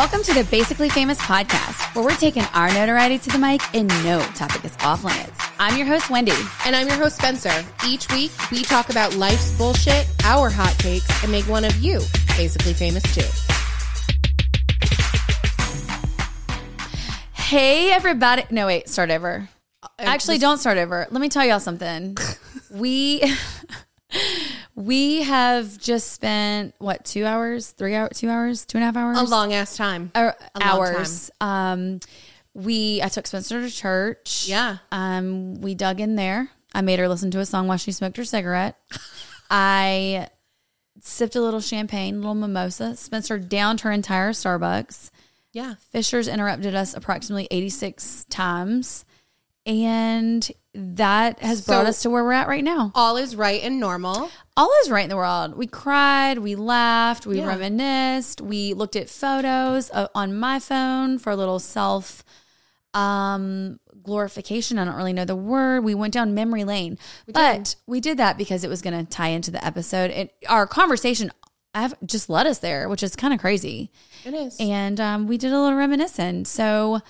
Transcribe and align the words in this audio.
Welcome 0.00 0.22
to 0.22 0.32
the 0.32 0.44
Basically 0.44 0.88
Famous 0.88 1.18
podcast, 1.18 1.94
where 1.94 2.02
we're 2.02 2.16
taking 2.16 2.44
our 2.54 2.72
notoriety 2.72 3.18
to 3.18 3.28
the 3.28 3.36
mic 3.36 3.60
and 3.74 3.86
no 4.02 4.18
topic 4.34 4.64
is 4.64 4.74
off 4.82 5.04
limits. 5.04 5.38
I'm 5.58 5.76
your 5.76 5.86
host, 5.86 6.08
Wendy. 6.08 6.32
And 6.64 6.74
I'm 6.74 6.88
your 6.88 6.96
host, 6.96 7.16
Spencer. 7.16 7.52
Each 7.86 8.10
week, 8.10 8.30
we 8.50 8.62
talk 8.62 8.88
about 8.88 9.14
life's 9.16 9.54
bullshit, 9.58 10.08
our 10.24 10.48
hot 10.48 10.74
takes, 10.78 11.06
and 11.22 11.30
make 11.30 11.46
one 11.46 11.66
of 11.66 11.76
you 11.82 12.00
basically 12.34 12.72
famous 12.72 13.02
too. 13.14 13.20
Hey, 17.34 17.92
everybody. 17.92 18.44
No, 18.50 18.68
wait, 18.68 18.88
start 18.88 19.10
over. 19.10 19.50
Uh, 19.82 19.88
Actually, 19.98 20.38
don't 20.38 20.56
start 20.56 20.78
over. 20.78 21.08
Let 21.10 21.20
me 21.20 21.28
tell 21.28 21.44
y'all 21.44 21.60
something. 21.60 22.16
we. 22.70 23.22
We 24.80 25.22
have 25.22 25.78
just 25.78 26.12
spent 26.12 26.74
what 26.78 27.04
two 27.04 27.26
hours, 27.26 27.72
three 27.72 27.94
hours, 27.94 28.18
two 28.18 28.30
hours, 28.30 28.64
two 28.64 28.78
and 28.78 28.82
a 28.82 28.86
half 28.86 28.96
hours, 28.96 29.18
A 29.18 29.24
long 29.24 29.52
ass 29.52 29.76
time. 29.76 30.10
Long 30.14 30.32
hours. 30.58 31.30
Um, 31.40 32.00
we 32.54 33.02
I 33.02 33.08
took 33.08 33.26
Spencer 33.26 33.60
to 33.60 33.70
church. 33.70 34.46
Yeah. 34.48 34.78
Um, 34.90 35.60
we 35.60 35.74
dug 35.74 36.00
in 36.00 36.16
there. 36.16 36.50
I 36.74 36.80
made 36.80 36.98
her 36.98 37.08
listen 37.08 37.30
to 37.32 37.40
a 37.40 37.46
song 37.46 37.66
while 37.66 37.76
she 37.76 37.92
smoked 37.92 38.16
her 38.16 38.24
cigarette. 38.24 38.76
I 39.50 40.28
sipped 41.00 41.36
a 41.36 41.40
little 41.42 41.60
champagne, 41.60 42.14
a 42.14 42.18
little 42.18 42.34
mimosa. 42.34 42.96
Spencer 42.96 43.38
downed 43.38 43.82
her 43.82 43.90
entire 43.92 44.30
Starbucks. 44.30 45.10
Yeah. 45.52 45.74
Fisher's 45.90 46.28
interrupted 46.28 46.74
us 46.74 46.94
approximately 46.94 47.48
86 47.50 48.24
times. 48.30 49.04
And 49.66 50.48
that 50.74 51.40
has 51.40 51.62
brought 51.62 51.86
us 51.86 52.02
to 52.02 52.10
where 52.10 52.22
we're 52.22 52.32
at 52.32 52.46
right 52.48 52.62
now. 52.62 52.92
All 52.94 53.16
is 53.16 53.34
right 53.34 53.60
and 53.62 53.80
normal. 53.80 54.30
All 54.56 54.70
is 54.82 54.90
right 54.90 55.02
in 55.04 55.10
the 55.10 55.16
world. 55.16 55.56
We 55.56 55.66
cried, 55.66 56.38
we 56.38 56.54
laughed, 56.54 57.26
we 57.26 57.38
Yeah. 57.38 57.46
reminisced, 57.48 58.40
we 58.40 58.72
looked 58.74 58.94
at 58.96 59.08
photos 59.08 59.90
uh, 59.92 60.08
on 60.14 60.36
my 60.38 60.58
phone 60.60 61.18
for 61.18 61.30
a 61.30 61.36
little 61.36 61.58
self 61.58 62.22
um 62.94 63.78
glorification. 64.02 64.78
I 64.78 64.84
don't 64.84 64.94
really 64.96 65.12
know 65.12 65.24
the 65.24 65.36
word. 65.36 65.84
We 65.84 65.94
went 65.94 66.14
down 66.14 66.34
memory 66.34 66.64
lane. 66.64 66.98
but 67.28 67.76
we 67.86 68.00
did 68.00 68.16
that 68.18 68.38
because 68.38 68.64
it 68.64 68.68
was 68.68 68.80
going 68.82 68.98
to 69.04 69.08
tie 69.08 69.28
into 69.28 69.50
the 69.50 69.64
episode. 69.64 70.10
And 70.10 70.30
our 70.48 70.66
conversation 70.66 71.30
I've 71.72 71.94
just 72.04 72.28
led 72.28 72.46
us 72.48 72.58
there, 72.58 72.88
which 72.88 73.02
is 73.04 73.14
kind 73.14 73.32
of 73.32 73.38
crazy. 73.38 73.92
It 74.24 74.34
is. 74.34 74.56
And 74.58 74.98
um, 75.00 75.28
we 75.28 75.38
did 75.38 75.52
a 75.52 75.60
little 75.60 75.78
reminiscing. 75.78 76.44
So, 76.44 77.00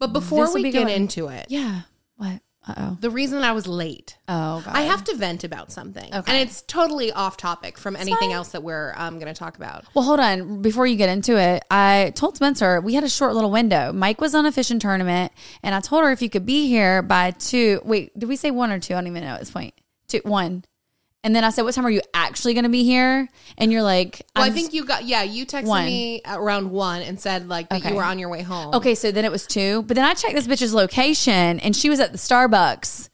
but 0.00 0.12
before 0.12 0.52
we 0.52 0.64
be 0.64 0.70
get 0.72 0.86
going. 0.86 0.94
into 1.02 1.28
it, 1.28 1.46
yeah. 1.48 1.82
What? 2.16 2.40
Uh 2.68 2.74
oh. 2.76 2.98
the 3.00 3.08
reason 3.10 3.42
I 3.42 3.52
was 3.52 3.66
late, 3.66 4.18
Oh, 4.28 4.62
God. 4.64 4.76
I 4.76 4.82
have 4.82 5.02
to 5.04 5.16
vent 5.16 5.44
about 5.44 5.72
something. 5.72 6.14
Okay. 6.14 6.30
And 6.32 6.48
it's 6.48 6.60
totally 6.62 7.10
off 7.10 7.38
topic 7.38 7.78
from 7.78 7.96
anything 7.96 8.16
fine. 8.18 8.32
else 8.32 8.48
that 8.48 8.62
we're 8.62 8.92
um, 8.96 9.14
going 9.18 9.32
to 9.32 9.38
talk 9.38 9.56
about. 9.56 9.86
Well, 9.94 10.04
hold 10.04 10.20
on. 10.20 10.60
Before 10.60 10.86
you 10.86 10.96
get 10.96 11.08
into 11.08 11.38
it, 11.38 11.64
I 11.70 12.12
told 12.14 12.36
Spencer 12.36 12.80
we 12.82 12.92
had 12.94 13.02
a 13.02 13.08
short 13.08 13.34
little 13.34 13.50
window. 13.50 13.92
Mike 13.92 14.20
was 14.20 14.34
on 14.34 14.44
a 14.44 14.52
fishing 14.52 14.78
tournament, 14.78 15.32
and 15.62 15.74
I 15.74 15.80
told 15.80 16.04
her 16.04 16.12
if 16.12 16.20
you 16.20 16.28
could 16.28 16.44
be 16.44 16.68
here 16.68 17.00
by 17.00 17.30
two. 17.30 17.80
Wait, 17.84 18.16
did 18.18 18.28
we 18.28 18.36
say 18.36 18.50
one 18.50 18.70
or 18.70 18.78
two? 18.78 18.92
I 18.92 18.98
don't 18.98 19.06
even 19.06 19.24
know 19.24 19.30
at 19.34 19.40
this 19.40 19.50
point. 19.50 19.72
Two, 20.08 20.20
one. 20.24 20.64
And 21.22 21.36
then 21.36 21.44
I 21.44 21.50
said, 21.50 21.62
"What 21.62 21.74
time 21.74 21.84
are 21.84 21.90
you 21.90 22.00
actually 22.14 22.54
going 22.54 22.64
to 22.64 22.70
be 22.70 22.82
here?" 22.82 23.28
And 23.58 23.70
you're 23.70 23.82
like, 23.82 24.22
Well, 24.34 24.44
I'm 24.46 24.54
think 24.54 24.72
you 24.72 24.86
got, 24.86 25.04
yeah, 25.04 25.22
you 25.22 25.44
texted 25.44 25.66
One. 25.66 25.84
me 25.84 26.22
around 26.24 26.70
one 26.70 27.02
and 27.02 27.20
said 27.20 27.46
like 27.46 27.68
that 27.68 27.80
Okay. 27.80 27.90
you 27.90 27.96
were 27.96 28.04
on 28.04 28.18
your 28.18 28.30
way 28.30 28.40
home. 28.40 28.74
Okay, 28.74 28.94
so 28.94 29.12
then 29.12 29.26
it 29.26 29.30
was 29.30 29.46
two. 29.46 29.82
But 29.82 29.96
then 29.96 30.04
I 30.06 30.14
checked 30.14 30.34
this 30.34 30.46
bitch's 30.46 30.72
location 30.72 31.60
and 31.60 31.76
she 31.76 31.90
was 31.90 32.00
at 32.00 32.12
the 32.12 32.18
Starbucks. 32.18 33.09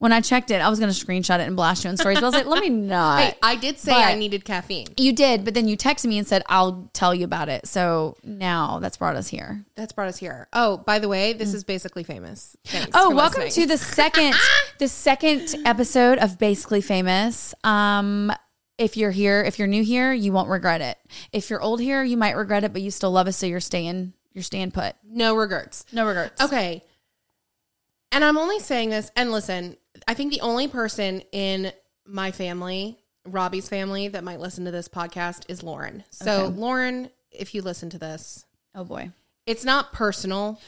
When 0.00 0.12
I 0.12 0.20
checked 0.20 0.52
it, 0.52 0.60
I 0.62 0.68
was 0.68 0.78
going 0.78 0.92
to 0.92 1.06
screenshot 1.06 1.40
it 1.40 1.48
and 1.48 1.56
blast 1.56 1.82
you 1.82 1.90
on 1.90 1.96
stories. 1.96 2.18
But 2.18 2.22
I 2.24 2.26
was 2.28 2.34
like, 2.34 2.46
let 2.46 2.60
me 2.62 2.68
not. 2.70 3.20
Hey, 3.20 3.34
I 3.42 3.56
did 3.56 3.78
say 3.78 3.90
But- 3.90 4.04
I 4.04 4.14
needed 4.14 4.44
caffeine. 4.44 4.86
you 4.96 5.12
did, 5.12 5.44
but 5.44 5.54
then 5.54 5.66
you 5.66 5.76
texted 5.76 6.06
me 6.06 6.18
and 6.18 6.26
said, 6.26 6.44
I'll 6.48 6.88
tell 6.92 7.12
you 7.12 7.24
about 7.24 7.48
it. 7.48 7.66
So 7.66 8.16
now 8.22 8.78
that's 8.78 8.96
brought 8.96 9.16
us 9.16 9.26
here. 9.26 9.64
That's 9.74 9.92
brought 9.92 10.06
us 10.08 10.16
here. 10.18 10.46
Oh, 10.52 10.76
by 10.76 11.00
the 11.00 11.08
way, 11.08 11.32
this 11.32 11.52
is 11.52 11.64
basically 11.64 12.04
famous. 12.04 12.56
Thanks 12.64 12.90
Oh, 12.94 13.10
for 13.10 13.16
welcome 13.16 13.42
listening. 13.42 13.66
to 13.66 13.72
the 13.74 13.78
second 13.84 14.34
the 14.78 14.86
second 14.86 15.52
episode 15.64 16.18
of 16.18 16.38
Basically 16.38 16.80
Famous. 16.80 17.52
Um 17.64 18.32
if 18.78 18.96
you're 18.96 19.10
here, 19.10 19.42
if 19.42 19.58
you're 19.58 19.66
new 19.66 19.82
here, 19.82 20.12
you 20.12 20.30
won't 20.32 20.48
regret 20.48 20.80
it. 20.80 20.96
If 21.32 21.50
you're 21.50 21.60
old 21.60 21.80
here, 21.80 22.04
you 22.04 22.16
might 22.16 22.36
regret 22.36 22.62
it, 22.62 22.72
but 22.72 22.80
you 22.82 22.92
still 22.92 23.10
love 23.10 23.26
us, 23.26 23.36
so 23.36 23.46
you're 23.46 23.58
staying 23.58 24.12
you're 24.32 24.44
staying 24.44 24.70
put. 24.70 24.94
no 25.04 25.34
regrets. 25.34 25.84
No 25.92 26.06
regrets. 26.06 26.40
Okay. 26.40 26.84
And 28.12 28.24
I'm 28.24 28.38
only 28.38 28.60
saying 28.60 28.90
this, 28.90 29.10
and 29.16 29.32
listen, 29.32 29.76
I 30.08 30.14
think 30.14 30.32
the 30.32 30.40
only 30.40 30.66
person 30.68 31.20
in 31.32 31.70
my 32.06 32.30
family, 32.32 32.98
Robbie's 33.26 33.68
family, 33.68 34.08
that 34.08 34.24
might 34.24 34.40
listen 34.40 34.64
to 34.64 34.70
this 34.70 34.88
podcast 34.88 35.44
is 35.48 35.62
Lauren. 35.62 36.02
So, 36.10 36.46
Okay. 36.46 36.54
Lauren, 36.56 37.10
if 37.30 37.54
you 37.54 37.60
listen 37.62 37.90
to 37.90 37.98
this, 37.98 38.44
Oh 38.74 38.84
boy. 38.84 39.10
it's 39.46 39.64
not 39.64 39.92
personal, 39.92 40.58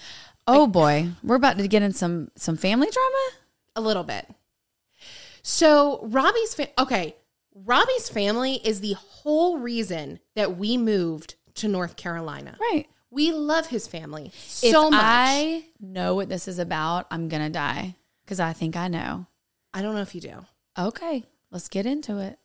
Oh 0.46 0.66
boy. 0.66 1.08
We're 1.22 1.36
about 1.36 1.58
to 1.58 1.68
get 1.68 1.82
in 1.82 1.92
some 1.92 2.30
some 2.36 2.56
family 2.56 2.88
drama? 2.90 3.30
a 3.76 3.80
little 3.80 4.02
bit. 4.04 4.26
So, 5.42 6.00
Robbie's 6.02 6.54
fa- 6.54 6.68
okay, 6.80 7.16
Robbie's 7.54 8.08
family 8.08 8.54
is 8.64 8.80
the 8.80 8.94
whole 8.94 9.58
reason 9.58 10.20
that 10.34 10.56
we 10.58 10.76
moved 10.76 11.34
to 11.56 11.68
North 11.68 11.96
Carolina. 11.96 12.56
Right. 12.60 12.86
We 13.10 13.32
love 13.32 13.68
his 13.68 13.86
family 13.88 14.26
If 14.34 14.34
so 14.72 14.90
much. 14.90 15.00
I 15.02 15.64
know 15.80 16.14
what 16.14 16.28
this 16.28 16.46
is 16.46 16.58
about, 16.58 17.06
I'm 17.10 17.28
gonna 17.28 17.50
die. 17.50 17.96
Because 18.24 18.38
I 18.40 18.52
think 18.52 18.76
I 18.76 18.86
know. 18.88 19.26
I 19.72 19.82
don't 19.82 19.94
know 19.94 20.02
if 20.02 20.14
you 20.14 20.20
do. 20.20 20.44
Okay, 20.78 21.24
let's 21.50 21.68
get 21.68 21.86
into 21.86 22.18
it. 22.18 22.38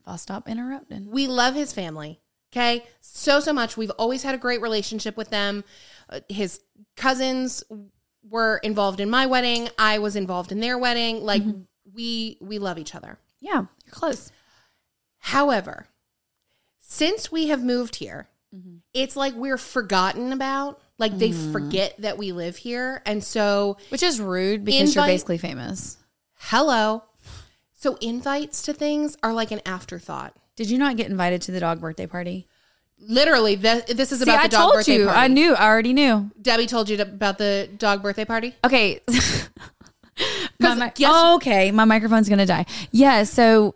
If 0.00 0.02
I'll 0.06 0.18
stop 0.18 0.48
interrupting. 0.48 1.10
We 1.10 1.26
love 1.26 1.54
his 1.54 1.72
family. 1.72 2.20
Okay. 2.52 2.84
So, 3.00 3.40
so 3.40 3.52
much. 3.52 3.76
We've 3.76 3.90
always 3.92 4.22
had 4.22 4.34
a 4.34 4.38
great 4.38 4.60
relationship 4.62 5.16
with 5.16 5.30
them. 5.30 5.64
Uh, 6.08 6.20
his 6.28 6.60
cousins 6.96 7.62
were 8.28 8.58
involved 8.62 9.00
in 9.00 9.10
my 9.10 9.26
wedding. 9.26 9.68
I 9.78 9.98
was 9.98 10.16
involved 10.16 10.52
in 10.52 10.60
their 10.60 10.78
wedding. 10.78 11.22
Like 11.22 11.42
we, 11.92 12.38
we 12.40 12.58
love 12.58 12.78
each 12.78 12.94
other. 12.94 13.18
Yeah, 13.40 13.64
you're 13.84 13.92
close. 13.92 14.32
However, 15.18 15.86
since 16.80 17.30
we 17.32 17.48
have 17.48 17.62
moved 17.62 17.96
here, 17.96 18.28
Mm-hmm. 18.54 18.76
it's 18.94 19.16
like 19.16 19.34
we're 19.34 19.58
forgotten 19.58 20.32
about. 20.32 20.80
Like 20.98 21.18
they 21.18 21.30
Mm. 21.30 21.52
forget 21.52 21.94
that 21.98 22.16
we 22.16 22.30
live 22.32 22.56
here. 22.56 23.02
And 23.04 23.22
so, 23.22 23.76
Which 23.90 24.04
is 24.04 24.20
rude 24.20 24.64
because 24.64 24.94
you're 24.94 25.04
basically 25.04 25.36
famous. 25.36 25.98
Hello. 26.36 27.04
So 27.74 27.96
invites 27.96 28.62
to 28.62 28.72
things 28.72 29.16
are 29.22 29.32
like 29.32 29.50
an 29.50 29.60
afterthought. 29.66 30.34
Did 30.56 30.70
you 30.70 30.78
not 30.78 30.96
get 30.96 31.10
invited 31.10 31.42
to 31.42 31.52
the 31.52 31.60
dog 31.60 31.80
birthday 31.80 32.06
party? 32.06 32.46
Literally, 32.98 33.56
th- 33.56 33.86
this 33.86 34.10
is 34.10 34.20
See, 34.20 34.22
about 34.24 34.40
I 34.40 34.42
the 34.44 34.48
dog 34.48 34.62
told 34.62 34.74
birthday 34.74 34.98
you. 34.98 35.04
party. 35.04 35.20
I 35.20 35.28
knew. 35.28 35.54
I 35.54 35.66
already 35.66 35.92
knew. 35.92 36.30
Debbie 36.40 36.66
told 36.66 36.88
you 36.88 36.96
to, 36.96 37.02
about 37.02 37.36
the 37.36 37.68
dog 37.76 38.02
birthday 38.02 38.24
party. 38.24 38.54
Okay. 38.64 39.00
my, 40.58 40.74
mi- 40.74 40.92
oh, 41.04 41.36
okay. 41.36 41.70
My 41.72 41.84
microphone's 41.84 42.28
gonna 42.28 42.46
die. 42.46 42.64
Yeah. 42.90 43.24
So, 43.24 43.74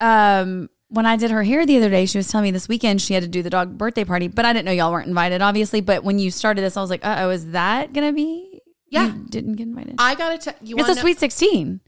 um, 0.00 0.70
when 0.88 1.06
I 1.06 1.16
did 1.16 1.32
her 1.32 1.42
hair 1.42 1.66
the 1.66 1.76
other 1.78 1.90
day, 1.90 2.06
she 2.06 2.18
was 2.18 2.28
telling 2.28 2.44
me 2.44 2.50
this 2.52 2.68
weekend 2.68 3.02
she 3.02 3.14
had 3.14 3.24
to 3.24 3.28
do 3.28 3.42
the 3.42 3.50
dog 3.50 3.76
birthday 3.76 4.04
party, 4.04 4.28
but 4.28 4.44
I 4.44 4.52
didn't 4.52 4.66
know 4.66 4.72
y'all 4.72 4.92
weren't 4.92 5.08
invited, 5.08 5.42
obviously. 5.42 5.80
But 5.80 6.04
when 6.04 6.20
you 6.20 6.30
started 6.30 6.62
this, 6.62 6.76
I 6.76 6.80
was 6.80 6.90
like, 6.90 7.04
uh 7.04 7.16
oh, 7.20 7.30
is 7.30 7.50
that 7.50 7.92
gonna 7.92 8.12
be? 8.12 8.62
Yeah. 8.88 9.06
You 9.06 9.26
didn't 9.28 9.54
get 9.56 9.66
invited. 9.66 9.96
I 9.98 10.14
gotta 10.14 10.38
tell 10.38 10.54
you. 10.62 10.76
it's 10.78 10.88
a 10.88 10.94
know- 10.94 11.00
sweet 11.00 11.18
sixteen. 11.18 11.80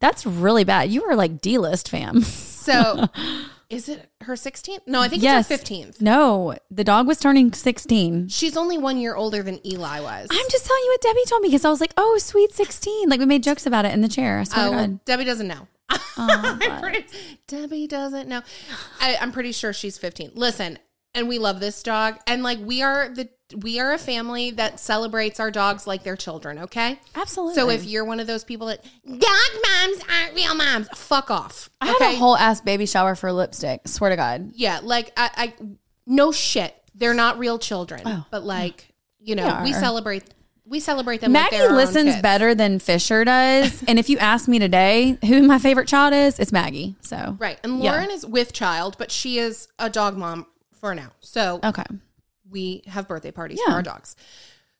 That's 0.00 0.26
really 0.26 0.64
bad. 0.64 0.90
You 0.90 1.06
were 1.06 1.14
like 1.16 1.40
D 1.40 1.56
list 1.58 1.88
fam. 1.88 2.20
So, 2.22 3.06
is 3.70 3.88
it 3.88 4.10
her 4.22 4.34
16th? 4.34 4.80
No, 4.86 5.00
I 5.00 5.08
think 5.08 5.22
yes. 5.22 5.50
it's 5.50 5.68
her 5.70 5.74
15th. 5.76 6.00
No, 6.02 6.54
the 6.70 6.84
dog 6.84 7.06
was 7.06 7.18
turning 7.18 7.52
sixteen. 7.52 8.28
She's 8.28 8.56
only 8.56 8.76
one 8.76 8.98
year 8.98 9.14
older 9.14 9.42
than 9.42 9.64
Eli 9.66 10.00
was. 10.00 10.28
I'm 10.30 10.46
just 10.50 10.66
telling 10.66 10.82
you 10.84 10.90
what 10.90 11.00
Debbie 11.00 11.24
told 11.26 11.42
me 11.42 11.48
because 11.48 11.64
I 11.64 11.70
was 11.70 11.80
like, 11.80 11.94
oh, 11.96 12.18
sweet 12.18 12.52
16. 12.52 13.08
Like 13.08 13.20
we 13.20 13.26
made 13.26 13.42
jokes 13.42 13.64
about 13.66 13.84
it 13.86 13.92
in 13.94 14.00
the 14.02 14.08
chair. 14.08 14.38
I 14.40 14.44
swear 14.44 14.68
Oh. 14.74 15.00
Debbie 15.06 15.24
doesn't 15.24 15.48
know. 15.48 15.68
Oh, 16.18 16.58
pretty- 16.80 17.04
Debbie 17.46 17.86
doesn't 17.86 18.28
know. 18.28 18.42
I, 19.00 19.16
I'm 19.20 19.32
pretty 19.32 19.52
sure 19.52 19.72
she's 19.72 19.96
15. 19.98 20.32
Listen, 20.34 20.78
and 21.14 21.28
we 21.28 21.38
love 21.38 21.60
this 21.60 21.82
dog, 21.82 22.16
and 22.26 22.42
like 22.42 22.58
we 22.58 22.82
are 22.82 23.08
the 23.08 23.28
we 23.62 23.78
are 23.78 23.92
a 23.92 23.98
family 23.98 24.50
that 24.52 24.80
celebrates 24.80 25.38
our 25.38 25.50
dogs 25.50 25.86
like 25.86 26.02
they're 26.02 26.16
children. 26.16 26.58
Okay, 26.60 26.98
Absolutely. 27.14 27.54
so 27.54 27.70
if 27.70 27.84
you're 27.84 28.04
one 28.04 28.18
of 28.20 28.26
those 28.26 28.44
people 28.44 28.66
that 28.68 28.82
dog 29.06 29.20
moms 29.20 30.02
aren't 30.12 30.34
real 30.34 30.54
moms, 30.54 30.88
fuck 30.94 31.30
off. 31.30 31.70
I 31.80 31.86
had 31.86 32.00
a 32.14 32.16
whole 32.16 32.36
ass 32.36 32.60
baby 32.60 32.86
shower 32.86 33.14
for 33.14 33.30
lipstick, 33.32 33.86
swear 33.86 34.10
to 34.10 34.16
God. 34.16 34.50
yeah, 34.54 34.80
like 34.82 35.12
I, 35.16 35.30
I 35.36 35.54
no 36.06 36.32
shit, 36.32 36.74
they're 36.94 37.14
not 37.14 37.38
real 37.38 37.58
children, 37.58 38.02
Oh. 38.04 38.24
but 38.30 38.44
like 38.44 38.88
you 39.20 39.34
know, 39.34 39.60
we 39.64 39.72
celebrate 39.72 40.24
we 40.68 40.80
celebrate 40.80 41.20
them. 41.20 41.30
Maggie 41.30 41.58
they're 41.58 41.68
own 41.70 41.76
listens 41.76 42.20
better 42.20 42.52
than 42.52 42.80
Fisher 42.80 43.24
does. 43.24 43.84
and 43.88 44.00
if 44.00 44.08
you 44.08 44.18
ask 44.18 44.48
me 44.48 44.58
today 44.58 45.16
who 45.24 45.42
my 45.44 45.60
favorite 45.60 45.86
child 45.86 46.12
is, 46.12 46.40
it's 46.40 46.50
Maggie. 46.50 46.96
So, 47.02 47.36
right? 47.38 47.58
And 47.62 47.80
Yeah. 47.82 47.92
Lauren 47.92 48.10
is 48.10 48.26
with 48.26 48.52
child, 48.52 48.96
but 48.98 49.12
she 49.12 49.38
is 49.38 49.68
a 49.78 49.88
dog 49.88 50.16
mom 50.16 50.46
for 50.80 50.92
now. 50.94 51.12
So 51.20 51.60
okay. 51.62 51.84
We 52.50 52.82
have 52.86 53.08
birthday 53.08 53.30
parties 53.30 53.58
Yeah. 53.60 53.72
for 53.72 53.76
our 53.76 53.82
dogs. 53.82 54.16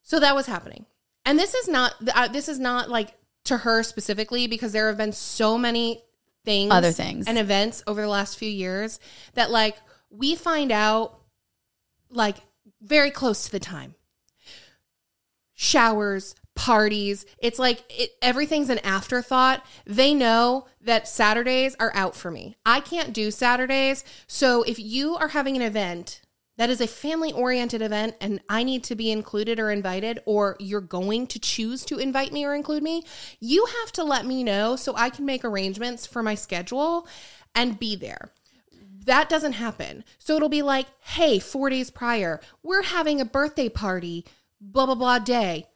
So 0.02 0.20
that 0.20 0.34
was 0.34 0.46
happening. 0.46 0.86
And 1.24 1.38
this 1.38 1.54
is 1.54 1.68
not 1.68 1.94
uh, 2.14 2.28
this 2.28 2.48
is 2.48 2.58
not 2.58 2.88
like 2.88 3.14
to 3.44 3.58
her 3.58 3.82
specifically 3.82 4.46
because 4.46 4.72
there 4.72 4.86
have 4.88 4.96
been 4.96 5.12
so 5.12 5.56
many 5.58 6.02
things 6.44 6.72
Other 6.72 6.92
things. 6.92 7.26
and 7.26 7.38
events 7.38 7.82
over 7.86 8.00
the 8.02 8.08
last 8.08 8.38
few 8.38 8.48
years 8.48 9.00
that 9.34 9.50
like 9.50 9.76
we 10.10 10.36
find 10.36 10.70
out 10.70 11.18
like 12.10 12.36
very 12.80 13.10
close 13.10 13.44
to 13.46 13.50
the 13.52 13.58
time. 13.58 13.94
Showers, 15.54 16.34
parties. 16.54 17.24
It's 17.38 17.58
like 17.58 17.82
it, 17.88 18.10
everything's 18.20 18.68
an 18.70 18.78
afterthought. 18.80 19.64
They 19.86 20.12
know 20.14 20.66
that 20.82 21.08
Saturdays 21.08 21.74
are 21.80 21.92
out 21.94 22.14
for 22.14 22.30
me. 22.30 22.56
I 22.66 22.80
can't 22.80 23.12
do 23.12 23.30
Saturdays. 23.30 24.04
So 24.26 24.62
if 24.62 24.78
you 24.78 25.16
are 25.16 25.28
having 25.28 25.56
an 25.56 25.62
event 25.62 26.20
that 26.56 26.70
is 26.70 26.80
a 26.80 26.86
family 26.86 27.32
oriented 27.32 27.82
event 27.82 28.16
and 28.20 28.40
I 28.48 28.62
need 28.62 28.84
to 28.84 28.94
be 28.94 29.10
included 29.10 29.60
or 29.60 29.70
invited, 29.70 30.20
or 30.24 30.56
you're 30.58 30.80
going 30.80 31.26
to 31.28 31.38
choose 31.38 31.84
to 31.86 31.98
invite 31.98 32.32
me 32.32 32.44
or 32.44 32.54
include 32.54 32.82
me, 32.82 33.02
you 33.40 33.66
have 33.82 33.92
to 33.92 34.04
let 34.04 34.26
me 34.26 34.42
know 34.42 34.76
so 34.76 34.94
I 34.96 35.10
can 35.10 35.26
make 35.26 35.44
arrangements 35.44 36.06
for 36.06 36.22
my 36.22 36.34
schedule 36.34 37.06
and 37.54 37.78
be 37.78 37.96
there. 37.96 38.30
That 39.04 39.28
doesn't 39.28 39.52
happen. 39.52 40.04
So 40.18 40.34
it'll 40.34 40.48
be 40.48 40.62
like, 40.62 40.86
hey, 41.00 41.38
four 41.38 41.70
days 41.70 41.90
prior, 41.90 42.40
we're 42.62 42.82
having 42.82 43.20
a 43.20 43.24
birthday 43.24 43.68
party, 43.68 44.24
blah, 44.60 44.86
blah, 44.86 44.94
blah 44.96 45.18
day 45.18 45.66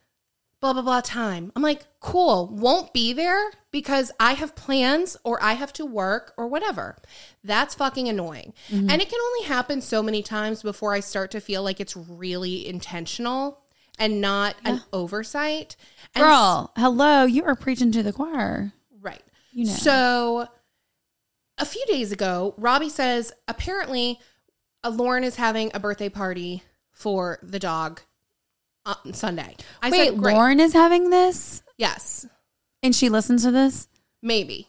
blah 0.61 0.73
blah 0.73 0.83
blah 0.83 1.01
time. 1.01 1.51
I'm 1.55 1.63
like, 1.63 1.85
cool, 1.99 2.47
won't 2.47 2.93
be 2.93 3.13
there 3.13 3.51
because 3.71 4.11
I 4.19 4.33
have 4.33 4.55
plans 4.55 5.17
or 5.23 5.41
I 5.43 5.53
have 5.53 5.73
to 5.73 5.85
work 5.85 6.33
or 6.37 6.47
whatever. 6.47 6.97
That's 7.43 7.75
fucking 7.75 8.07
annoying. 8.07 8.53
Mm-hmm. 8.69 8.89
And 8.89 9.01
it 9.01 9.09
can 9.09 9.19
only 9.19 9.47
happen 9.47 9.81
so 9.81 10.03
many 10.03 10.21
times 10.21 10.61
before 10.61 10.93
I 10.93 10.99
start 10.99 11.31
to 11.31 11.41
feel 11.41 11.63
like 11.63 11.79
it's 11.79 11.97
really 11.97 12.67
intentional 12.67 13.59
and 13.97 14.21
not 14.21 14.55
yeah. 14.63 14.73
an 14.73 14.81
oversight. 14.93 15.75
And 16.13 16.23
Girl, 16.23 16.71
hello, 16.77 17.25
you 17.25 17.43
are 17.45 17.55
preaching 17.55 17.91
to 17.93 18.03
the 18.03 18.13
choir. 18.13 18.71
Right. 18.99 19.23
You 19.51 19.65
know. 19.65 19.73
So 19.73 20.47
a 21.57 21.65
few 21.65 21.83
days 21.87 22.11
ago, 22.11 22.53
Robbie 22.57 22.89
says 22.89 23.33
apparently 23.47 24.19
Lauren 24.87 25.23
is 25.23 25.35
having 25.35 25.71
a 25.73 25.79
birthday 25.79 26.09
party 26.09 26.63
for 26.91 27.39
the 27.41 27.59
dog 27.59 28.01
on 28.85 29.13
Sunday. 29.13 29.55
I 29.81 29.89
Wait, 29.89 30.09
said, 30.09 30.17
Great. 30.17 30.33
Lauren 30.33 30.59
is 30.59 30.73
having 30.73 31.09
this? 31.09 31.63
Yes. 31.77 32.25
And 32.83 32.95
she 32.95 33.09
listens 33.09 33.43
to 33.43 33.51
this? 33.51 33.87
Maybe. 34.21 34.67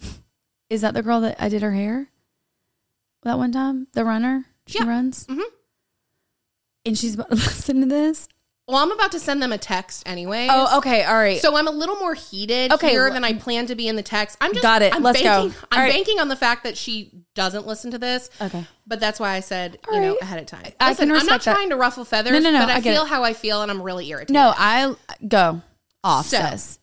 Is 0.70 0.80
that 0.82 0.94
the 0.94 1.02
girl 1.02 1.20
that 1.22 1.36
I 1.38 1.48
did 1.48 1.62
her 1.62 1.72
hair? 1.72 2.08
That 3.22 3.38
one 3.38 3.52
time? 3.52 3.86
The 3.92 4.04
runner? 4.04 4.46
She 4.66 4.78
yeah. 4.78 4.88
runs? 4.88 5.26
Mm-hmm. 5.26 5.40
And 6.86 6.98
she's 6.98 7.14
about 7.16 7.30
to 7.30 7.36
listen 7.36 7.80
to 7.80 7.86
this? 7.86 8.28
Well, 8.70 8.78
I'm 8.78 8.92
about 8.92 9.10
to 9.12 9.18
send 9.18 9.42
them 9.42 9.50
a 9.52 9.58
text 9.58 10.04
anyway. 10.06 10.46
Oh, 10.48 10.78
okay, 10.78 11.02
all 11.02 11.16
right. 11.16 11.40
So 11.40 11.56
I'm 11.56 11.66
a 11.66 11.72
little 11.72 11.96
more 11.96 12.14
heated 12.14 12.72
okay, 12.72 12.90
here 12.90 13.10
than 13.10 13.24
I 13.24 13.32
plan 13.32 13.66
to 13.66 13.74
be 13.74 13.88
in 13.88 13.96
the 13.96 14.02
text. 14.02 14.38
I'm 14.40 14.52
just 14.52 14.62
got 14.62 14.80
it. 14.80 14.94
I'm 14.94 15.02
Let's 15.02 15.20
banking, 15.20 15.50
go. 15.50 15.66
I'm 15.72 15.80
right. 15.80 15.92
banking 15.92 16.20
on 16.20 16.28
the 16.28 16.36
fact 16.36 16.62
that 16.62 16.76
she 16.76 17.10
doesn't 17.34 17.66
listen 17.66 17.90
to 17.90 17.98
this. 17.98 18.30
Okay, 18.40 18.64
but 18.86 19.00
that's 19.00 19.18
why 19.18 19.32
I 19.32 19.40
said 19.40 19.78
all 19.88 19.94
you 19.94 20.00
right. 20.00 20.06
know 20.06 20.18
ahead 20.22 20.38
of 20.38 20.46
time. 20.46 20.62
Listen, 20.62 20.76
I 20.80 20.94
can 20.94 21.10
I'm 21.10 21.26
not 21.26 21.42
that. 21.42 21.54
trying 21.54 21.70
to 21.70 21.76
ruffle 21.76 22.04
feathers. 22.04 22.32
No, 22.32 22.38
no, 22.38 22.52
no. 22.52 22.60
But 22.60 22.70
I, 22.70 22.76
I 22.76 22.80
feel 22.80 23.02
it. 23.02 23.08
how 23.08 23.24
I 23.24 23.32
feel, 23.32 23.62
and 23.62 23.72
I'm 23.72 23.82
really 23.82 24.08
irritated. 24.08 24.34
No, 24.34 24.54
I 24.56 24.94
go 25.26 25.62
off. 26.04 26.26
So, 26.26 26.38
sis. 26.38 26.78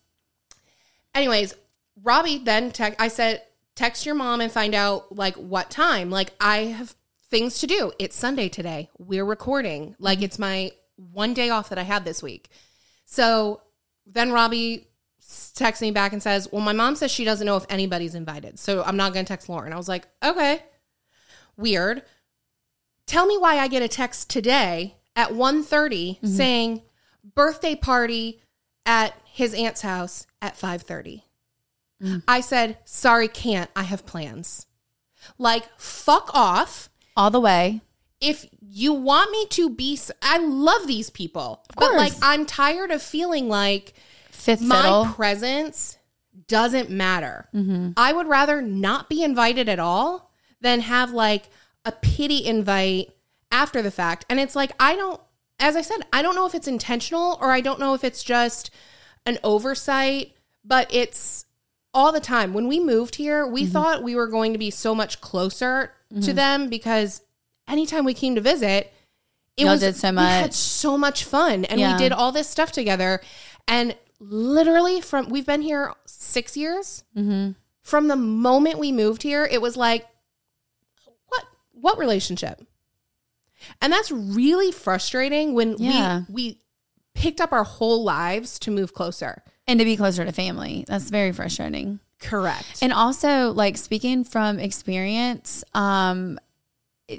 anyways, 1.14 1.54
Robbie 2.02 2.36
then 2.36 2.70
text. 2.70 3.00
I 3.00 3.08
said 3.08 3.42
text 3.76 4.04
your 4.04 4.14
mom 4.14 4.42
and 4.42 4.52
find 4.52 4.74
out 4.74 5.16
like 5.16 5.36
what 5.36 5.70
time. 5.70 6.10
Like 6.10 6.32
I 6.38 6.64
have 6.64 6.94
things 7.30 7.60
to 7.60 7.66
do. 7.66 7.92
It's 7.98 8.14
Sunday 8.14 8.50
today. 8.50 8.90
We're 8.98 9.24
recording. 9.24 9.96
Like 9.98 10.18
mm-hmm. 10.18 10.24
it's 10.24 10.38
my 10.38 10.72
one 10.98 11.34
day 11.34 11.50
off 11.50 11.68
that 11.68 11.78
I 11.78 11.82
had 11.82 12.04
this 12.04 12.22
week. 12.22 12.48
So 13.04 13.62
then 14.06 14.32
Robbie 14.32 14.88
texts 15.54 15.82
me 15.82 15.90
back 15.90 16.12
and 16.12 16.22
says, 16.22 16.48
Well, 16.50 16.62
my 16.62 16.72
mom 16.72 16.96
says 16.96 17.10
she 17.10 17.24
doesn't 17.24 17.46
know 17.46 17.56
if 17.56 17.66
anybody's 17.70 18.14
invited. 18.14 18.58
So 18.58 18.82
I'm 18.82 18.96
not 18.96 19.12
going 19.12 19.24
to 19.24 19.28
text 19.28 19.48
Lauren. 19.48 19.72
I 19.72 19.76
was 19.76 19.88
like, 19.88 20.06
Okay, 20.24 20.62
weird. 21.56 22.02
Tell 23.06 23.26
me 23.26 23.38
why 23.38 23.58
I 23.58 23.68
get 23.68 23.82
a 23.82 23.88
text 23.88 24.28
today 24.28 24.96
at 25.16 25.30
1.30 25.30 25.64
mm-hmm. 25.64 26.26
saying 26.26 26.82
birthday 27.34 27.74
party 27.74 28.42
at 28.84 29.14
his 29.24 29.54
aunt's 29.54 29.80
house 29.80 30.26
at 30.42 30.58
5.30. 30.58 31.22
Mm. 32.02 32.22
I 32.28 32.40
said, 32.40 32.78
sorry, 32.84 33.28
can't. 33.28 33.70
I 33.74 33.82
have 33.82 34.04
plans. 34.04 34.66
Like, 35.38 35.64
fuck 35.78 36.30
off. 36.34 36.90
All 37.16 37.30
the 37.30 37.40
way 37.40 37.80
if 38.20 38.46
you 38.70 38.92
want 38.92 39.30
me 39.30 39.46
to 39.46 39.70
be 39.70 39.98
I 40.22 40.38
love 40.38 40.86
these 40.86 41.10
people. 41.10 41.64
But 41.76 41.94
like 41.94 42.12
I'm 42.22 42.46
tired 42.46 42.90
of 42.90 43.02
feeling 43.02 43.48
like 43.48 43.94
Fifth 44.30 44.60
my 44.60 44.82
fiddle. 44.82 45.06
presence 45.06 45.98
doesn't 46.46 46.90
matter. 46.90 47.48
Mm-hmm. 47.54 47.92
I 47.96 48.12
would 48.12 48.26
rather 48.26 48.62
not 48.62 49.08
be 49.08 49.22
invited 49.22 49.68
at 49.68 49.78
all 49.78 50.30
than 50.60 50.80
have 50.80 51.12
like 51.12 51.50
a 51.84 51.92
pity 51.92 52.44
invite 52.44 53.10
after 53.50 53.82
the 53.82 53.90
fact. 53.90 54.26
And 54.28 54.38
it's 54.38 54.56
like 54.56 54.72
I 54.78 54.96
don't 54.96 55.20
as 55.60 55.74
I 55.74 55.82
said, 55.82 56.02
I 56.12 56.22
don't 56.22 56.36
know 56.36 56.46
if 56.46 56.54
it's 56.54 56.68
intentional 56.68 57.38
or 57.40 57.50
I 57.50 57.60
don't 57.60 57.80
know 57.80 57.94
if 57.94 58.04
it's 58.04 58.22
just 58.22 58.70
an 59.26 59.38
oversight, 59.42 60.34
but 60.64 60.92
it's 60.94 61.46
all 61.92 62.12
the 62.12 62.20
time. 62.20 62.54
When 62.54 62.68
we 62.68 62.78
moved 62.78 63.16
here, 63.16 63.46
we 63.46 63.64
mm-hmm. 63.64 63.72
thought 63.72 64.02
we 64.02 64.14
were 64.14 64.28
going 64.28 64.52
to 64.52 64.58
be 64.58 64.70
so 64.70 64.94
much 64.94 65.20
closer 65.20 65.94
mm-hmm. 66.12 66.22
to 66.22 66.32
them 66.32 66.68
because 66.68 67.22
anytime 67.68 68.04
we 68.04 68.14
came 68.14 68.34
to 68.34 68.40
visit, 68.40 68.92
it 69.56 69.64
Y'all 69.64 69.72
was 69.72 69.80
did 69.80 69.96
so 69.96 70.12
much. 70.12 70.24
We 70.24 70.42
had 70.42 70.54
so 70.54 70.96
much 70.96 71.24
fun, 71.24 71.64
and 71.64 71.80
yeah. 71.80 71.92
we 71.92 71.98
did 71.98 72.12
all 72.12 72.32
this 72.32 72.48
stuff 72.48 72.72
together. 72.72 73.20
And 73.66 73.96
literally, 74.20 75.00
from 75.00 75.28
we've 75.28 75.46
been 75.46 75.62
here 75.62 75.92
six 76.06 76.56
years. 76.56 77.04
Mm-hmm. 77.16 77.52
From 77.82 78.08
the 78.08 78.16
moment 78.16 78.78
we 78.78 78.92
moved 78.92 79.22
here, 79.22 79.44
it 79.50 79.60
was 79.62 79.76
like, 79.76 80.06
what? 81.26 81.44
What 81.72 81.98
relationship? 81.98 82.62
And 83.82 83.92
that's 83.92 84.12
really 84.12 84.70
frustrating 84.72 85.54
when 85.54 85.76
yeah. 85.78 86.22
we 86.28 86.34
we 86.34 86.58
picked 87.14 87.40
up 87.40 87.52
our 87.52 87.64
whole 87.64 88.04
lives 88.04 88.58
to 88.60 88.70
move 88.70 88.94
closer 88.94 89.42
and 89.66 89.80
to 89.80 89.84
be 89.84 89.96
closer 89.96 90.24
to 90.24 90.32
family. 90.32 90.84
That's 90.86 91.10
very 91.10 91.32
frustrating. 91.32 91.98
Correct. 92.20 92.78
And 92.82 92.92
also, 92.92 93.52
like 93.52 93.76
speaking 93.76 94.24
from 94.24 94.58
experience, 94.58 95.64
um, 95.74 96.38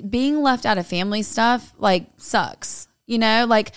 being 0.09 0.41
left 0.41 0.65
out 0.65 0.77
of 0.77 0.87
family 0.87 1.21
stuff 1.23 1.73
like 1.77 2.07
sucks. 2.17 2.87
You 3.05 3.17
know, 3.17 3.45
like 3.47 3.71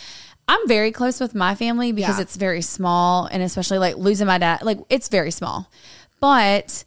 I'm 0.49 0.69
very 0.69 0.93
close 0.93 1.21
with 1.21 1.35
my 1.35 1.55
family 1.55 1.93
because 1.93 2.19
yeah. 2.19 2.23
it's 2.23 2.37
very 2.37 2.63
small 2.63 3.27
and 3.27 3.43
especially 3.43 3.79
like 3.79 3.97
losing 3.97 4.27
my 4.27 4.39
dad, 4.39 4.63
like 4.63 4.79
it's 4.91 5.09
very 5.09 5.31
small. 5.31 5.71
But 6.21 6.85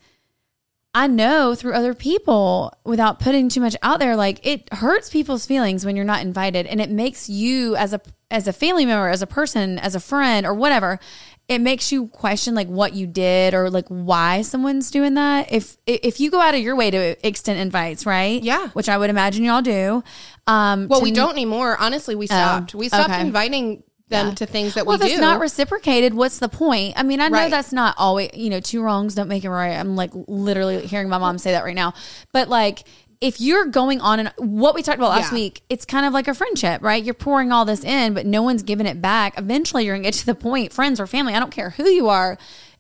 I 0.93 1.07
know 1.07 1.55
through 1.55 1.73
other 1.73 1.93
people 1.93 2.73
without 2.85 3.19
putting 3.19 3.49
too 3.49 3.59
much 3.59 3.75
out 3.83 3.99
there 3.99 4.15
like 4.15 4.45
it 4.45 4.71
hurts 4.73 5.09
people's 5.09 5.45
feelings 5.45 5.85
when 5.85 5.95
you're 5.95 6.05
not 6.05 6.21
invited 6.21 6.67
and 6.67 6.79
it 6.79 6.89
makes 6.89 7.27
you 7.29 7.75
as 7.75 7.93
a 7.93 8.01
as 8.31 8.47
a 8.47 8.53
family 8.53 8.85
member, 8.85 9.09
as 9.09 9.21
a 9.21 9.27
person, 9.27 9.77
as 9.77 9.93
a 9.93 9.99
friend 9.99 10.45
or 10.45 10.53
whatever, 10.53 10.99
it 11.47 11.59
makes 11.59 11.91
you 11.91 12.07
question 12.07 12.55
like 12.55 12.67
what 12.67 12.93
you 12.93 13.05
did 13.05 13.53
or 13.53 13.69
like 13.69 13.87
why 13.87 14.41
someone's 14.41 14.89
doing 14.89 15.13
that. 15.13 15.51
If 15.51 15.77
if 15.85 16.19
you 16.19 16.31
go 16.31 16.39
out 16.39 16.55
of 16.55 16.61
your 16.61 16.75
way 16.75 16.89
to 16.89 17.27
extend 17.27 17.59
invites, 17.59 18.05
right? 18.05 18.41
Yeah, 18.41 18.69
which 18.69 18.89
I 18.89 18.97
would 18.97 19.09
imagine 19.09 19.43
y'all 19.43 19.61
do. 19.61 20.03
Um, 20.47 20.87
well, 20.87 21.01
we 21.01 21.11
don't 21.11 21.31
anymore. 21.31 21.77
Honestly, 21.79 22.15
we 22.15 22.25
oh, 22.25 22.27
stopped. 22.27 22.73
we 22.73 22.87
stopped 22.87 23.11
okay. 23.11 23.21
inviting 23.21 23.83
them 24.09 24.29
yeah. 24.29 24.33
to 24.35 24.45
things 24.45 24.75
that 24.75 24.85
well, 24.85 24.97
we 24.97 25.05
if 25.05 25.11
it's 25.13 25.21
not 25.21 25.39
reciprocated, 25.39 26.13
what's 26.13 26.39
the 26.39 26.49
point? 26.49 26.93
I 26.95 27.03
mean, 27.03 27.19
I 27.19 27.27
know 27.27 27.37
right. 27.37 27.51
that's 27.51 27.73
not 27.73 27.95
always, 27.97 28.29
you 28.33 28.49
know, 28.49 28.59
two 28.59 28.81
wrongs 28.81 29.15
don't 29.15 29.27
make 29.27 29.43
a 29.43 29.49
right. 29.49 29.73
I'm 29.73 29.95
like 29.95 30.11
literally 30.13 30.85
hearing 30.85 31.09
my 31.09 31.17
mom 31.17 31.37
say 31.37 31.51
that 31.51 31.63
right 31.63 31.75
now. 31.75 31.93
But 32.31 32.47
like, 32.47 32.83
if 33.21 33.39
you're 33.39 33.65
going 33.65 34.01
on 34.01 34.19
and 34.19 34.33
what 34.37 34.75
we 34.75 34.81
talked 34.81 34.97
about 34.97 35.09
last 35.09 35.31
yeah. 35.31 35.39
week, 35.39 35.61
it's 35.69 35.85
kind 35.85 36.05
of 36.05 36.13
like 36.13 36.27
a 36.27 36.33
friendship, 36.33 36.81
right? 36.81 37.03
You're 37.03 37.13
pouring 37.13 37.51
all 37.51 37.65
this 37.65 37.83
in, 37.83 38.13
but 38.13 38.25
no 38.25 38.41
one's 38.41 38.63
giving 38.63 38.85
it 38.85 39.01
back. 39.01 39.37
Eventually, 39.37 39.85
you're 39.85 39.95
gonna 39.95 40.03
get 40.03 40.13
to 40.15 40.25
the 40.25 40.35
point, 40.35 40.73
friends 40.73 40.99
or 40.99 41.07
family. 41.07 41.33
I 41.33 41.39
don't 41.39 41.51
care 41.51 41.71
who 41.71 41.87
you 41.87 42.09
are. 42.09 42.37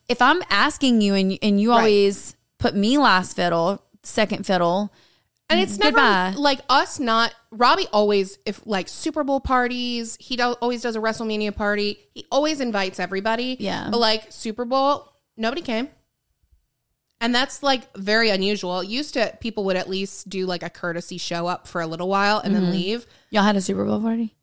If 0.07 0.21
I'm 0.21 0.41
asking 0.49 1.01
you 1.01 1.15
and 1.15 1.37
and 1.41 1.59
you 1.59 1.71
right. 1.71 1.77
always 1.77 2.35
put 2.57 2.75
me 2.75 2.97
last 2.97 3.35
fiddle, 3.35 3.83
second 4.03 4.45
fiddle, 4.45 4.91
and 5.49 5.59
it's 5.59 5.77
goodbye. 5.77 6.29
never 6.29 6.39
like 6.39 6.61
us 6.69 6.99
not 6.99 7.33
Robbie 7.51 7.87
always 7.93 8.37
if 8.45 8.65
like 8.65 8.87
Super 8.87 9.23
Bowl 9.23 9.39
parties, 9.39 10.17
he 10.19 10.35
do, 10.35 10.53
always 10.61 10.81
does 10.81 10.95
a 10.95 10.99
WrestleMania 10.99 11.55
party. 11.55 11.99
He 12.13 12.25
always 12.31 12.59
invites 12.59 12.99
everybody. 12.99 13.57
Yeah. 13.59 13.89
But 13.91 13.99
like 13.99 14.31
Super 14.31 14.65
Bowl, 14.65 15.13
nobody 15.37 15.61
came. 15.61 15.89
And 17.21 17.33
that's 17.33 17.63
like 17.63 17.95
very 17.95 18.29
unusual. 18.29 18.83
Used 18.83 19.13
to 19.13 19.35
people 19.39 19.63
would 19.65 19.75
at 19.75 19.89
least 19.89 20.29
do 20.29 20.45
like 20.45 20.63
a 20.63 20.69
courtesy 20.69 21.17
show 21.17 21.47
up 21.47 21.67
for 21.67 21.81
a 21.81 21.87
little 21.87 22.09
while 22.09 22.39
and 22.39 22.53
mm-hmm. 22.53 22.65
then 22.65 22.71
leave. 22.71 23.07
Y'all 23.29 23.43
had 23.43 23.55
a 23.55 23.61
Super 23.61 23.85
Bowl 23.85 24.01
party? 24.01 24.35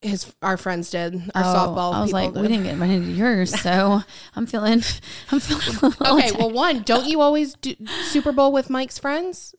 His 0.00 0.34
our 0.42 0.56
friends 0.56 0.90
did. 0.90 1.14
Our 1.34 1.44
oh, 1.44 1.46
softball. 1.46 1.94
I 1.94 2.00
was 2.00 2.12
like, 2.12 2.32
did. 2.32 2.42
we 2.42 2.48
didn't 2.48 2.64
get 2.64 2.72
invited 2.72 3.04
to 3.04 3.12
yours, 3.12 3.58
so 3.60 4.02
I'm 4.36 4.46
feeling. 4.46 4.82
I'm 5.30 5.38
feeling. 5.38 5.94
okay, 6.00 6.32
well, 6.32 6.50
one, 6.50 6.82
don't 6.82 7.06
you 7.06 7.20
always 7.20 7.54
do 7.54 7.74
Super 8.06 8.32
Bowl 8.32 8.52
with 8.52 8.68
Mike's 8.68 8.98
friends? 8.98 9.54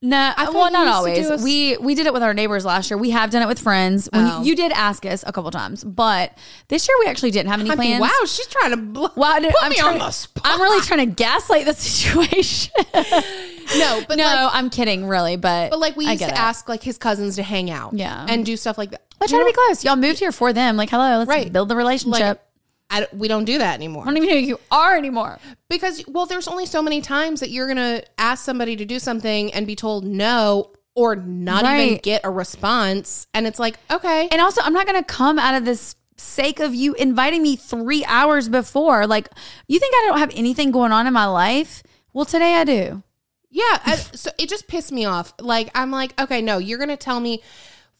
No, 0.00 0.32
I 0.36 0.48
well, 0.50 0.70
not 0.70 0.86
always. 0.86 1.28
A... 1.28 1.38
we 1.38 1.76
we 1.78 1.96
did 1.96 2.06
it 2.06 2.12
with 2.12 2.22
our 2.22 2.32
neighbors 2.32 2.64
last 2.64 2.88
year. 2.88 2.96
We 2.96 3.10
have 3.10 3.30
done 3.30 3.42
it 3.42 3.48
with 3.48 3.58
friends. 3.58 4.08
When 4.12 4.26
oh. 4.26 4.42
you, 4.42 4.50
you, 4.50 4.56
did 4.56 4.70
ask 4.70 5.04
us 5.04 5.24
a 5.26 5.32
couple 5.32 5.50
times, 5.50 5.82
but 5.82 6.38
this 6.68 6.86
year 6.86 6.96
we 7.00 7.06
actually 7.06 7.32
didn't 7.32 7.50
have 7.50 7.58
any 7.58 7.70
I 7.70 7.74
plans. 7.74 7.90
Mean, 7.90 8.00
wow, 8.00 8.24
she's 8.24 8.46
trying 8.46 8.76
to 8.76 9.00
well, 9.16 9.40
put 9.40 9.54
I'm 9.60 9.70
me 9.70 9.76
trying, 9.76 9.94
on 9.94 9.98
the 9.98 10.10
spot. 10.12 10.44
I'm 10.46 10.60
really 10.60 10.80
trying 10.86 11.00
to 11.00 11.12
gaslight 11.12 11.64
the 11.64 11.74
situation. 11.74 12.72
no, 12.94 14.02
but 14.06 14.18
no, 14.18 14.24
like, 14.24 14.54
I'm 14.54 14.70
kidding, 14.70 15.04
really. 15.04 15.34
But 15.34 15.70
but 15.70 15.80
like 15.80 15.96
we 15.96 16.06
I 16.06 16.12
used 16.12 16.22
to 16.22 16.30
it. 16.30 16.38
ask 16.38 16.68
like 16.68 16.84
his 16.84 16.96
cousins 16.96 17.34
to 17.34 17.42
hang 17.42 17.68
out, 17.68 17.94
Yeah. 17.94 18.24
and 18.28 18.46
do 18.46 18.56
stuff 18.56 18.78
like 18.78 18.92
that. 18.92 19.02
I 19.20 19.26
try 19.26 19.40
to 19.40 19.44
be 19.44 19.52
close. 19.52 19.84
Y'all 19.84 19.96
moved 19.96 20.20
here 20.20 20.30
for 20.30 20.52
them. 20.52 20.76
Like, 20.76 20.90
hello, 20.90 21.18
let's 21.18 21.28
Right. 21.28 21.52
build 21.52 21.68
the 21.68 21.74
relationship. 21.74 22.47
I 22.90 23.06
we 23.12 23.28
don't 23.28 23.44
do 23.44 23.58
that 23.58 23.74
anymore 23.74 24.02
I 24.02 24.06
don't 24.06 24.16
even 24.16 24.28
know 24.28 24.34
who 24.36 24.40
you 24.40 24.60
are 24.70 24.96
anymore. 24.96 25.38
because 25.68 26.04
well, 26.08 26.26
there's 26.26 26.48
only 26.48 26.66
so 26.66 26.82
many 26.82 27.00
times 27.00 27.40
that 27.40 27.50
you're 27.50 27.68
gonna 27.68 28.02
ask 28.16 28.44
somebody 28.44 28.76
to 28.76 28.84
do 28.84 28.98
something 28.98 29.52
and 29.52 29.66
be 29.66 29.76
told 29.76 30.04
no 30.04 30.72
or 30.98 31.14
not 31.14 31.64
even 31.64 32.00
get 32.02 32.22
a 32.24 32.30
response, 32.30 33.28
and 33.32 33.46
it's 33.46 33.60
like 33.60 33.78
okay, 33.88 34.28
And 34.32 34.40
also, 34.40 34.60
I'm 34.62 34.72
not 34.72 34.84
going 34.84 34.98
to 34.98 35.04
come 35.04 35.38
out 35.38 35.54
of 35.54 35.64
this 35.64 35.94
sake 36.16 36.58
of 36.58 36.74
you 36.74 36.94
inviting 36.94 37.40
me 37.40 37.54
three 37.54 38.04
hours 38.06 38.48
before. 38.48 39.06
Like, 39.06 39.28
you 39.68 39.78
think 39.78 39.94
I 39.94 40.06
don't 40.08 40.18
have 40.18 40.32
anything 40.34 40.72
going 40.72 40.90
on 40.90 41.06
in 41.06 41.12
my 41.12 41.26
life? 41.26 41.84
Well, 42.12 42.24
today 42.24 42.56
I 42.56 42.64
do. 42.64 43.04
Yeah, 43.48 43.78
I, 43.86 43.94
so 43.94 44.30
it 44.38 44.48
just 44.48 44.66
pissed 44.66 44.90
me 44.90 45.04
off. 45.04 45.32
Like 45.40 45.70
I'm 45.72 45.92
like, 45.92 46.20
okay, 46.20 46.42
no, 46.42 46.58
you're 46.58 46.80
gonna 46.80 46.96
tell 46.96 47.20
me 47.20 47.42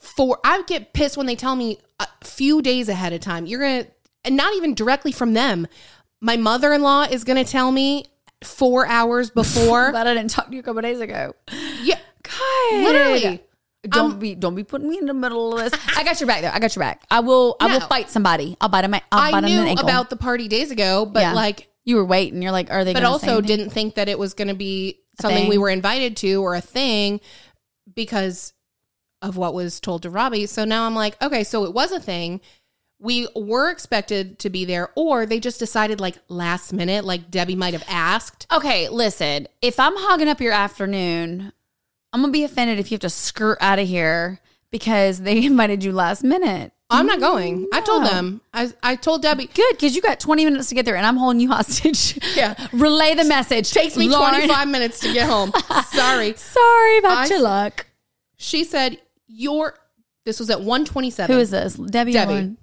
for. 0.01 0.41
I 0.45 0.63
get 0.67 0.93
pissed 0.93 1.17
when 1.17 1.27
they 1.27 1.37
tell 1.37 1.55
me 1.55 1.79
a 2.01 2.09
few 2.25 2.61
days 2.63 2.89
ahead 2.89 3.13
of 3.13 3.21
time. 3.21 3.47
You're 3.47 3.61
gonna, 3.61 3.87
and 4.29 4.37
not 4.37 4.55
even 4.55 4.75
directly 4.75 5.11
from 5.11 5.33
them. 5.33 5.67
My 6.21 6.37
mother-in-law 6.37 7.05
is 7.11 7.25
gonna 7.25 7.45
tell 7.45 7.73
me 7.73 8.05
four 8.45 8.87
hours 8.87 9.31
before. 9.31 9.91
Glad 9.93 10.07
I 10.07 10.15
didn't 10.15 10.31
talk 10.31 10.47
to 10.49 10.55
you 10.55 10.61
a 10.61 10.63
couple 10.63 10.83
days 10.83 11.01
ago. 11.01 11.35
yeah, 11.83 11.99
God, 12.23 12.85
literally. 12.85 13.43
Don't 13.89 14.13
um, 14.13 14.19
be 14.19 14.35
don't 14.35 14.55
be 14.55 14.65
putting 14.65 14.89
me 14.89 14.99
in 14.99 15.07
the 15.07 15.15
middle 15.15 15.57
of 15.57 15.71
this. 15.71 15.81
I 15.97 16.05
got 16.05 16.21
your 16.21 16.27
back 16.27 16.43
though. 16.43 16.51
I 16.53 16.59
got 16.59 16.75
your 16.77 16.83
back. 16.83 17.05
I 17.11 17.21
will 17.21 17.57
I 17.61 17.73
will 17.73 17.87
fight 17.87 18.11
somebody. 18.11 18.57
I'll 18.61 18.69
bite 18.69 18.85
him. 18.85 18.95
I'll 18.95 19.01
I 19.13 19.31
bite 19.31 19.45
in 19.45 19.51
knew 19.51 19.61
ankle. 19.61 19.85
about 19.85 20.11
the 20.11 20.17
party 20.17 20.49
days 20.49 20.71
ago, 20.71 21.07
but 21.07 21.21
Yeah. 21.21 21.33
like, 21.33 21.69
you 21.85 21.97
were 21.97 22.05
waiting. 22.05 22.43
You're 22.43 22.53
like, 22.53 22.71
are 22.71 22.85
they? 22.85 22.93
but 22.93 23.05
also 23.05 23.41
didn't 23.41 23.71
think 23.71 23.95
that 23.95 24.09
it 24.09 24.19
was 24.19 24.35
gonna 24.35 24.55
be 24.55 25.01
something 25.21 25.43
thing. 25.43 25.49
we 25.49 25.59
were 25.59 25.71
invited 25.71 26.17
to 26.19 26.43
or 26.43 26.55
a 26.55 26.61
thing 26.61 27.21
because 27.95 28.53
of 29.23 29.37
what 29.37 29.55
was 29.55 29.81
told 29.81 30.03
to 30.03 30.11
Robbie. 30.11 30.47
So 30.47 30.65
now 30.65 30.85
I'm 30.85 30.95
like, 30.95 31.21
okay, 31.23 31.45
so 31.45 31.65
it 31.65 31.73
was 31.73 31.93
a 31.93 32.01
thing. 32.01 32.41
We 33.01 33.29
were 33.37 33.71
expected 33.71 34.39
to 34.41 34.51
be 34.51 34.65
there, 34.65 34.91
or 34.97 35.25
they 35.25 35.39
just 35.39 35.59
decided 35.61 36.01
like 36.01 36.17
last 36.29 36.73
minute, 36.73 37.05
like 37.05 37.31
Debbie 37.31 37.55
might 37.55 37.75
have 37.75 37.85
asked. 37.89 38.47
Okay, 38.53 38.89
listen. 38.89 39.47
If 39.63 39.79
I'm 39.79 39.95
hogging 39.97 40.29
up 40.29 40.41
your 40.41 40.53
afternoon, 40.53 41.53
I'm 42.13 42.21
gonna 42.21 42.33
be 42.33 42.43
offended 42.45 42.79
if 42.81 42.91
you 42.91 42.97
have 42.97 43.03
to 43.03 43.11
skirt 43.11 43.59
out 43.61 43.79
of 43.79 43.87
here 43.87 44.41
because 44.73 45.21
they 45.21 45.45
invited 45.47 45.85
you 45.85 45.93
last 45.93 46.25
minute. 46.25 46.73
I'm 46.91 47.05
not 47.07 47.21
going. 47.21 47.69
I 47.73 47.83
told 47.83 48.05
them. 48.07 48.41
I, 48.55 48.73
I 48.83 48.97
told 48.97 49.21
Debbie. 49.21 49.47
Good, 49.53 49.73
because 49.77 49.95
you 49.95 50.01
got 50.01 50.19
20 50.19 50.45
minutes 50.47 50.71
to 50.71 50.75
get 50.75 50.87
there, 50.87 50.97
and 50.97 51.05
I'm 51.07 51.19
holding 51.19 51.39
you 51.39 51.49
hostage. 51.53 52.19
Yeah. 52.35 52.55
Relay 52.73 53.15
the 53.15 53.25
message. 53.25 53.71
Takes 53.71 53.95
me 53.97 54.09
Lauren, 54.09 54.31
25 54.31 54.69
minutes 54.69 55.01
to 55.01 55.13
get 55.13 55.29
home. 55.29 55.53
Sorry. 55.93 56.35
Sorry 56.35 56.99
about 56.99 57.19
I- 57.19 57.27
your 57.27 57.41
luck. 57.41 57.87
She 58.39 58.65
said, 58.65 58.99
Your. 59.27 59.75
This 60.25 60.41
was 60.41 60.49
at 60.51 60.61
127. 60.61 61.35
Who 61.35 61.41
is 61.41 61.51
this? 61.51 61.75
Debbie. 61.75 62.13
Debbie. 62.13 62.33
Lauren? 62.33 62.59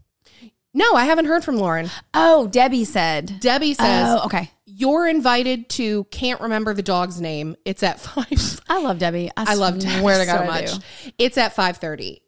No, 0.76 0.94
I 0.94 1.06
haven't 1.06 1.26
heard 1.26 1.44
from 1.44 1.56
Lauren. 1.58 1.90
Oh, 2.14 2.48
Debbie 2.48 2.84
said. 2.86 3.40
Debbie 3.40 3.74
says, 3.74 4.08
Oh, 4.10 4.26
okay. 4.26 4.52
You're 4.66 5.08
invited 5.08 5.70
to 5.70 6.04
can't 6.12 6.42
remember 6.42 6.74
the 6.74 6.84
dog's 6.84 7.22
name. 7.22 7.56
It's 7.64 7.82
at 7.82 8.00
five. 8.02 8.62
I 8.70 8.82
love 8.82 9.00
Debbie. 9.00 9.32
I, 9.38 9.52
I 9.52 9.54
love 9.56 9.80
Debbie 9.80 10.00
swear 10.00 10.20
to 10.20 10.30
so 10.30 10.38
God 10.38 10.44
I 10.44 10.48
much. 10.48 10.72
It's 11.18 11.38
at 11.38 11.56
five 11.56 11.78
thirty 11.78 12.22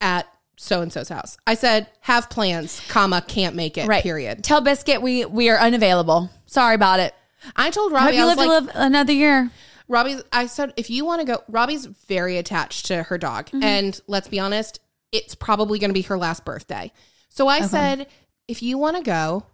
at 0.00 0.26
so 0.58 0.82
and 0.82 0.92
so's 0.92 1.08
house. 1.08 1.38
I 1.46 1.54
said 1.54 1.88
have 2.00 2.28
plans, 2.28 2.80
comma 2.88 3.22
can't 3.26 3.56
make 3.56 3.78
it. 3.78 3.88
Right. 3.88 4.02
Period. 4.02 4.44
Tell 4.44 4.60
Biscuit 4.60 5.00
we 5.00 5.24
we 5.24 5.48
are 5.48 5.58
unavailable. 5.58 6.30
Sorry 6.46 6.74
about 6.74 7.00
it. 7.00 7.14
I 7.56 7.70
told 7.70 7.92
Hope 7.92 8.02
Robbie. 8.02 8.16
you 8.16 8.22
I 8.22 8.26
was 8.26 8.36
live 8.36 8.48
like, 8.48 8.64
live 8.66 8.70
another 8.74 9.12
year. 9.14 9.50
Robbie, 9.88 10.16
I 10.32 10.46
said 10.46 10.74
if 10.76 10.90
you 10.90 11.04
want 11.04 11.20
to 11.22 11.26
go, 11.26 11.42
Robbie's 11.48 11.86
very 11.86 12.36
attached 12.36 12.86
to 12.86 13.02
her 13.04 13.16
dog, 13.18 13.46
Mm-hmm. 13.46 13.62
and 13.62 14.00
let's 14.06 14.28
be 14.28 14.38
honest, 14.38 14.78
it's 15.10 15.34
probably 15.34 15.78
going 15.78 15.90
to 15.90 15.94
be 15.94 16.02
her 16.02 16.18
last 16.18 16.44
birthday. 16.44 16.92
So 17.34 17.48
I 17.48 17.62
said, 17.62 18.08
if 18.46 18.62
you 18.62 18.76
want 18.76 18.98
to 18.98 19.02
go, 19.02 19.44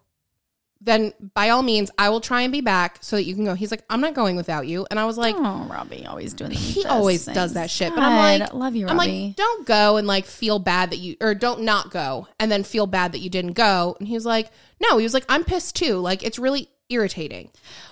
then 0.81 1.13
by 1.35 1.51
all 1.51 1.63
means, 1.63 1.93
I 1.97 2.09
will 2.09 2.21
try 2.21 2.43
and 2.43 2.53
be 2.53 2.61
back 2.61 2.99
so 3.01 3.15
that 3.15 3.23
you 3.23 3.37
can 3.37 3.45
go. 3.45 3.55
He's 3.55 3.71
like, 3.71 3.85
I'm 3.89 4.01
not 4.01 4.15
going 4.15 4.35
without 4.35 4.67
you, 4.67 4.85
and 4.91 4.99
I 4.99 5.05
was 5.05 5.17
like. 5.17 5.37
oh, 5.39 5.67
Robbie 5.71 6.05
always 6.05 6.35
doing. 6.35 6.51
he 6.51 6.85
always 6.85 7.25
things. 7.25 7.37
does 7.37 7.53
that 7.55 7.71
shit. 7.71 7.95
But 7.95 8.03
I'm 8.03 8.41
like, 8.41 8.53
love 8.53 8.75
you, 8.75 8.89
I'm 8.89 8.99
Robbie. 8.99 9.27
like, 9.29 9.37
don't 9.37 9.65
go 9.65 9.97
and 9.97 10.09
like 10.09 10.25
feel 10.25 10.59
bad 10.59 10.91
that 10.91 10.99
you, 10.99 11.17
or 11.21 11.35
don't 11.35 11.63
not 11.63 11.91
go 11.91 12.27
and 12.41 12.51
then 12.51 12.65
feel 12.65 12.87
bad 12.87 13.13
that 13.13 13.21
you 13.21 13.31
didn't 13.31 13.53
go. 13.53 13.97
And 14.01 14.09
he 14.09 14.15
was 14.15 14.27
like, 14.27 14.51
no, 14.81 14.99
he 14.99 15.05
was 15.05 15.15
like, 15.15 15.25
I'm 15.29 15.45
pissed 15.45 15.77
too. 15.77 15.99
Like, 15.99 16.25
it's 16.25 16.39
really 16.39 16.69
irritating. 16.89 17.51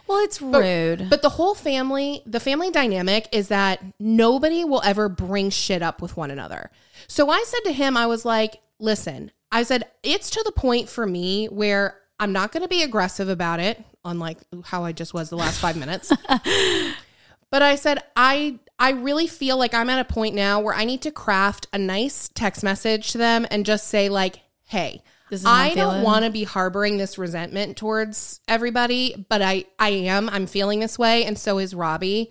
well, 0.08 0.18
it's 0.24 0.42
rude. 0.42 1.08
But 1.10 1.22
the 1.22 1.28
whole 1.28 1.54
family, 1.54 2.22
the 2.26 2.40
family 2.40 2.70
dynamic 2.70 3.28
is 3.30 3.48
that 3.48 3.82
nobody 4.00 4.64
will 4.64 4.82
ever 4.84 5.08
bring 5.08 5.50
shit 5.50 5.82
up 5.82 6.02
with 6.02 6.16
one 6.16 6.30
another. 6.30 6.70
So 7.06 7.30
I 7.30 7.44
said 7.46 7.60
to 7.64 7.72
him, 7.72 7.96
I 7.96 8.06
was 8.06 8.24
like, 8.24 8.60
listen, 8.78 9.30
I 9.56 9.62
said, 9.62 9.84
it's 10.02 10.28
to 10.30 10.42
the 10.44 10.52
point 10.52 10.86
for 10.90 11.06
me 11.06 11.46
where 11.46 11.98
I'm 12.20 12.30
not 12.30 12.52
going 12.52 12.62
to 12.62 12.68
be 12.68 12.82
aggressive 12.82 13.30
about 13.30 13.58
it, 13.58 13.82
unlike 14.04 14.36
how 14.64 14.84
I 14.84 14.92
just 14.92 15.14
was 15.14 15.30
the 15.30 15.36
last 15.36 15.58
five 15.58 15.78
minutes. 15.78 16.12
but 17.50 17.62
I 17.62 17.76
said, 17.76 18.02
I. 18.14 18.58
I 18.78 18.90
really 18.90 19.26
feel 19.26 19.56
like 19.56 19.72
I'm 19.72 19.88
at 19.88 20.00
a 20.00 20.12
point 20.12 20.34
now 20.34 20.60
where 20.60 20.74
I 20.74 20.84
need 20.84 21.00
to 21.00 21.10
craft 21.10 21.66
a 21.72 21.78
nice 21.78 22.28
text 22.34 22.62
message 22.62 23.12
to 23.12 23.16
them 23.16 23.46
and 23.50 23.64
just 23.64 23.88
say 23.88 24.10
like, 24.10 24.40
"Hey, 24.64 25.02
This 25.30 25.40
is 25.40 25.46
I'm 25.46 25.74
don't 25.74 26.02
want 26.02 26.26
to 26.26 26.30
be 26.30 26.44
harboring 26.44 26.98
this 26.98 27.16
resentment 27.16 27.78
towards 27.78 28.42
everybody, 28.46 29.24
but 29.30 29.40
I 29.40 29.64
I 29.78 29.88
am. 29.88 30.28
I'm 30.28 30.46
feeling 30.46 30.80
this 30.80 30.98
way, 30.98 31.24
and 31.24 31.38
so 31.38 31.56
is 31.56 31.74
Robbie. 31.74 32.30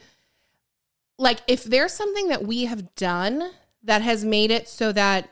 Like, 1.18 1.40
if 1.48 1.64
there's 1.64 1.94
something 1.94 2.28
that 2.28 2.44
we 2.46 2.66
have 2.66 2.94
done 2.94 3.50
that 3.82 4.04
has 4.04 4.24
made 4.24 4.52
it 4.52 4.70
so 4.70 4.92
that 4.92 5.28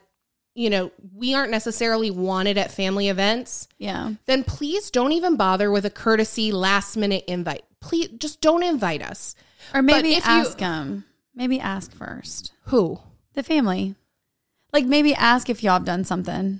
you 0.55 0.69
know 0.69 0.91
we 1.15 1.33
aren't 1.33 1.51
necessarily 1.51 2.11
wanted 2.11 2.57
at 2.57 2.71
family 2.71 3.09
events, 3.09 3.67
yeah. 3.77 4.11
then 4.25 4.43
please 4.43 4.89
don't 4.91 5.11
even 5.11 5.35
bother 5.35 5.71
with 5.71 5.85
a 5.85 5.89
courtesy 5.89 6.51
last 6.51 6.95
minute 6.97 7.23
invite. 7.27 7.63
Please 7.79 8.09
just 8.17 8.39
don't 8.41 8.63
invite 8.63 9.01
us. 9.01 9.35
Or 9.73 9.81
maybe 9.81 10.13
if 10.13 10.25
you- 10.25 10.31
ask 10.31 10.57
them. 10.57 11.05
Maybe 11.35 11.59
ask 11.59 11.91
first. 11.91 12.51
Who? 12.65 12.99
The 13.33 13.41
family. 13.43 13.95
Like 14.71 14.85
maybe 14.85 15.15
ask 15.15 15.49
if 15.49 15.63
y'all 15.63 15.73
have 15.73 15.85
done 15.85 16.03
something. 16.03 16.59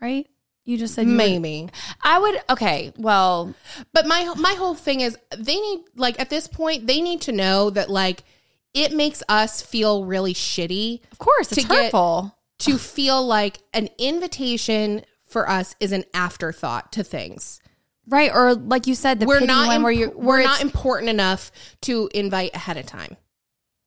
Right? 0.00 0.26
You 0.64 0.78
just 0.78 0.94
said 0.94 1.06
you 1.06 1.12
Maybe. 1.12 1.68
I 2.02 2.18
would 2.18 2.40
okay, 2.50 2.92
well, 2.96 3.54
But 3.92 4.06
my 4.06 4.24
my 4.36 4.54
whole 4.54 4.74
thing 4.74 5.00
is 5.00 5.16
they 5.36 5.56
need 5.60 5.80
like 5.94 6.18
at 6.18 6.30
this 6.30 6.48
point 6.48 6.86
they 6.86 7.00
need 7.00 7.20
to 7.22 7.32
know 7.32 7.70
that 7.70 7.88
like 7.90 8.24
it 8.74 8.92
makes 8.92 9.22
us 9.28 9.62
feel 9.62 10.04
really 10.04 10.34
shitty 10.34 11.00
of 11.12 11.18
course 11.18 11.52
it's 11.52 11.62
To 11.62 11.68
get- 11.68 11.84
hurtful. 11.84 12.35
To 12.60 12.78
feel 12.78 13.24
like 13.26 13.58
an 13.74 13.88
invitation 13.98 15.02
for 15.24 15.48
us 15.48 15.74
is 15.80 15.92
an 15.92 16.04
afterthought 16.14 16.92
to 16.92 17.04
things. 17.04 17.60
Right. 18.08 18.30
Or 18.32 18.54
like 18.54 18.86
you 18.86 18.94
said, 18.94 19.18
the 19.20 19.26
We're 19.26 19.36
pity 19.40 19.46
not 19.48 19.66
one 19.66 19.76
imp- 19.76 19.82
where 19.82 19.92
you're 19.92 20.08
where 20.10 20.38
we're 20.38 20.44
not 20.44 20.62
important 20.62 21.10
enough 21.10 21.50
to 21.82 22.08
invite 22.14 22.54
ahead 22.54 22.76
of 22.76 22.86
time. 22.86 23.16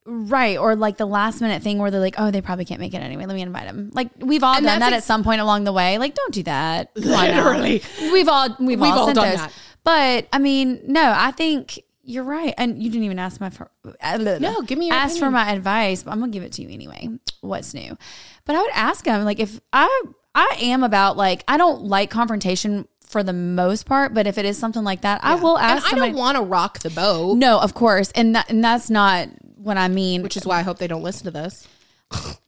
right, 0.05 0.57
or 0.57 0.75
like 0.75 0.97
the 0.97 1.05
last 1.05 1.39
minute 1.39 1.61
thing 1.63 1.77
where 1.77 1.89
they're 1.91 2.01
like, 2.01 2.15
Oh, 2.17 2.29
they 2.31 2.41
probably 2.41 2.65
can't 2.65 2.79
make 2.81 2.93
it 2.93 2.97
anyway. 2.97 3.25
Let 3.25 3.35
me 3.35 3.41
invite 3.41 3.65
them. 3.67 3.91
Like 3.93 4.09
we've 4.17 4.43
all 4.43 4.55
And 4.57 4.65
done 4.65 4.79
that 4.81 4.91
ex- 4.93 5.03
at 5.03 5.07
some 5.07 5.23
point 5.23 5.39
along 5.39 5.63
the 5.63 5.71
way. 5.73 5.97
Like, 5.97 6.15
don't 6.15 6.33
do 6.33 6.43
that. 6.43 6.93
Come 6.95 7.13
on 7.13 7.27
now. 7.29 7.43
Literally. 7.49 7.81
We've 8.11 8.27
all 8.27 8.49
we've, 8.59 8.79
We've 8.79 8.91
all, 8.91 8.99
all 8.99 9.13
done 9.13 9.29
those. 9.29 9.37
that. 9.37 9.53
But 9.85 10.27
I 10.33 10.39
mean, 10.39 10.81
no, 10.85 11.13
I 11.15 11.31
think 11.31 11.79
you're 12.09 12.23
right. 12.23 12.53
And 12.57 12.81
you 12.81 12.89
didn't 12.89 13.03
even 13.05 13.19
ask 13.19 13.39
my 13.39 13.49
for, 13.49 13.69
uh, 14.01 14.17
No, 14.39 14.61
give 14.61 14.77
me 14.77 14.87
your 14.87 14.95
ask 14.95 15.17
for 15.19 15.29
my 15.29 15.51
advice, 15.51 16.03
but 16.03 16.11
I'm 16.11 16.19
gonna 16.19 16.31
give 16.31 16.43
it 16.43 16.51
to 16.53 16.61
you 16.63 16.69
anyway. 16.69 17.07
What's 17.41 17.73
new? 17.73 17.97
But 18.45 18.55
I 18.55 18.61
would 18.61 18.71
ask 18.73 19.05
him 19.05 19.23
like 19.25 19.39
if 19.39 19.59
I 19.71 19.87
I 20.35 20.57
am 20.61 20.83
about 20.83 21.17
like 21.17 21.43
I 21.47 21.57
don't 21.57 21.83
like 21.83 22.09
confrontation 22.09 22.87
for 23.05 23.23
the 23.23 23.33
most 23.33 23.85
part, 23.85 24.13
but 24.13 24.27
if 24.27 24.37
it 24.37 24.45
is 24.45 24.57
something 24.57 24.83
like 24.83 25.01
that, 25.01 25.21
I 25.23 25.35
will 25.35 25.57
And 25.57 25.71
ask. 25.71 25.85
I 25.87 25.89
somebody- 25.91 26.11
don't 26.11 26.19
want 26.19 26.35
to 26.37 26.43
rock 26.43 26.79
the 26.79 26.89
boat, 26.89 27.37
no, 27.37 27.59
of 27.59 27.73
course, 27.73 28.11
and 28.15 28.35
that, 28.35 28.49
and 28.49 28.63
that's 28.63 28.89
not 28.89 29.29
what 29.55 29.77
I 29.77 29.87
mean. 29.87 30.21
which 30.23 30.37
is 30.37 30.45
why 30.45 30.59
I 30.59 30.61
hope 30.63 30.77
they 30.79 30.87
don't 30.87 31.03
listen 31.03 31.25
to 31.25 31.31
this. 31.31 31.67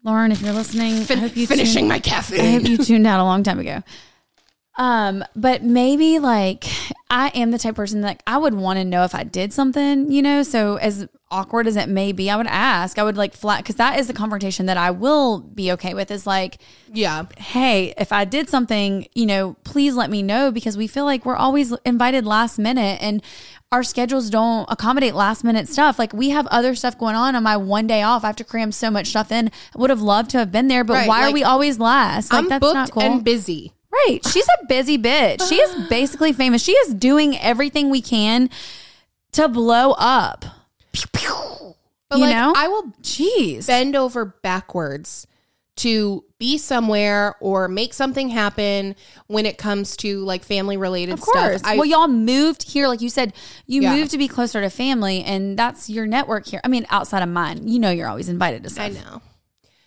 Lauren, 0.03 0.31
if 0.31 0.41
you're 0.41 0.53
listening, 0.53 1.05
I 1.09 1.19
hope 1.21 1.35
you 1.37 1.45
Finishing 1.47 1.87
tuned- 1.87 1.89
my 1.89 2.01
I 2.05 2.51
hope 2.51 2.63
you 2.67 2.77
tuned 2.77 3.05
out 3.07 3.19
a 3.19 3.23
long 3.23 3.43
time 3.43 3.59
ago. 3.59 3.83
Um, 4.77 5.23
but 5.35 5.63
maybe 5.63 6.19
like 6.19 6.65
I 7.09 7.27
am 7.29 7.51
the 7.51 7.57
type 7.57 7.71
of 7.71 7.75
person 7.75 8.01
that 8.01 8.07
like, 8.07 8.23
I 8.25 8.37
would 8.37 8.53
want 8.53 8.79
to 8.79 8.85
know 8.85 9.03
if 9.03 9.13
I 9.13 9.23
did 9.23 9.51
something, 9.51 10.09
you 10.11 10.21
know. 10.21 10.43
So 10.43 10.77
as 10.77 11.07
awkward 11.29 11.67
as 11.67 11.75
it 11.75 11.89
may 11.89 12.13
be, 12.13 12.29
I 12.29 12.37
would 12.37 12.47
ask. 12.47 12.97
I 12.97 13.03
would 13.03 13.17
like 13.17 13.33
flat 13.33 13.59
because 13.59 13.75
that 13.75 13.99
is 13.99 14.07
the 14.07 14.13
confrontation 14.13 14.67
that 14.67 14.77
I 14.77 14.91
will 14.91 15.39
be 15.39 15.73
okay 15.73 15.93
with. 15.93 16.09
Is 16.09 16.25
like, 16.25 16.57
yeah. 16.93 17.25
hey, 17.37 17.93
if 17.97 18.13
I 18.13 18.23
did 18.23 18.49
something, 18.49 19.07
you 19.13 19.25
know, 19.25 19.57
please 19.65 19.95
let 19.95 20.09
me 20.09 20.23
know 20.23 20.51
because 20.51 20.77
we 20.77 20.87
feel 20.87 21.05
like 21.05 21.25
we're 21.25 21.35
always 21.35 21.73
invited 21.85 22.25
last 22.25 22.57
minute 22.57 22.99
and 23.01 23.21
our 23.73 23.83
schedules 23.83 24.29
don't 24.29 24.65
accommodate 24.69 25.13
last 25.13 25.43
minute 25.43 25.67
stuff. 25.67 25.99
Like 25.99 26.13
we 26.13 26.29
have 26.29 26.47
other 26.47 26.75
stuff 26.75 26.97
going 26.97 27.15
on 27.15 27.35
on 27.35 27.43
my 27.43 27.57
one 27.57 27.87
day 27.87 28.03
off. 28.03 28.23
I 28.23 28.27
have 28.27 28.35
to 28.37 28.43
cram 28.43 28.71
so 28.71 28.89
much 28.89 29.07
stuff 29.07 29.31
in. 29.31 29.47
I 29.47 29.79
would 29.79 29.89
have 29.89 30.01
loved 30.01 30.29
to 30.31 30.39
have 30.39 30.51
been 30.51 30.69
there, 30.69 30.83
but 30.83 30.93
Right, 30.93 31.07
why 31.07 31.27
are 31.27 31.33
we 31.33 31.43
always 31.43 31.79
last? 31.79 32.31
Like 32.31 32.43
I'm 32.43 32.49
that's 32.49 32.61
booked 32.61 32.73
not 32.73 32.91
cool. 32.91 33.03
and 33.03 33.23
busy. 33.23 33.73
Right. 33.91 34.19
She's 34.25 34.47
a 34.61 34.65
busy 34.67 34.97
bitch. 34.97 35.47
She 35.49 35.55
is 35.55 35.87
basically 35.89 36.33
famous. 36.33 36.63
She 36.63 36.71
is 36.73 36.93
doing 36.93 37.37
everything 37.37 37.89
we 37.89 38.01
can 38.01 38.49
to 39.33 39.47
blow 39.47 39.91
up. 39.91 40.45
But 42.09 42.17
you 42.17 42.25
like, 42.25 42.35
know? 42.35 42.53
I 42.55 42.67
will 42.67 42.83
Jeez. 43.01 43.67
bend 43.67 43.95
over 43.95 44.25
backwards 44.25 45.27
to 45.77 46.25
be 46.37 46.57
somewhere 46.57 47.35
or 47.39 47.67
make 47.69 47.93
something 47.93 48.27
happen 48.29 48.95
when 49.27 49.45
it 49.45 49.57
comes 49.57 49.95
to 49.97 50.19
like 50.25 50.43
family 50.43 50.75
related 50.75 51.13
Of 51.13 51.21
course. 51.21 51.59
stuff. 51.59 51.71
I, 51.71 51.77
well, 51.77 51.85
y'all 51.85 52.07
moved 52.09 52.63
here, 52.63 52.87
like 52.89 52.99
you 53.01 53.09
said, 53.09 53.33
you 53.65 53.81
Yeah. 53.81 53.95
moved 53.95 54.11
to 54.11 54.17
be 54.17 54.27
closer 54.27 54.59
to 54.61 54.69
family, 54.69 55.23
and 55.23 55.57
that's 55.57 55.89
your 55.89 56.05
network 56.05 56.45
here. 56.45 56.59
I 56.63 56.67
mean, 56.67 56.85
outside 56.89 57.23
of 57.23 57.29
mine, 57.29 57.67
you 57.67 57.79
know, 57.79 57.89
you're 57.89 58.07
always 58.09 58.27
invited 58.27 58.63
to 58.63 58.69
stuff. 58.69 58.85
I 58.85 58.89
know. 58.89 59.21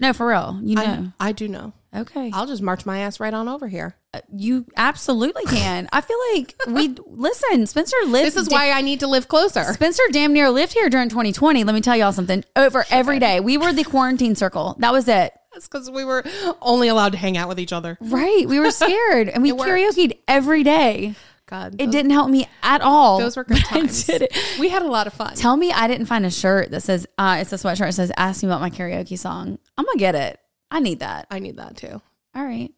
No, 0.01 0.13
for 0.13 0.27
real, 0.27 0.59
you 0.63 0.77
know. 0.77 1.13
I 1.21 1.33
do 1.33 1.49
know. 1.49 1.73
okay, 1.95 2.31
I'll 2.35 2.47
just 2.47 2.63
march 2.63 2.85
my 2.85 2.99
ass 3.01 3.21
right 3.21 3.33
on 3.33 3.49
over 3.49 3.69
here. 3.69 3.95
Uh, 4.13 4.21
you 4.35 4.67
absolutely 4.77 5.45
can. 5.45 5.89
I 5.93 6.01
feel 6.01 6.17
like 6.35 6.55
we 6.69 6.95
listen. 7.07 7.67
Spencer 7.67 7.97
lived. 8.07 8.27
This 8.27 8.37
is 8.37 8.49
why 8.49 8.71
I 8.73 8.81
need 8.81 9.01
to 9.01 9.07
live 9.07 9.29
closer. 9.29 9.63
Spencer 9.73 10.03
damn 10.13 10.33
near 10.33 10.51
lived 10.51 10.73
here 10.73 10.89
during 10.91 11.09
2020. 11.09 11.65
Let 11.65 11.75
me 11.75 11.81
tell 11.81 11.97
y'all 11.97 12.13
something. 12.13 12.45
Over 12.57 12.85
every 12.91 13.19
day, 13.19 13.41
we 13.41 13.57
were 13.57 13.73
the 13.73 13.85
quarantine 13.85 14.35
circle. 14.35 14.77
That 14.81 14.93
was 14.93 15.07
it. 15.09 15.33
That's 15.53 15.69
because 15.69 15.89
we 15.91 16.05
were 16.05 16.25
only 16.61 16.89
allowed 16.89 17.13
to 17.13 17.19
hang 17.19 17.37
out 17.37 17.49
with 17.49 17.61
each 17.61 17.73
other. 17.73 17.97
Right. 18.01 18.45
We 18.49 18.59
were 18.59 18.73
scared, 18.73 19.29
and 19.29 19.41
we 19.43 19.51
It 19.51 19.57
worked. 19.57 19.71
karaokeed 19.71 20.19
every 20.27 20.65
day. 20.65 21.15
God, 21.47 21.77
It 21.79 21.91
didn't 21.91 22.13
help 22.13 22.31
me 22.31 22.49
at 22.63 22.81
all. 22.81 23.19
those 23.19 23.37
were 23.37 23.45
good 23.49 23.59
but 23.63 23.73
I 23.73 23.81
times. 23.81 24.05
did 24.05 24.23
it. 24.23 24.37
We 24.59 24.71
had 24.71 24.83
a 24.83 24.87
lot 24.89 25.07
of 25.07 25.13
fun. 25.13 25.35
Tell 25.35 25.57
me 25.57 25.71
I 25.73 25.87
didn't 25.89 26.07
find 26.07 26.25
a 26.25 26.31
shirt 26.31 26.71
that 26.71 26.81
says 26.83 27.07
uh, 27.19 27.37
it's 27.41 27.53
a 27.53 27.57
sweatshirt 27.57 27.89
It 27.91 27.93
says 27.93 28.11
"Ask 28.17 28.43
me 28.43 28.49
about 28.49 28.61
my 28.63 28.71
karaoke 28.71 29.19
song." 29.19 29.59
I'm 29.77 29.85
gonna 29.85 29.99
get 29.99 30.15
it. 30.15 30.41
I 30.71 30.81
need 30.81 31.01
that. 31.01 31.27
I 31.31 31.39
need 31.41 31.57
that 31.59 31.77
too. 31.77 32.01
All 32.35 32.45
right. 32.45 32.73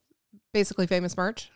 Basically, 0.53 0.87
famous 0.87 1.17
merch. 1.17 1.51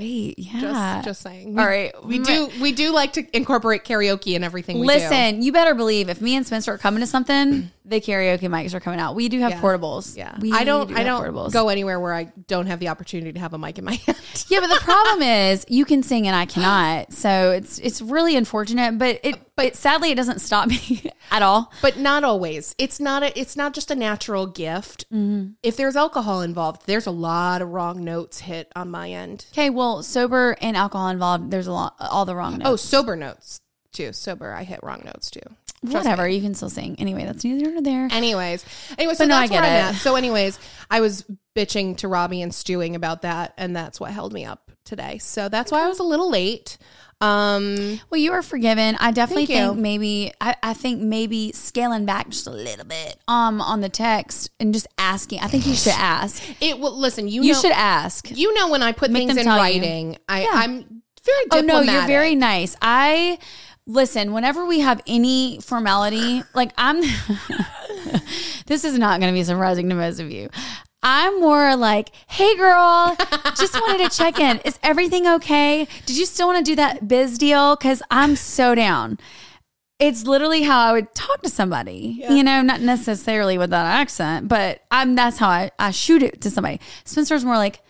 Wait. 0.00 0.38
Yeah. 0.38 0.60
Just, 0.60 1.04
just 1.04 1.22
saying. 1.22 1.58
All 1.58 1.66
right. 1.66 1.92
We 2.04 2.18
do 2.18 2.48
we 2.60 2.72
do 2.72 2.92
like 2.92 3.12
to 3.14 3.36
incorporate 3.36 3.84
karaoke 3.84 4.34
in 4.34 4.42
everything 4.44 4.76
we 4.80 4.86
do. 4.86 4.92
Listen, 4.94 5.42
you 5.42 5.52
better 5.52 5.74
believe 5.74 6.08
if 6.08 6.20
me 6.20 6.34
and 6.36 6.46
Spencer 6.46 6.72
are 6.72 6.78
coming 6.78 7.00
to 7.00 7.06
something, 7.06 7.70
the 7.84 8.00
karaoke 8.00 8.40
mics 8.42 8.74
are 8.74 8.80
coming 8.80 9.00
out. 9.00 9.14
We 9.14 9.28
do 9.28 9.40
have 9.40 9.50
Yeah. 9.52 9.60
portables. 9.60 10.16
Yeah, 10.16 10.36
we 10.40 10.52
I 10.52 10.64
don't. 10.64 10.88
do 10.88 10.96
I 10.96 11.02
don't 11.04 11.22
portables. 11.22 11.52
go 11.52 11.68
anywhere 11.68 11.98
where 12.00 12.14
I 12.14 12.24
don't 12.46 12.66
have 12.66 12.80
the 12.80 12.88
opportunity 12.88 13.32
to 13.32 13.40
have 13.40 13.52
a 13.54 13.58
mic 13.58 13.78
in 13.78 13.84
my 13.84 13.94
hand. 14.06 14.18
Yeah, 14.48 14.60
but 14.60 14.68
the 14.68 14.80
problem 14.80 15.22
is 15.22 15.64
you 15.68 15.84
can 15.84 16.02
sing 16.02 16.26
and 16.26 16.34
I 16.36 16.46
cannot. 16.46 17.12
So 17.12 17.52
it's 17.52 17.78
it's 17.78 18.00
really 18.00 18.36
unfortunate, 18.36 18.98
but 18.98 19.20
it 19.22 19.36
but 19.60 19.76
sadly 19.76 20.10
it 20.10 20.14
doesn't 20.14 20.38
stop 20.40 20.68
me 20.68 21.02
at 21.30 21.42
all. 21.42 21.70
but 21.82 21.98
not 21.98 22.24
always. 22.24 22.74
It's 22.78 22.98
not 22.98 23.22
a. 23.22 23.38
It's 23.38 23.56
not 23.56 23.74
just 23.74 23.90
a 23.90 23.94
natural 23.94 24.46
gift. 24.46 25.04
Mm-hmm. 25.12 25.52
If 25.62 25.76
there's 25.76 25.96
alcohol 25.96 26.40
involved, 26.40 26.86
there's 26.86 27.06
a 27.06 27.10
lot 27.10 27.60
of 27.60 27.68
wrong 27.68 28.02
notes 28.02 28.40
hit 28.40 28.72
on 28.74 28.90
my 28.90 29.10
end. 29.10 29.44
Okay, 29.52 29.68
well, 29.68 30.02
sober 30.02 30.56
and 30.62 30.76
alcohol 30.76 31.08
involved, 31.08 31.50
there's 31.50 31.66
a 31.66 31.72
lot 31.72 31.94
all 32.00 32.24
the 32.24 32.34
wrong 32.34 32.58
notes. 32.58 32.62
Oh, 32.64 32.76
sober 32.76 33.16
notes 33.16 33.60
too. 33.92 34.14
Sober, 34.14 34.52
I 34.52 34.64
hit 34.64 34.80
wrong 34.82 35.02
notes 35.04 35.30
too. 35.30 35.40
Trust 35.82 35.94
Whatever, 35.94 36.28
you 36.28 36.40
can 36.40 36.54
still 36.54 36.70
sing. 36.70 36.96
Anyway, 36.98 37.24
that's 37.24 37.44
neither 37.44 37.58
here 37.64 37.72
nor 37.72 37.82
there. 37.82 38.08
Anyways, 38.10 38.64
anyway, 38.98 39.14
so 39.14 39.24
no, 39.24 39.34
that's 39.34 39.50
I 39.50 39.54
where 39.54 39.62
get 39.62 39.68
I'm 39.68 39.94
it. 39.94 39.96
at. 39.96 40.00
So, 40.00 40.16
anyways, 40.16 40.58
I 40.90 41.00
was 41.00 41.24
bitching 41.54 41.96
to 41.98 42.08
Robbie 42.08 42.42
and 42.42 42.54
stewing 42.54 42.96
about 42.96 43.22
that, 43.22 43.54
and 43.56 43.74
that's 43.74 43.98
what 43.98 44.10
held 44.10 44.32
me 44.32 44.44
up 44.44 44.70
today. 44.84 45.18
So 45.18 45.48
that's 45.48 45.72
why 45.72 45.84
I 45.84 45.88
was 45.88 45.98
a 45.98 46.04
little 46.04 46.30
late. 46.30 46.76
Um, 47.20 48.00
Well, 48.08 48.20
you 48.20 48.32
are 48.32 48.42
forgiven. 48.42 48.96
I 48.98 49.10
definitely 49.10 49.46
Thank 49.46 49.58
you. 49.60 49.66
think 49.68 49.78
maybe 49.80 50.32
I, 50.40 50.56
I 50.62 50.72
think 50.74 51.02
maybe 51.02 51.52
scaling 51.52 52.06
back 52.06 52.28
just 52.30 52.46
a 52.46 52.50
little 52.50 52.86
bit 52.86 53.18
um 53.28 53.60
on 53.60 53.80
the 53.82 53.88
text 53.90 54.50
and 54.58 54.72
just 54.72 54.86
asking. 54.98 55.40
I 55.40 55.48
think 55.48 55.66
you 55.66 55.74
should 55.74 55.92
ask. 55.96 56.42
it 56.62 56.78
will 56.78 56.98
listen. 56.98 57.28
You 57.28 57.42
You 57.42 57.52
know, 57.52 57.60
should 57.60 57.72
ask. 57.72 58.30
You 58.30 58.54
know 58.54 58.70
when 58.70 58.82
I 58.82 58.92
put 58.92 59.10
Make 59.10 59.28
things 59.28 59.38
in 59.38 59.46
you. 59.46 59.50
writing, 59.52 60.16
I 60.28 60.46
I'm 60.50 61.02
very 61.24 61.44
diplomatic. 61.44 61.70
Oh 61.70 61.82
no, 61.82 61.92
you're 61.92 62.06
very 62.06 62.34
nice. 62.34 62.74
I 62.80 63.38
listen. 63.86 64.32
Whenever 64.32 64.64
we 64.64 64.80
have 64.80 65.02
any 65.06 65.58
formality, 65.60 66.42
like 66.54 66.72
I'm. 66.78 67.02
this 68.66 68.84
is 68.84 68.98
not 68.98 69.20
going 69.20 69.32
to 69.32 69.38
be 69.38 69.44
surprising 69.44 69.88
to 69.90 69.94
most 69.94 70.20
of 70.20 70.30
you. 70.30 70.48
I'm 71.02 71.40
more 71.40 71.76
like, 71.76 72.10
hey 72.28 72.56
girl, 72.56 73.16
just 73.56 73.74
wanted 73.74 74.10
to 74.10 74.16
check 74.16 74.38
in. 74.38 74.58
Is 74.64 74.78
everything 74.82 75.26
okay? 75.26 75.88
Did 76.06 76.18
you 76.18 76.26
still 76.26 76.48
want 76.48 76.64
to 76.64 76.70
do 76.70 76.76
that 76.76 77.08
biz 77.08 77.38
deal? 77.38 77.76
Because 77.76 78.02
I'm 78.10 78.36
so 78.36 78.74
down. 78.74 79.18
It's 79.98 80.24
literally 80.24 80.62
how 80.62 80.78
I 80.80 80.92
would 80.92 81.14
talk 81.14 81.42
to 81.42 81.50
somebody, 81.50 82.24
you 82.30 82.42
know, 82.42 82.62
not 82.62 82.80
necessarily 82.80 83.58
with 83.58 83.68
that 83.70 83.84
accent, 83.84 84.48
but 84.48 84.82
I'm 84.90 85.14
that's 85.14 85.36
how 85.36 85.48
I, 85.48 85.70
I 85.78 85.90
shoot 85.90 86.22
it 86.22 86.40
to 86.40 86.50
somebody. 86.50 86.80
Spencer's 87.04 87.44
more 87.44 87.56
like, 87.56 87.82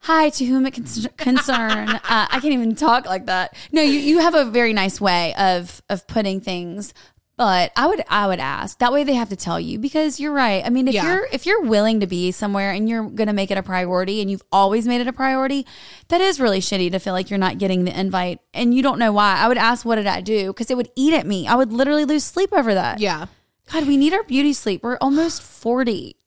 hi, 0.00 0.30
to 0.30 0.44
whom 0.44 0.66
it 0.66 0.74
con- 0.74 1.10
concern. 1.16 1.88
uh, 1.88 2.00
I 2.04 2.38
can't 2.40 2.54
even 2.54 2.76
talk 2.76 3.06
like 3.06 3.26
that. 3.26 3.56
No, 3.72 3.82
you, 3.82 3.98
you 3.98 4.18
have 4.20 4.34
a 4.34 4.44
very 4.44 4.72
nice 4.72 5.00
way 5.00 5.34
of 5.34 5.82
of 5.88 6.06
putting 6.06 6.40
things. 6.40 6.94
But 7.38 7.70
I 7.76 7.86
would 7.86 8.02
I 8.10 8.26
would 8.26 8.40
ask 8.40 8.78
that 8.80 8.92
way 8.92 9.04
they 9.04 9.14
have 9.14 9.28
to 9.28 9.36
tell 9.36 9.60
you 9.60 9.78
because 9.78 10.18
you're 10.18 10.32
right. 10.32 10.60
I 10.66 10.70
mean, 10.70 10.88
if 10.88 10.94
Yeah. 10.94 11.04
you're 11.14 11.28
if 11.32 11.46
you're 11.46 11.62
willing 11.62 12.00
to 12.00 12.06
be 12.08 12.32
somewhere 12.32 12.72
and 12.72 12.88
you're 12.88 13.04
going 13.08 13.28
to 13.28 13.32
make 13.32 13.52
it 13.52 13.56
a 13.56 13.62
priority 13.62 14.20
and 14.20 14.28
you've 14.28 14.42
always 14.50 14.88
made 14.88 15.00
it 15.00 15.06
a 15.06 15.12
priority, 15.12 15.64
that 16.08 16.20
is 16.20 16.40
really 16.40 16.58
shitty 16.58 16.90
to 16.90 16.98
feel 16.98 17.12
like 17.12 17.30
you're 17.30 17.38
not 17.38 17.58
getting 17.58 17.84
the 17.84 17.96
invite 17.98 18.40
and 18.52 18.74
you 18.74 18.82
don't 18.82 18.98
know 18.98 19.12
why. 19.12 19.36
I 19.38 19.46
would 19.46 19.56
ask, 19.56 19.86
what 19.86 19.94
did 19.96 20.08
I 20.08 20.20
do? 20.20 20.48
Because 20.48 20.68
it 20.68 20.76
would 20.76 20.90
eat 20.96 21.14
at 21.14 21.26
me. 21.28 21.46
I 21.46 21.54
would 21.54 21.72
literally 21.72 22.04
lose 22.04 22.24
sleep 22.24 22.52
over 22.52 22.74
that. 22.74 22.98
Yeah. 22.98 23.26
God, 23.72 23.86
we 23.86 23.96
need 23.96 24.12
our 24.14 24.24
beauty 24.24 24.52
sleep. 24.52 24.82
We're 24.82 24.98
almost 25.00 25.40
forty. 25.40 26.16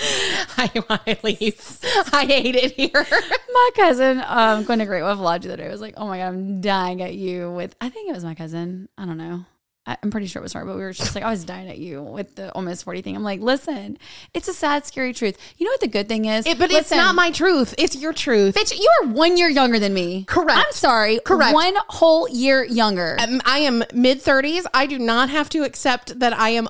I 0.00 0.70
want 0.88 1.04
to 1.06 1.16
leave. 1.22 1.78
I 2.12 2.24
hate 2.26 2.54
it 2.56 2.72
here. 2.72 3.06
my 3.52 3.70
cousin, 3.74 4.22
um, 4.26 4.64
Gwenda 4.64 4.86
Great 4.86 5.02
Wolf 5.02 5.18
Lodge 5.18 5.42
the 5.44 5.52
other 5.52 5.62
day 5.64 5.68
was 5.68 5.80
like, 5.80 5.94
"Oh 5.96 6.06
my 6.06 6.18
god, 6.18 6.26
I'm 6.28 6.60
dying 6.60 7.02
at 7.02 7.14
you 7.14 7.50
with." 7.50 7.74
I 7.80 7.88
think 7.88 8.08
it 8.08 8.14
was 8.14 8.24
my 8.24 8.34
cousin. 8.34 8.88
I 8.96 9.06
don't 9.06 9.18
know. 9.18 9.44
I, 9.86 9.96
I'm 10.02 10.10
pretty 10.10 10.26
sure 10.26 10.40
it 10.40 10.42
was 10.42 10.52
her, 10.52 10.64
but 10.64 10.74
we 10.76 10.82
were 10.82 10.92
just 10.92 11.14
like, 11.14 11.24
"I 11.24 11.30
was 11.30 11.44
dying 11.44 11.68
at 11.68 11.78
you 11.78 12.02
with 12.02 12.34
the 12.36 12.52
almost 12.52 12.84
forty 12.84 13.02
thing." 13.02 13.16
I'm 13.16 13.22
like, 13.24 13.40
"Listen, 13.40 13.98
it's 14.34 14.46
a 14.48 14.52
sad, 14.54 14.86
scary 14.86 15.12
truth. 15.12 15.36
You 15.56 15.64
know 15.66 15.70
what 15.72 15.80
the 15.80 15.88
good 15.88 16.08
thing 16.08 16.26
is? 16.26 16.46
It- 16.46 16.58
but 16.58 16.70
it's 16.70 16.90
not 16.90 17.14
my 17.14 17.30
truth. 17.30 17.74
It's 17.78 17.96
your 17.96 18.12
truth. 18.12 18.54
bitch. 18.54 18.78
You 18.78 18.88
are 19.02 19.08
one 19.08 19.36
year 19.36 19.48
younger 19.48 19.78
than 19.78 19.94
me. 19.94 20.24
Correct. 20.28 20.58
I'm 20.58 20.72
sorry. 20.72 21.20
Correct. 21.24 21.54
One 21.54 21.74
whole 21.88 22.28
year 22.28 22.62
younger. 22.64 23.16
Um, 23.18 23.40
I 23.44 23.58
am 23.60 23.82
mid 23.92 24.20
30s. 24.22 24.64
I 24.74 24.86
do 24.86 24.98
not 24.98 25.30
have 25.30 25.48
to 25.50 25.62
accept 25.64 26.18
that 26.20 26.32
I 26.38 26.50
am 26.50 26.68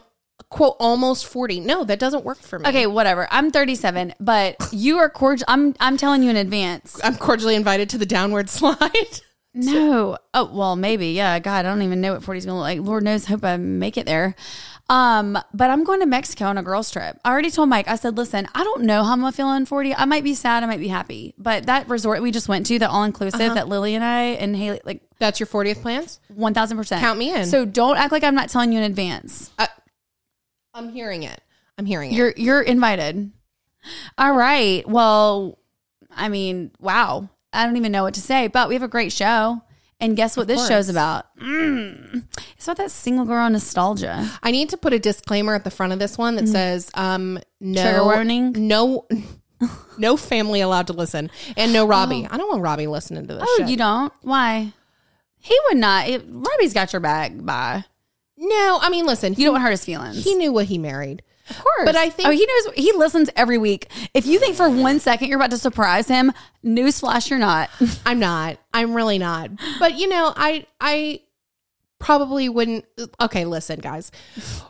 quote 0.50 0.76
almost 0.80 1.26
40. 1.26 1.61
No, 1.61 1.84
that 1.84 1.98
doesn't 1.98 2.24
work 2.24 2.38
for 2.38 2.58
me. 2.58 2.68
Okay, 2.68 2.87
whatever. 2.87 3.28
I'm 3.30 3.50
37, 3.50 4.14
but 4.20 4.56
you 4.72 4.98
are 4.98 5.11
cordial. 5.11 5.44
I'm 5.48 5.74
I'm 5.80 5.96
telling 5.96 6.22
you 6.22 6.30
in 6.30 6.37
advance. 6.37 6.98
I'm 7.04 7.16
cordially 7.16 7.54
invited 7.54 7.90
to 7.90 7.98
the 7.98 8.06
downward 8.06 8.48
slide. 8.58 9.20
No. 9.54 10.18
Oh, 10.34 10.50
well, 10.52 10.76
maybe. 10.76 11.08
Yeah. 11.08 11.38
God, 11.40 11.64
I 11.64 11.68
don't 11.68 11.82
even 11.82 12.00
know 12.00 12.12
what 12.12 12.22
40 12.22 12.38
is 12.38 12.44
going 12.46 12.54
to 12.54 12.58
look 12.58 12.64
like. 12.64 12.80
Lord 12.87 13.02
knows, 13.02 13.24
hope 13.24 13.44
I 13.44 13.56
make 13.56 13.96
it 13.96 14.06
there. 14.06 14.37
Um, 14.90 15.37
but 15.52 15.68
I'm 15.70 15.84
going 15.84 16.00
to 16.00 16.06
Mexico 16.06 16.44
on 16.46 16.56
a 16.58 16.62
girls 16.62 16.90
trip. 16.90 17.18
I 17.24 17.30
already 17.30 17.50
told 17.50 17.68
Mike, 17.68 17.88
I 17.88 17.96
said, 17.96 18.16
listen, 18.16 18.46
I 18.54 18.62
don't 18.62 18.82
know 18.84 19.02
how 19.02 19.12
I'm 19.12 19.20
going 19.20 19.32
to 19.32 19.37
feel 19.37 19.46
on 19.48 19.66
40. 19.66 19.94
I 19.94 20.04
might 20.04 20.22
be 20.22 20.34
sad. 20.34 20.62
I 20.62 20.66
might 20.66 20.80
be 20.80 20.88
happy. 20.88 21.34
But 21.38 21.66
that 21.66 21.88
resort 21.88 22.22
we 22.22 22.30
just 22.30 22.48
went 22.48 22.66
to, 22.66 22.78
the 22.78 22.88
all 22.88 23.04
inclusive 23.04 23.40
Uh-huh. 23.40 23.54
that 23.54 23.68
Lily 23.68 23.94
and 23.96 24.04
I 24.04 24.22
and 24.22 24.54
Haley, 24.56 24.80
like 24.84 25.02
That's 25.18 25.40
your 25.40 25.46
40th 25.46 25.82
plans? 25.82 26.20
1000%. 26.32 27.00
Count 27.00 27.18
me 27.18 27.34
in. 27.34 27.46
So 27.46 27.64
don't 27.64 27.96
act 27.96 28.12
like 28.12 28.22
I'm 28.24 28.34
not 28.34 28.48
telling 28.50 28.70
you 28.72 28.78
in 28.78 28.84
advance. 28.84 29.50
I'm 30.74 30.88
hearing 30.90 31.22
it. 31.22 31.40
I'm 31.76 31.87
hearing 31.87 32.12
it. 32.12 32.16
You're, 32.16 32.33
you're 32.37 32.61
invited. 32.62 33.31
All 34.16 34.33
right. 34.35 34.87
Well, 34.88 35.59
I 36.11 36.28
mean, 36.28 36.72
wow. 36.81 37.28
I 37.52 37.64
don't 37.64 37.76
even 37.76 37.92
know 37.92 38.02
what 38.02 38.14
to 38.14 38.20
say, 38.20 38.48
but 38.48 38.68
we 38.68 38.74
have 38.74 38.83
a 38.83 38.88
great 38.88 39.12
show. 39.12 39.62
And 40.00 40.16
guess 40.16 40.37
what 40.37 40.46
this 40.46 40.59
course. 40.59 40.68
show's 40.68 40.88
about? 40.88 41.26
Mm. 41.38 42.22
It's 42.57 42.66
about 42.66 42.76
that 42.76 42.92
single 42.92 43.24
girl 43.24 43.50
nostalgia. 43.50 44.31
I 44.44 44.52
need 44.52 44.68
to 44.68 44.76
put 44.76 44.92
a 44.92 44.98
disclaimer 45.00 45.57
at 45.57 45.64
the 45.64 45.72
front 45.72 45.92
of 45.92 45.98
this 45.98 46.16
one 46.16 46.37
that 46.37 46.46
says 46.46 46.88
um 46.94 47.40
no. 47.61 47.83
Trigger 47.83 48.04
warning? 48.04 48.54
No 48.68 49.09
no 49.98 50.16
family 50.16 50.61
allowed 50.61 50.87
to 50.87 50.92
listen. 50.92 51.33
And 51.57 51.72
no 51.72 51.85
Robbie. 51.85 52.28
I 52.31 52.37
don't 52.37 52.48
want 52.48 52.62
Robbie 52.62 52.87
listening 52.87 53.26
to 53.26 53.35
this 53.35 53.42
Oh, 53.44 53.57
shit. 53.59 53.70
you 53.70 53.76
don't? 53.76 54.12
Why? 54.22 54.72
He 55.40 55.59
would 55.68 55.78
not. 55.78 56.09
It, 56.09 56.24
Robbie's 56.28 56.74
got 56.74 56.92
your 56.92 57.00
back. 57.00 57.33
Bye. 57.37 57.85
No, 58.38 58.79
I 58.81 58.88
mean 58.90 59.07
listen, 59.07 59.35
You 59.35 59.44
don't 59.44 59.55
want 59.55 59.62
to 59.62 59.64
hurt 59.66 59.70
his 59.72 59.85
feelings. 59.85 60.22
he 60.24 60.35
knew 60.35 60.53
what 60.53 60.66
he 60.66 60.79
married. 60.79 61.22
of 61.51 61.57
course. 61.59 61.85
but 61.85 61.96
I 61.96 62.11
think- 62.11 62.29
Oh, 62.29 62.31
he 62.31 62.46
knows. 62.46 62.74
He 62.74 62.92
listens 62.92 63.31
every 63.37 63.59
week. 63.59 63.88
If 64.14 64.27
you 64.27 64.38
think 64.38 64.55
for 64.57 64.68
one 64.68 65.01
second 65.01 65.29
you're 65.29 65.38
about 65.38 65.51
to 65.51 65.59
surprise 65.59 66.07
him, 66.09 66.33
newsflash, 66.64 67.31
you're 67.31 67.38
not. 67.38 67.70
I'm 68.07 68.18
not. 68.20 68.59
I'm 68.72 68.94
really 68.94 69.18
not. 69.18 69.51
But 69.79 69.98
you 69.98 70.09
know, 70.09 70.33
I 70.37 70.66
I 70.81 71.20
probably 71.98 72.48
wouldn't 72.48 72.85
okay, 73.20 73.44
listen, 73.44 73.81
guys. 73.81 74.12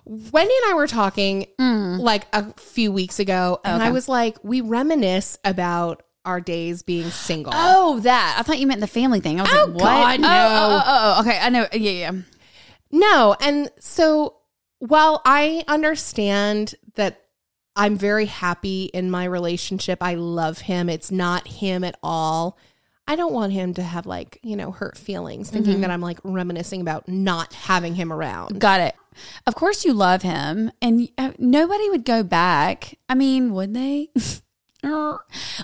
Wendy 0.07 0.55
and 0.63 0.73
I 0.73 0.75
were 0.75 0.87
talking 0.87 1.47
mm. 1.59 1.99
like 1.99 2.27
a 2.33 2.53
few 2.55 2.91
weeks 2.93 3.19
ago, 3.19 3.61
and 3.65 3.83
I 3.83 3.91
was 3.91 4.09
like, 4.09 4.39
we 4.43 4.61
reminisce 4.63 5.39
about 5.45 6.03
our 6.25 6.41
days 6.41 6.83
being 6.83 7.11
single. 7.11 7.53
Oh, 7.55 8.01
that. 8.01 8.37
I 8.39 8.43
thought 8.43 8.59
you 8.59 8.67
meant 8.67 8.81
the 8.81 8.87
family 8.87 9.21
thing. 9.21 9.41
I 9.41 9.43
was 9.43 9.53
Oh, 9.53 9.65
like, 9.67 9.75
what? 9.75 9.83
God, 9.83 10.21
oh, 10.21 10.23
oh, 10.23 10.23
no. 10.23 10.29
Oh, 10.29 10.83
oh, 10.87 11.15
oh, 11.17 11.21
okay. 11.21 11.39
I 11.41 11.49
know. 11.49 11.67
Yeah, 11.73 11.91
yeah. 12.13 12.13
No, 12.91 13.37
and 13.41 13.71
so 13.79 14.37
while 14.79 15.21
I 15.25 15.65
understand 15.69 16.75
that 16.95 17.23
I'm 17.77 17.97
very 17.97 18.27
happy 18.27 18.85
in 18.95 19.11
my 19.11 19.25
relationship, 19.25 19.99
I 20.03 20.15
love 20.15 20.59
him. 20.61 20.89
It's 20.89 21.11
not 21.11 21.47
him 21.47 21.85
at 21.85 21.97
all. 22.03 22.59
I 23.07 23.17
don't 23.17 23.33
want 23.33 23.53
him 23.53 23.73
to 23.75 23.83
have 23.83 24.05
like, 24.05 24.39
you 24.43 24.55
know, 24.57 24.71
hurt 24.71 24.99
feelings 24.99 25.49
thinking 25.51 25.75
Mm-hmm. 25.75 25.81
that 25.83 25.91
I'm 25.91 26.01
like 26.03 26.19
reminiscing 26.25 26.81
about 26.81 27.09
not 27.09 27.55
having 27.55 27.95
him 27.95 28.13
around. 28.13 28.59
Got 28.61 28.81
it. 28.81 28.95
Of 29.47 29.55
course, 29.55 29.85
you 29.85 29.93
love 29.95 30.23
him, 30.23 30.71
and 30.83 31.09
uh, 31.19 31.33
nobody 31.39 31.89
would 31.91 32.05
go 32.05 32.23
back. 32.23 32.99
I 33.09 33.15
mean, 33.15 33.53
would 33.55 33.75
they? 33.75 34.11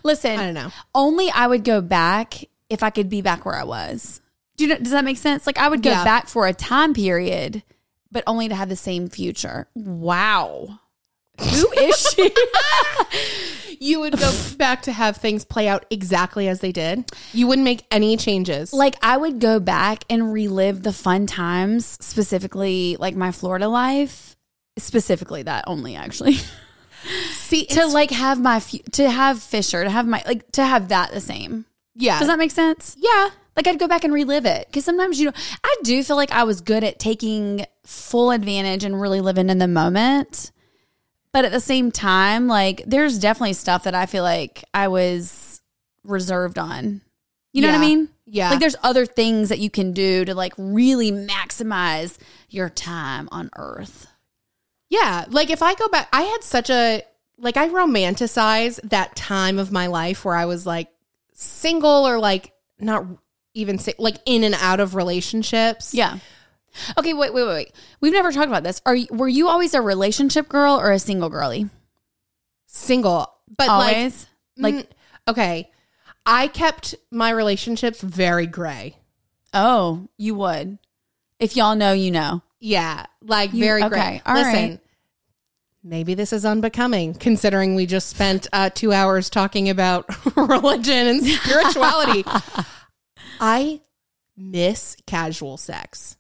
Listen, 0.03 0.39
I 0.39 0.45
don't 0.45 0.55
know. 0.55 0.71
only 0.95 1.31
I 1.31 1.47
would 1.47 1.63
go 1.65 1.81
back 1.81 2.45
if 2.69 2.83
I 2.83 2.91
could 2.91 3.09
be 3.09 3.23
back 3.23 3.45
where 3.45 3.55
I 3.55 3.63
was. 3.65 4.21
Do 4.57 4.65
you 4.65 4.71
know, 4.71 4.79
does 4.79 4.93
that 4.93 5.05
make 5.05 5.19
sense? 5.19 5.47
Like 5.47 5.59
I 5.59 5.69
would 5.69 5.83
go 5.83 5.91
Yeah. 5.91 6.05
back 6.05 6.29
for 6.29 6.47
a 6.47 6.53
time 6.55 6.95
period, 6.95 7.63
but 8.13 8.23
only 8.27 8.49
to 8.49 8.55
have 8.55 8.69
the 8.69 8.77
same 8.77 9.09
future. 9.09 9.67
Wow. 9.75 10.79
Who 11.41 11.73
is 11.73 12.15
she? 12.15 12.31
You 13.81 14.01
would 14.01 14.17
go 14.19 14.33
back 14.57 14.83
to 14.83 14.93
have 14.93 15.17
things 15.19 15.45
play 15.45 15.69
out 15.69 15.85
exactly 15.91 16.49
as 16.49 16.61
they 16.61 16.73
did. 16.73 17.05
You 17.35 17.47
wouldn't 17.49 17.65
make 17.65 17.85
any 17.91 18.17
changes. 18.17 18.73
like 18.73 18.95
I 19.03 19.17
would 19.17 19.41
go 19.41 19.61
back 19.61 20.05
and 20.09 20.33
relive 20.33 20.83
the 20.85 20.93
fun 20.93 21.27
times, 21.27 21.99
specifically 22.01 22.97
like 22.99 23.15
my 23.15 23.31
Florida 23.31 23.69
life, 23.69 24.37
specifically 24.79 25.43
that 25.43 25.65
only 25.67 25.97
actually. 25.97 26.39
See, 27.33 27.67
to 27.67 27.85
like 27.87 28.11
have 28.11 28.41
my 28.41 28.61
to 28.93 29.11
have 29.11 29.43
Fisher, 29.43 29.85
to 29.85 29.91
have 29.91 30.07
my 30.07 30.23
like 30.27 30.51
to 30.53 30.65
have 30.65 30.89
that 30.89 31.11
the 31.13 31.21
same. 31.21 31.67
yeah. 31.95 32.19
Does 32.21 32.29
that 32.29 32.39
make 32.39 32.53
sense? 32.53 32.97
yeah. 32.99 33.31
Like 33.57 33.67
I'd 33.67 33.79
go 33.79 33.89
back 33.89 34.05
and 34.05 34.13
relive 34.13 34.47
it 34.47 34.67
because 34.67 34.85
sometimes 34.85 35.21
you 35.21 35.27
know 35.27 35.33
I 35.63 35.77
do 35.83 36.03
feel 36.03 36.17
like 36.17 36.33
I 36.33 36.45
was 36.45 36.61
good 36.61 36.85
at 36.85 36.99
taking 36.99 37.67
full 37.85 38.31
advantage 38.31 38.85
and 38.85 39.01
really 39.01 39.21
living 39.21 39.51
in 39.51 39.59
the 39.59 39.69
moment, 39.69 40.51
but 41.33 41.45
at 41.45 41.53
the 41.53 41.61
same 41.61 41.91
time, 41.91 42.47
like 42.47 42.83
there's 42.87 43.19
definitely 43.19 43.53
stuff 43.53 43.85
that 43.85 43.95
I 43.95 44.07
feel 44.07 44.25
like 44.25 44.65
I 44.73 44.89
was 44.89 45.61
reserved 46.03 46.59
on. 46.59 47.01
You 47.53 47.63
know 47.63 47.69
what 47.69 47.79
I 47.79 47.81
mean? 47.81 48.09
Yeah. 48.27 48.51
Like 48.51 48.59
there's 48.59 48.77
other 48.83 49.07
things 49.07 49.51
that 49.51 49.61
you 49.61 49.71
can 49.71 49.93
do 49.93 50.25
to 50.25 50.35
like 50.35 50.55
really 50.59 51.13
maximize 51.13 52.19
your 52.49 52.69
time 52.69 53.29
on 53.31 53.51
Earth. 53.57 54.09
Yeah, 54.89 55.27
like 55.29 55.51
if 55.51 55.63
I 55.63 55.75
go 55.75 55.89
back, 55.89 56.09
I 56.13 56.23
had 56.23 56.43
such 56.43 56.71
a 56.71 57.03
like 57.39 57.57
I 57.57 57.69
romanticize 57.69 58.81
that 58.89 59.15
time 59.17 59.59
of 59.59 59.73
my 59.73 59.87
life 59.87 60.25
where 60.25 60.37
I 60.37 60.47
was 60.47 60.67
like 60.67 60.89
single 61.33 62.09
or 62.09 62.19
like 62.19 62.53
not 62.79 63.07
even 63.55 63.79
si- 63.79 63.95
like 63.99 64.17
in 64.27 64.45
and 64.45 64.55
out 64.57 64.81
of 64.81 64.95
relationships. 64.95 65.95
Yeah. 65.95 66.19
Okay, 66.99 67.15
wait, 67.15 67.33
wait, 67.33 67.45
wait, 67.47 67.55
wait. 67.55 67.73
We've 68.01 68.13
never 68.13 68.33
talked 68.33 68.49
about 68.49 68.65
this. 68.65 68.83
Are 68.85 68.97
you, 68.97 69.07
were 69.11 69.29
you 69.29 69.49
always 69.49 69.75
a 69.75 69.81
relationship 69.81 70.49
girl 70.49 70.75
or 70.81 70.91
a 70.91 70.99
single 70.99 71.29
girly? 71.31 71.71
Single, 72.67 73.33
but 73.57 73.69
Always. 73.69 74.27
like, 74.57 74.75
like 74.75 74.85
mm, 74.89 74.93
okay, 75.29 75.71
I 76.27 76.49
kept 76.49 76.97
my 77.13 77.31
relationships 77.31 78.01
very 78.01 78.47
gray. 78.49 78.97
Oh, 79.53 80.09
you 80.17 80.35
would. 80.35 80.79
If 81.39 81.57
y'all 81.57 81.77
know, 81.77 81.93
you 81.93 82.11
know. 82.11 82.43
Yeah, 82.59 83.07
like 83.23 83.53
You- 83.53 83.61
very 83.63 83.83
okay, 83.85 83.89
gray. 83.91 84.23
all 84.27 84.35
Listen. 84.35 84.53
right. 84.53 84.81
Maybe 85.87 86.15
this 86.15 86.33
is 86.33 86.45
unbecoming 86.47 87.13
considering 87.15 87.75
we 87.75 87.85
just 87.87 88.09
spent 88.09 88.47
uh, 88.55 88.71
two 88.71 88.91
hours 88.93 89.29
talking 89.29 89.69
about 89.69 90.07
religion 90.37 91.07
and 91.07 91.23
spirituality. 91.25 92.25
I 93.41 93.81
miss 94.37 94.97
casual 95.07 95.57
sex. 95.57 96.17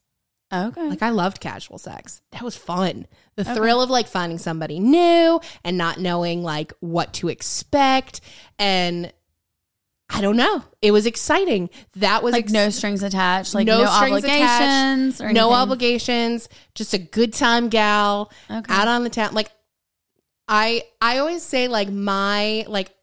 Okay. 0.52 0.88
Like 0.88 1.02
I 1.02 1.10
loved 1.10 1.40
casual 1.40 1.78
sex. 1.78 2.22
That 2.30 2.42
was 2.42 2.56
fun. 2.56 3.06
The 3.34 3.44
thrill 3.44 3.82
of 3.82 3.90
like 3.90 4.06
finding 4.06 4.38
somebody 4.38 4.78
new 4.78 5.40
and 5.64 5.76
not 5.76 5.98
knowing 5.98 6.42
like 6.44 6.72
what 6.80 7.12
to 7.14 7.28
expect 7.28 8.20
and 8.58 9.12
I 10.10 10.20
don't 10.20 10.36
know. 10.36 10.62
It 10.82 10.92
was 10.92 11.06
exciting. 11.06 11.70
That 11.96 12.22
was 12.22 12.32
like 12.34 12.44
ex- 12.44 12.52
no 12.52 12.70
strings 12.70 13.02
attached, 13.02 13.54
like 13.54 13.66
No 13.66 13.82
no, 13.82 13.88
obligations 13.88 15.20
or 15.20 15.32
no 15.32 15.52
obligations, 15.52 16.48
just 16.74 16.92
a 16.94 16.98
good 16.98 17.32
time 17.32 17.68
gal 17.68 18.30
Okay. 18.50 18.72
out 18.72 18.86
on 18.86 19.02
the 19.02 19.10
town. 19.10 19.32
Like 19.34 19.50
I 20.46 20.82
I 21.00 21.18
always 21.18 21.42
say 21.42 21.68
like 21.68 21.88
my 21.90 22.64
like 22.68 22.94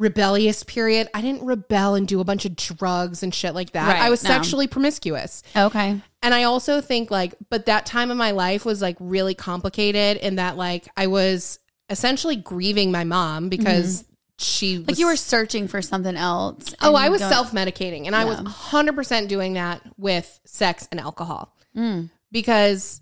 rebellious 0.00 0.64
period, 0.64 1.08
I 1.14 1.20
didn't 1.20 1.44
rebel 1.44 1.94
and 1.94 2.08
do 2.08 2.20
a 2.20 2.24
bunch 2.24 2.46
of 2.46 2.56
drugs 2.56 3.22
and 3.22 3.32
shit 3.34 3.54
like 3.54 3.72
that. 3.72 3.86
Right, 3.86 4.02
I 4.02 4.10
was 4.10 4.24
no. 4.24 4.30
sexually 4.30 4.66
promiscuous. 4.66 5.42
Okay. 5.54 6.00
And 6.22 6.34
I 6.34 6.44
also 6.44 6.80
think 6.80 7.10
like, 7.10 7.34
but 7.50 7.66
that 7.66 7.86
time 7.86 8.10
of 8.10 8.16
my 8.16 8.30
life 8.32 8.64
was 8.64 8.80
like 8.80 8.96
really 8.98 9.34
complicated 9.34 10.16
in 10.16 10.36
that 10.36 10.56
like 10.56 10.88
I 10.96 11.06
was 11.06 11.58
essentially 11.90 12.36
grieving 12.36 12.90
my 12.90 13.04
mom 13.04 13.48
because 13.50 14.04
she 14.38 14.78
Mm-hmm. 14.78 14.84
Like 14.88 14.98
you 14.98 15.06
were 15.06 15.16
searching 15.16 15.68
for 15.68 15.82
something 15.82 16.16
else. 16.16 16.74
Oh, 16.80 16.94
I 16.94 17.10
was 17.10 17.20
self 17.20 17.52
medicating 17.52 18.06
and 18.06 18.16
I 18.16 18.24
was 18.24 18.38
100% 18.40 19.28
doing 19.28 19.52
that 19.54 19.82
with 19.98 20.40
sex 20.46 20.88
and 20.90 20.98
alcohol 20.98 21.54
Mm. 21.76 22.10
because 22.32 23.00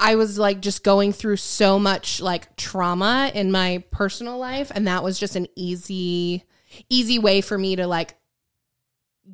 I 0.00 0.16
was 0.16 0.38
like 0.38 0.60
just 0.60 0.82
going 0.82 1.12
through 1.12 1.36
so 1.36 1.78
much 1.78 2.20
like 2.20 2.56
trauma 2.56 3.30
in 3.34 3.52
my 3.52 3.84
personal 3.90 4.38
life. 4.38 4.72
And 4.74 4.86
that 4.86 5.04
was 5.04 5.18
just 5.18 5.36
an 5.36 5.46
easy, 5.54 6.44
easy 6.88 7.18
way 7.18 7.40
for 7.42 7.56
me 7.58 7.76
to 7.76 7.86
like 7.86 8.16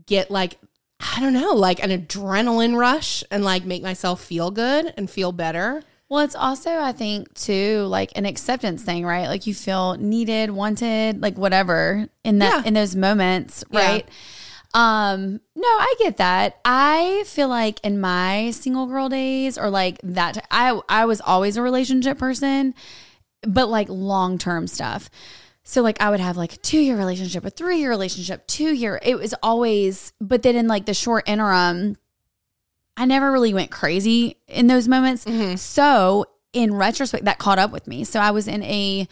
get 0.07 0.31
like, 0.31 0.59
I 1.01 1.21
don't 1.21 1.33
know, 1.33 1.53
like 1.53 1.83
an 1.83 1.91
adrenaline 1.91 2.77
rush 2.77 3.23
and 3.31 3.45
like 3.45 3.65
make 3.65 3.83
myself 3.83 4.21
feel 4.23 4.51
good 4.51 4.93
and 4.97 5.09
feel 5.09 5.33
better. 5.33 5.83
Well, 6.09 6.21
it's 6.21 6.37
also, 6.37 6.71
I 6.79 6.93
think, 6.93 7.35
too, 7.35 7.81
like 7.89 8.13
an 8.17 8.27
acceptance 8.27 8.83
thing, 8.83 9.05
right? 9.05 9.27
Like 9.27 9.47
you 9.49 9.55
feel 9.55 9.95
needed, 9.97 10.51
wanted, 10.51 11.21
like 11.21 11.37
whatever 11.37 12.09
in 12.23 12.39
that 12.39 12.63
Yeah. 12.65 12.69
in 12.69 12.75
those 12.75 12.95
moments, 12.95 13.65
Yeah. 13.71 13.81
right? 13.81 14.09
Um, 14.73 15.41
no, 15.57 15.67
I 15.67 15.95
get 15.99 16.19
that. 16.19 16.61
I 16.65 17.25
feel 17.27 17.49
like 17.49 17.81
in 17.83 17.99
my 17.99 18.51
single 18.51 18.87
girl 18.87 19.09
days 19.09 19.57
or 19.57 19.71
like 19.71 19.99
that 20.03 20.47
I 20.51 20.79
I 20.89 21.07
was 21.07 21.23
always 21.23 21.57
a 21.57 21.63
relationship 21.63 22.19
person, 22.19 22.75
but 23.43 23.69
like 23.69 23.89
long-term 23.89 24.67
stuff. 24.67 25.09
So 25.65 25.81
like 25.81 26.01
I 26.01 26.11
would 26.11 26.21
have 26.21 26.37
like 26.37 26.53
a 26.53 26.59
2-year 26.59 26.97
relationship, 26.97 27.45
a 27.45 27.51
3-year 27.51 27.89
relationship, 27.89 28.47
2-year. 28.47 29.01
It 29.03 29.17
was 29.17 29.35
always 29.43 30.13
but 30.21 30.43
then 30.43 30.57
in 30.57 30.69
like 30.69 30.85
the 30.85 30.95
short 30.95 31.27
interim 31.27 31.97
I 32.99 33.07
never 33.07 33.33
really 33.33 33.55
went 33.55 33.71
crazy 33.71 34.37
in 34.47 34.67
those 34.67 34.89
moments. 34.89 35.25
Mm-hmm. 35.25 35.57
So 35.57 36.27
in 36.53 36.75
retrospect, 36.75 37.25
that 37.25 37.39
caught 37.39 37.59
up 37.59 37.71
with 37.71 37.87
me. 37.87 38.05
So 38.05 38.21
I 38.21 38.31
was 38.31 38.47
in 38.47 38.63
a 38.63 39.09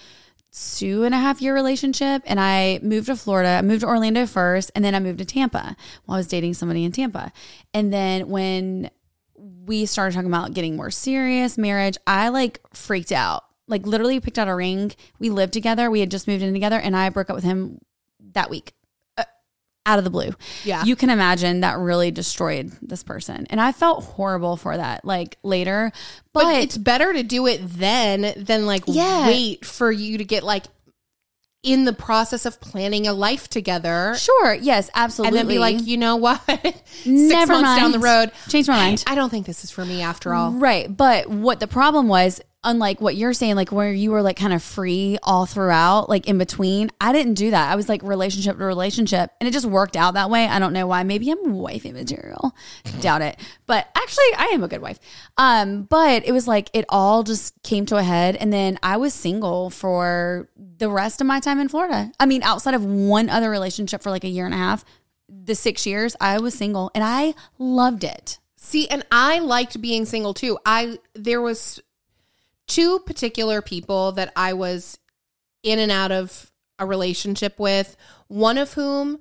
two 0.55 1.03
and 1.03 1.15
a 1.15 1.19
half 1.19 1.43
year 1.43 1.53
relationship 1.55 2.23
and 2.27 2.39
I 2.39 2.79
moved 2.83 3.07
to 3.07 3.17
Florida. 3.17 3.51
I 3.51 3.63
moved 3.63 3.81
to 3.81 3.87
Orlando 3.87 4.27
first 4.27 4.71
and 4.75 4.85
then 4.85 4.95
I 4.95 5.01
moved 5.01 5.19
to 5.19 5.25
Tampa 5.25 5.77
while 6.05 6.17
I 6.17 6.19
was 6.19 6.29
dating 6.29 6.55
somebody 6.55 6.85
in 6.85 6.93
Tampa. 6.93 7.33
And 7.73 7.93
then 7.93 8.29
when 8.29 8.91
we 9.37 9.85
started 9.87 10.15
talking 10.15 10.29
about 10.29 10.55
getting 10.55 10.77
more 10.77 10.91
serious 10.91 11.59
marriage, 11.59 11.97
I 12.07 12.29
like 12.29 12.61
freaked 12.73 13.13
out. 13.13 13.45
Like 13.67 13.87
literally 13.87 14.21
picked 14.21 14.39
out 14.39 14.47
a 14.47 14.55
ring. 14.55 14.93
We 15.19 15.31
lived 15.31 15.53
together. 15.53 15.91
We 15.91 16.01
had 16.01 16.11
just 16.11 16.29
moved 16.29 16.43
in 16.43 16.53
together 16.53 16.79
and 16.79 16.97
I 16.97 17.09
broke 17.09 17.31
up 17.31 17.37
with 17.37 17.45
him 17.45 17.81
that 18.33 18.51
week. 18.51 18.75
Out 19.87 19.99
of 19.99 20.05
the 20.05 20.11
blue. 20.11 20.31
Yeah. 20.65 20.85
You 20.85 20.97
can 20.97 21.11
imagine 21.11 21.61
that 21.61 21.79
really 21.79 22.11
destroyed 22.11 22.73
this 22.81 23.03
person. 23.03 23.47
And 23.51 23.61
I 23.61 23.73
felt 23.73 24.05
horrible 24.05 24.57
for 24.57 24.75
that 24.77 25.05
like 25.05 25.37
later. 25.43 25.93
But, 26.33 26.45
But, 26.45 26.55
it's 26.63 26.79
better 26.79 27.13
to 27.13 27.23
do 27.23 27.47
it 27.47 27.61
then 27.63 28.33
than 28.43 28.65
like 28.65 28.85
Yeah. 28.87 29.27
wait 29.27 29.65
for 29.67 29.93
you 29.93 30.17
to 30.19 30.25
get 30.25 30.43
like 30.43 30.65
in 31.63 31.85
the 31.87 31.93
process 31.95 32.45
of 32.45 32.61
planning 32.61 33.07
a 33.07 33.13
life 33.15 33.49
together. 33.49 34.15
sure, 34.19 34.55
yes, 34.55 34.91
absolutely. 34.95 35.39
And 35.39 35.49
then 35.49 35.55
be 35.55 35.59
like, 35.59 35.87
you 35.87 35.97
know 35.97 36.17
what? 36.17 36.41
Six 36.49 37.07
Never 37.07 37.53
months 37.55 37.63
mind. 37.69 37.81
down 37.81 37.93
the 37.93 37.99
road, 37.99 38.33
Change 38.49 38.69
my 38.69 38.77
mind. 38.77 39.05
I 39.07 39.15
don't 39.15 39.31
think 39.31 39.47
this 39.47 39.65
is 39.65 39.71
for 39.71 39.85
me 39.85 40.03
after 40.03 40.35
all. 40.35 40.53
Right. 40.53 40.95
But 40.95 41.29
what 41.29 41.61
the 41.61 41.67
problem 41.67 42.07
was, 42.09 42.41
unlike 42.65 43.01
what 43.01 43.15
you're 43.15 43.33
saying, 43.33 43.55
like 43.55 43.71
where 43.71 43.93
you 43.93 44.11
were 44.11 44.23
like 44.23 44.37
kind 44.37 44.53
of 44.53 44.63
free 44.63 45.19
all 45.23 45.47
throughout, 45.47 46.09
like 46.09 46.27
in 46.27 46.39
between, 46.39 46.91
I 47.01 47.13
didn't 47.13 47.35
do 47.35 47.51
that. 47.51 47.71
I 47.71 47.77
was 47.77 47.89
like 47.89 48.03
relationship 48.03 48.59
to 48.59 48.65
relationship 48.65 49.31
and 49.41 49.49
it 49.49 49.53
just 49.53 49.67
worked 49.67 49.97
out 49.97 50.15
that 50.15 50.31
way. 50.31 50.47
I 50.47 50.59
don't 50.59 50.73
know 50.73 50.87
why. 50.87 51.03
Maybe 51.03 51.31
I'm 51.31 51.53
wifey 51.53 51.93
material. 51.93 52.55
Doubt 53.01 53.23
it. 53.23 53.39
But 53.67 53.89
actually 53.95 54.25
I 54.37 54.47
am 54.47 54.65
a 54.65 54.69
good 54.69 54.83
wife. 54.83 54.99
Um, 55.37 55.83
but 55.83 56.27
it 56.27 56.33
was 56.33 56.49
like 56.49 56.71
it 56.73 56.85
all 56.89 57.23
just 57.23 57.63
came 57.63 57.87
to 57.87 57.97
a 57.97 58.03
head 58.03 58.37
and 58.37 58.53
then 58.53 58.79
I 58.83 58.97
was 58.97 59.15
single 59.15 59.71
for 59.71 60.49
the 60.57 60.91
rest 60.91 61.21
of 61.21 61.27
my 61.27 61.41
time 61.41 61.61
in 61.61 61.69
Florida. 61.69 62.11
I 62.19 62.27
mean, 62.27 62.43
outside 62.43 62.75
of 62.75 62.85
one 62.85 63.29
other 63.29 63.51
relationship 63.51 64.03
for 64.03 64.11
like 64.11 64.25
a 64.25 64.29
year 64.29 64.47
and 64.47 64.55
a 64.55 64.59
half, 64.59 64.85
the 65.29 65.55
six 65.55 65.87
years 65.87 66.17
I 66.21 66.39
was 66.39 66.55
single 66.55 66.91
and 66.95 67.05
I 67.05 67.35
loved 67.59 68.05
it. 68.05 68.39
See, 68.57 68.89
and 68.89 69.05
I 69.13 69.41
liked 69.41 69.81
being 69.81 70.07
single 70.07 70.33
too. 70.33 70.59
I 70.65 70.99
there 71.15 71.43
was 71.43 71.81
two 72.67 72.99
particular 73.01 73.61
people 73.63 74.13
that 74.13 74.33
I 74.37 74.53
was 74.55 74.99
in 75.63 75.79
and 75.79 75.91
out 75.93 76.13
of 76.13 76.51
a 76.79 76.87
relationship 76.87 77.59
with, 77.59 77.97
one 78.29 78.59
of 78.59 78.73
whom 78.73 79.19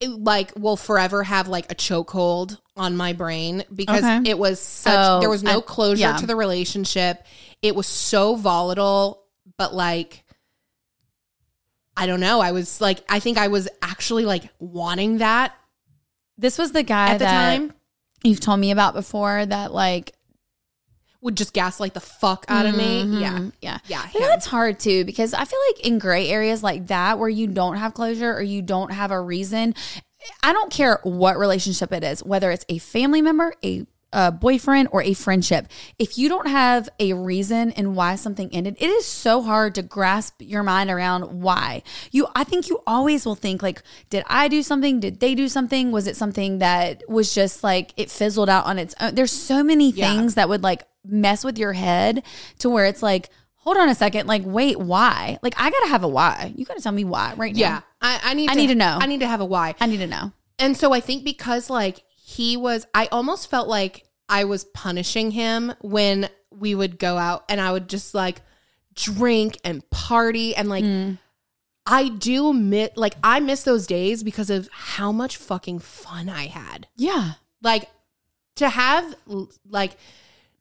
it, 0.00 0.08
like 0.10 0.52
will 0.56 0.76
forever 0.76 1.22
have 1.22 1.48
like 1.48 1.70
a 1.72 1.74
chokehold 1.74 2.58
on 2.76 2.96
my 2.96 3.12
brain 3.14 3.64
because 3.74 4.04
Okay. 4.04 4.28
it 4.30 4.38
was 4.38 4.60
such 4.60 4.94
Oh, 4.96 5.20
there 5.20 5.30
was 5.30 5.42
no 5.42 5.58
I- 5.58 5.62
closure 5.62 6.00
yeah. 6.00 6.16
to 6.18 6.26
the 6.26 6.36
relationship. 6.36 7.24
It 7.62 7.74
was 7.74 7.86
so 7.86 8.36
volatile, 8.36 9.22
but 9.56 9.74
like 9.74 10.22
I 11.96 12.06
don't 12.06 12.20
know. 12.20 12.40
I 12.40 12.52
was 12.52 12.78
like, 12.80 13.02
I 13.08 13.20
think 13.20 13.38
I 13.38 13.48
was 13.48 13.68
actually 13.80 14.26
like 14.26 14.50
wanting 14.58 15.18
that 15.18 15.54
This 16.36 16.58
was 16.58 16.72
the 16.72 16.82
guy 16.82 17.08
at 17.10 17.18
the 17.18 17.24
that 17.24 17.56
time. 17.56 17.72
you've 18.22 18.40
told 18.40 18.60
me 18.60 18.70
about 18.70 18.92
before 18.92 19.46
that 19.46 19.72
like 19.72 20.12
Would 21.26 21.36
just 21.36 21.52
gaslight 21.52 21.92
the 21.92 22.00
fuck 22.00 22.44
out 22.48 22.66
of 22.66 22.76
me. 22.76 23.02
Yeah. 23.02 23.38
Mhm. 23.38 23.52
yeah. 23.60 23.78
Yeah. 23.88 24.06
Him. 24.06 24.22
it's 24.30 24.46
hard 24.46 24.78
too 24.78 25.04
because 25.04 25.34
I 25.34 25.44
feel 25.44 25.58
like 25.72 25.84
in 25.84 25.98
gray 25.98 26.28
areas 26.28 26.62
like 26.62 26.86
that 26.86 27.18
where 27.18 27.28
you 27.28 27.48
don't 27.48 27.76
have 27.76 27.94
closure 27.94 28.32
or 28.32 28.42
you 28.42 28.62
don't 28.62 28.92
have 28.92 29.10
a 29.10 29.20
reason, 29.20 29.74
I 30.44 30.52
don't 30.52 30.70
care 30.72 31.00
what 31.02 31.36
relationship 31.36 31.92
it 31.92 32.04
is, 32.04 32.22
whether 32.22 32.52
it's 32.52 32.64
a 32.68 32.78
family 32.78 33.22
member, 33.22 33.52
a 33.64 33.86
a 34.12 34.30
boyfriend 34.32 34.88
or 34.92 35.02
a 35.02 35.12
friendship. 35.12 35.66
If 35.98 36.16
you 36.16 36.28
don't 36.28 36.46
have 36.46 36.88
a 37.00 37.12
reason 37.12 37.72
and 37.72 37.96
why 37.96 38.14
something 38.14 38.48
ended, 38.52 38.76
it 38.78 38.88
is 38.88 39.04
so 39.04 39.42
hard 39.42 39.74
to 39.74 39.82
grasp 39.82 40.36
your 40.38 40.62
mind 40.62 40.90
around 40.90 41.42
why. 41.42 41.82
You 42.12 42.28
I 42.36 42.44
think 42.44 42.68
you 42.68 42.80
always 42.86 43.26
will 43.26 43.34
think 43.34 43.62
like 43.64 43.82
did 44.08 44.22
I 44.28 44.46
do 44.46 44.62
something? 44.62 45.00
Did 45.00 45.18
they 45.18 45.34
do 45.34 45.48
something? 45.48 45.90
Was 45.90 46.06
it 46.06 46.16
something 46.16 46.58
that 46.60 47.02
was 47.08 47.34
just 47.34 47.64
like 47.64 47.92
it 47.96 48.08
fizzled 48.10 48.48
out 48.48 48.64
on 48.64 48.78
its 48.78 48.94
own? 49.00 49.16
There's 49.16 49.32
so 49.32 49.64
many 49.64 49.90
Yeah. 49.90 50.08
things 50.14 50.36
that 50.36 50.48
would 50.48 50.62
like 50.62 50.84
mess 51.06 51.44
with 51.44 51.58
your 51.58 51.72
head 51.72 52.22
to 52.58 52.68
where 52.70 52.84
it's 52.86 53.02
like 53.02 53.30
hold 53.54 53.76
on 53.76 53.88
a 53.88 53.94
second 53.94 54.26
like 54.26 54.42
wait 54.44 54.78
why 54.78 55.38
like 55.42 55.54
i 55.58 55.70
gotta 55.70 55.88
have 55.88 56.04
a 56.04 56.08
why 56.08 56.52
you 56.56 56.64
gotta 56.64 56.80
tell 56.80 56.92
me 56.92 57.04
why 57.04 57.34
right 57.36 57.54
now 57.54 57.60
yeah. 57.60 57.80
I, 58.00 58.20
I 58.24 58.34
need 58.34 58.50
I 58.50 58.54
to, 58.54 58.60
need 58.60 58.66
to 58.68 58.74
know. 58.74 58.98
I 59.00 59.06
need 59.06 59.20
to 59.20 59.26
have 59.26 59.40
a 59.40 59.44
why. 59.44 59.74
i 59.80 59.86
need 59.86 59.98
to 59.98 60.06
know 60.06 60.32
And 60.58 60.76
so 60.76 60.92
I 60.92 61.00
think 61.00 61.22
because 61.24 61.68
like 61.68 62.02
he 62.14 62.56
was, 62.56 62.86
I 62.94 63.06
almost 63.12 63.50
felt 63.50 63.68
like 63.68 64.04
I 64.28 64.44
was 64.44 64.64
punishing 64.64 65.30
him 65.30 65.72
when 65.80 66.28
we 66.50 66.74
would 66.74 66.98
go 66.98 67.18
out 67.18 67.44
and 67.48 67.60
I 67.60 67.70
would 67.72 67.88
just 67.88 68.14
like 68.14 68.40
drink 68.94 69.58
and 69.64 69.88
party 69.90 70.54
and 70.56 70.68
like, 70.68 70.84
Mm. 70.84 71.18
I 71.88 72.08
do 72.08 72.52
miss, 72.52 72.90
like, 72.96 73.14
I 73.22 73.38
miss 73.40 73.62
those 73.62 73.86
days 73.86 74.24
because 74.24 74.50
of 74.50 74.68
how 74.72 75.12
much 75.12 75.36
fucking 75.36 75.78
fun 75.80 76.28
I 76.28 76.46
had. 76.46 76.88
yeah 76.96 77.34
Like, 77.62 77.88
to 78.56 78.68
have 78.68 79.14
like 79.68 79.96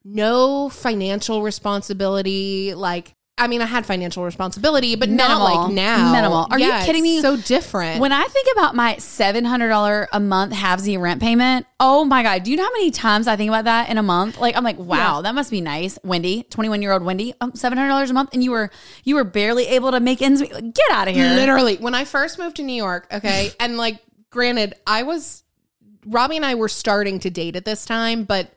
no 0.06 0.70
financial 0.70 1.41
responsibility, 1.41 2.74
like, 2.76 3.13
I 3.38 3.48
mean, 3.48 3.62
I 3.62 3.65
had 3.65 3.86
financial 3.86 4.24
responsibility, 4.24 4.96
but 4.96 5.10
not 5.10 5.41
like 5.44 5.74
now. 5.74 6.13
Minimal. 6.13 6.48
Are 6.50 6.58
you 6.58 6.72
kidding 6.86 7.04
me? 7.04 7.20
So 7.22 7.36
different. 7.36 8.00
when 8.00 8.13
i 8.13 8.24
think 8.24 8.48
about 8.54 8.76
my 8.76 8.96
$700 8.96 10.08
a 10.13 10.20
month 10.22 10.54
halvesy 10.54 10.98
rent 10.98 11.22
payment 11.22 11.65
oh 11.82 12.06
my 12.06 12.24
god 12.24 12.44
do 12.44 12.52
you 12.52 12.56
know 12.58 12.63
how 12.63 12.72
many 12.72 12.91
times 12.91 13.28
i 13.28 13.36
think 13.36 13.50
about 13.50 13.65
that 13.65 13.89
in 13.89 13.98
a 13.98 14.04
month 14.04 14.38
like 14.39 14.56
i'm 14.56 14.63
like 14.63 14.78
wow 14.78 15.18
Yeah. 15.18 15.22
that 15.24 15.36
must 15.36 15.52
be 15.52 15.60
nice 15.60 16.00
wendy 16.04 16.44
21 16.44 16.82
year 16.82 16.94
old 16.94 17.04
wendy 17.04 17.34
um, 17.41 17.52
$700 17.52 18.10
a 18.10 18.13
month 18.13 18.30
and 18.34 18.41
you 18.44 18.52
were 18.52 18.70
you 19.04 19.15
were 19.15 19.26
barely 19.26 19.65
able 19.68 19.91
to 19.91 20.00
make 20.00 20.22
ends 20.22 20.39
meet 20.41 20.52
get 20.52 20.91
out 20.91 21.08
of 21.10 21.15
here 21.15 21.28
Literally, 21.36 21.76
when 21.76 21.94
I 21.96 22.06
first 22.06 22.39
moved 22.39 22.56
to 22.58 22.63
New 22.63 22.76
York, 22.76 23.08
okay, 23.12 23.52
and 23.60 23.76
like, 23.78 24.00
granted, 24.30 24.76
I 24.88 25.04
was 25.04 25.44
Robbie 26.06 26.38
and 26.38 26.46
I 26.46 26.56
were 26.56 26.70
starting 26.70 27.20
to 27.20 27.30
date 27.30 27.56
at 27.58 27.65
this 27.65 27.86
time, 27.86 28.24
but 28.24 28.50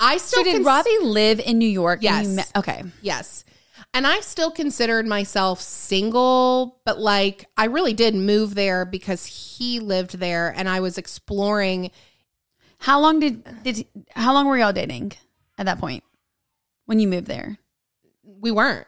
I 0.00 0.16
still 0.18 0.40
so 0.40 0.44
did 0.44 0.54
cons- 0.54 0.66
robbie 0.66 0.98
live 1.02 1.40
in 1.40 1.58
new 1.58 1.68
york 1.68 2.00
Yes. 2.02 2.26
met- 2.28 2.52
okay 2.56 2.82
yes, 3.02 3.44
and 3.94 4.06
I 4.06 4.20
still 4.20 4.50
considered 4.50 5.06
myself 5.06 5.60
single, 5.62 6.80
but 6.84 6.98
like, 7.00 7.46
I 7.56 7.64
really 7.66 7.94
did 7.94 8.14
move 8.14 8.54
there 8.54 8.84
because 8.84 9.24
he 9.24 9.80
lived 9.80 10.18
there, 10.18 10.52
and 10.56 10.68
I 10.68 10.80
was 10.80 10.98
exploring. 10.98 11.90
How 12.78 13.00
long 13.00 13.18
did 13.18 13.44
did 13.64 13.86
how 14.14 14.34
long 14.34 14.46
were 14.46 14.58
y'all 14.58 14.72
dating 14.74 15.12
at 15.56 15.66
that 15.66 15.78
point 15.80 16.04
when 16.86 17.00
you 17.00 17.08
moved 17.08 17.26
there? 17.26 17.58
We 18.22 18.50
weren't, 18.52 18.86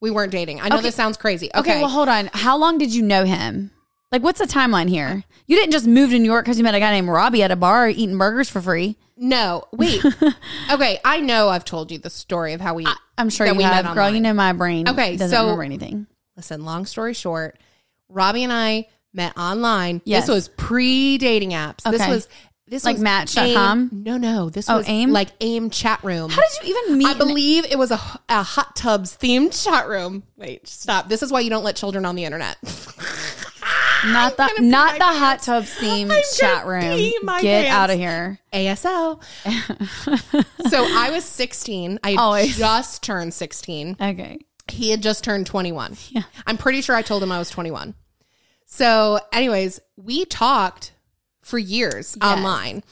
we 0.00 0.10
weren't 0.10 0.32
dating. 0.32 0.60
I 0.60 0.68
know 0.68 0.76
Okay. 0.76 0.82
this 0.84 0.94
sounds 0.96 1.16
crazy. 1.16 1.50
Okay, 1.54 1.72
Okay, 1.72 1.80
well 1.80 1.90
hold 1.90 2.08
on. 2.08 2.30
How 2.32 2.56
long 2.56 2.78
did 2.78 2.92
you 2.94 3.02
know 3.02 3.24
him? 3.24 3.70
Like 4.10 4.22
what's 4.22 4.40
the 4.40 4.46
timeline 4.46 4.88
here? 4.88 5.22
You 5.46 5.56
didn't 5.56 5.72
just 5.72 5.86
move 5.86 6.10
to 6.10 6.18
New 6.18 6.24
York 6.24 6.44
because 6.46 6.58
you 6.58 6.64
met 6.64 6.74
a 6.74 6.80
guy 6.80 6.90
named 6.90 7.08
Robbie 7.08 7.42
at 7.44 7.50
a 7.52 7.56
bar 7.56 7.88
eating 7.88 8.18
burgers 8.18 8.48
for 8.48 8.60
free. 8.60 8.96
No, 9.20 9.64
wait. 9.72 10.02
okay, 10.72 10.98
I 11.04 11.20
know 11.20 11.48
I've 11.48 11.64
told 11.64 11.92
you 11.92 11.98
the 11.98 12.10
story 12.10 12.54
of 12.54 12.60
how 12.60 12.74
we. 12.74 12.86
I'm 13.16 13.30
sure 13.30 13.46
That 13.46 13.52
you 13.52 13.58
we 13.58 13.64
met 13.64 13.84
have, 13.84 13.94
girl. 13.94 14.10
You 14.10 14.20
know 14.20 14.32
my 14.32 14.52
brain. 14.52 14.88
Okay, 14.88 15.16
doesn't 15.16 15.36
so- 15.36 15.42
remember 15.44 15.62
anything. 15.62 16.06
Listen, 16.36 16.64
long 16.64 16.86
story 16.86 17.12
short, 17.14 17.58
Robbie 18.08 18.42
and 18.44 18.52
I 18.52 18.88
met 19.12 19.36
online. 19.36 20.00
Yes. 20.04 20.26
This 20.26 20.34
was 20.34 20.48
pre 20.48 21.18
dating 21.18 21.50
apps. 21.50 21.82
This 21.82 22.00
Okay. 22.00 22.10
was 22.10 22.28
this 22.66 22.84
Like 22.84 22.94
was 22.94 23.02
Match.com? 23.02 23.90
AIM- 23.92 24.02
No, 24.04 24.16
no. 24.16 24.48
This 24.48 24.70
Oh, 24.70 24.76
was 24.78 24.88
AIM? 24.88 25.10
like 25.10 25.28
AIM 25.40 25.70
chat 25.70 26.02
room. 26.04 26.30
How 26.30 26.40
did 26.40 26.68
you 26.68 26.78
even 26.84 26.98
meet? 26.98 27.08
I 27.08 27.14
believe 27.14 27.64
it 27.66 27.76
was 27.76 27.90
a, 27.90 28.00
a 28.28 28.42
hot 28.44 28.76
tubs 28.76 29.16
themed 29.18 29.60
chat 29.64 29.88
room. 29.88 30.22
Wait, 30.36 30.66
stop. 30.68 31.08
This 31.08 31.22
is 31.22 31.32
why 31.32 31.40
you 31.40 31.50
don't 31.50 31.64
let 31.64 31.74
children 31.76 32.06
on 32.06 32.14
the 32.14 32.24
internet. 32.24 32.56
not 34.06 34.36
the 34.36 34.50
not 34.60 34.98
the 34.98 35.04
hot 35.04 35.40
tub 35.42 35.64
themed 35.64 36.38
chat 36.38 36.66
room. 36.66 36.96
Get 37.40 37.66
pants. 37.66 37.70
out 37.70 37.90
of 37.90 37.96
here. 37.96 38.38
ASL. 38.52 39.22
so 40.70 40.84
I 40.84 41.10
was 41.10 41.24
16. 41.24 41.98
I 42.02 42.14
Always. 42.14 42.56
just 42.56 43.02
turned 43.02 43.34
16. 43.34 43.96
Okay. 44.00 44.38
He 44.68 44.90
had 44.90 45.02
just 45.02 45.24
turned 45.24 45.46
21. 45.46 45.96
Yeah. 46.10 46.22
I'm 46.46 46.56
pretty 46.56 46.80
sure 46.80 46.94
I 46.94 47.02
told 47.02 47.22
him 47.22 47.32
I 47.32 47.38
was 47.38 47.50
21. 47.50 47.94
So, 48.66 49.18
anyways, 49.32 49.80
we 49.96 50.24
talked 50.24 50.92
for 51.42 51.58
years 51.58 52.16
online. 52.22 52.84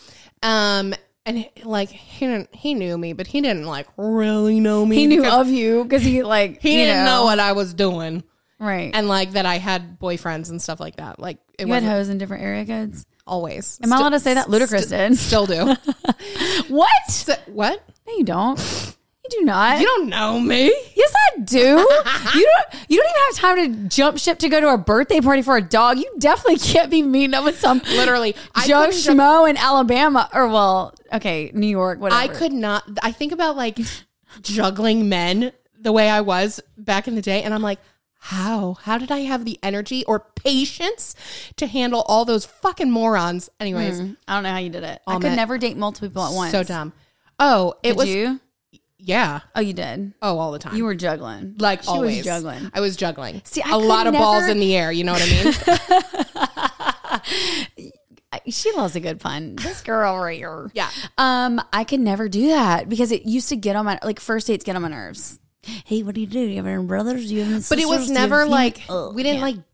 Um, 0.43 0.95
and 1.25 1.49
like 1.63 1.91
he 1.91 2.27
didn't 2.27 2.55
he 2.55 2.75
knew 2.75 2.97
me, 2.97 3.13
but 3.13 3.27
he 3.27 3.41
didn't 3.41 3.67
like 3.67 3.87
really 3.97 4.61
know 4.61 4.85
me. 4.87 4.97
He 4.97 5.07
knew 5.07 5.27
of 5.27 5.49
you 5.49 5.85
because 5.85 6.03
he 6.03 6.23
like 6.23 6.61
he 6.61 6.77
didn't 6.77 7.05
know. 7.05 7.25
what 7.25 7.39
I 7.39 7.53
was 7.53 7.75
doing. 7.75 8.25
Right. 8.59 8.91
And 8.95 9.09
like 9.09 9.33
that 9.33 9.47
I 9.47 9.59
had 9.59 9.99
boyfriends 10.01 10.51
and 10.51 10.61
stuff 10.61 10.81
like 10.81 10.97
that. 10.97 11.19
Like 11.21 11.39
it 11.59 11.67
you 11.67 11.73
had 11.75 11.83
hoes 11.85 12.09
in 12.09 12.19
different 12.19 12.43
area 12.43 12.65
codes. 12.67 13.07
always. 13.27 13.79
Am 13.83 13.93
I 13.93 13.97
allowed 13.99 14.11
to 14.11 14.21
say 14.21 14.35
that? 14.35 14.47
Ludacris 14.49 14.89
did. 14.89 15.17
Still 15.19 15.47
do. 15.47 15.75
What? 16.69 16.91
So- 17.09 17.35
what? 17.47 17.83
No, 18.07 18.13
you 18.17 18.25
don't. 18.25 18.59
You 19.25 19.41
do 19.41 19.45
not. 19.45 19.79
You 19.81 19.87
don't 19.87 20.09
know 20.09 20.41
me. 20.41 20.67
yes, 20.95 21.15
I 21.35 21.41
do. 21.41 21.59
you 21.59 21.67
don't. 22.47 22.85
You 22.89 23.03
don't 23.03 23.11
even 23.11 23.23
have 23.27 23.35
time 23.37 23.57
to 23.57 23.89
jump 23.89 24.19
ship 24.19 24.39
to 24.41 24.49
go 24.49 24.61
to 24.61 24.69
a 24.73 24.79
birthday 24.79 25.21
party 25.21 25.43
for 25.43 25.57
a 25.57 25.63
dog. 25.63 25.99
You 25.99 26.11
definitely 26.19 26.59
can't 26.59 26.91
be 26.91 27.03
meeting 27.03 27.35
up 27.35 27.45
with 27.45 27.59
some 27.61 27.81
Literally, 27.91 28.33
Joe 28.67 28.87
couldn't 28.87 29.01
jump- 29.03 29.21
Schmo 29.21 29.49
in 29.51 29.57
Alabama, 29.59 30.29
or 30.33 30.49
well, 30.49 30.95
okay, 31.13 31.51
New 31.55 31.67
York, 31.67 32.01
whatever. 32.01 32.21
I 32.21 32.29
could 32.29 32.53
not. 32.53 32.85
I 33.03 33.13
think 33.13 33.33
about 33.33 33.57
like 33.57 33.79
juggling 34.43 35.09
men 35.09 35.53
the 35.81 35.93
way 35.93 36.09
I 36.09 36.23
was 36.23 36.61
back 36.77 37.07
in 37.09 37.15
the 37.15 37.23
day, 37.23 37.43
and 37.43 37.53
I'm 37.55 37.63
like, 37.63 37.79
how? 38.19 38.75
How 38.83 38.99
did 38.99 39.11
I 39.13 39.21
have 39.21 39.45
the 39.45 39.59
energy 39.63 40.05
or 40.05 40.21
patience 40.21 41.15
to 41.57 41.67
handle 41.67 42.03
all 42.09 42.25
those 42.25 42.45
fucking 42.45 42.91
morons? 42.91 43.49
Anyways, 43.61 44.01
I 44.01 44.35
don't 44.35 44.43
know 44.43 44.51
how 44.51 44.59
you 44.59 44.71
did 44.71 44.83
it. 44.85 45.01
I 45.07 45.15
could 45.15 45.23
met- 45.25 45.37
never 45.37 45.57
date 45.59 45.77
multiple 45.77 46.09
people 46.09 46.25
at 46.25 46.33
once. 46.35 46.53
so 46.53 46.63
dumb. 46.63 46.93
Oh, 47.39 47.75
it 47.83 47.91
Did 47.91 47.97
was 47.97 48.09
you? 48.09 48.41
yeah. 48.99 49.41
Oh, 49.55 49.61
you 49.61 49.73
did. 49.73 50.13
Oh, 50.21 50.39
all 50.39 50.51
the 50.51 50.59
time. 50.59 50.75
You 50.77 50.85
were 50.85 50.97
juggling. 50.97 51.55
like 51.59 51.83
she 51.85 51.89
always 51.89 52.17
was 52.17 52.25
juggling. 52.27 52.71
I 52.75 52.81
was 52.81 52.97
juggling. 52.97 53.41
See, 53.45 53.63
I 53.63 53.71
a 53.71 53.79
lot 53.79 54.07
of 54.09 54.13
balls 54.15 54.49
in 54.49 54.59
the 54.59 54.77
air. 54.77 54.91
You 54.91 55.05
know 55.05 55.13
what 55.13 55.23
I 55.25 56.41
mean? 56.41 57.93
She 58.51 58.71
loves 58.73 58.95
a 58.95 59.01
good 59.01 59.21
pun. 59.21 59.57
This 59.57 59.81
girl 59.81 60.19
right 60.19 60.37
here. 60.37 60.71
yeah. 60.75 60.91
Um, 61.17 61.61
I 61.73 61.85
could 61.85 62.01
never 62.01 62.29
do 62.29 62.49
that 62.49 62.87
because 62.89 63.11
it 63.11 63.25
used 63.25 63.49
to 63.49 63.57
get 63.57 63.75
on 63.75 63.87
my 63.87 63.99
like 64.03 64.21
first 64.21 64.47
dates 64.47 64.65
get 64.65 64.77
on 64.77 64.83
my 64.83 64.89
nerves. 64.89 65.41
Hey, 65.85 66.03
what 66.03 66.15
do 66.15 66.21
you 66.21 66.27
do? 66.27 66.41
You 66.41 66.57
have 66.57 66.67
any 66.67 66.83
brothers? 66.85 67.29
Do 67.29 67.35
you 67.35 67.41
have 67.45 67.53
any 67.53 67.63
But 67.69 67.79
it 67.79 67.87
was 67.89 67.99
sisters? 68.01 68.07
Do 68.09 68.13
you 68.15 68.19
never 68.19 68.41
any- 68.43 68.51
like 68.51 68.83
Ugh, 68.89 69.15
we 69.15 69.23
didn't 69.23 69.41
can't. 69.41 69.57
like 69.57 69.65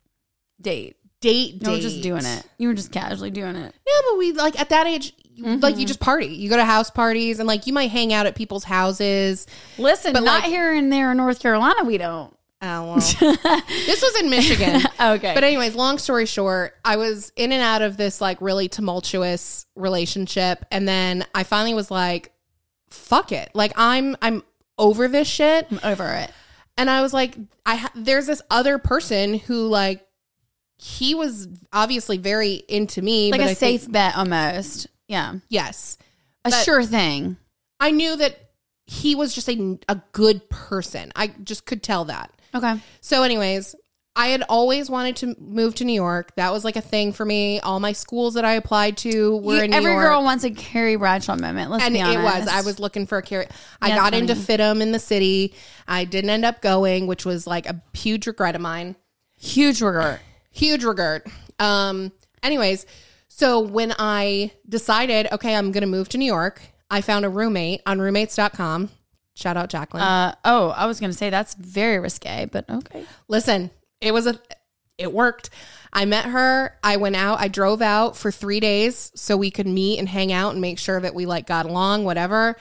date. 0.60 0.96
date. 1.20 1.62
You 1.62 1.70
were 1.70 1.78
just 1.78 2.02
doing 2.02 2.24
it. 2.24 2.44
You 2.58 2.68
were 2.68 2.74
just 2.74 2.92
casually 2.92 3.30
doing 3.30 3.56
it. 3.56 3.74
Yeah, 3.86 4.00
but 4.10 4.18
we 4.18 4.32
like 4.32 4.58
at 4.60 4.68
that 4.70 4.86
age, 4.86 5.12
you- 5.34 5.56
like 5.56 5.74
you 5.74 5.80
mm-hmm. 5.80 5.86
just 5.86 6.00
party. 6.00 6.26
You 6.26 6.48
go 6.50 6.56
to 6.56 6.64
house 6.64 6.90
parties 6.90 7.38
and 7.38 7.46
like 7.46 7.66
you 7.66 7.72
might 7.72 7.90
hang 7.90 8.12
out 8.12 8.26
at 8.26 8.34
people's 8.34 8.64
houses. 8.64 9.46
Listen, 9.78 10.12
But, 10.12 10.22
not 10.24 10.42
like- 10.42 10.50
here 10.50 10.72
and 10.72 10.92
there 10.92 11.10
in 11.10 11.16
North 11.16 11.40
Carolina. 11.40 11.84
We 11.84 11.98
don't. 11.98 12.34
Oh 12.62 12.84
well. 12.86 12.94
this 12.96 14.00
was 14.02 14.20
in 14.20 14.30
Michigan. 14.30 14.80
Okay, 15.00 15.34
But 15.34 15.44
anyways, 15.44 15.74
long 15.74 15.98
story 15.98 16.24
short, 16.24 16.74
I 16.82 16.96
was 16.96 17.30
in 17.36 17.52
and 17.52 17.60
out 17.62 17.82
of 17.82 17.98
this 17.98 18.22
like 18.22 18.40
really 18.40 18.68
tumultuous 18.68 19.66
relationship 19.74 20.64
and 20.70 20.88
then 20.88 21.26
I 21.34 21.42
finally 21.44 21.74
was 21.74 21.90
like 21.90 22.32
fuck 22.88 23.32
it. 23.32 23.50
Like 23.54 23.72
I'm 23.76 24.16
I'm 24.22 24.42
over 24.78 25.08
this 25.08 25.28
shit. 25.28 25.66
I'm 25.70 25.80
over 25.84 26.10
it. 26.12 26.30
And 26.76 26.90
I 26.90 27.02
was 27.02 27.12
like 27.12 27.36
I 27.64 27.76
ha- 27.76 27.92
there's 27.94 28.26
this 28.26 28.42
other 28.50 28.78
person 28.78 29.34
who 29.38 29.68
like 29.68 30.04
he 30.78 31.14
was 31.14 31.46
obviously 31.72 32.18
very 32.18 32.54
into 32.68 33.00
me 33.00 33.30
Like 33.30 33.40
a 33.40 33.44
I 33.44 33.54
think- 33.54 33.80
safe 33.82 33.90
bet, 33.92 34.16
almost. 34.16 34.88
Yeah, 35.08 35.34
yes. 35.48 35.98
a 36.44 36.50
But- 36.50 36.64
sure 36.64 36.82
thing. 36.84 37.36
I 37.80 37.90
knew 37.90 38.16
that 38.16 38.38
he 38.86 39.14
was 39.14 39.34
just 39.34 39.48
a, 39.48 39.78
a 39.88 40.00
good 40.12 40.48
person. 40.50 41.12
I 41.16 41.28
just 41.28 41.64
could 41.66 41.82
tell 41.82 42.06
that. 42.06 42.30
Okay. 42.54 42.80
So, 43.00 43.22
anyways, 43.22 43.74
I 44.16 44.28
had 44.28 44.42
always 44.48 44.88
wanted 44.88 45.16
to 45.16 45.34
move 45.40 45.74
to 45.76 45.84
New 45.84 45.92
York. 45.92 46.36
That 46.36 46.52
was 46.52 46.64
like 46.64 46.76
a 46.76 46.80
thing 46.80 47.12
for 47.12 47.24
me. 47.24 47.58
All 47.60 47.80
my 47.80 47.92
schools 47.92 48.34
that 48.34 48.44
I 48.44 48.52
applied 48.52 48.96
to 48.98 49.38
were 49.38 49.56
You- 49.56 49.62
in 49.62 49.70
New 49.72 49.76
every 49.76 49.90
York. 49.90 50.02
Every 50.02 50.08
girl 50.10 50.22
wants 50.22 50.44
a 50.44 50.50
Carrie 50.52 50.94
Bradshaw 50.96 51.34
moment. 51.36 51.70
Let's 51.70 51.84
and 51.84 51.94
be 51.94 52.00
honest. 52.00 52.18
it 52.18 52.22
was. 52.22 52.48
I 52.48 52.60
was 52.62 52.78
looking 52.78 53.06
for 53.06 53.18
a 53.18 53.22
carrot. 53.22 53.50
I 53.82 53.88
got 53.90 54.14
it's 54.14 54.20
into 54.20 54.34
funny. 54.36 54.58
FITM 54.58 54.80
in 54.82 54.92
the 54.92 55.00
city. 55.00 55.54
I 55.88 56.04
didn't 56.04 56.30
end 56.30 56.44
up 56.44 56.62
going, 56.62 57.06
which 57.08 57.24
was 57.24 57.46
like 57.46 57.66
a 57.66 57.82
huge 57.92 58.26
regret 58.28 58.54
of 58.54 58.60
mine. 58.60 58.94
Huge 59.36 59.82
regret. 59.82 60.20
huge 60.52 60.84
regret. 60.84 61.26
Um, 61.58 62.12
anyways, 62.42 62.86
so 63.26 63.58
when 63.60 63.94
I 63.98 64.52
decided, 64.68 65.26
okay, 65.32 65.56
I'm 65.56 65.72
going 65.72 65.82
to 65.82 65.88
move 65.88 66.08
to 66.10 66.18
New 66.18 66.24
York, 66.24 66.62
I 66.88 67.00
found 67.00 67.24
a 67.24 67.28
roommate 67.28 67.82
on 67.84 67.98
roommates.com. 67.98 68.90
Shout 69.34 69.56
out 69.56 69.70
Jacqueline. 69.70 70.04
Uh, 70.04 70.34
oh, 70.44 70.68
I 70.68 70.86
was 70.86 71.00
going 71.00 71.10
to 71.10 71.16
say 71.18 71.30
that's 71.30 71.54
very 71.54 71.98
risque, 71.98 72.46
but 72.46 72.70
okay. 72.70 73.04
Listen, 73.26 73.72
it 74.06 74.12
was 74.12 74.26
a, 74.26 74.38
it 74.98 75.12
worked. 75.12 75.50
I 75.92 76.04
met 76.04 76.26
her. 76.26 76.76
I 76.82 76.96
went 76.96 77.16
out. 77.16 77.40
I 77.40 77.48
drove 77.48 77.82
out 77.82 78.16
for 78.16 78.30
three 78.30 78.60
days 78.60 79.12
so 79.14 79.36
we 79.36 79.50
could 79.50 79.66
meet 79.66 79.98
and 79.98 80.08
hang 80.08 80.32
out 80.32 80.52
and 80.52 80.60
make 80.60 80.78
sure 80.78 81.00
that 81.00 81.14
we 81.14 81.26
like 81.26 81.46
got 81.46 81.66
along, 81.66 82.04
whatever. 82.04 82.56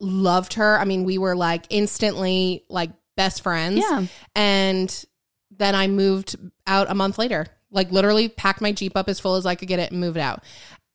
Loved 0.00 0.54
her. 0.54 0.78
I 0.78 0.84
mean, 0.84 1.04
we 1.04 1.18
were 1.18 1.36
like 1.36 1.66
instantly 1.70 2.64
like 2.68 2.90
best 3.16 3.42
friends. 3.42 3.78
Yeah. 3.78 4.06
And 4.34 5.04
then 5.50 5.74
I 5.74 5.86
moved 5.88 6.36
out 6.66 6.90
a 6.90 6.94
month 6.94 7.18
later. 7.18 7.46
Like 7.70 7.90
literally 7.90 8.28
packed 8.28 8.60
my 8.60 8.72
Jeep 8.72 8.96
up 8.96 9.08
as 9.08 9.20
full 9.20 9.36
as 9.36 9.46
I 9.46 9.54
could 9.54 9.68
get 9.68 9.80
it 9.80 9.90
and 9.90 10.00
moved 10.00 10.18
out. 10.18 10.44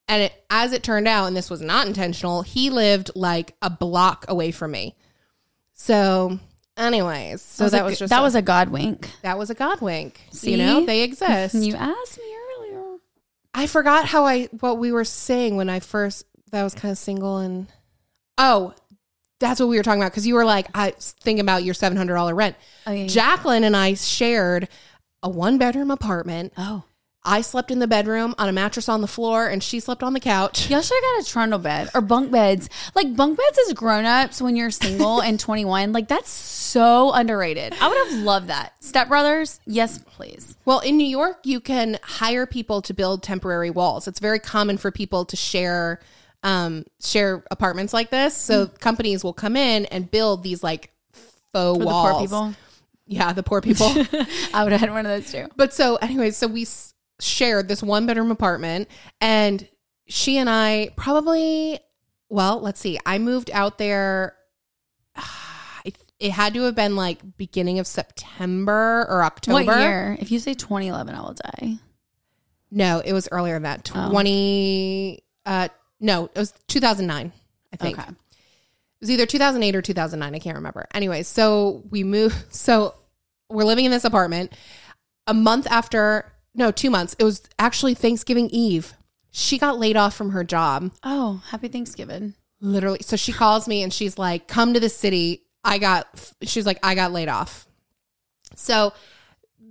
And 0.07 0.23
it, 0.23 0.33
as 0.49 0.73
it 0.73 0.83
turned 0.83 1.07
out, 1.07 1.27
and 1.27 1.37
this 1.37 1.49
was 1.49 1.61
not 1.61 1.87
intentional, 1.87 2.41
he 2.41 2.69
lived 2.69 3.11
like 3.15 3.55
a 3.61 3.69
block 3.69 4.25
away 4.27 4.51
from 4.51 4.71
me. 4.71 4.95
So, 5.73 6.39
anyways, 6.81 7.41
so 7.41 7.69
that 7.69 7.83
was, 7.85 7.93
a, 7.93 7.99
just 7.99 8.09
that 8.09 8.19
a- 8.19 8.23
was 8.23 8.35
a 8.35 8.41
god 8.41 8.69
wink. 8.69 9.09
that 9.21 9.37
was 9.37 9.49
a 9.49 9.53
god 9.55 9.81
wink. 9.81 10.21
See? 10.31 10.51
You 10.51 10.57
know, 10.57 10.85
they 10.85 11.03
exist. 11.03 11.55
You 11.61 11.75
asked 11.75 12.17
me 12.17 12.35
earlier. 12.57 12.97
I 13.53 13.67
forgot 13.67 14.05
how 14.05 14.25
I 14.25 14.45
what 14.59 14.77
we 14.77 14.91
were 14.91 15.03
saying 15.05 15.55
when 15.55 15.69
I 15.69 15.79
first 15.79 16.25
that 16.51 16.63
was 16.63 16.73
kind 16.73 16.91
of 16.91 16.97
single 16.97 17.37
and 17.37 17.67
oh, 18.37 18.73
that's 19.39 19.59
what 19.59 19.69
we 19.69 19.77
were 19.77 19.83
talking 19.83 20.01
about 20.01 20.11
because 20.11 20.25
you 20.27 20.35
were 20.35 20.45
like 20.45 20.67
I 20.73 20.93
was 20.95 21.15
thinking 21.21 21.41
about 21.41 21.63
your 21.63 21.73
seven 21.73 21.97
hundred 21.97 22.15
dollar 22.15 22.35
rent. 22.35 22.55
Oh, 22.87 22.91
yeah, 22.91 23.01
yeah. 23.03 23.07
Jacqueline 23.07 23.63
and 23.63 23.75
I 23.75 23.93
shared 23.95 24.67
a 25.23 25.29
one 25.29 25.57
bedroom 25.57 25.91
apartment. 25.91 26.53
Oh, 26.57 26.83
I 27.23 27.41
slept 27.41 27.69
in 27.69 27.77
the 27.79 27.87
bedroom 27.87 28.33
on 28.39 28.49
a 28.49 28.51
mattress 28.51 28.89
on 28.89 29.01
the 29.01 29.07
floor, 29.07 29.47
and 29.47 29.61
she 29.61 29.79
slept 29.79 30.01
on 30.01 30.13
the 30.13 30.19
couch. 30.19 30.69
y'all 30.69 30.81
should 30.81 30.95
have 30.95 31.03
got 31.17 31.27
a 31.27 31.29
trundle 31.29 31.59
bed 31.59 31.89
or 31.93 32.01
bunk 32.01 32.31
beds. 32.31 32.67
Like 32.95 33.15
bunk 33.15 33.37
beds 33.37 33.59
as 33.67 33.73
grown 33.73 34.05
ups 34.05 34.41
when 34.41 34.55
you're 34.55 34.71
single 34.71 35.21
and 35.21 35.39
21. 35.39 35.93
Like 35.93 36.07
that's 36.07 36.29
so 36.29 37.11
underrated. 37.11 37.75
I 37.79 37.87
would 37.87 38.07
have 38.09 38.19
loved 38.23 38.47
that. 38.47 38.73
Step 38.83 39.07
Brothers, 39.07 39.59
yes, 39.67 39.99
please. 39.99 40.57
Well, 40.65 40.79
in 40.79 40.97
New 40.97 41.05
York, 41.07 41.37
you 41.43 41.59
can 41.59 41.99
hire 42.01 42.45
people 42.47 42.81
to 42.83 42.93
build 42.93 43.21
temporary 43.21 43.69
walls. 43.69 44.07
It's 44.07 44.19
very 44.19 44.39
common 44.39 44.77
for 44.77 44.89
people 44.91 45.25
to 45.25 45.35
share 45.35 45.99
um, 46.43 46.85
share 47.03 47.43
apartments 47.51 47.93
like 47.93 48.09
this. 48.09 48.35
So 48.35 48.65
companies 48.65 49.23
will 49.23 49.33
come 49.33 49.55
in 49.55 49.85
and 49.85 50.09
build 50.09 50.41
these 50.41 50.63
like 50.63 50.91
faux 51.53 51.77
For 51.77 51.85
walls. 51.85 52.07
the 52.07 52.13
poor 52.13 52.21
people. 52.49 52.53
Yeah, 53.05 53.33
the 53.33 53.43
poor 53.43 53.61
people. 53.61 53.87
I 54.53 54.63
would 54.63 54.71
have 54.71 54.81
had 54.81 54.89
one 54.89 55.05
of 55.05 55.11
those 55.23 55.31
too. 55.31 55.47
but 55.55 55.71
so, 55.71 55.97
anyways, 55.97 56.35
so 56.37 56.47
we 56.47 56.65
shared 57.21 57.67
this 57.67 57.81
one 57.81 58.05
bedroom 58.05 58.31
apartment, 58.31 58.87
and 59.19 59.67
she 60.07 60.37
and 60.37 60.49
I 60.49 60.89
probably, 60.95 61.79
well, 62.29 62.59
let's 62.59 62.79
see, 62.79 62.99
I 63.05 63.17
moved 63.19 63.49
out 63.51 63.77
there. 63.77 64.35
It, 66.23 66.29
had 66.33 66.53
to 66.53 66.61
have 66.61 66.75
been 66.75 66.95
like 66.95 67.17
beginning 67.35 67.79
of 67.79 67.87
September 67.87 69.07
or 69.09 69.23
October. 69.23 69.65
What 69.65 69.79
year? 69.79 70.15
If 70.19 70.29
you 70.29 70.37
say 70.37 70.53
2011, 70.53 71.15
I 71.15 71.19
will 71.19 71.33
die. 71.33 71.79
No, 72.69 73.01
it 73.03 73.11
was 73.11 73.27
earlier 73.31 73.55
than 73.55 73.63
that. 73.63 73.91
Oh. 73.95 74.11
20 74.11 75.23
uh 75.47 75.69
no, 75.99 76.25
it 76.25 76.37
was 76.37 76.53
2009, 76.67 77.31
I 77.73 77.75
think. 77.75 77.99
Okay. 77.99 78.09
It 78.09 78.15
was 78.99 79.11
either 79.11 79.25
2008 79.25 79.75
or 79.75 79.81
2009, 79.81 80.35
I 80.35 80.39
can't 80.39 80.55
remember. 80.57 80.87
Anyways, 80.93 81.27
so 81.27 81.83
we 81.89 82.03
moved 82.03 82.35
so 82.53 82.95
we're 83.49 83.63
living 83.63 83.85
in 83.85 83.91
this 83.91 84.05
apartment. 84.05 84.53
A 85.27 85.33
month 85.33 85.67
after, 85.69 86.30
no, 86.53 86.71
2 86.71 86.89
months. 86.89 87.15
It 87.19 87.23
was 87.23 87.41
actually 87.59 87.93
Thanksgiving 87.93 88.49
Eve. 88.49 88.93
She 89.31 89.57
got 89.57 89.79
laid 89.79 89.95
off 89.95 90.13
from 90.15 90.31
her 90.31 90.43
job. 90.43 90.91
Oh, 91.03 91.41
happy 91.49 91.67
Thanksgiving. 91.69 92.33
Literally. 92.59 92.99
So 93.01 93.15
she 93.15 93.31
calls 93.31 93.67
me 93.67 93.81
and 93.83 93.91
she's 93.93 94.17
like, 94.17 94.47
"Come 94.47 94.73
to 94.73 94.79
the 94.79 94.89
city. 94.89 95.43
I 95.63 95.77
got 95.77 96.07
she's 96.43 96.65
like, 96.65 96.79
"I 96.83 96.95
got 96.95 97.11
laid 97.11 97.29
off." 97.29 97.65
So 98.55 98.93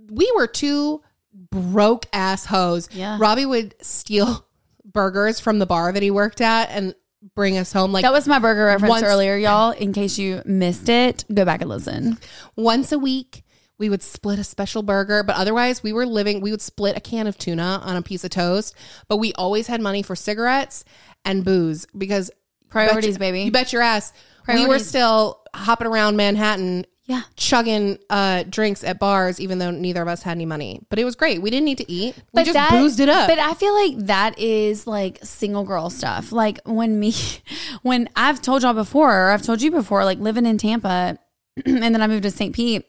we 0.09 0.31
were 0.35 0.47
two 0.47 1.01
broke 1.33 2.05
ass 2.11 2.45
hoes. 2.45 2.89
Yeah. 2.91 3.17
Robbie 3.19 3.45
would 3.45 3.75
steal 3.81 4.45
burgers 4.85 5.39
from 5.39 5.59
the 5.59 5.65
bar 5.65 5.91
that 5.93 6.03
he 6.03 6.11
worked 6.11 6.41
at 6.41 6.69
and 6.71 6.95
bring 7.35 7.57
us 7.57 7.71
home 7.71 7.91
like 7.93 8.01
That 8.01 8.11
was 8.11 8.27
my 8.27 8.39
burger 8.39 8.65
reference 8.65 8.89
Once- 8.89 9.03
earlier, 9.03 9.37
y'all. 9.37 9.71
In 9.71 9.93
case 9.93 10.17
you 10.17 10.41
missed 10.45 10.89
it, 10.89 11.23
go 11.33 11.45
back 11.45 11.61
and 11.61 11.69
listen. 11.69 12.17
once 12.57 12.91
a 12.91 12.97
week. 12.99 13.43
We 13.81 13.89
would 13.89 14.03
split 14.03 14.37
a 14.37 14.43
special 14.43 14.83
burger, 14.83 15.23
but 15.23 15.35
otherwise 15.37 15.81
we 15.81 15.91
were 15.91 16.05
living, 16.05 16.39
we 16.39 16.51
would 16.51 16.61
split 16.61 16.95
a 16.95 16.99
can 16.99 17.25
of 17.25 17.35
tuna 17.35 17.81
on 17.83 17.95
a 17.95 18.03
piece 18.03 18.23
of 18.23 18.29
toast, 18.29 18.75
but 19.07 19.17
we 19.17 19.33
always 19.33 19.65
had 19.65 19.81
money 19.81 20.03
for 20.03 20.15
cigarettes 20.15 20.85
and 21.25 21.43
booze 21.43 21.87
because 21.97 22.29
Priorities, 22.69 23.17
bet 23.17 23.27
you- 23.27 23.33
baby. 23.33 23.41
You 23.45 23.51
bet 23.51 23.73
your 23.73 23.81
ass. 23.81 24.13
We 24.47 24.67
were 24.67 24.77
still 24.77 25.41
hopping 25.55 25.87
around 25.87 26.15
Manhattan 26.15 26.85
Yeah. 27.07 27.23
chugging 27.35 27.97
uh, 28.11 28.43
drinks 28.47 28.83
at 28.83 28.99
bars, 28.99 29.39
even 29.39 29.57
though 29.57 29.71
neither 29.71 30.03
of 30.03 30.07
us 30.07 30.21
had 30.21 30.33
any 30.37 30.45
money. 30.45 30.81
But 30.89 30.99
it 30.99 31.03
was 31.03 31.15
great. 31.15 31.41
We 31.41 31.49
didn't 31.49 31.65
need 31.65 31.79
to 31.79 31.91
eat. 31.91 32.15
We 32.33 32.43
just 32.43 32.53
that, 32.53 32.69
boozed 32.69 32.99
it 32.99 33.09
up. 33.09 33.27
But 33.27 33.39
I 33.39 33.55
feel 33.55 33.73
like 33.73 34.05
that 34.05 34.37
is 34.37 34.85
like 34.85 35.17
single 35.23 35.63
girl 35.63 35.89
stuff. 35.89 36.31
Like 36.31 36.59
when 36.65 36.99
me, 36.99 37.15
when 37.81 38.09
I've 38.15 38.43
told 38.43 38.61
y'all 38.61 38.73
before, 38.75 39.11
or 39.11 39.31
I've 39.31 39.41
told 39.41 39.63
you 39.63 39.71
before, 39.71 40.05
like 40.05 40.19
living 40.19 40.45
in 40.45 40.59
Tampa, 40.59 41.17
and 41.65 41.81
then 41.83 41.99
I 42.01 42.05
moved 42.05 42.23
to 42.23 42.31
St. 42.31 42.53
Pete. 42.55 42.85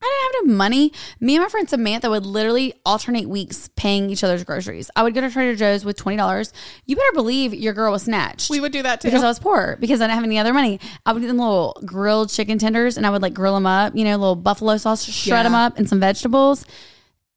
I 0.00 0.30
didn't 0.32 0.48
have 0.48 0.50
no 0.52 0.56
money. 0.56 0.92
Me 1.20 1.34
and 1.36 1.42
my 1.42 1.48
friend 1.48 1.68
Samantha 1.68 2.08
would 2.08 2.24
literally 2.24 2.72
alternate 2.86 3.28
weeks 3.28 3.68
paying 3.76 4.10
each 4.10 4.22
other's 4.22 4.44
groceries. 4.44 4.90
I 4.94 5.02
would 5.02 5.14
go 5.14 5.20
to 5.20 5.30
Trader 5.30 5.56
Joe's 5.56 5.84
with 5.84 5.96
twenty 5.96 6.16
dollars. 6.16 6.52
You 6.86 6.94
better 6.96 7.12
believe 7.12 7.52
your 7.52 7.72
girl 7.72 7.90
was 7.92 8.02
snatched. 8.04 8.48
we 8.50 8.60
would 8.60 8.70
do 8.72 8.82
that 8.82 9.00
too. 9.00 9.08
because 9.08 9.24
I 9.24 9.28
was 9.28 9.38
poor 9.40 9.76
because 9.80 10.00
I 10.00 10.04
didn't 10.04 10.14
have 10.16 10.24
any 10.24 10.38
other 10.38 10.54
money. 10.54 10.78
I 11.04 11.12
would 11.12 11.20
get 11.20 11.26
them 11.28 11.38
little 11.38 11.80
grilled 11.84 12.30
chicken 12.30 12.58
tenders 12.58 12.96
and 12.96 13.06
I 13.06 13.10
would 13.10 13.22
like 13.22 13.34
grill 13.34 13.54
them 13.54 13.66
up, 13.66 13.96
you 13.96 14.04
know, 14.04 14.16
little 14.16 14.36
buffalo 14.36 14.76
sauce, 14.76 15.04
shred 15.04 15.38
Yeah. 15.38 15.42
them 15.44 15.54
up 15.54 15.78
and 15.78 15.88
some 15.88 15.98
vegetables. 16.00 16.64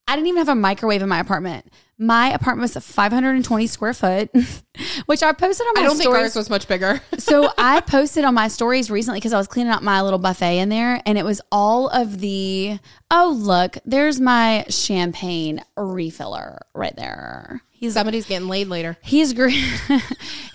I 0.08 0.16
didn't 0.16 0.28
even 0.28 0.40
have 0.40 0.50
a 0.50 0.56
microwave 0.56 1.02
in 1.02 1.10
my 1.10 1.20
apartment. 1.20 1.66
My 2.02 2.32
apartment 2.32 2.62
was 2.74 2.84
520 2.84 3.68
square 3.68 3.94
foot, 3.94 4.32
which 5.06 5.22
I 5.22 5.34
posted 5.34 5.68
on 5.68 5.74
my 5.76 5.82
I 5.82 5.84
don't 5.84 5.98
think 5.98 6.10
stories. 6.10 6.24
ours 6.24 6.36
was 6.36 6.50
much 6.50 6.68
bigger. 6.68 7.00
so 7.20 7.48
I 7.60 7.80
posted 7.82 8.26
on 8.26 8.34
my 8.34 8.48
stories 8.48 8.90
recently 8.90 9.20
because 9.20 9.34
I 9.34 9.38
was 9.38 9.48
cleaning 9.48 9.72
out 9.72 9.84
my 9.84 10.02
little 10.02 10.18
buffet 10.18 10.58
in 10.58 10.70
there, 10.70 11.00
and 11.06 11.20
it 11.20 11.24
was 11.24 11.42
all 11.52 11.90
of 11.90 12.20
the. 12.20 12.80
Oh 13.12 13.38
look, 13.38 13.78
there's 13.86 14.20
my 14.20 14.66
champagne 14.68 15.64
refiller 15.78 16.58
right 16.74 16.96
there. 16.96 17.62
He's 17.70 17.94
Somebody's 17.94 18.26
getting 18.26 18.48
laid 18.48 18.68
later. 18.68 18.98
He's 19.04 19.34
great. 19.34 19.54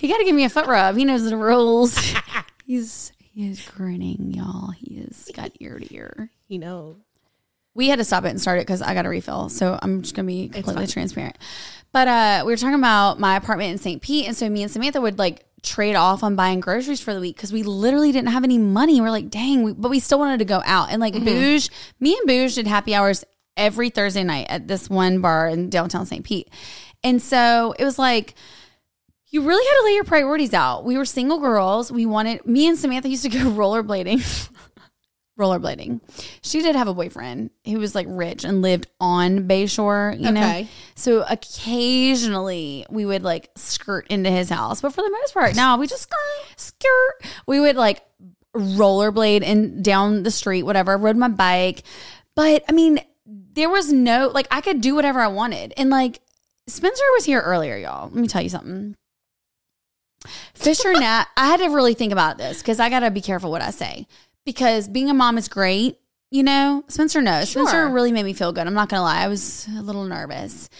he 0.00 0.08
got 0.08 0.18
to 0.18 0.24
give 0.24 0.34
me 0.34 0.44
a 0.46 0.48
foot 0.48 0.66
rub. 0.66 0.96
He 0.96 1.04
knows 1.04 1.22
the 1.22 1.36
rules. 1.36 1.96
He's 2.64 3.12
he 3.20 3.48
is 3.48 3.64
grinning, 3.68 4.32
y'all. 4.32 4.70
He 4.70 4.96
is 4.96 5.30
got 5.32 5.52
ear 5.60 5.78
to 5.78 5.94
ear. 5.94 6.30
You 6.48 6.58
know. 6.58 6.96
We 7.76 7.88
had 7.88 7.98
to 7.98 8.04
stop 8.04 8.24
it 8.24 8.30
and 8.30 8.40
start 8.40 8.58
it 8.58 8.62
because 8.62 8.82
I 8.82 8.94
got 8.94 9.06
a 9.06 9.08
refill. 9.08 9.48
So 9.50 9.78
I'm 9.80 10.02
just 10.02 10.14
gonna 10.14 10.26
be 10.26 10.48
completely 10.48 10.86
transparent. 10.86 11.36
But 11.92 12.08
uh, 12.08 12.42
we 12.44 12.52
were 12.52 12.56
talking 12.56 12.74
about 12.74 13.20
my 13.20 13.36
apartment 13.36 13.72
in 13.72 13.78
St. 13.78 14.02
Pete, 14.02 14.26
and 14.26 14.36
so 14.36 14.48
me 14.48 14.62
and 14.62 14.70
Samantha 14.70 15.00
would 15.00 15.18
like 15.18 15.44
trade 15.62 15.94
off 15.94 16.22
on 16.22 16.36
buying 16.36 16.60
groceries 16.60 17.00
for 17.00 17.14
the 17.14 17.20
week 17.20 17.36
because 17.36 17.52
we 17.52 17.62
literally 17.62 18.12
didn't 18.12 18.30
have 18.30 18.44
any 18.44 18.58
money. 18.58 19.00
We're 19.00 19.10
like, 19.10 19.30
dang, 19.30 19.62
we, 19.62 19.72
but 19.72 19.90
we 19.90 20.00
still 20.00 20.18
wanted 20.18 20.38
to 20.38 20.44
go 20.44 20.62
out 20.64 20.90
and 20.90 21.00
like 21.00 21.14
Bouge. 21.14 21.70
Me 22.00 22.16
and 22.16 22.26
Bouge 22.26 22.54
did 22.54 22.66
happy 22.66 22.94
hours 22.94 23.24
every 23.56 23.90
Thursday 23.90 24.24
night 24.24 24.46
at 24.48 24.68
this 24.68 24.90
one 24.90 25.20
bar 25.20 25.48
in 25.48 25.70
downtown 25.70 26.06
St. 26.06 26.24
Pete, 26.24 26.50
and 27.04 27.20
so 27.22 27.74
it 27.78 27.84
was 27.84 27.98
like 27.98 28.34
you 29.28 29.42
really 29.42 29.64
had 29.64 29.80
to 29.80 29.84
lay 29.86 29.94
your 29.94 30.04
priorities 30.04 30.54
out. 30.54 30.84
We 30.84 30.96
were 30.96 31.04
single 31.04 31.38
girls. 31.38 31.90
We 31.90 32.06
wanted 32.06 32.46
me 32.46 32.68
and 32.68 32.78
Samantha 32.78 33.08
used 33.08 33.24
to 33.24 33.28
go 33.28 33.38
rollerblading. 33.50 34.50
Rollerblading. 35.38 36.00
She 36.42 36.62
did 36.62 36.76
have 36.76 36.88
a 36.88 36.94
boyfriend 36.94 37.50
who 37.64 37.78
was 37.78 37.94
like 37.94 38.06
rich 38.08 38.44
and 38.44 38.62
lived 38.62 38.86
on 39.00 39.48
Bayshore, 39.48 40.18
you 40.18 40.30
know. 40.30 40.40
Okay. 40.40 40.68
So 40.94 41.24
occasionally 41.28 42.86
we 42.90 43.04
would 43.04 43.22
like 43.22 43.50
skirt 43.54 44.06
into 44.08 44.30
his 44.30 44.48
house, 44.48 44.80
but 44.80 44.94
for 44.94 45.02
the 45.02 45.10
most 45.10 45.34
part, 45.34 45.54
no, 45.54 45.76
we 45.76 45.86
just 45.86 46.02
skirt, 46.02 46.56
skirt. 46.56 47.30
We 47.46 47.60
would 47.60 47.76
like 47.76 48.02
rollerblade 48.54 49.42
and 49.44 49.84
down 49.84 50.22
the 50.22 50.30
street, 50.30 50.62
whatever. 50.62 50.92
I 50.92 50.96
rode 50.96 51.16
my 51.16 51.28
bike, 51.28 51.82
but 52.34 52.64
I 52.68 52.72
mean, 52.72 53.00
there 53.26 53.68
was 53.68 53.92
no 53.92 54.28
like 54.28 54.46
I 54.50 54.60
could 54.60 54.80
do 54.80 54.94
whatever 54.94 55.20
I 55.20 55.28
wanted, 55.28 55.74
and 55.76 55.90
like 55.90 56.20
Spencer 56.66 57.04
was 57.14 57.24
here 57.24 57.40
earlier, 57.40 57.76
y'all. 57.76 58.06
Let 58.06 58.14
me 58.14 58.28
tell 58.28 58.42
you 58.42 58.48
something. 58.48 58.96
Fisher 60.54 60.92
Nat, 60.92 61.26
I 61.36 61.46
had 61.46 61.60
to 61.60 61.68
really 61.68 61.94
think 61.94 62.12
about 62.12 62.38
this 62.38 62.58
because 62.60 62.80
I 62.80 62.90
got 62.90 63.00
to 63.00 63.12
be 63.12 63.20
careful 63.20 63.50
what 63.50 63.62
I 63.62 63.70
say 63.70 64.08
because 64.46 64.88
being 64.88 65.10
a 65.10 65.14
mom 65.14 65.36
is 65.36 65.48
great. 65.48 65.98
You 66.30 66.42
know, 66.42 66.84
Spencer 66.88 67.20
knows. 67.20 67.50
Sure. 67.50 67.66
Spencer 67.66 67.88
really 67.88 68.12
made 68.12 68.24
me 68.24 68.32
feel 68.32 68.52
good. 68.52 68.66
I'm 68.66 68.74
not 68.74 68.88
going 68.88 68.98
to 68.98 69.04
lie. 69.04 69.22
I 69.22 69.28
was 69.28 69.68
a 69.76 69.82
little 69.82 70.04
nervous. 70.04 70.70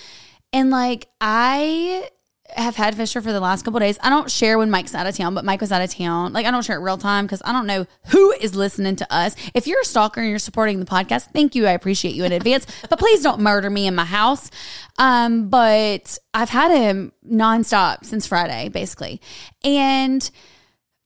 And 0.53 0.71
like, 0.71 1.09
I 1.21 2.09
have 2.55 2.77
had 2.77 2.95
Fisher 2.95 3.21
for 3.21 3.33
the 3.33 3.41
last 3.41 3.65
couple 3.65 3.81
days. 3.81 3.99
I 4.03 4.11
don't 4.11 4.31
share 4.31 4.59
when 4.59 4.71
Mike's 4.71 4.95
out 4.95 5.07
of 5.07 5.17
town, 5.17 5.35
but 5.35 5.45
Mike 5.45 5.61
was 5.61 5.73
out 5.73 5.83
of 5.83 5.91
town. 5.93 6.33
Like 6.33 6.47
I 6.47 6.51
don't 6.51 6.65
share 6.65 6.77
it 6.77 6.83
real 6.83 6.99
time 6.99 7.27
because 7.27 7.43
I 7.45 7.53
don't 7.53 7.67
know 7.67 7.87
who 8.09 8.33
is 8.33 8.55
listening 8.55 8.97
to 8.97 9.15
us. 9.15 9.35
If 9.55 9.67
you're 9.67 9.81
a 9.81 9.85
stalker 9.85 10.21
and 10.21 10.31
you're 10.31 10.39
supporting 10.39 10.81
the 10.81 10.87
podcast, 10.87 11.33
thank 11.33 11.55
you. 11.55 11.67
I 11.67 11.73
appreciate 11.73 12.15
you 12.15 12.25
in 12.25 12.33
advance. 12.33 12.67
but 12.91 12.99
please 12.99 13.23
don't 13.23 13.41
murder 13.41 13.71
me 13.71 13.87
in 13.87 13.95
my 13.95 14.05
house. 14.05 14.51
Um, 14.99 15.49
but 15.49 16.19
I've 16.35 16.51
had 16.51 16.71
him 16.71 17.13
nonstop 17.29 18.05
since 18.05 18.27
Friday, 18.27 18.69
basically. 18.69 19.21
And 19.65 20.29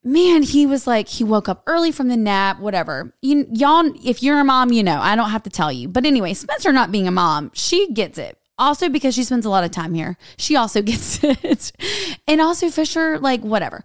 man, 0.03 0.43
he 0.43 0.67
was 0.67 0.87
like, 0.87 1.09
he 1.09 1.25
woke 1.25 1.49
up 1.49 1.63
early 1.67 1.93
from 1.93 2.09
the 2.09 2.17
nap, 2.17 2.59
whatever. 2.61 3.13
You, 3.23 3.47
y'all, 3.53 3.91
if 4.05 4.23
you're 4.23 4.41
a 4.41 4.45
mom, 4.45 4.73
you 4.73 4.83
know, 4.83 4.99
I 5.01 5.15
don't 5.17 5.31
have 5.31 5.43
to 5.45 5.51
tell 5.51 5.71
you. 5.71 5.89
But 5.89 6.07
anyway, 6.07 6.35
Spencer 6.35 6.73
not 6.73 6.91
being 6.93 7.07
a 7.07 7.11
mom, 7.13 7.51
she 7.55 7.93
gets 7.93 8.19
it. 8.19 8.39
Also, 8.59 8.89
because 8.91 9.15
she 9.15 9.25
spends 9.25 9.47
a 9.47 9.51
lot 9.51 9.65
of 9.65 9.71
time 9.71 9.95
here, 9.95 10.17
she 10.37 10.55
also 10.57 10.83
gets 10.83 11.21
it. 11.23 11.73
and 12.29 12.41
also, 12.41 12.69
Fisher, 12.71 13.19
like, 13.19 13.41
whatever. 13.43 13.83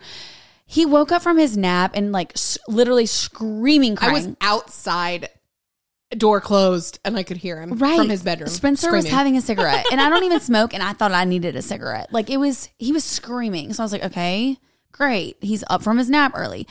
He 0.65 0.85
woke 0.85 1.11
up 1.11 1.21
from 1.21 1.37
his 1.37 1.55
nap 1.55 1.91
and, 1.95 2.11
like, 2.11 2.31
s- 2.35 2.57
literally 2.67 3.05
screaming, 3.05 3.97
I 4.01 4.11
was 4.11 4.27
outside, 4.41 5.29
door 6.11 6.41
closed, 6.41 6.99
and 7.05 7.15
I 7.17 7.23
could 7.23 7.37
hear 7.37 7.61
him 7.61 7.77
right 7.77 7.97
from 7.97 8.09
his 8.09 8.23
bedroom. 8.23 8.49
Spencer 8.49 8.91
was 8.91 9.07
having 9.07 9.37
a 9.37 9.41
cigarette, 9.41 9.85
and 9.91 10.01
I 10.01 10.09
don't 10.09 10.23
even 10.23 10.39
smoke, 10.41 10.73
and 10.73 10.81
I 10.81 10.93
thought 10.93 11.11
I 11.11 11.23
needed 11.25 11.55
a 11.55 11.61
cigarette. 11.61 12.11
Like 12.11 12.29
it 12.29 12.37
was, 12.37 12.69
he 12.77 12.91
was 12.91 13.03
screaming. 13.03 13.73
So 13.73 13.83
I 13.83 13.85
was 13.85 13.91
like, 13.93 14.03
okay, 14.05 14.57
great. 14.95 15.37
He's 15.41 15.63
up 15.69 15.83
from 15.83 15.97
his 15.97 16.09
nap 16.09 16.31
early. 16.35 16.67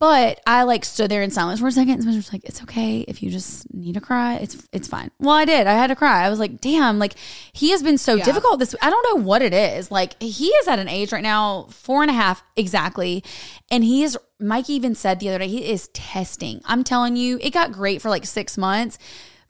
But 0.00 0.40
I 0.46 0.62
like 0.62 0.84
stood 0.84 1.10
there 1.10 1.22
in 1.22 1.32
silence 1.32 1.58
for 1.58 1.66
a 1.66 1.72
second. 1.72 1.94
And 1.94 2.02
Spencer 2.02 2.18
was 2.18 2.32
like, 2.32 2.44
"It's 2.44 2.62
okay 2.62 3.00
if 3.08 3.20
you 3.20 3.30
just 3.30 3.74
need 3.74 3.94
to 3.94 4.00
cry. 4.00 4.34
It's 4.36 4.56
it's 4.72 4.86
fine." 4.86 5.10
Well, 5.18 5.34
I 5.34 5.44
did. 5.44 5.66
I 5.66 5.72
had 5.72 5.88
to 5.88 5.96
cry. 5.96 6.24
I 6.24 6.30
was 6.30 6.38
like, 6.38 6.60
"Damn!" 6.60 7.00
Like 7.00 7.14
he 7.52 7.72
has 7.72 7.82
been 7.82 7.98
so 7.98 8.14
Yeah. 8.14 8.22
difficult. 8.22 8.60
This 8.60 8.76
I 8.80 8.90
don't 8.90 9.04
know 9.16 9.24
what 9.26 9.42
it 9.42 9.52
is. 9.52 9.90
Like 9.90 10.14
he 10.22 10.46
is 10.46 10.68
at 10.68 10.78
an 10.78 10.88
age 10.88 11.10
right 11.10 11.22
now, 11.22 11.66
four 11.70 12.02
and 12.02 12.12
a 12.12 12.14
half 12.14 12.44
exactly, 12.54 13.24
and 13.72 13.82
he 13.82 14.04
is. 14.04 14.16
Mike 14.38 14.70
even 14.70 14.94
said 14.94 15.18
the 15.18 15.30
other 15.30 15.40
day 15.40 15.48
he 15.48 15.68
is 15.68 15.88
testing. 15.88 16.60
I'm 16.64 16.84
telling 16.84 17.16
you, 17.16 17.40
it 17.42 17.50
got 17.52 17.72
great 17.72 18.00
for 18.00 18.08
like 18.08 18.24
six 18.24 18.56
months, 18.56 18.98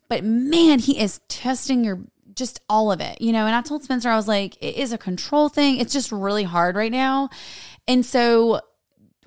but 0.09 0.25
man, 0.25 0.79
he 0.79 0.99
is 0.99 1.21
testing 1.29 1.85
your 1.85 2.01
just 2.35 2.61
all 2.71 2.91
of 2.91 3.03
it, 3.03 3.21
you 3.21 3.33
know. 3.33 3.45
And 3.45 3.55
I 3.55 3.61
told 3.61 3.83
Spencer, 3.83 4.09
I 4.09 4.17
was 4.17 4.29
like, 4.29 4.57
it 4.63 4.77
is 4.77 4.95
a 4.95 4.99
control 4.99 5.51
thing. 5.51 5.77
It's 5.77 5.93
just 5.93 6.11
really 6.11 6.45
hard 6.45 6.75
right 6.75 6.93
now, 6.93 7.29
and 7.89 8.07
so 8.07 8.61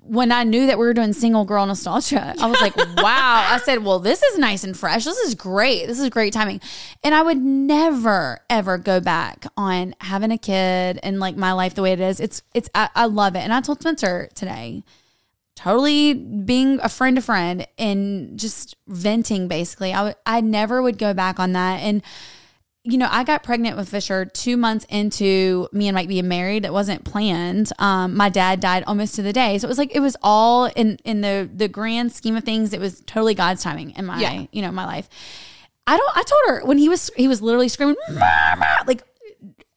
when 0.04 0.32
I 0.32 0.42
knew 0.44 0.66
that 0.66 0.78
we 0.78 0.84
were 0.84 0.94
doing 0.94 1.12
single 1.12 1.44
girl 1.44 1.64
nostalgia, 1.64 2.34
I 2.40 2.46
was 2.46 2.60
like, 2.60 2.76
wow. 2.96 3.46
I 3.48 3.60
said, 3.64 3.84
well, 3.84 4.00
this 4.00 4.22
is 4.22 4.38
nice 4.38 4.64
and 4.64 4.76
fresh. 4.76 5.04
This 5.04 5.18
is 5.18 5.34
great. 5.34 5.86
This 5.86 6.00
is 6.00 6.08
great 6.10 6.32
timing. 6.32 6.60
And 7.04 7.14
I 7.14 7.22
would 7.22 7.38
never, 7.38 8.40
ever 8.50 8.78
go 8.78 9.00
back 9.00 9.46
on 9.56 9.94
having 10.00 10.32
a 10.32 10.38
kid 10.38 10.98
and 11.02 11.20
like 11.20 11.36
my 11.36 11.52
life 11.52 11.74
the 11.74 11.82
way 11.82 11.92
it 11.92 12.00
is. 12.00 12.18
It's, 12.18 12.42
it's, 12.52 12.68
I, 12.74 12.88
I 12.94 13.06
love 13.06 13.36
it. 13.36 13.40
And 13.40 13.52
I 13.52 13.60
told 13.60 13.80
Spencer 13.80 14.28
today, 14.34 14.82
totally 15.54 16.14
being 16.14 16.80
a 16.82 16.88
friend 16.88 17.16
to 17.16 17.22
friend 17.22 17.66
and 17.78 18.38
just 18.38 18.76
venting 18.88 19.46
basically. 19.46 19.92
I 19.92 20.02
would, 20.02 20.16
I 20.26 20.40
never 20.40 20.82
would 20.82 20.98
go 20.98 21.14
back 21.14 21.38
on 21.38 21.52
that. 21.52 21.80
And, 21.80 22.02
you 22.84 22.98
know, 22.98 23.08
I 23.10 23.22
got 23.22 23.42
pregnant 23.44 23.76
with 23.76 23.88
Fisher 23.88 24.24
two 24.24 24.56
months 24.56 24.84
into 24.88 25.68
me 25.72 25.86
and 25.88 25.94
Mike 25.94 26.08
being 26.08 26.26
married. 26.26 26.64
It 26.64 26.72
wasn't 26.72 27.04
planned. 27.04 27.72
Um, 27.78 28.16
my 28.16 28.28
dad 28.28 28.58
died 28.58 28.82
almost 28.88 29.14
to 29.16 29.22
the 29.22 29.32
day, 29.32 29.58
so 29.58 29.66
it 29.66 29.68
was 29.68 29.78
like 29.78 29.94
it 29.94 30.00
was 30.00 30.16
all 30.22 30.64
in 30.66 30.96
in 31.04 31.20
the 31.20 31.48
the 31.54 31.68
grand 31.68 32.12
scheme 32.12 32.36
of 32.36 32.42
things. 32.44 32.72
It 32.72 32.80
was 32.80 33.00
totally 33.06 33.34
God's 33.34 33.62
timing 33.62 33.90
in 33.92 34.04
my 34.06 34.20
Yeah. 34.20 34.46
you 34.50 34.62
know 34.62 34.72
my 34.72 34.84
life. 34.84 35.08
I 35.86 35.96
don't. 35.96 36.16
I 36.16 36.22
told 36.22 36.40
her 36.60 36.66
when 36.66 36.78
he 36.78 36.88
was 36.88 37.10
he 37.16 37.28
was 37.28 37.40
literally 37.40 37.68
screaming, 37.68 37.96
"Mama!" 38.08 38.66
like 38.86 39.04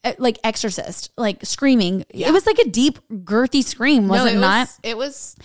uh, 0.04 0.14
like 0.20 0.38
exorcist, 0.44 1.12
like 1.18 1.44
screaming. 1.46 2.06
It 2.10 2.32
was 2.32 2.46
like 2.46 2.60
a 2.60 2.70
deep, 2.70 3.00
girthy 3.12 3.64
scream, 3.64 4.08
was 4.08 4.20
No, 4.22 4.28
it, 4.28 4.36
it 4.36 4.40
not? 4.40 4.70
it 4.84 4.98
was 4.98 5.36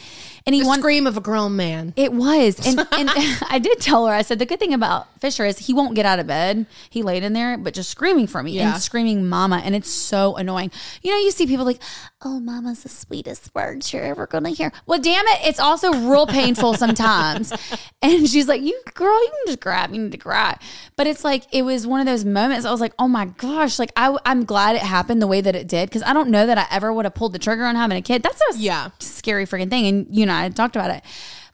and 0.46 0.54
he 0.54 0.62
the 0.62 0.66
won. 0.66 0.78
scream 0.78 1.06
of 1.06 1.16
a 1.16 1.20
grown 1.20 1.56
man. 1.56 1.92
It 1.96 2.12
was. 2.12 2.58
And 2.66 2.78
and 2.92 3.10
I 3.48 3.58
did 3.62 3.80
tell 3.80 4.06
her, 4.06 4.12
I 4.14 4.22
said, 4.22 4.38
the 4.38 4.46
good 4.46 4.58
thing 4.60 4.74
about 4.74 5.06
Fisher 5.20 5.44
is 5.44 5.58
he 5.58 5.72
won't 5.74 5.94
get 5.94 6.06
out 6.06 6.18
of 6.18 6.26
bed. 6.26 6.66
He 6.90 7.02
laid 7.02 7.22
in 7.22 7.32
there, 7.32 7.58
but 7.58 7.74
just 7.74 7.90
screaming 7.90 8.26
for 8.26 8.42
me 8.42 8.52
Yeah. 8.52 8.72
and 8.74 8.82
screaming 8.82 9.28
mama. 9.28 9.60
And 9.64 9.74
it's 9.74 9.90
so 9.90 10.36
annoying. 10.36 10.70
You 11.02 11.10
know, 11.12 11.18
you 11.18 11.30
see 11.30 11.46
people 11.46 11.64
like, 11.64 11.80
oh, 12.22 12.40
mama's 12.40 12.82
the 12.82 12.88
sweetest 12.88 13.54
words 13.54 13.92
you're 13.92 14.02
ever 14.02 14.26
going 14.26 14.44
to 14.44 14.50
hear. 14.50 14.72
Well, 14.86 14.98
damn 15.00 15.26
it. 15.26 15.40
It's 15.46 15.60
also 15.60 15.92
real 15.92 16.26
painful 16.26 16.74
sometimes. 16.74 17.52
And 18.02 18.26
she's 18.26 18.48
like, 18.48 18.62
you 18.62 18.80
girl, 18.94 19.12
you 19.22 19.28
can 19.30 19.46
just 19.48 19.60
grab, 19.60 19.92
you 19.92 20.00
need 20.00 20.12
to 20.12 20.16
grab." 20.18 20.58
But 20.96 21.06
it's 21.06 21.22
like, 21.22 21.44
it 21.52 21.60
was 21.62 21.86
one 21.86 22.00
of 22.00 22.06
those 22.06 22.24
moments. 22.24 22.64
I 22.64 22.70
was 22.70 22.80
like, 22.80 22.94
oh 22.98 23.08
my 23.08 23.26
gosh, 23.26 23.78
like 23.78 23.92
I, 23.94 24.16
I'm 24.24 24.46
glad 24.46 24.74
it 24.74 24.80
happened 24.80 25.20
the 25.20 25.26
way 25.26 25.42
that 25.42 25.54
it 25.54 25.68
did. 25.68 25.90
Cause 25.90 26.02
I 26.06 26.14
don't 26.14 26.30
know 26.30 26.46
that 26.46 26.56
I 26.56 26.66
ever 26.70 26.94
would 26.94 27.04
have 27.04 27.14
pulled 27.14 27.34
the 27.34 27.38
trigger 27.38 27.64
on 27.66 27.76
having 27.76 27.98
a 27.98 28.02
kid. 28.02 28.22
That's 28.22 28.40
a 28.52 28.56
Yeah. 28.56 28.88
scary 29.00 29.44
freaking 29.44 29.68
thing. 29.68 29.86
And 29.86 30.06
you 30.10 30.24
and 30.30 30.44
I 30.44 30.48
talked 30.48 30.76
about 30.76 30.90
it. 30.90 31.02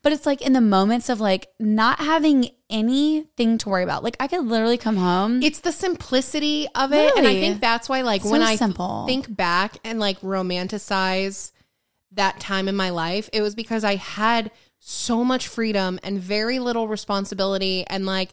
But 0.03 0.13
it's 0.13 0.27
like 0.27 0.41
in 0.41 0.53
the 0.53 0.61
moments 0.61 1.09
of 1.09 1.21
like 1.21 1.49
not 1.59 1.99
having 1.99 2.51
anything 2.71 3.59
to 3.59 3.69
worry 3.69 3.83
about. 3.83 4.05
Like 4.05 4.17
I 4.21 4.29
could 4.29 4.45
literally 4.45 4.79
come 4.79 4.97
home. 4.97 5.43
It's 5.43 5.61
the 5.61 5.73
simplicity 5.73 6.69
of 6.75 6.93
it. 6.93 7.17
And 7.17 7.27
I 7.27 7.35
think 7.35 7.61
that's 7.61 7.89
why, 7.89 8.03
like, 8.03 8.23
So 8.23 8.31
when 8.31 8.43
I 8.43 8.57
think 8.57 9.35
back 9.35 9.79
and 9.85 9.99
like 9.99 10.21
romanticize 10.21 11.53
that 12.13 12.39
time 12.41 12.69
in 12.69 12.77
my 12.77 12.91
life, 12.91 13.29
it 13.33 13.43
was 13.43 13.55
because 13.55 13.85
I 13.85 13.97
had 13.97 14.51
so 14.79 15.25
much 15.25 15.49
freedom 15.49 15.99
and 16.03 16.21
very 16.21 16.59
little 16.59 16.87
responsibility. 16.87 17.85
And 17.89 18.07
like, 18.07 18.31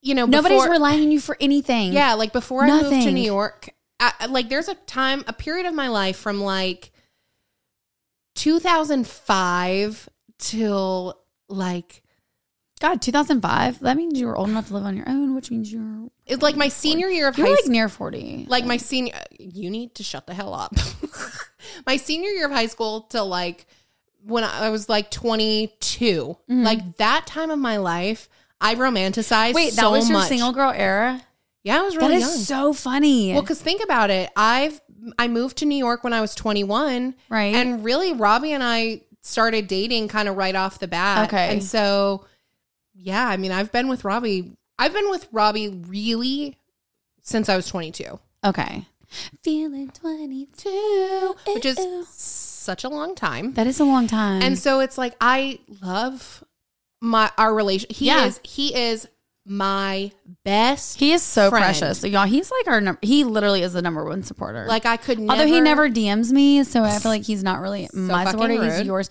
you 0.00 0.14
know, 0.14 0.26
Nobody's 0.26 0.66
relying 0.66 1.02
on 1.02 1.10
you 1.10 1.20
for 1.20 1.36
anything. 1.40 1.92
Yeah, 1.92 2.14
like 2.14 2.32
before 2.32 2.64
I 2.64 2.82
moved 2.82 3.02
to 3.04 3.10
New 3.10 3.20
York, 3.20 3.70
I, 4.00 4.26
like 4.26 4.48
there's 4.48 4.68
a 4.68 4.74
time, 4.74 5.24
a 5.26 5.32
period 5.32 5.66
of 5.66 5.74
my 5.74 5.88
life 5.88 6.16
from 6.16 6.40
like 6.40 6.92
2005 8.38 10.08
till 10.38 11.18
like 11.48 12.02
God, 12.80 13.02
2005. 13.02 13.80
That 13.80 13.96
means 13.96 14.18
you 14.20 14.26
were 14.26 14.36
old 14.36 14.48
enough 14.50 14.68
to 14.68 14.74
live 14.74 14.84
on 14.84 14.96
your 14.96 15.08
own, 15.08 15.34
which 15.34 15.50
means 15.50 15.72
you're 15.72 16.08
it's 16.26 16.42
like 16.42 16.56
my 16.56 16.68
senior 16.68 17.08
year 17.08 17.28
of 17.28 17.34
high 17.34 17.42
school. 17.42 17.46
you're 17.46 17.48
high 17.48 17.56
like 17.56 17.64
school. 17.64 17.72
near 17.72 17.88
40. 17.88 18.46
Like 18.48 18.64
my 18.66 18.76
senior, 18.76 19.14
you 19.38 19.70
need 19.70 19.94
to 19.96 20.02
shut 20.04 20.26
the 20.26 20.34
hell 20.34 20.54
up. 20.54 20.74
my 21.86 21.96
senior 21.96 22.30
year 22.30 22.46
of 22.46 22.52
high 22.52 22.66
school 22.66 23.02
till 23.02 23.26
like 23.26 23.66
when 24.24 24.44
I 24.44 24.68
was 24.70 24.88
like 24.88 25.10
22, 25.10 26.36
like 26.48 26.96
that 26.98 27.26
time 27.26 27.50
of 27.50 27.58
my 27.58 27.78
life, 27.78 28.28
I 28.60 28.74
romanticized 28.74 29.48
Mm-hmm. 29.48 29.54
Wait, 29.54 29.72
that 29.74 29.82
so 29.82 29.90
was 29.92 30.08
your 30.08 30.18
much. 30.18 30.28
single 30.28 30.52
girl 30.52 30.70
era? 30.70 31.22
yeah, 31.64 31.78
I 31.80 31.82
was 31.82 31.96
really 31.96 32.16
is 32.16 32.22
young. 32.22 32.30
so 32.30 32.72
funny. 32.72 33.32
Well, 33.32 33.42
because 33.42 33.60
think 33.60 33.82
about 33.82 34.10
it. 34.10 34.30
I've 34.36 34.80
I 35.18 35.28
moved 35.28 35.58
to 35.58 35.64
New 35.66 35.76
York 35.78 36.04
when 36.04 36.12
I 36.12 36.20
was 36.20 36.34
21. 36.34 37.14
Right. 37.28 37.54
And 37.54 37.84
really, 37.84 38.12
Robbie 38.12 38.52
and 38.52 38.62
I 38.62 39.02
started 39.22 39.66
dating 39.66 40.08
kind 40.08 40.28
of 40.28 40.36
right 40.36 40.54
off 40.54 40.78
the 40.78 40.88
bat. 40.88 41.28
Okay. 41.28 41.52
And 41.52 41.62
so, 41.62 42.24
yeah, 42.94 43.26
I 43.26 43.36
mean, 43.36 43.52
I've 43.52 43.70
been 43.72 43.88
with 43.88 44.04
Robbie. 44.04 44.56
I've 44.78 44.92
been 44.92 45.10
with 45.10 45.28
Robbie 45.32 45.68
really 45.68 46.56
since 47.22 47.48
I 47.48 47.56
was 47.56 47.66
22, 47.68 48.18
okay. 48.44 48.86
Feeling 49.42 49.90
22. 49.90 51.34
which 51.54 51.64
is 51.66 51.78
such 52.08 52.84
a 52.84 52.88
long 52.88 53.14
time. 53.14 53.54
That 53.54 53.66
is 53.66 53.80
a 53.80 53.84
long 53.84 54.06
time. 54.06 54.42
And 54.42 54.58
so 54.58 54.80
it's 54.80 54.96
like 54.98 55.14
I 55.20 55.58
love 55.82 56.44
my 57.00 57.30
our 57.38 57.54
relation. 57.54 57.88
He 57.90 58.06
Yeah. 58.06 58.26
is 58.26 58.40
he 58.44 58.74
is 58.74 59.08
my 59.48 60.12
best. 60.44 60.98
he 60.98 61.12
is 61.12 61.22
so 61.22 61.50
friend. 61.50 61.64
precious. 61.64 62.04
Y'all, 62.04 62.26
he's 62.26 62.50
like 62.50 62.68
our 62.68 62.80
number. 62.80 62.98
He 63.02 63.24
literally 63.24 63.62
is 63.62 63.72
the 63.72 63.82
number 63.82 64.04
one 64.04 64.22
supporter. 64.22 64.66
Like 64.66 64.86
I 64.86 64.96
could 64.96 65.18
never. 65.18 65.32
Although 65.32 65.52
he 65.52 65.60
never 65.60 65.88
DMs 65.88 66.30
me, 66.32 66.64
so 66.64 66.82
I 66.82 66.98
feel 66.98 67.10
like 67.10 67.24
he's 67.24 67.42
not 67.42 67.60
really 67.60 67.88
my 67.92 68.24
fucking 68.24 68.40
supporter. 68.40 68.76
He's 68.76 68.86
yours. 68.86 69.10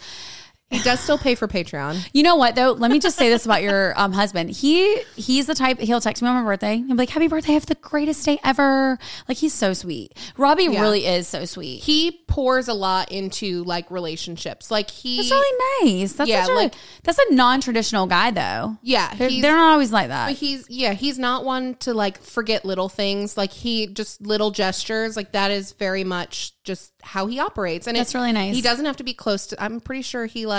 He 0.69 0.79
does 0.81 0.99
still 0.99 1.17
pay 1.17 1.33
for 1.35 1.47
Patreon. 1.47 2.07
You 2.13 2.23
know 2.23 2.35
what 2.35 2.55
though? 2.55 2.71
Let 2.73 2.91
me 2.91 2.99
just 2.99 3.17
say 3.17 3.29
this 3.29 3.45
about 3.45 3.61
your 3.61 3.93
um, 3.99 4.11
husband. 4.11 4.49
He 4.51 5.01
he's 5.15 5.47
the 5.47 5.55
type 5.55 5.79
he'll 5.79 6.01
text 6.01 6.21
me 6.21 6.27
on 6.29 6.35
my 6.35 6.49
birthday. 6.49 6.77
He'll 6.77 6.87
be 6.89 6.93
like, 6.95 7.09
"Happy 7.09 7.27
birthday! 7.27 7.51
I 7.51 7.53
Have 7.53 7.65
the 7.67 7.75
greatest 7.75 8.25
day 8.25 8.37
ever!" 8.43 8.99
Like 9.27 9.37
he's 9.37 9.53
so 9.53 9.73
sweet. 9.73 10.13
Robbie 10.37 10.65
Yeah. 10.65 10.81
really 10.81 11.05
is 11.05 11.27
so 11.27 11.45
sweet. 11.45 11.83
He 11.83 12.11
pours 12.27 12.67
a 12.67 12.73
lot 12.73 13.11
into 13.11 13.63
like 13.63 13.89
relationships. 13.89 14.69
Like 14.69 14.89
he 14.89 15.17
That's 15.17 15.31
really 15.31 15.93
nice. 16.01 16.13
That's 16.13 16.29
Yeah, 16.29 16.47
a, 16.47 16.53
like- 16.53 16.73
that's 17.03 17.17
a 17.19 17.33
non-traditional 17.33 18.07
guy 18.07 18.31
though. 18.31 18.77
Yeah, 18.81 19.13
They're, 19.15 19.29
they're 19.29 19.55
not 19.55 19.71
always 19.71 19.91
like 19.93 20.09
that. 20.09 20.27
but 20.27 20.35
he's 20.35 20.65
yeah, 20.69 20.93
he's 20.93 21.17
not 21.17 21.45
one 21.45 21.75
to 21.75 21.93
like 21.93 22.21
forget 22.21 22.65
little 22.65 22.89
things. 22.89 23.37
Like 23.37 23.51
he 23.51 23.87
just 23.87 24.21
little 24.21 24.51
gestures, 24.51 25.15
like 25.15 25.31
that 25.31 25.49
is 25.51 25.71
very 25.73 26.03
much 26.03 26.53
just 26.63 26.91
how 27.01 27.27
he 27.27 27.39
operates. 27.39 27.87
And 27.87 27.95
That's 27.95 28.13
it- 28.13 28.17
really 28.17 28.33
nice. 28.33 28.53
He 28.53 28.61
doesn't 28.61 28.85
have 28.85 28.97
to 28.97 29.03
be 29.05 29.13
close 29.13 29.47
to 29.47 29.63
I'm 29.63 29.79
pretty 29.79 30.01
sure 30.01 30.25
he 30.25 30.45
like 30.45 30.56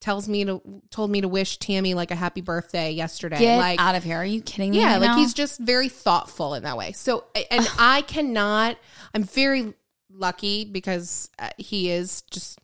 tells 0.00 0.28
me 0.28 0.44
to 0.46 0.62
told 0.90 1.10
me 1.10 1.20
to 1.20 1.28
wish 1.28 1.58
Tammy 1.58 1.94
like 1.94 2.10
a 2.10 2.14
happy 2.14 2.40
birthday 2.40 2.92
yesterday. 2.92 3.38
Get 3.38 3.58
like 3.58 3.80
out 3.80 3.94
of 3.94 4.02
here! 4.04 4.16
Are 4.18 4.24
you 4.24 4.40
kidding 4.40 4.70
me? 4.70 4.78
yeah, 4.80 4.92
right 4.92 5.00
like 5.00 5.10
now? 5.10 5.16
he's 5.16 5.34
just 5.34 5.60
very 5.60 5.88
thoughtful 5.88 6.54
in 6.54 6.62
that 6.62 6.76
way. 6.76 6.92
So 6.92 7.24
and 7.50 7.68
I 7.78 8.02
cannot 8.02 8.76
I'm 9.14 9.24
very 9.24 9.74
lucky 10.12 10.64
because 10.64 11.30
uh, 11.38 11.50
he 11.58 11.90
is 11.90 12.22
just 12.30 12.58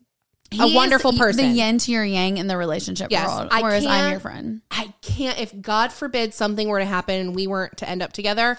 He 0.50 0.60
a 0.62 0.74
wonderful 0.74 1.12
the 1.12 1.18
person. 1.18 1.54
yin 1.54 1.78
to 1.78 1.92
your 1.92 2.04
yang 2.04 2.38
in 2.38 2.46
the 2.46 2.56
relationship 2.56 3.10
Yes, 3.10 3.28
world, 3.28 3.48
I 3.50 3.62
whereas 3.62 3.86
I'm 3.86 4.10
your 4.10 4.20
friend. 4.20 4.62
I 4.70 4.92
can't, 5.02 5.38
if 5.38 5.58
God 5.60 5.92
forbid 5.92 6.34
something 6.34 6.68
were 6.68 6.78
to 6.80 6.84
happen 6.84 7.20
and 7.20 7.34
we 7.36 7.46
weren't 7.46 7.76
to 7.78 7.88
end 7.88 8.02
up 8.02 8.12
together, 8.12 8.58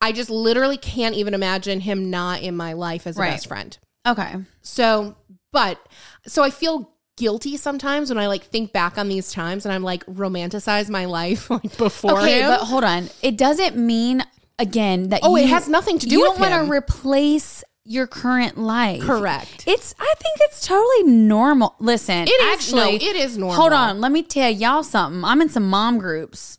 I 0.00 0.12
just 0.12 0.30
literally 0.30 0.76
can't 0.78 1.14
even 1.14 1.34
imagine 1.34 1.80
him 1.80 2.08
not 2.10 2.42
in 2.42 2.56
my 2.56 2.72
life 2.74 3.06
as 3.06 3.16
a 3.16 3.20
Right. 3.20 3.30
best 3.30 3.46
friend. 3.48 3.76
Okay. 4.06 4.36
So, 4.62 5.16
but 5.52 5.78
so 6.26 6.42
I 6.42 6.50
feel 6.50 6.92
guilty 7.20 7.56
sometimes 7.56 8.08
when 8.08 8.18
I 8.18 8.26
like 8.26 8.44
think 8.44 8.72
back 8.72 8.96
on 8.98 9.08
these 9.08 9.30
times 9.32 9.66
and 9.66 9.72
I'm 9.72 9.82
like 9.82 10.04
romanticize 10.06 10.88
my 10.88 11.04
life 11.04 11.50
like 11.56 11.76
before 11.76 12.18
Okay, 12.20 12.40
him. 12.40 12.48
but 12.48 12.60
hold 12.60 12.82
on. 12.84 13.10
It 13.22 13.36
doesn't 13.36 13.76
mean 13.76 14.24
again 14.58 15.10
that 15.10 15.20
Oh, 15.22 15.36
it 15.36 15.46
has 15.48 15.68
nothing 15.68 15.98
to 15.98 16.06
do 16.06 16.12
you 16.16 16.24
don't 16.24 16.40
want 16.40 16.54
to 16.54 16.70
replace 16.72 17.62
your 17.84 18.06
current 18.06 18.56
life. 18.58 19.02
Correct. 19.02 19.64
It's 19.66 19.94
I 19.98 20.14
think 20.18 20.38
it's 20.42 20.66
totally 20.66 21.12
normal. 21.12 21.74
Listen, 21.80 22.22
It 22.26 22.30
is 22.30 22.52
actually 22.54 22.98
no, 22.98 23.04
it 23.10 23.16
is 23.16 23.36
normal. 23.36 23.56
Hold 23.56 23.72
on, 23.72 24.00
let 24.00 24.12
me 24.12 24.22
tell 24.22 24.50
y'all 24.50 24.82
something. 24.82 25.24
I'm 25.24 25.40
in 25.42 25.48
some 25.48 25.68
mom 25.68 25.98
groups. 25.98 26.58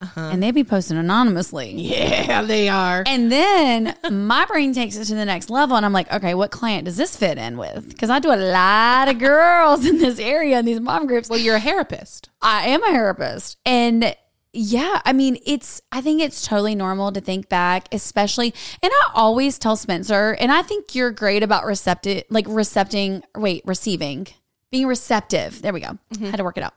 Uh-huh. 0.00 0.30
And 0.32 0.42
they 0.42 0.50
be 0.50 0.64
posting 0.64 0.96
anonymously. 0.96 1.74
Yeah, 1.90 2.42
they 2.42 2.68
are. 2.68 3.04
And 3.06 3.30
then 3.30 3.94
my 4.10 4.46
brain 4.46 4.72
takes 4.72 4.96
it 4.96 5.04
to 5.06 5.14
the 5.14 5.24
next 5.26 5.50
level, 5.50 5.76
and 5.76 5.84
I'm 5.84 5.92
like, 5.92 6.10
okay, 6.10 6.34
what 6.34 6.50
client 6.50 6.86
does 6.86 6.96
this 6.96 7.16
fit 7.16 7.36
in 7.36 7.58
with? 7.58 7.88
Because 7.88 8.08
I 8.08 8.18
do 8.18 8.32
a 8.32 8.36
lot 8.36 9.08
of 9.08 9.18
girls 9.18 9.84
in 9.90 9.98
this 9.98 10.18
area 10.18 10.58
in 10.58 10.64
these 10.64 10.80
mom 10.80 11.06
groups. 11.06 11.28
Well, 11.28 11.38
you're 11.38 11.56
a 11.56 11.60
therapist. 11.60 12.30
I 12.40 12.68
am 12.68 12.82
a 12.82 12.86
therapist. 12.86 13.58
And 13.66 14.16
yeah, 14.52 15.00
I 15.04 15.12
mean, 15.12 15.36
it's, 15.44 15.82
I 15.92 16.00
think 16.00 16.22
it's 16.22 16.46
totally 16.46 16.74
normal 16.74 17.12
to 17.12 17.20
think 17.20 17.48
back, 17.48 17.86
especially, 17.92 18.54
and 18.82 18.90
I 18.92 19.10
always 19.14 19.58
tell 19.58 19.76
Spencer, 19.76 20.32
and 20.40 20.50
I 20.50 20.62
think 20.62 20.94
you're 20.94 21.12
great 21.12 21.42
about 21.42 21.66
receptive, 21.66 22.24
like 22.30 22.46
recepting, 22.48 23.22
wait, 23.36 23.62
receiving, 23.66 24.28
being 24.72 24.86
receptive. 24.86 25.60
There 25.62 25.72
we 25.72 25.80
go. 25.80 25.98
Mm-hmm. 26.14 26.26
Had 26.26 26.36
to 26.38 26.44
work 26.44 26.56
it 26.56 26.64
out. 26.64 26.74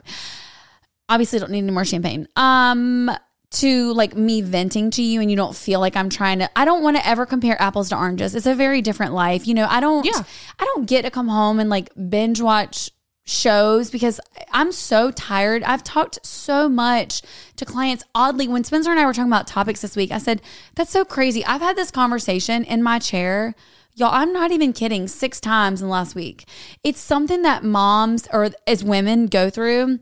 Obviously, 1.08 1.38
don't 1.38 1.50
need 1.50 1.58
any 1.58 1.72
more 1.72 1.84
champagne. 1.84 2.26
Um, 2.36 3.10
to 3.50 3.92
like 3.92 4.16
me 4.16 4.40
venting 4.40 4.90
to 4.90 5.02
you 5.02 5.20
and 5.20 5.30
you 5.30 5.36
don't 5.36 5.54
feel 5.54 5.78
like 5.78 5.96
I'm 5.96 6.10
trying 6.10 6.40
to 6.40 6.58
I 6.58 6.64
don't 6.64 6.82
want 6.82 6.96
to 6.96 7.06
ever 7.06 7.24
compare 7.24 7.60
apples 7.62 7.88
to 7.90 7.96
oranges. 7.96 8.34
It's 8.34 8.46
a 8.46 8.54
very 8.54 8.82
different 8.82 9.14
life. 9.14 9.46
You 9.46 9.54
know, 9.54 9.66
I 9.70 9.80
don't 9.80 10.04
Yeah. 10.04 10.24
I 10.58 10.64
don't 10.64 10.86
get 10.86 11.02
to 11.02 11.10
come 11.10 11.28
home 11.28 11.60
and 11.60 11.70
like 11.70 11.90
binge 12.10 12.40
watch 12.40 12.90
shows 13.24 13.90
because 13.90 14.20
I'm 14.52 14.70
so 14.70 15.10
tired. 15.10 15.62
I've 15.62 15.84
talked 15.84 16.24
so 16.26 16.68
much 16.68 17.22
to 17.56 17.64
clients. 17.64 18.04
Oddly, 18.14 18.48
when 18.48 18.64
Spencer 18.64 18.90
and 18.90 19.00
I 19.00 19.06
were 19.06 19.12
talking 19.12 19.30
about 19.30 19.46
topics 19.46 19.80
this 19.80 19.96
week, 19.96 20.12
I 20.12 20.18
said, 20.18 20.42
That's 20.74 20.90
so 20.90 21.04
crazy. 21.04 21.44
I've 21.44 21.62
had 21.62 21.76
this 21.76 21.90
conversation 21.90 22.64
in 22.64 22.82
my 22.82 22.98
chair. 22.98 23.54
Y'all, 23.96 24.10
I'm 24.12 24.32
not 24.32 24.50
even 24.50 24.72
kidding, 24.72 25.06
six 25.06 25.38
times 25.38 25.80
in 25.80 25.86
the 25.86 25.92
last 25.92 26.16
week. 26.16 26.48
It's 26.82 27.00
something 27.00 27.42
that 27.42 27.62
moms 27.62 28.26
or 28.32 28.50
as 28.66 28.82
women 28.82 29.26
go 29.26 29.48
through 29.50 30.00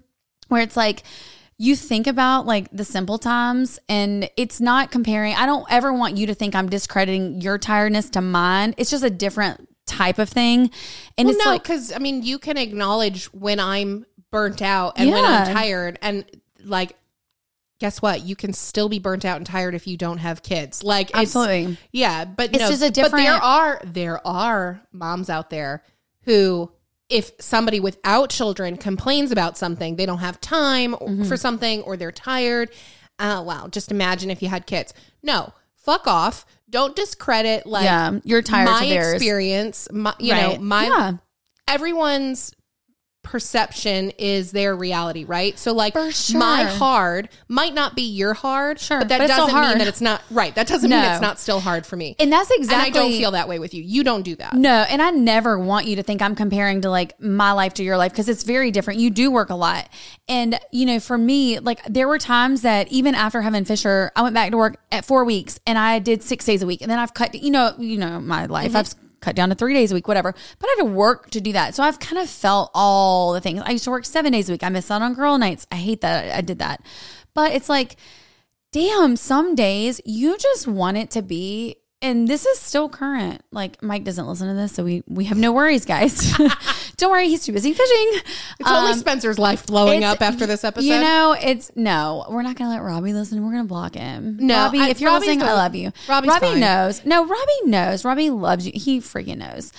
where 0.53 0.62
it's 0.62 0.76
like, 0.76 1.03
you 1.59 1.76
think 1.76 2.07
about 2.07 2.46
like 2.46 2.68
the 2.72 2.84
simple 2.84 3.18
times 3.18 3.78
and 3.88 4.28
it's 4.36 4.61
not 4.61 4.90
comparing. 4.90 5.34
I 5.34 5.46
don't 5.46 5.64
ever 5.70 5.92
want 5.92 6.16
you 6.16 6.26
to 6.26 6.34
think 6.34 6.55
I'm 6.55 6.68
discrediting 6.68 7.40
your 7.40 7.57
tiredness 7.57 8.11
to 8.11 8.20
mine. 8.20 8.74
It's 8.78 8.90
just 8.90 9.05
a 9.05 9.11
different 9.11 9.68
type 9.86 10.18
of 10.18 10.28
thing. 10.28 10.70
And 11.16 11.28
Well, 11.28 11.36
it's 11.36 11.44
no, 11.44 11.50
like, 11.53 11.62
because 11.62 11.92
I 11.92 11.98
mean, 11.98 12.22
you 12.22 12.38
can 12.38 12.57
acknowledge 12.57 13.26
when 13.26 13.61
I'm 13.61 14.07
burnt 14.30 14.62
out 14.62 14.94
and 14.96 15.11
when 15.11 15.24
I'm 15.24 15.55
tired, 15.55 15.98
and 16.03 16.24
like, 16.64 16.96
guess 17.78 18.00
what? 18.00 18.22
You 18.22 18.34
can 18.34 18.53
still 18.53 18.88
be 18.88 18.98
burnt 18.98 19.24
out 19.24 19.36
and 19.36 19.46
tired 19.46 19.74
if 19.74 19.86
you 19.86 19.96
don't 19.96 20.18
have 20.18 20.42
kids. 20.42 20.82
Like, 20.82 21.11
it's, 21.11 21.18
Absolutely. 21.18 21.76
yeah. 21.92 22.24
But 22.24 22.50
It's 22.50 22.59
no, 22.61 22.70
just 22.70 22.82
a 22.82 23.03
But 23.03 23.12
there 23.12 23.34
are 23.34 23.80
there 23.84 24.26
are 24.26 24.80
moms 24.92 25.30
out 25.30 25.50
there 25.50 25.84
who. 26.22 26.72
If 27.12 27.32
somebody 27.38 27.78
without 27.80 28.30
children 28.30 28.76
complains 28.76 29.30
about 29.32 29.58
something, 29.58 29.96
they 29.96 30.06
don't 30.06 30.18
have 30.18 30.40
time 30.40 30.92
Mm-hmm. 30.94 31.24
for 31.24 31.36
something 31.36 31.82
or 31.82 31.96
they're 31.96 32.10
tired. 32.12 32.70
Uh, 33.18 33.42
wow, 33.46 33.68
just 33.70 33.90
imagine 33.90 34.30
if 34.30 34.42
you 34.42 34.48
had 34.48 34.66
kids. 34.66 34.94
No, 35.22 35.52
fuck 35.76 36.06
off. 36.06 36.46
Don't 36.70 36.96
discredit 36.96 37.66
like 37.66 37.84
yeah, 37.84 38.18
you're 38.24 38.40
tired 38.42 38.64
my 38.66 38.84
experience. 38.86 39.88
My, 39.92 40.14
you 40.18 40.32
Right. 40.32 40.56
know, 40.58 40.64
my 40.64 40.86
yeah. 40.86 41.12
everyone's 41.68 42.52
perception 43.22 44.10
is 44.18 44.52
their 44.52 44.74
reality, 44.74 45.24
right? 45.24 45.58
So 45.58 45.72
like 45.72 45.96
sure. 46.10 46.38
my 46.38 46.64
hard 46.64 47.28
might 47.48 47.72
not 47.72 47.94
be 47.94 48.02
your 48.02 48.34
hard, 48.34 48.80
Sure, 48.80 48.98
but 48.98 49.08
that 49.08 49.18
but 49.18 49.28
doesn't 49.28 49.54
mean 49.54 49.78
that 49.78 49.86
it's 49.86 50.00
not 50.00 50.22
right. 50.30 50.54
That 50.54 50.66
doesn't 50.66 50.90
mean 50.90 51.04
it's 51.04 51.20
not 51.20 51.38
still 51.38 51.60
hard 51.60 51.86
for 51.86 51.96
me. 51.96 52.16
And 52.18 52.32
that's 52.32 52.50
exactly 52.50 52.88
and 52.88 52.96
I 52.96 53.00
don't 53.08 53.10
feel 53.12 53.30
that 53.32 53.48
way 53.48 53.58
with 53.58 53.74
you. 53.74 53.82
You 53.82 54.02
don't 54.02 54.22
do 54.22 54.34
that. 54.36 54.54
No, 54.54 54.84
and 54.88 55.00
I 55.00 55.10
never 55.10 55.58
want 55.58 55.86
you 55.86 55.96
to 55.96 56.02
think 56.02 56.20
I'm 56.20 56.34
comparing 56.34 56.80
to 56.82 56.90
like 56.90 57.18
my 57.20 57.52
life 57.52 57.74
to 57.74 57.84
your 57.84 57.96
life 57.96 58.12
because 58.12 58.28
it's 58.28 58.42
very 58.42 58.70
different. 58.70 59.00
You 59.00 59.10
do 59.10 59.30
work 59.30 59.50
a 59.50 59.54
lot. 59.54 59.88
And, 60.28 60.58
you 60.72 60.86
know, 60.86 60.98
for 60.98 61.16
me, 61.16 61.58
like 61.58 61.84
there 61.86 62.08
were 62.08 62.18
times 62.18 62.62
that 62.62 62.88
even 62.88 63.14
after 63.14 63.40
having 63.40 63.64
Fisher, 63.64 64.10
I 64.16 64.22
went 64.22 64.34
back 64.34 64.50
to 64.50 64.56
work 64.56 64.78
at 64.90 65.04
four 65.04 65.24
weeks 65.24 65.60
and 65.66 65.78
I 65.78 65.98
did 66.00 66.22
six 66.22 66.44
days 66.44 66.62
a 66.62 66.66
week. 66.66 66.82
And 66.82 66.90
then 66.90 66.98
I've 66.98 67.14
cut, 67.14 67.34
you 67.34 67.50
know, 67.50 67.74
you 67.78 67.98
know, 67.98 68.20
my 68.20 68.46
life, 68.46 68.68
mm-hmm. 68.68 68.76
I've 68.78 68.94
cut 69.22 69.34
down 69.34 69.48
to 69.48 69.54
three 69.54 69.72
days 69.72 69.90
a 69.90 69.94
week, 69.94 70.06
whatever. 70.06 70.34
But 70.58 70.66
I 70.66 70.74
had 70.76 70.84
to 70.84 70.90
work 70.90 71.30
to 71.30 71.40
do 71.40 71.52
that. 71.52 71.74
So 71.74 71.82
I've 71.82 71.98
kind 71.98 72.18
of 72.18 72.28
felt 72.28 72.70
all 72.74 73.32
the 73.32 73.40
things. 73.40 73.62
I 73.64 73.70
used 73.70 73.84
to 73.84 73.90
work 73.90 74.04
seven 74.04 74.32
days 74.32 74.48
a 74.50 74.52
week. 74.52 74.62
I 74.62 74.68
missed 74.68 74.90
out 74.90 75.02
on 75.02 75.14
girl 75.14 75.38
nights. 75.38 75.66
I 75.72 75.76
hate 75.76 76.02
that 76.02 76.34
I 76.36 76.40
did 76.42 76.58
that. 76.58 76.84
But 77.32 77.52
it's 77.52 77.68
like, 77.70 77.96
damn, 78.72 79.16
some 79.16 79.54
days 79.54 80.00
you 80.04 80.36
just 80.36 80.66
want 80.66 80.98
it 80.98 81.10
to 81.12 81.22
be 81.22 81.76
and 82.02 82.26
this 82.26 82.44
is 82.44 82.58
still 82.58 82.88
current. 82.88 83.42
Like 83.52 83.80
Mike 83.80 84.04
doesn't 84.04 84.26
listen 84.26 84.48
to 84.48 84.54
this, 84.54 84.72
so 84.72 84.84
we 84.84 85.04
we 85.06 85.26
have 85.26 85.38
no 85.38 85.52
worries, 85.52 85.84
guys. 85.84 86.34
Don't 86.97 87.11
worry, 87.11 87.28
he's 87.28 87.45
too 87.45 87.53
busy 87.53 87.72
fishing. 87.72 88.20
It's 88.61 88.70
only 88.70 88.93
Um, 88.93 88.99
Spencer's 88.99 89.38
life 89.38 89.66
blowing 89.66 90.05
up 90.05 90.20
after 90.22 90.47
this 90.47 90.62
episode. 90.64 90.86
You 90.86 91.01
know, 91.01 91.36
it's 91.40 91.70
no, 91.74 92.24
we're 92.30 92.43
not 92.43 92.57
gonna 92.57 92.70
let 92.70 92.82
Robbie 92.82 93.12
listen. 93.12 93.45
We're 93.45 93.51
gonna 93.53 93.64
block 93.64 93.95
him. 93.95 94.36
No, 94.40 94.64
Robbie, 94.64 94.80
I- 94.80 94.88
if 94.90 95.01
you're 95.01 95.11
Robbie's 95.11 95.28
listening, 95.28 95.49
I 95.49 95.53
love 95.55 95.74
you. 95.74 95.93
Robbie's 96.09 96.28
Robbie 96.30 96.47
fine. 96.47 96.61
knows. 96.61 97.05
No, 97.05 97.26
Robbie 97.26 97.61
knows. 97.64 98.05
Robbie 98.05 98.30
loves 98.30 98.66
you. 98.66 98.72
He 98.74 99.01
freaking 99.01 99.38
knows. 99.38 99.72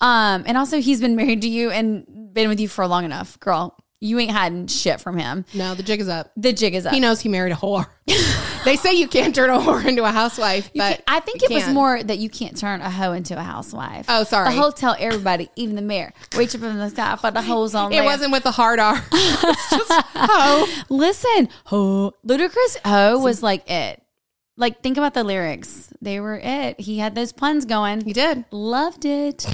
Um, 0.00 0.44
and 0.46 0.56
also 0.56 0.80
he's 0.80 1.00
been 1.00 1.16
married 1.16 1.42
to 1.42 1.48
you 1.48 1.70
and 1.70 2.04
been 2.32 2.48
with 2.48 2.58
you 2.60 2.68
for 2.68 2.86
long 2.86 3.04
enough, 3.04 3.38
girl. 3.40 3.76
You 4.02 4.18
ain't 4.18 4.30
hiding 4.30 4.66
shit 4.66 4.98
from 5.00 5.18
him. 5.18 5.44
no, 5.52 5.74
the 5.74 5.82
jig 5.82 6.00
is 6.00 6.08
up. 6.08 6.32
The 6.34 6.54
jig 6.54 6.74
is 6.74 6.86
up. 6.86 6.94
He 6.94 7.00
knows 7.00 7.20
he 7.20 7.28
married 7.28 7.52
a 7.52 7.56
whore. 7.56 7.86
they 8.64 8.76
say 8.76 8.94
you 8.94 9.06
can't 9.06 9.34
turn 9.34 9.50
a 9.50 9.58
whore 9.58 9.84
into 9.84 10.04
a 10.04 10.10
housewife, 10.10 10.70
You 10.72 10.80
but 10.80 11.02
I 11.06 11.20
think 11.20 11.42
it 11.42 11.50
was 11.50 11.68
more 11.68 12.02
that 12.02 12.18
you 12.18 12.30
can't 12.30 12.56
turn 12.56 12.80
a 12.80 12.90
hoe 12.90 13.12
into 13.12 13.38
a 13.38 13.42
housewife. 13.42 14.06
Oh, 14.08 14.24
sorry. 14.24 14.54
The 14.54 14.60
whole 14.60 14.72
tell 14.72 14.96
everybody, 14.98 15.50
even 15.54 15.76
the 15.76 15.82
mayor, 15.82 16.14
reach 16.34 16.54
up 16.54 16.62
in 16.62 16.78
the 16.78 16.88
sky 16.88 17.16
for 17.16 17.30
the 17.30 17.42
hoes 17.42 17.74
on 17.74 17.92
It 17.92 17.96
there. 17.96 18.04
wasn't 18.04 18.32
with 18.32 18.42
the 18.42 18.52
hard 18.52 18.78
R. 18.80 18.96
it's 19.12 19.70
just 19.70 19.90
oh. 20.14 20.84
Listen, 20.88 21.50
ho, 21.66 22.14
Ludacris 22.26 22.78
ho 22.86 23.18
was 23.18 23.42
like 23.42 23.70
it. 23.70 24.02
Like 24.56 24.82
think 24.82 24.96
about 24.98 25.14
the 25.14 25.24
lyrics; 25.24 25.90
they 26.02 26.20
were 26.20 26.38
it. 26.42 26.80
He 26.80 26.98
had 26.98 27.14
those 27.14 27.32
puns 27.32 27.64
going. 27.64 28.02
He 28.04 28.12
did. 28.12 28.44
Loved 28.50 29.04
it. 29.06 29.46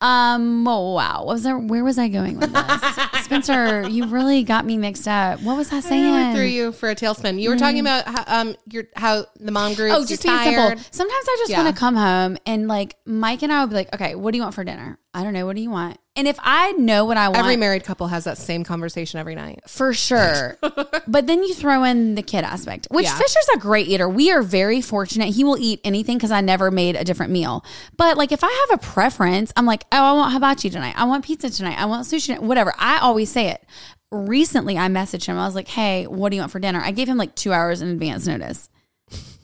Um. 0.00 0.66
Oh, 0.68 0.94
wow. 0.94 1.24
What 1.24 1.34
was 1.34 1.42
there? 1.42 1.58
Where 1.58 1.82
was 1.82 1.98
I 1.98 2.08
going 2.08 2.38
with 2.38 2.52
this? 2.52 2.98
Spencer, 3.24 3.88
you 3.88 4.06
really 4.06 4.42
got 4.44 4.64
me 4.64 4.78
mixed 4.78 5.08
up. 5.08 5.40
What 5.42 5.56
was 5.56 5.72
I 5.72 5.78
I 5.78 5.80
saying? 5.80 6.12
went 6.12 6.36
through 6.36 6.46
you 6.46 6.72
for 6.72 6.88
a 6.88 6.94
tailspin. 6.94 7.40
You 7.40 7.50
were 7.50 7.56
talking 7.56 7.80
about 7.80 8.06
how, 8.06 8.24
um 8.40 8.56
your 8.70 8.84
how 8.96 9.26
the 9.40 9.50
mom 9.50 9.74
groups. 9.74 9.96
Oh, 9.96 10.04
just 10.06 10.22
being 10.22 10.38
simple. 10.38 10.68
Sometimes 10.92 11.24
I 11.28 11.36
just 11.40 11.50
Yeah. 11.50 11.62
want 11.64 11.74
to 11.74 11.78
come 11.78 11.96
home 11.96 12.38
and 12.46 12.68
like 12.68 12.96
Mike 13.06 13.42
and 13.42 13.52
I 13.52 13.60
will 13.60 13.66
be 13.68 13.74
like, 13.74 13.92
okay, 13.94 14.14
what 14.14 14.30
do 14.32 14.38
you 14.38 14.42
want 14.42 14.54
for 14.54 14.64
dinner? 14.64 14.98
I 15.14 15.24
don't 15.24 15.32
know. 15.32 15.46
What 15.46 15.56
do 15.56 15.62
you 15.62 15.70
want? 15.70 15.98
And 16.16 16.28
if 16.28 16.38
I 16.42 16.72
know 16.72 17.04
what 17.04 17.16
I 17.16 17.28
want, 17.28 17.38
Every 17.38 17.56
married 17.56 17.84
couple 17.84 18.08
has 18.08 18.24
that 18.24 18.38
same 18.38 18.62
conversation 18.64 19.18
every 19.20 19.34
night. 19.34 19.60
for 19.68 19.94
sure. 19.94 20.58
but 21.06 21.26
then 21.26 21.42
you 21.42 21.54
throw 21.54 21.84
in 21.84 22.14
the 22.14 22.22
kid 22.22 22.44
aspect, 22.44 22.88
which 22.90 23.06
Yeah. 23.06 23.16
Fisher's 23.16 23.48
a 23.54 23.58
great 23.58 23.86
eater. 23.88 24.08
We 24.08 24.30
are 24.32 24.42
very 24.42 24.80
fortunate. 24.80 25.34
He 25.34 25.44
will 25.44 25.56
eat 25.58 25.80
anything 25.84 26.18
because 26.18 26.30
I 26.32 26.40
never 26.40 26.70
made 26.70 26.96
a 26.96 27.04
different 27.04 27.32
meal. 27.32 27.64
But 27.96 28.16
like 28.16 28.32
if 28.32 28.42
I 28.44 28.66
have 28.68 28.78
a 28.80 28.82
preference, 28.84 29.52
I'm 29.56 29.64
like, 29.64 29.84
oh, 29.92 30.02
I 30.02 30.12
want 30.12 30.32
hibachi 30.34 30.70
tonight. 30.70 30.94
I 30.96 31.04
want 31.04 31.24
pizza 31.24 31.48
tonight. 31.50 31.78
I 31.80 31.86
want 31.86 32.06
sushi, 32.06 32.26
tonight. 32.26 32.42
whatever. 32.42 32.74
I 32.78 32.98
always 32.98 33.30
say 33.30 33.48
it. 33.48 33.64
Recently, 34.10 34.76
I 34.76 34.88
messaged 34.88 35.26
him. 35.26 35.38
I 35.38 35.46
was 35.46 35.54
like, 35.54 35.68
hey, 35.68 36.06
what 36.06 36.30
do 36.30 36.36
you 36.36 36.42
want 36.42 36.52
for 36.52 36.58
dinner? 36.58 36.80
I 36.82 36.90
gave 36.90 37.08
him 37.08 37.16
like 37.16 37.34
two 37.34 37.52
hours 37.52 37.80
in 37.82 37.88
advance 37.88 38.26
notice. 38.26 38.68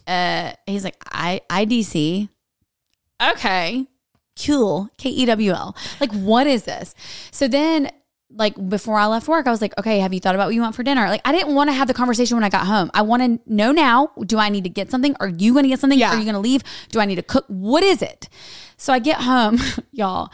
Uh, 0.07 0.53
he's 0.67 0.85
like, 0.85 0.97
I 1.11 1.41
IDC. 1.51 2.29
Okay, 3.23 3.87
cool. 4.43 4.91
K 4.99 5.11
E 5.11 5.27
W 5.27 5.53
L. 5.53 5.77
Like, 6.01 6.13
what 6.13 6.47
is 6.47 6.65
this? 6.65 6.95
So 7.31 7.49
then, 7.49 7.91
like, 8.31 8.55
before 8.69 8.99
I 8.99 9.07
left 9.07 9.29
work, 9.29 9.47
I 9.47 9.51
was 9.51 9.61
like, 9.61 9.77
okay, 9.79 10.01
have 10.01 10.13
you 10.13 10.21
thought 10.21 10.35
about 10.35 10.47
what 10.47 10.55
you 10.55 10.61
want 10.61 10.75
for 10.75 10.83
dinner? 10.83 11.09
Like, 11.09 11.21
I 11.25 11.33
didn't 11.33 11.55
want 11.55 11.69
to 11.69 11.75
have 11.75 11.89
the 11.89 11.95
conversation 11.95 12.37
when 12.37 12.45
I 12.45 12.49
got 12.49 12.67
home. 12.67 12.91
I 12.95 13.03
want 13.03 13.23
to 13.23 13.53
know 13.53 13.73
now 13.73 14.11
do 14.27 14.39
I 14.39 14.49
need 14.49 14.65
to 14.65 14.71
get 14.71 14.91
something? 14.91 15.17
Are 15.21 15.29
you 15.29 15.53
going 15.53 15.65
to 15.65 15.69
get 15.69 15.81
something? 15.81 15.99
Yeah. 15.99 16.15
Are 16.15 16.19
you 16.19 16.25
going 16.25 16.35
to 16.35 16.41
leave? 16.41 16.63
Do 16.91 17.01
I 17.01 17.05
need 17.05 17.17
to 17.17 17.23
cook? 17.23 17.45
What 17.49 17.83
is 17.83 18.03
it? 18.03 18.29
So 18.77 18.93
I 18.93 18.99
get 18.99 19.23
home, 19.23 19.59
y'all. 19.93 20.31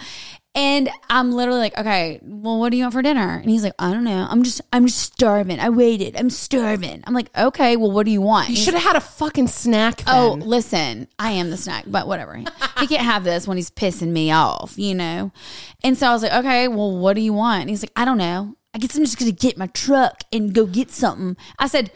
And 0.55 0.91
I'm 1.09 1.31
literally 1.31 1.61
like, 1.61 1.79
okay, 1.79 2.19
well, 2.23 2.59
what 2.59 2.71
do 2.71 2.77
you 2.77 2.83
want 2.83 2.95
for 2.95 3.03
dinner? 3.03 3.39
And 3.39 3.49
he's 3.49 3.63
like, 3.63 3.75
I 3.79 3.93
don't 3.93 4.03
know. 4.03 4.27
I'm 4.29 4.43
just, 4.43 4.61
I'm 4.73 4.85
just 4.87 4.99
starving. 4.99 5.61
I 5.61 5.69
waited. 5.69 6.17
I'm 6.17 6.29
starving. 6.29 7.05
I'm 7.07 7.15
like, 7.15 7.31
okay, 7.39 7.77
well, 7.77 7.93
what 7.93 8.05
do 8.05 8.11
you 8.11 8.21
want? 8.21 8.49
You 8.49 8.57
should 8.57 8.75
have 8.75 8.83
had 8.83 8.97
a 8.97 9.01
fucking 9.01 9.47
snack. 9.47 10.03
Oh, 10.09 10.37
listen, 10.41 11.07
I 11.21 11.33
am 11.33 11.51
the 11.51 11.57
snack, 11.57 11.85
but 11.87 12.09
whatever. 12.09 12.35
he 12.81 12.87
can't 12.89 13.03
have 13.03 13.23
this 13.23 13.47
when 13.47 13.59
he's 13.59 13.71
pissing 13.71 14.11
me 14.11 14.33
off, 14.33 14.77
you 14.77 14.95
know? 14.95 15.31
And 15.85 15.97
so 15.97 16.09
I 16.09 16.13
was 16.13 16.23
like, 16.23 16.33
okay, 16.33 16.67
well, 16.67 16.99
what 16.99 17.15
do 17.15 17.21
you 17.23 17.33
want? 17.33 17.61
And 17.61 17.71
he's 17.71 17.85
like, 17.85 17.93
I 17.95 18.05
don't 18.05 18.19
know. 18.19 18.57
I 18.75 18.79
guess 18.79 18.97
I'm 18.97 19.05
just 19.05 19.19
going 19.19 19.31
to 19.31 19.37
get 19.37 19.57
my 19.57 19.69
truck 19.69 20.25
and 20.33 20.53
go 20.53 20.67
get 20.67 20.91
something. 20.91 21.37
I 21.61 21.69
said, 21.69 21.93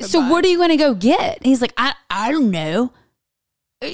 so 0.00 0.20
what 0.20 0.44
are 0.44 0.48
you 0.48 0.56
going 0.56 0.70
to 0.70 0.76
go 0.76 0.94
get? 0.94 1.36
And 1.38 1.46
he's 1.46 1.60
like, 1.60 1.74
I, 1.76 1.94
I 2.08 2.32
don't 2.32 2.50
know. 2.50 2.92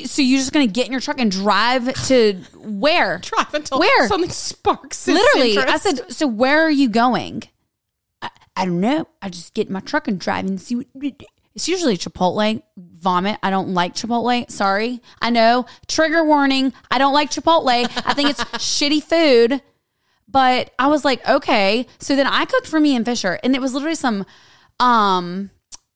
So 0.05 0.23
you're 0.23 0.39
just 0.39 0.53
gonna 0.53 0.67
get 0.69 0.87
in 0.87 0.93
your 0.93 1.01
truck 1.01 1.19
and 1.19 1.31
drive 1.31 1.93
to 2.07 2.35
where? 2.59 3.19
Drive 3.23 3.55
until 3.55 3.81
Where? 3.81 4.07
something 4.09 4.31
sparks. 4.31 5.07
his 5.07 5.15
Literally, 5.17 5.59
I 5.59 5.63
interest. 5.63 5.83
said. 5.83 6.13
So 6.13 6.27
where 6.29 6.63
are 6.65 6.71
you 6.71 6.89
going? 6.89 7.43
I, 8.23 8.31
I 8.55 8.65
don't 8.67 8.81
know. 8.81 9.09
I 9.21 9.29
just 9.31 9.53
get 9.55 9.67
in 9.67 9.73
my 9.73 9.81
truck 9.81 10.07
and 10.07 10.21
drive 10.21 10.47
and 10.47 10.61
see. 10.61 10.77
What, 10.93 11.23
it's 11.55 11.67
usually 11.69 11.97
Chipotle. 11.99 12.63
Vomit. 12.77 13.39
I 13.43 13.51
don't 13.51 13.75
like 13.75 13.95
Chipotle. 13.95 14.49
Sorry. 14.51 15.01
I 15.21 15.31
know. 15.31 15.67
Trigger 15.89 16.23
warning. 16.23 16.73
I 16.91 16.99
don't 16.99 17.15
like 17.15 17.31
Chipotle. 17.31 17.69
I 18.07 18.15
think 18.15 18.31
it's 18.31 18.45
shitty 18.55 19.03
food. 19.03 19.61
But 20.29 20.71
I 20.79 20.87
was 20.87 21.05
like, 21.05 21.29
okay. 21.29 21.87
So 21.99 22.15
then 22.15 22.29
I 22.29 22.45
cooked 22.45 22.69
for 22.69 22.79
me 22.79 22.95
and 22.95 23.05
Fisher, 23.05 23.41
and 23.43 23.57
it 23.57 23.61
was 23.61 23.75
literally 23.75 23.97
some 23.97 24.25
um 24.79 25.51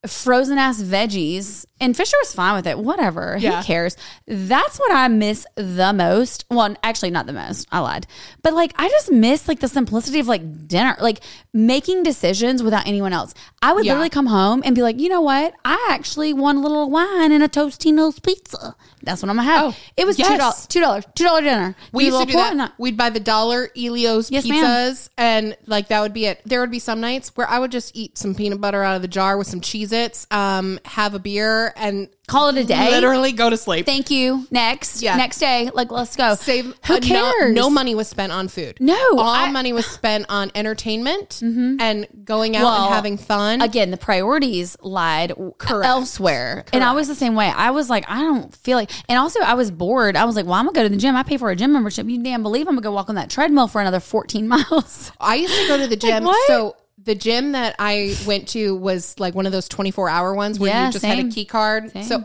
frozen 0.09 0.59
ass 0.59 0.83
veggies. 0.83 1.65
And 1.85 1.95
Fisher 1.95 2.17
was 2.23 2.33
fine 2.33 2.55
with 2.57 2.67
it. 2.67 2.79
Whatever. 2.79 3.37
Yeah. 3.39 3.61
Who 3.61 3.65
cares? 3.67 3.97
That's 4.27 4.79
what 4.79 4.91
I 4.91 5.09
miss 5.09 5.47
the 5.55 5.93
most. 5.93 6.47
Well, 6.51 6.75
actually 6.83 7.11
not 7.11 7.27
the 7.27 7.35
most. 7.35 7.69
I 7.71 7.81
lied. 7.81 8.07
But 8.43 8.55
like 8.55 8.73
I 8.77 8.89
just 8.89 9.13
miss 9.13 9.47
like 9.49 9.61
the 9.61 9.69
simplicity 9.69 10.19
of 10.19 10.27
like 10.27 10.67
dinner, 10.67 10.97
like 11.01 11.21
making 11.53 12.03
decisions 12.03 12.63
without 12.63 12.87
anyone 12.87 13.13
else. 13.13 13.35
I 13.61 13.75
would 13.75 13.85
Yeah. 13.85 13.93
literally 13.93 14.09
come 14.09 14.27
home 14.27 14.63
and 14.65 14.75
be 14.75 14.81
like, 14.83 14.99
you 14.99 15.11
know 15.11 15.21
what? 15.21 15.53
I 15.65 15.89
actually 15.91 16.33
want 16.33 16.57
a 16.57 16.61
little 16.63 16.91
wine 16.91 17.33
and 17.33 17.43
a 17.45 17.49
Tostino's 17.49 18.19
pizza. 18.19 18.75
That's 19.03 19.23
what 19.23 19.29
I'm 19.29 19.37
gonna 19.37 19.49
have. 19.51 19.75
Oh, 19.75 19.77
it 19.99 20.07
was 20.07 20.17
two 20.17 20.23
yes. 20.23 20.39
dollars. 20.39 20.67
Two 20.67 20.81
dollars. 20.81 21.05
Two 21.15 21.25
dollar 21.25 21.43
dinner. 21.43 21.77
We 21.93 22.07
used 22.07 22.19
to 22.19 22.25
do 22.27 22.33
that. 22.33 22.57
that. 22.57 22.73
We'd 22.79 22.97
buy 22.97 23.11
the 23.11 23.21
dollar 23.21 23.69
Ellio's 23.77 24.31
Yes, 24.31 24.47
pizzas, 24.47 25.11
ma'am. 25.19 25.45
and 25.53 25.57
like 25.67 25.89
that 25.89 26.01
would 26.01 26.15
be 26.15 26.25
it. 26.25 26.41
There 26.47 26.61
would 26.61 26.71
be 26.71 26.79
some 26.79 27.01
nights 27.03 27.31
where 27.35 27.47
I 27.47 27.59
would 27.59 27.71
just 27.71 27.95
eat 27.95 28.17
some 28.17 28.35
peanut 28.35 28.63
butter 28.63 28.83
out 28.83 28.97
of 28.97 29.03
the 29.03 29.09
jar 29.09 29.37
with 29.37 29.47
some 29.47 29.61
Cheez-Its, 29.61 30.27
um, 30.31 30.81
have 30.87 31.13
a 31.13 31.19
beer, 31.19 31.74
and 31.77 32.09
Call 32.27 32.49
it 32.49 32.57
a 32.57 32.65
day. 32.65 32.91
literally 32.91 33.33
go 33.33 33.51
to 33.51 33.57
sleep. 33.59 33.85
Thank 33.85 34.11
you. 34.11 34.47
Next. 34.51 35.03
Yeah. 35.03 35.17
Next 35.17 35.39
day. 35.41 35.71
Like 35.75 35.91
let's 35.91 36.17
go. 36.17 36.35
Save 36.37 36.75
Who 36.87 36.95
uh, 36.95 36.99
no- 36.99 37.01
cares? 37.01 37.55
No, 37.55 37.69
money 37.69 37.95
was 37.95 38.09
spent 38.09 38.33
on 38.33 38.49
food. 38.49 38.79
No, 38.81 38.95
all 39.19 39.21
I- 39.21 39.45
Mm-hmm. 39.45 39.53
money 39.53 39.73
was 39.75 39.85
spent 39.87 40.27
on 40.31 40.51
entertainment 40.55 41.41
and 41.43 42.07
going 42.25 42.57
out 42.57 42.65
Well, 42.65 42.85
and 42.87 42.95
having 42.95 43.19
fun. 43.19 43.61
again, 43.61 43.91
the 43.91 43.97
priorities 43.99 44.77
lied 44.81 45.33
Correct. 45.59 45.87
elsewhere. 45.87 46.65
And 46.73 46.83
I 46.83 46.93
was 46.93 47.09
the 47.09 47.15
same 47.15 47.35
way. 47.35 47.49
I 47.55 47.71
was 47.73 47.91
like, 47.91 48.05
I 48.09 48.21
don't 48.21 48.55
feel 48.57 48.79
like, 48.79 48.91
and 49.09 49.19
also 49.19 49.41
I 49.41 49.55
was 49.55 49.71
bored. 49.71 50.17
I 50.17 50.25
was 50.25 50.35
like, 50.37 50.47
well, 50.47 50.55
I'm 50.55 50.65
gonna 50.65 50.75
go 50.75 50.83
to 50.85 50.89
the 50.89 50.97
gym. 50.97 51.15
I 51.17 51.23
pay 51.25 51.37
for 51.37 51.51
a 51.51 51.57
gym 51.57 51.73
membership. 51.73 52.07
You 52.09 52.23
damn 52.23 52.43
believe 52.43 52.67
I'm 52.69 52.75
gonna 52.75 52.81
go 52.83 52.93
walk 52.93 53.09
on 53.11 53.17
that 53.17 53.29
treadmill 53.29 53.69
for 53.69 53.81
another 53.83 54.01
14 54.01 54.49
miles. 54.55 55.13
I 55.21 55.35
used 55.35 55.55
to 55.55 55.69
go 55.69 55.77
to 55.77 55.87
the 55.87 55.97
gym. 55.97 56.25
what? 56.25 56.47
so 56.47 56.77
the 57.05 57.15
gym 57.15 57.53
that 57.53 57.77
I 57.79 58.17
went 58.27 58.49
to 58.49 58.75
was 58.75 59.19
like 59.21 59.35
one 59.35 59.47
of 59.47 59.53
those 59.53 59.69
24 59.69 60.09
hour 60.09 60.35
ones 60.35 60.59
where 60.59 60.71
Yeah, 60.71 60.87
you 60.87 60.93
just 60.93 61.05
had 61.05 61.19
a 61.25 61.29
key 61.29 61.45
card. 61.45 61.93
So 62.05 62.25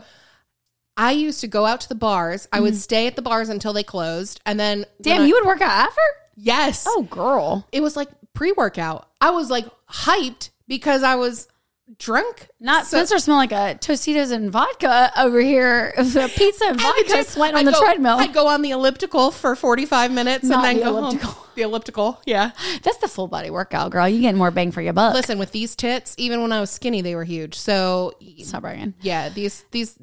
I 0.96 1.12
used 1.12 1.40
to 1.40 1.48
go 1.48 1.66
out 1.66 1.80
to 1.82 1.88
the 1.88 1.94
bars. 1.94 2.48
I 2.52 2.60
would 2.60 2.76
stay 2.76 3.06
at 3.06 3.16
the 3.16 3.22
bars 3.22 3.48
until 3.48 3.72
they 3.72 3.82
closed. 3.82 4.40
And 4.44 4.58
then, 4.58 4.80
Mm. 4.82 4.86
Damn, 5.02 5.22
I- 5.22 5.26
you 5.26 5.34
would 5.34 5.46
work 5.46 5.60
out 5.60 5.70
after? 5.70 6.00
yes. 6.36 6.84
Oh, 6.88 7.02
girl. 7.02 7.66
It 7.72 7.82
was 7.82 7.96
like 7.96 8.08
pre 8.34 8.52
workout. 8.52 9.08
I 9.20 9.30
was 9.30 9.50
like 9.50 9.66
hyped 9.90 10.50
because 10.66 11.02
I 11.02 11.14
was 11.16 11.46
drunk. 11.98 12.48
Not 12.60 12.86
So- 12.86 12.98
Spencer 12.98 13.18
smell 13.18 13.36
like 13.36 13.52
a 13.52 13.76
Tostitos 13.80 14.32
and 14.32 14.50
vodka 14.50 14.88
uh, 15.16 15.22
over 15.24 15.40
here. 15.40 15.92
The 15.98 16.30
pizza 16.34 16.64
and 16.66 16.80
vodka 16.80 17.02
Because 17.06 17.28
sweating 17.28 17.56
on 17.56 17.60
I'd 17.60 17.66
the 17.66 17.72
go- 17.72 17.84
treadmill. 17.84 18.16
I'd 18.18 18.32
go 18.32 18.48
on 18.48 18.62
the 18.62 18.70
elliptical 18.70 19.30
for 19.30 19.54
45 19.56 20.12
minutes 20.12 20.44
Not 20.44 20.64
and 20.64 20.64
then 20.64 20.76
the 20.84 20.90
go 20.92 20.98
elliptical. 20.98 21.30
home. 21.30 21.46
The 21.56 21.62
elliptical. 21.62 22.20
Yeah. 22.26 22.52
That's 22.82 22.98
the 22.98 23.08
full 23.08 23.26
body 23.28 23.50
workout, 23.50 23.90
girl. 23.90 24.08
You 24.08 24.20
get 24.20 24.34
more 24.36 24.50
bang 24.50 24.70
for 24.72 24.80
your 24.80 24.92
buck. 24.92 25.14
Listen, 25.14 25.38
with 25.38 25.50
these 25.52 25.74
tits, 25.74 26.14
even 26.16 26.40
when 26.42 26.52
I 26.52 26.60
was 26.60 26.70
skinny, 26.70 27.02
they 27.02 27.14
were 27.16 27.24
huge. 27.24 27.56
So 27.58 28.12
Stop 28.44 28.62
bragging. 28.62 28.94
yeah, 29.00 29.28
these, 29.30 29.64
these, 29.72 29.96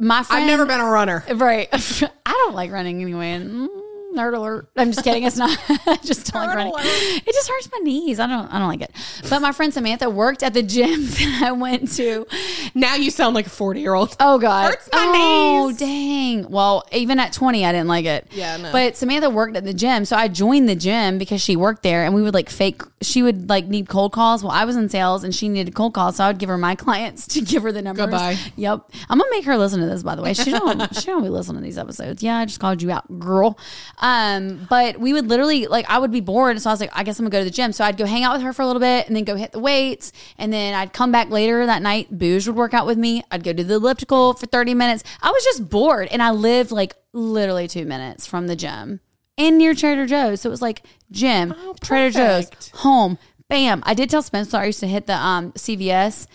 My 0.00 0.22
friend, 0.22 0.42
I've 0.42 0.46
never 0.48 0.64
been 0.66 0.80
a 0.80 0.88
runner. 0.90 1.22
Right. 1.34 1.68
I 1.72 2.10
don't 2.32 2.54
like 2.54 2.72
running 2.72 3.02
anyway. 3.02 3.38
Mm. 3.38 3.68
Nerd 4.14 4.36
alert. 4.36 4.68
I'm 4.76 4.92
just 4.92 5.04
kidding. 5.04 5.24
It's 5.24 5.36
not. 5.36 5.58
Just 6.04 6.32
don't 6.32 6.46
like 6.46 6.56
running. 6.56 6.72
alert. 6.72 6.84
It 6.84 7.32
just 7.34 7.48
hurts 7.48 7.68
my 7.72 7.78
knees. 7.78 8.20
I 8.20 8.26
don't. 8.26 8.46
I 8.52 8.58
don't 8.58 8.68
like 8.68 8.82
it. 8.82 8.90
But 9.28 9.40
my 9.40 9.52
friend 9.52 9.72
Samantha 9.72 10.08
worked 10.10 10.42
at 10.42 10.54
the 10.54 10.62
gym 10.62 11.04
that 11.06 11.42
I 11.44 11.52
went 11.52 11.90
to. 11.96 12.26
Now 12.74 12.94
you 12.94 13.10
sound 13.10 13.34
like 13.34 13.46
a 13.46 13.50
40 13.50 13.80
year 13.80 13.94
old. 13.94 14.16
Oh 14.20 14.38
God. 14.38 14.70
Hurts 14.70 14.88
my 14.92 14.98
oh 15.06 15.66
knees. 15.68 15.78
dang. 15.78 16.50
Well, 16.50 16.84
even 16.92 17.18
at 17.18 17.32
20, 17.32 17.64
I 17.64 17.72
didn't 17.72 17.88
like 17.88 18.04
it. 18.04 18.28
Yeah, 18.32 18.56
no. 18.58 18.72
But 18.72 18.96
Samantha 18.96 19.30
worked 19.30 19.56
at 19.56 19.64
the 19.64 19.74
gym, 19.74 20.04
so 20.04 20.16
I 20.16 20.28
joined 20.28 20.68
the 20.68 20.76
gym 20.76 21.18
because 21.18 21.40
she 21.40 21.56
worked 21.56 21.82
there, 21.82 22.04
and 22.04 22.14
we 22.14 22.22
would 22.22 22.34
like 22.34 22.50
fake. 22.50 22.82
She 23.02 23.22
would 23.22 23.48
like 23.48 23.66
need 23.66 23.88
cold 23.88 24.12
calls. 24.12 24.42
Well, 24.42 24.52
I 24.52 24.64
was 24.64 24.76
in 24.76 24.88
sales, 24.88 25.24
and 25.24 25.34
she 25.34 25.48
needed 25.48 25.74
cold 25.74 25.94
calls, 25.94 26.16
so 26.16 26.24
I 26.24 26.28
would 26.28 26.38
give 26.38 26.48
her 26.48 26.58
my 26.58 26.74
clients 26.84 27.26
to 27.28 27.40
give 27.40 27.62
her 27.62 27.72
the 27.72 27.82
numbers. 27.82 28.04
Goodbye. 28.06 28.36
Yep. 28.56 28.90
I'm 29.08 29.18
gonna 29.18 29.30
make 29.30 29.44
her 29.44 29.56
listen 29.56 29.80
to 29.80 29.86
this. 29.86 30.02
By 30.02 30.14
the 30.14 30.22
way, 30.22 30.34
she 30.34 30.50
don't. 30.50 30.94
she 30.96 31.06
don't 31.06 31.22
be 31.22 31.28
listening 31.28 31.62
to 31.62 31.64
these 31.64 31.78
episodes. 31.78 32.22
Yeah, 32.22 32.38
I 32.38 32.44
just 32.44 32.60
called 32.60 32.82
you 32.82 32.90
out, 32.90 33.18
girl. 33.18 33.58
Um, 34.04 34.66
but 34.68 35.00
we 35.00 35.14
would 35.14 35.28
literally 35.28 35.66
like 35.66 35.88
I 35.88 35.98
would 35.98 36.12
be 36.12 36.20
bored, 36.20 36.60
so 36.60 36.68
I 36.68 36.74
was 36.74 36.80
like, 36.80 36.90
I 36.92 37.04
guess 37.04 37.18
I'm 37.18 37.24
gonna 37.24 37.30
go 37.30 37.38
to 37.38 37.44
the 37.44 37.50
gym. 37.50 37.72
So 37.72 37.84
I'd 37.84 37.96
go 37.96 38.04
hang 38.04 38.22
out 38.22 38.34
with 38.34 38.42
her 38.42 38.52
for 38.52 38.60
a 38.60 38.66
little 38.66 38.80
bit, 38.80 39.06
and 39.06 39.16
then 39.16 39.24
go 39.24 39.34
hit 39.34 39.52
the 39.52 39.60
weights, 39.60 40.12
and 40.36 40.52
then 40.52 40.74
I'd 40.74 40.92
come 40.92 41.10
back 41.10 41.30
later 41.30 41.64
that 41.64 41.80
night. 41.80 42.18
Booze 42.18 42.46
would 42.46 42.54
work 42.54 42.74
out 42.74 42.86
with 42.86 42.98
me. 42.98 43.24
I'd 43.30 43.42
go 43.42 43.54
to 43.54 43.64
the 43.64 43.76
elliptical 43.76 44.34
for 44.34 44.44
30 44.44 44.74
minutes. 44.74 45.04
I 45.22 45.30
was 45.30 45.42
just 45.42 45.70
bored, 45.70 46.08
and 46.10 46.22
I 46.22 46.32
lived 46.32 46.70
like 46.70 46.94
literally 47.14 47.66
two 47.66 47.86
minutes 47.86 48.26
from 48.26 48.46
the 48.46 48.56
gym 48.56 49.00
and 49.38 49.56
near 49.56 49.72
Trader 49.72 50.04
Joe's. 50.04 50.42
So 50.42 50.50
it 50.50 50.52
was 50.52 50.62
like 50.62 50.82
gym, 51.10 51.54
Trader 51.80 52.10
Joe's, 52.10 52.50
home. 52.74 53.16
Bam. 53.48 53.82
I 53.86 53.94
did 53.94 54.10
tell 54.10 54.22
Spencer 54.22 54.56
I 54.56 54.66
used 54.66 54.80
to 54.80 54.86
hit 54.86 55.06
the 55.06 55.16
um, 55.16 55.52
CVS 55.52 56.26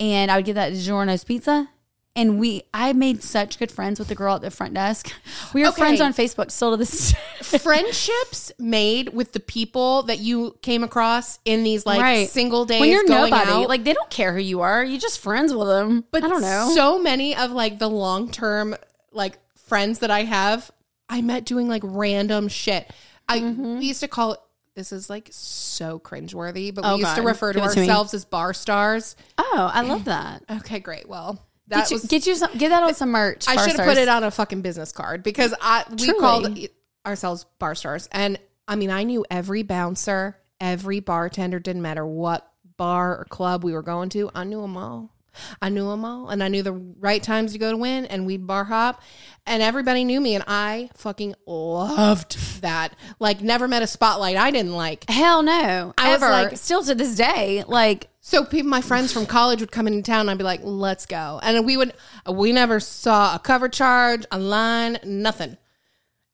and 0.00 0.30
I 0.30 0.36
would 0.36 0.44
get 0.44 0.54
that 0.54 0.72
DiGiorno's 0.72 1.24
pizza. 1.24 1.68
And 2.16 2.40
we, 2.40 2.62
I 2.72 2.94
made 2.94 3.22
such 3.22 3.58
good 3.58 3.70
friends 3.70 3.98
with 3.98 4.08
the 4.08 4.14
girl 4.14 4.34
at 4.36 4.40
the 4.40 4.50
front 4.50 4.72
desk. 4.74 5.12
We 5.52 5.62
are 5.64 5.68
Okay. 5.68 5.76
friends 5.82 6.00
on 6.00 6.14
Facebook 6.14 6.50
still 6.50 6.70
to 6.70 6.78
this 6.78 7.12
day. 7.12 7.58
Friendships 7.58 8.50
made 8.58 9.10
with 9.10 9.32
the 9.32 9.40
people 9.40 10.02
that 10.04 10.18
you 10.18 10.56
came 10.62 10.82
across 10.82 11.38
in 11.44 11.62
these 11.62 11.84
like 11.84 12.00
Right. 12.00 12.28
single 12.28 12.64
days 12.64 12.80
when 12.80 12.90
you're 12.90 13.04
going 13.06 13.30
nobody, 13.30 13.50
out. 13.50 13.68
like 13.68 13.84
they 13.84 13.92
don't 13.92 14.08
care 14.08 14.32
who 14.32 14.40
you 14.40 14.62
are. 14.62 14.82
You're 14.82 14.98
just 14.98 15.20
friends 15.20 15.54
with 15.54 15.68
them. 15.68 16.04
But 16.10 16.24
I 16.24 16.28
don't 16.28 16.40
know. 16.40 16.70
So 16.74 16.98
many 16.98 17.36
of 17.36 17.52
like 17.52 17.78
the 17.78 17.88
long 17.88 18.30
term 18.30 18.74
like 19.12 19.38
friends 19.54 19.98
that 19.98 20.10
I 20.10 20.22
have, 20.24 20.70
I 21.10 21.20
met 21.20 21.44
doing 21.44 21.68
like 21.68 21.82
random 21.84 22.48
shit. 22.48 22.90
I 23.28 23.40
Mm-hmm. 23.40 23.78
we 23.78 23.84
used 23.86 24.00
to 24.00 24.08
call 24.08 24.32
it. 24.32 24.40
This 24.74 24.90
is 24.92 25.08
like 25.10 25.28
so 25.32 25.98
cringeworthy, 25.98 26.74
but 26.74 26.84
we 26.84 26.90
Oh, 26.90 26.96
used 26.96 27.14
to 27.16 27.22
refer 27.22 27.52
to 27.52 27.60
Give 27.60 27.70
it 27.70 27.74
to 27.74 27.80
me. 27.80 27.88
ourselves 27.88 28.12
as 28.14 28.24
bar 28.24 28.52
stars. 28.54 29.16
oh, 29.38 29.70
I 29.72 29.82
love 29.82 30.04
that. 30.04 30.42
Okay, 30.50 30.80
great. 30.80 31.08
Well, 31.08 31.38
that 31.68 31.88
Get 31.88 31.90
you, 31.90 31.94
was. 31.96 32.04
get 32.06 32.26
you 32.26 32.34
some, 32.36 32.52
get 32.56 32.68
that 32.68 32.82
on 32.82 32.94
some 32.94 33.10
merch. 33.10 33.46
I 33.48 33.56
should 33.66 33.76
have 33.78 33.86
put 33.88 33.98
it 33.98 34.08
on 34.08 34.22
a 34.24 34.30
fucking 34.30 34.62
business 34.62 34.92
card 34.92 35.22
because 35.22 35.54
I 35.60 35.84
we 35.90 35.96
Truly. 35.96 36.20
called 36.20 36.58
ourselves 37.06 37.44
bar 37.58 37.74
stars, 37.74 38.08
and 38.12 38.38
I 38.68 38.76
mean 38.76 38.90
I 38.90 39.02
knew 39.04 39.24
every 39.30 39.62
bouncer, 39.62 40.38
every 40.60 41.00
bartender. 41.00 41.58
Didn't 41.58 41.82
matter 41.82 42.06
what 42.06 42.48
bar 42.76 43.18
or 43.18 43.24
club 43.24 43.64
we 43.64 43.72
were 43.72 43.82
going 43.82 44.10
to. 44.10 44.30
I 44.34 44.44
knew 44.44 44.60
them 44.60 44.76
all. 44.76 45.12
I 45.60 45.68
knew 45.68 45.86
them 45.90 46.02
all, 46.04 46.30
and 46.30 46.42
I 46.42 46.48
knew 46.48 46.62
the 46.62 46.72
right 46.72 47.22
times 47.22 47.52
to 47.52 47.58
go 47.58 47.70
to 47.70 47.76
win, 47.76 48.06
and 48.06 48.24
we'd 48.24 48.46
bar 48.46 48.64
hop, 48.64 49.02
and 49.44 49.62
everybody 49.62 50.02
knew 50.04 50.18
me, 50.18 50.34
and 50.34 50.42
I 50.46 50.88
fucking 50.94 51.34
loved 51.46 52.62
that. 52.62 52.94
Like, 53.18 53.42
never 53.42 53.68
met 53.68 53.82
a 53.82 53.86
spotlight 53.86 54.36
I 54.36 54.50
didn't 54.50 54.72
like. 54.74 55.04
Hell 55.10 55.42
no. 55.42 55.92
I 55.98 56.12
was 56.14 56.22
ever. 56.22 56.32
like- 56.32 56.56
still 56.56 56.82
to 56.84 56.94
this 56.94 57.16
day, 57.16 57.64
like 57.68 58.08
So 58.26 58.44
people, 58.44 58.68
my 58.68 58.80
friends 58.80 59.12
from 59.12 59.24
college 59.24 59.60
would 59.60 59.70
come 59.70 59.86
into 59.86 60.02
town. 60.02 60.22
And 60.22 60.30
I'd 60.30 60.38
be 60.38 60.42
like, 60.42 60.58
"Let's 60.64 61.06
go," 61.06 61.38
and 61.44 61.64
we 61.64 61.76
would. 61.76 61.92
We 62.28 62.50
never 62.50 62.80
saw 62.80 63.36
a 63.36 63.38
cover 63.38 63.68
charge, 63.68 64.24
a 64.32 64.38
line, 64.40 64.98
nothing. 65.04 65.56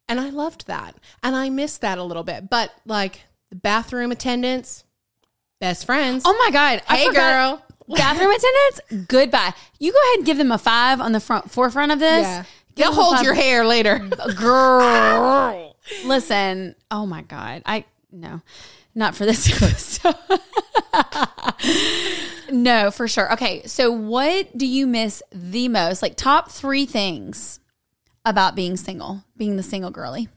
And 0.09 0.19
I 0.19 0.31
loved 0.31 0.69
that, 0.69 0.97
and 1.23 1.37
I 1.37 1.51
missed 1.51 1.83
that 1.83 1.99
a 1.99 2.03
little 2.03 2.23
bit. 2.25 2.49
But 2.49 2.73
like 2.87 3.21
the 3.51 3.57
bathroom 3.57 4.11
attendants, 4.11 4.85
best 5.61 5.85
friends. 5.85 6.23
Oh 6.25 6.33
my 6.43 6.51
god! 6.51 6.81
I 6.89 6.97
hey, 6.97 7.07
forgot- 7.09 7.61
girl. 7.61 7.77
Bathroom 7.95 8.31
attendants, 8.91 9.07
goodbye. 9.13 9.53
You 9.79 9.93
go 9.93 9.99
ahead 9.99 10.17
and 10.21 10.27
give 10.27 10.39
them 10.39 10.51
a 10.51 10.57
five 10.57 10.99
on 10.99 11.13
the 11.13 11.21
front 11.21 11.51
forefront 11.51 11.93
of 11.93 11.99
this. 11.99 12.23
Yeah, 12.23 12.45
Give 12.75 12.87
they'll 12.87 12.95
hold 12.95 13.21
your 13.23 13.35
hair 13.35 13.67
later. 13.67 13.99
girl. 13.99 15.77
Listen, 16.07 16.75
oh 16.91 17.05
my 17.05 17.21
god, 17.21 17.61
I 17.67 17.85
no, 18.11 18.41
not 18.95 19.15
for 19.15 19.25
this 19.27 19.49
episode. 19.63 20.15
no, 22.51 22.91
for 22.91 23.09
sure. 23.09 23.33
Okay, 23.35 23.63
so 23.67 23.91
what 23.91 24.57
do 24.57 24.67
you 24.67 24.87
miss 24.87 25.23
the 25.33 25.69
most? 25.69 26.03
Like 26.03 26.17
top 26.17 26.51
three 26.51 26.87
things 26.87 27.61
about 28.25 28.55
being 28.55 28.77
single, 28.77 29.25
being 29.37 29.57
the 29.57 29.63
single 29.63 29.91
girly. 29.91 30.29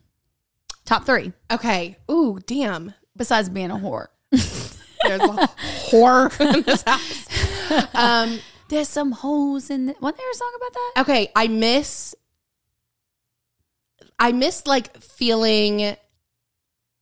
Top 0.85 1.05
three, 1.05 1.33
Okay. 1.51 1.97
Ooh, 2.11 2.39
damn. 2.45 2.93
besides 3.17 3.49
being 3.49 3.71
a 3.71 3.75
whore. 3.75 4.07
There's 4.31 5.21
a 5.21 5.49
whore 5.89 6.55
in 6.55 6.61
this 6.63 6.83
house. 6.83 7.93
Um. 7.95 8.39
There's 8.67 8.89
some 8.89 9.11
holes 9.11 9.69
in. 9.69 9.85
The, 9.85 9.95
wasn't 10.01 10.17
there 10.17 10.31
a 10.31 10.33
song 10.33 10.51
about 10.55 10.73
that? 10.73 10.93
Okay, 11.01 11.31
I 11.35 11.47
miss 11.47 12.15
I 14.17 14.31
miss 14.31 14.65
like 14.65 14.97
feeling 15.03 15.95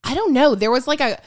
I 0.03 0.13
don't 0.13 0.33
know, 0.33 0.55
there 0.55 0.71
was 0.71 0.87
like 0.87 0.99
a 0.99 1.21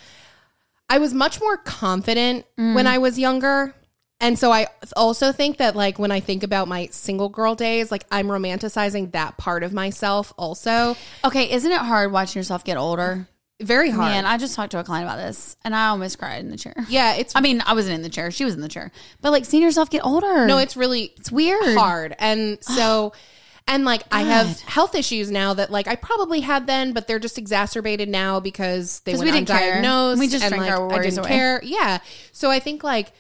I 0.89 0.99
was 0.99 1.13
much 1.13 1.41
more 1.41 1.57
confident 1.57 2.47
when 2.57 2.85
mm. 2.85 2.87
I 2.87 2.99
was 2.99 3.19
younger 3.19 3.75
And 4.21 4.39
so 4.39 4.51
I 4.51 4.69
also 4.97 5.31
think 5.33 5.59
that 5.59 5.77
like 5.77 5.99
when 5.99 6.11
I 6.11 6.21
think 6.21 6.43
about 6.43 6.69
my 6.69 6.87
single 6.87 7.29
girl 7.29 7.55
days, 7.55 7.91
like 7.91 8.05
I'm 8.11 8.29
romanticizing 8.29 9.13
that 9.13 9.37
part 9.37 9.63
of 9.63 9.73
myself 9.75 10.33
also. 10.39 10.97
Okay, 11.25 11.53
isn't 11.53 11.71
it 11.71 11.79
hard 11.79 12.13
watching 12.13 12.41
yourself 12.41 12.65
get 12.65 12.79
older? 12.79 13.29
Very 13.61 13.91
hard. 13.91 14.09
Man, 14.11 14.27
I 14.27 14.39
just 14.39 14.55
talked 14.55 14.73
to 14.73 14.79
a 14.79 14.85
client 14.85 15.07
about 15.07 15.17
this 15.17 15.57
and 15.65 15.75
I 15.75 15.89
almost 15.89 16.19
cried 16.19 16.41
in 16.41 16.51
the 16.51 16.57
chair. 16.57 16.75
yeah, 16.89 17.15
it's 17.15 17.35
I 17.37 17.41
mean, 17.41 17.63
I 17.67 17.75
wasn't 17.75 17.97
in 17.97 18.03
the 18.03 18.09
chair. 18.09 18.31
She 18.31 18.45
was 18.45 18.55
in 18.55 18.61
the 18.61 18.69
chair. 18.69 18.91
But 19.21 19.33
like 19.33 19.45
seeing 19.45 19.63
yourself 19.63 19.91
get 19.91 20.05
older. 20.05 20.47
no, 20.47 20.59
it's 20.59 20.77
really 20.77 21.13
it's 21.19 21.31
weird. 21.31 21.77
hard. 21.77 22.17
And 22.19 22.59
so 22.63 23.13
and 23.69 23.85
like 23.85 24.03
I 24.13 24.23
have 24.23 24.61
health 24.61 24.95
issues 24.95 25.31
now 25.31 25.55
that 25.55 25.71
like 25.71 25.89
I 25.89 25.97
probably 25.97 26.41
had 26.41 26.67
then, 26.67 26.93
but 26.93 27.07
they're 27.09 27.19
just 27.19 27.37
exacerbated 27.39 28.09
now 28.09 28.39
because 28.41 29.01
they 29.01 29.13
went 29.15 29.25
we 29.25 29.33
didn't 29.33 29.49
care. 29.49 29.81
We 30.17 30.29
just 30.29 30.45
and 30.45 30.53
drank 30.55 30.63
like, 30.71 30.79
our 30.79 30.89
I 30.91 30.95
worries 30.95 31.15
didn't 31.17 31.27
away. 31.27 31.37
care. 31.37 31.61
Yeah. 31.65 31.99
So 32.33 32.51
I 32.51 32.61
think 32.61 32.85
like 32.85 33.13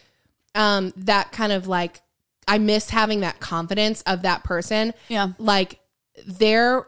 um 0.54 0.92
that 0.98 1.32
kind 1.32 1.52
of 1.52 1.66
like 1.66 2.00
I 2.48 2.58
miss 2.58 2.90
having 2.90 3.20
that 3.20 3.40
confidence 3.40 4.02
of 4.02 4.22
that 4.22 4.44
person. 4.44 4.94
Yeah. 5.08 5.30
Like 5.38 5.80
there 6.26 6.86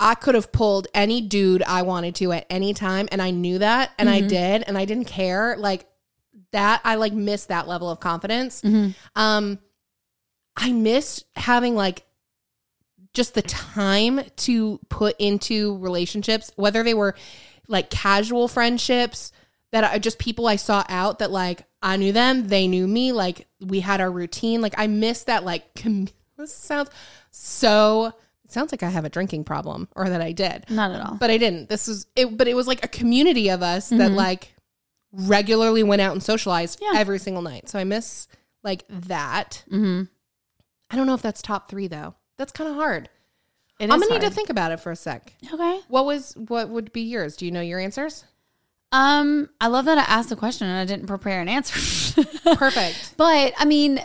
I 0.00 0.14
could 0.14 0.34
have 0.34 0.50
pulled 0.50 0.88
any 0.94 1.20
dude 1.20 1.62
I 1.62 1.82
wanted 1.82 2.14
to 2.16 2.32
at 2.32 2.46
any 2.48 2.72
time 2.74 3.08
and 3.12 3.20
I 3.22 3.30
knew 3.30 3.58
that 3.58 3.92
and 3.98 4.08
Mm-hmm. 4.08 4.24
I 4.24 4.28
did 4.28 4.64
and 4.66 4.78
I 4.78 4.86
didn't 4.86 5.04
care. 5.04 5.56
Like 5.58 5.86
that 6.52 6.80
I 6.84 6.94
like 6.94 7.12
miss 7.12 7.46
that 7.46 7.68
level 7.68 7.90
of 7.90 8.00
confidence. 8.00 8.62
Mm-hmm. 8.62 8.90
Um 9.14 9.58
I 10.56 10.72
miss 10.72 11.22
having 11.36 11.74
like 11.74 12.06
just 13.14 13.34
the 13.34 13.42
time 13.42 14.20
to 14.36 14.78
put 14.88 15.16
into 15.18 15.76
relationships, 15.78 16.50
whether 16.56 16.82
they 16.82 16.94
were 16.94 17.14
like 17.68 17.88
casual 17.90 18.48
friendships 18.48 19.32
that 19.72 19.84
are 19.84 19.98
just 19.98 20.18
people 20.18 20.46
I 20.46 20.56
saw 20.56 20.84
out 20.88 21.20
that 21.20 21.30
like 21.30 21.64
I 21.82 21.96
knew 21.96 22.12
them, 22.12 22.48
they 22.48 22.66
knew 22.68 22.86
me, 22.86 23.12
like 23.12 23.46
we 23.60 23.80
had 23.80 24.00
our 24.00 24.10
routine. 24.10 24.60
Like 24.60 24.74
I 24.76 24.86
miss 24.86 25.24
that 25.24 25.44
like 25.44 25.74
com- 25.74 26.08
this 26.38 26.54
sounds 26.54 26.90
so 27.30 28.12
it 28.44 28.52
sounds 28.52 28.72
like 28.72 28.82
I 28.82 28.88
have 28.90 29.04
a 29.04 29.08
drinking 29.08 29.44
problem 29.44 29.88
or 29.96 30.08
that 30.08 30.20
I 30.20 30.32
did. 30.32 30.66
Not 30.70 30.92
at 30.92 31.00
all. 31.00 31.16
But 31.16 31.30
I 31.30 31.38
didn't. 31.38 31.68
This 31.68 31.88
is 31.88 32.06
it 32.16 32.36
but 32.36 32.48
it 32.48 32.54
was 32.54 32.66
like 32.66 32.84
a 32.84 32.88
community 32.88 33.48
of 33.50 33.62
us 33.62 33.88
that 33.88 34.10
like 34.12 34.54
regularly 35.12 35.82
went 35.82 36.02
out 36.02 36.12
and 36.12 36.22
socialized 36.22 36.80
Mm-hmm. 36.80 36.94
Yeah. 36.94 37.00
every 37.00 37.18
single 37.18 37.42
night. 37.42 37.68
So 37.68 37.78
I 37.78 37.84
miss 37.84 38.26
like 38.62 38.84
that. 38.88 39.64
Mm-hmm. 39.70 40.02
I 40.90 40.96
don't 40.96 41.06
know 41.06 41.14
if 41.14 41.22
that's 41.22 41.42
top 41.42 41.68
three 41.68 41.86
though. 41.88 42.14
That's 42.36 42.52
kind 42.52 42.70
of 42.70 42.76
hard. 42.76 43.08
It 43.80 43.90
I'm 43.90 44.00
gonna 44.00 44.14
need 44.14 44.20
to 44.20 44.30
think 44.30 44.50
about 44.50 44.72
it 44.72 44.78
for 44.78 44.92
a 44.92 44.96
sec. 44.96 45.32
Okay. 45.52 45.80
What 45.88 46.04
was 46.04 46.34
what 46.36 46.68
would 46.68 46.92
be 46.92 47.02
yours? 47.02 47.36
Do 47.36 47.44
you 47.44 47.50
know 47.50 47.60
your 47.60 47.80
answers? 47.80 48.24
Um, 48.92 49.50
I 49.60 49.66
love 49.66 49.86
that 49.86 49.98
I 49.98 50.02
asked 50.02 50.28
the 50.28 50.36
question 50.36 50.68
and 50.68 50.78
I 50.78 50.84
didn't 50.84 51.08
prepare 51.08 51.40
an 51.40 51.48
answer. 51.48 52.22
Perfect. 52.54 53.14
But 53.16 53.52
I 53.58 53.64
mean, 53.64 54.00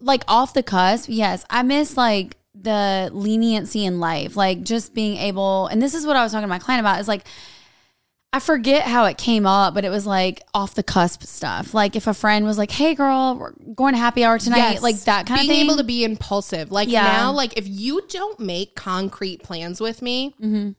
like 0.00 0.24
off 0.28 0.52
the 0.52 0.62
cusp, 0.62 1.08
yes, 1.10 1.44
I 1.48 1.62
miss 1.62 1.96
like 1.96 2.36
the 2.54 3.08
leniency 3.12 3.86
in 3.86 3.98
life, 3.98 4.36
like 4.36 4.62
just 4.62 4.92
being 4.94 5.16
able. 5.16 5.68
And 5.68 5.80
this 5.80 5.94
is 5.94 6.04
what 6.04 6.16
I 6.16 6.22
was 6.22 6.32
talking 6.32 6.42
to 6.42 6.48
my 6.48 6.58
client 6.58 6.80
about. 6.80 7.00
Is 7.00 7.08
like 7.08 7.24
I 8.36 8.38
forget 8.38 8.82
how 8.82 9.06
it 9.06 9.16
came 9.16 9.46
up, 9.46 9.72
but 9.72 9.86
it 9.86 9.88
was 9.88 10.04
like 10.06 10.42
off 10.52 10.74
the 10.74 10.82
cusp 10.82 11.22
stuff. 11.22 11.72
Like 11.72 11.96
if 11.96 12.06
a 12.06 12.12
friend 12.12 12.44
was 12.44 12.58
like, 12.58 12.70
"Hey, 12.70 12.94
girl, 12.94 13.34
we're 13.34 13.52
going 13.74 13.94
to 13.94 13.98
happy 13.98 14.24
hour 14.24 14.38
tonight," 14.38 14.72
Yes. 14.72 14.82
like 14.82 15.00
that 15.04 15.26
kind 15.26 15.40
Being 15.40 15.50
of 15.50 15.56
thing. 15.56 15.64
able 15.66 15.76
to 15.78 15.84
be 15.84 16.04
impulsive. 16.04 16.70
Like 16.70 16.90
Yeah. 16.90 17.04
now, 17.04 17.32
like 17.32 17.56
if 17.56 17.66
you 17.66 18.02
don't 18.10 18.38
make 18.38 18.74
concrete 18.74 19.42
plans 19.42 19.80
with 19.80 20.02
me, 20.02 20.34
mm-hmm. 20.38 20.72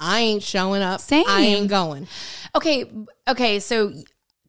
I 0.00 0.18
ain't 0.20 0.42
showing 0.42 0.82
up. 0.82 1.00
Same. 1.00 1.24
I 1.28 1.42
ain't 1.42 1.68
going. 1.68 2.08
Okay, 2.56 2.90
okay, 3.28 3.60
so 3.60 3.92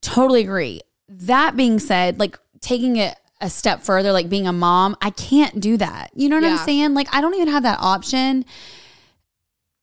totally 0.01 0.41
agree. 0.41 0.81
That 1.09 1.55
being 1.55 1.77
said, 1.77 2.17
like 2.19 2.39
taking 2.59 2.95
it 2.97 3.15
a 3.39 3.51
step 3.51 3.81
further, 3.83 4.11
like 4.11 4.29
being 4.29 4.47
a 4.47 4.51
mom, 4.51 4.97
I 4.99 5.11
can't 5.11 5.59
do 5.59 5.77
that. 5.77 6.09
You 6.15 6.27
know 6.27 6.37
what 6.37 6.43
Yeah. 6.43 6.53
I'm 6.57 6.65
saying? 6.65 6.95
Like 6.95 7.07
I 7.13 7.21
don't 7.21 7.35
even 7.35 7.49
have 7.49 7.61
that 7.63 7.77
option. 7.79 8.45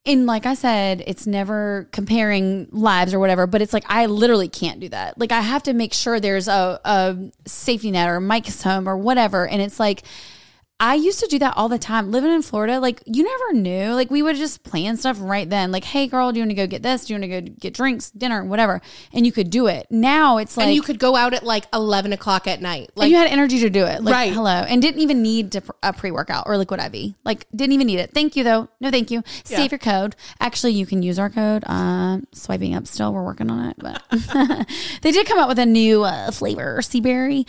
And 0.07 0.27
like 0.27 0.45
I 0.45 0.53
said, 0.53 1.03
it's 1.07 1.25
never 1.25 1.87
comparing 1.91 2.67
lives 2.71 3.13
or 3.13 3.19
whatever, 3.19 3.47
but 3.47 3.61
it's 3.61 3.73
like 3.73 3.85
I 3.87 4.05
literally 4.05 4.47
can't 4.47 4.79
do 4.79 4.89
that. 4.89 5.19
Like 5.19 5.31
I 5.31 5.41
have 5.41 5.63
to 5.63 5.73
make 5.73 5.93
sure 5.93 6.19
there's 6.19 6.47
a, 6.47 6.79
a 6.85 7.17
safety 7.45 7.89
net 7.89 8.07
or 8.07 8.19
Mike's 8.19 8.61
home 8.61 8.87
or 8.87 8.97
whatever. 8.97 9.47
And 9.47 9.61
it's 9.61 9.79
like 9.79 10.03
I 10.77 10.95
used 10.95 11.21
to 11.21 11.27
do 11.27 11.39
that 11.39 11.55
all 11.55 11.69
the 11.69 11.79
time. 11.79 12.11
Living 12.11 12.31
in 12.31 12.41
Florida, 12.41 12.81
like 12.81 13.01
you 13.05 13.23
never 13.23 13.53
knew. 13.53 13.93
Like 13.93 14.11
we 14.11 14.21
would 14.21 14.35
just 14.35 14.61
plan 14.63 14.97
stuff 14.97 15.17
right 15.21 15.49
then. 15.49 15.71
Like, 15.71 15.85
hey 15.85 16.05
girl, 16.07 16.33
do 16.33 16.39
you 16.39 16.41
want 16.43 16.51
to 16.51 16.55
go 16.55 16.67
get 16.67 16.83
this? 16.83 17.05
Do 17.05 17.13
you 17.13 17.19
want 17.21 17.31
to 17.31 17.41
go 17.41 17.55
get 17.61 17.73
drinks, 17.73 18.11
dinner, 18.11 18.43
whatever? 18.43 18.81
And 19.13 19.25
you 19.25 19.31
could 19.31 19.49
do 19.49 19.67
it. 19.67 19.87
Now 19.89 20.37
it's 20.37 20.57
like 20.57 20.65
and 20.67 20.75
you 20.75 20.81
could 20.81 20.99
go 20.99 21.15
out 21.15 21.33
at 21.33 21.43
like 21.43 21.65
eleven 21.73 22.11
o'clock 22.11 22.45
at 22.45 22.61
night. 22.61 22.91
Like 22.95 23.05
and 23.05 23.11
you 23.11 23.17
had 23.17 23.29
energy 23.29 23.59
to 23.61 23.69
do 23.69 23.85
it. 23.85 24.03
Like, 24.03 24.13
Right. 24.13 24.33
hello. 24.33 24.51
And 24.51 24.81
didn't 24.81 24.99
even 24.99 25.21
need 25.21 25.53
to, 25.53 25.63
a 25.81 25.93
pre 25.93 26.11
workout 26.11 26.43
or 26.45 26.57
liquid 26.57 26.81
IV. 26.81 27.13
Like, 27.23 27.47
didn't 27.55 27.71
even 27.71 27.87
need 27.87 27.99
it. 27.99 28.11
Thank 28.11 28.35
you, 28.35 28.43
though. 28.43 28.67
No, 28.81 28.91
thank 28.91 29.11
you. 29.11 29.23
Save 29.45 29.71
your 29.71 29.79
code. 29.79 30.17
Actually, 30.41 30.73
you 30.73 30.85
can 30.85 31.01
use 31.01 31.17
our 31.19 31.29
code. 31.29 31.63
Uh, 31.65 32.19
swiping 32.33 32.75
up 32.75 32.85
still. 32.85 33.13
We're 33.13 33.23
working 33.23 33.49
on 33.49 33.69
it. 33.69 33.77
But 33.79 34.03
they 35.03 35.13
did 35.13 35.25
come 35.25 35.39
out 35.39 35.47
with 35.47 35.59
a 35.59 35.65
new 35.65 36.03
uh, 36.03 36.31
flavor, 36.31 36.81
sea 36.81 36.99
berry. 36.99 37.45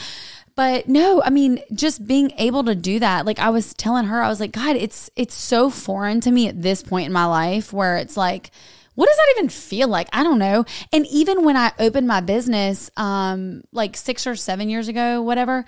But 0.56 0.88
no, 0.88 1.22
I 1.22 1.30
mean, 1.30 1.60
just 1.74 2.06
being 2.06 2.32
able 2.38 2.64
to 2.64 2.74
do 2.74 2.98
that. 2.98 3.26
Like 3.26 3.38
I 3.38 3.50
was 3.50 3.74
telling 3.74 4.06
her, 4.06 4.22
I 4.22 4.28
was 4.28 4.40
like, 4.40 4.52
God, 4.52 4.76
it's 4.76 5.10
it's 5.14 5.34
so 5.34 5.70
foreign 5.70 6.20
to 6.22 6.30
me 6.30 6.48
at 6.48 6.62
this 6.62 6.82
point 6.82 7.06
in 7.06 7.12
my 7.12 7.26
life 7.26 7.72
where 7.72 7.98
it's 7.98 8.16
like, 8.16 8.50
what 8.94 9.06
does 9.06 9.16
that 9.16 9.34
even 9.36 9.50
feel 9.50 9.88
like? 9.88 10.08
I 10.12 10.22
don't 10.22 10.38
know. 10.38 10.64
And 10.92 11.06
even 11.08 11.44
when 11.44 11.56
I 11.56 11.72
opened 11.78 12.08
my 12.08 12.20
business, 12.20 12.90
um, 12.96 13.62
like 13.70 13.96
six 13.96 14.26
or 14.26 14.34
seven 14.34 14.70
years 14.70 14.88
ago, 14.88 15.20
whatever, 15.20 15.66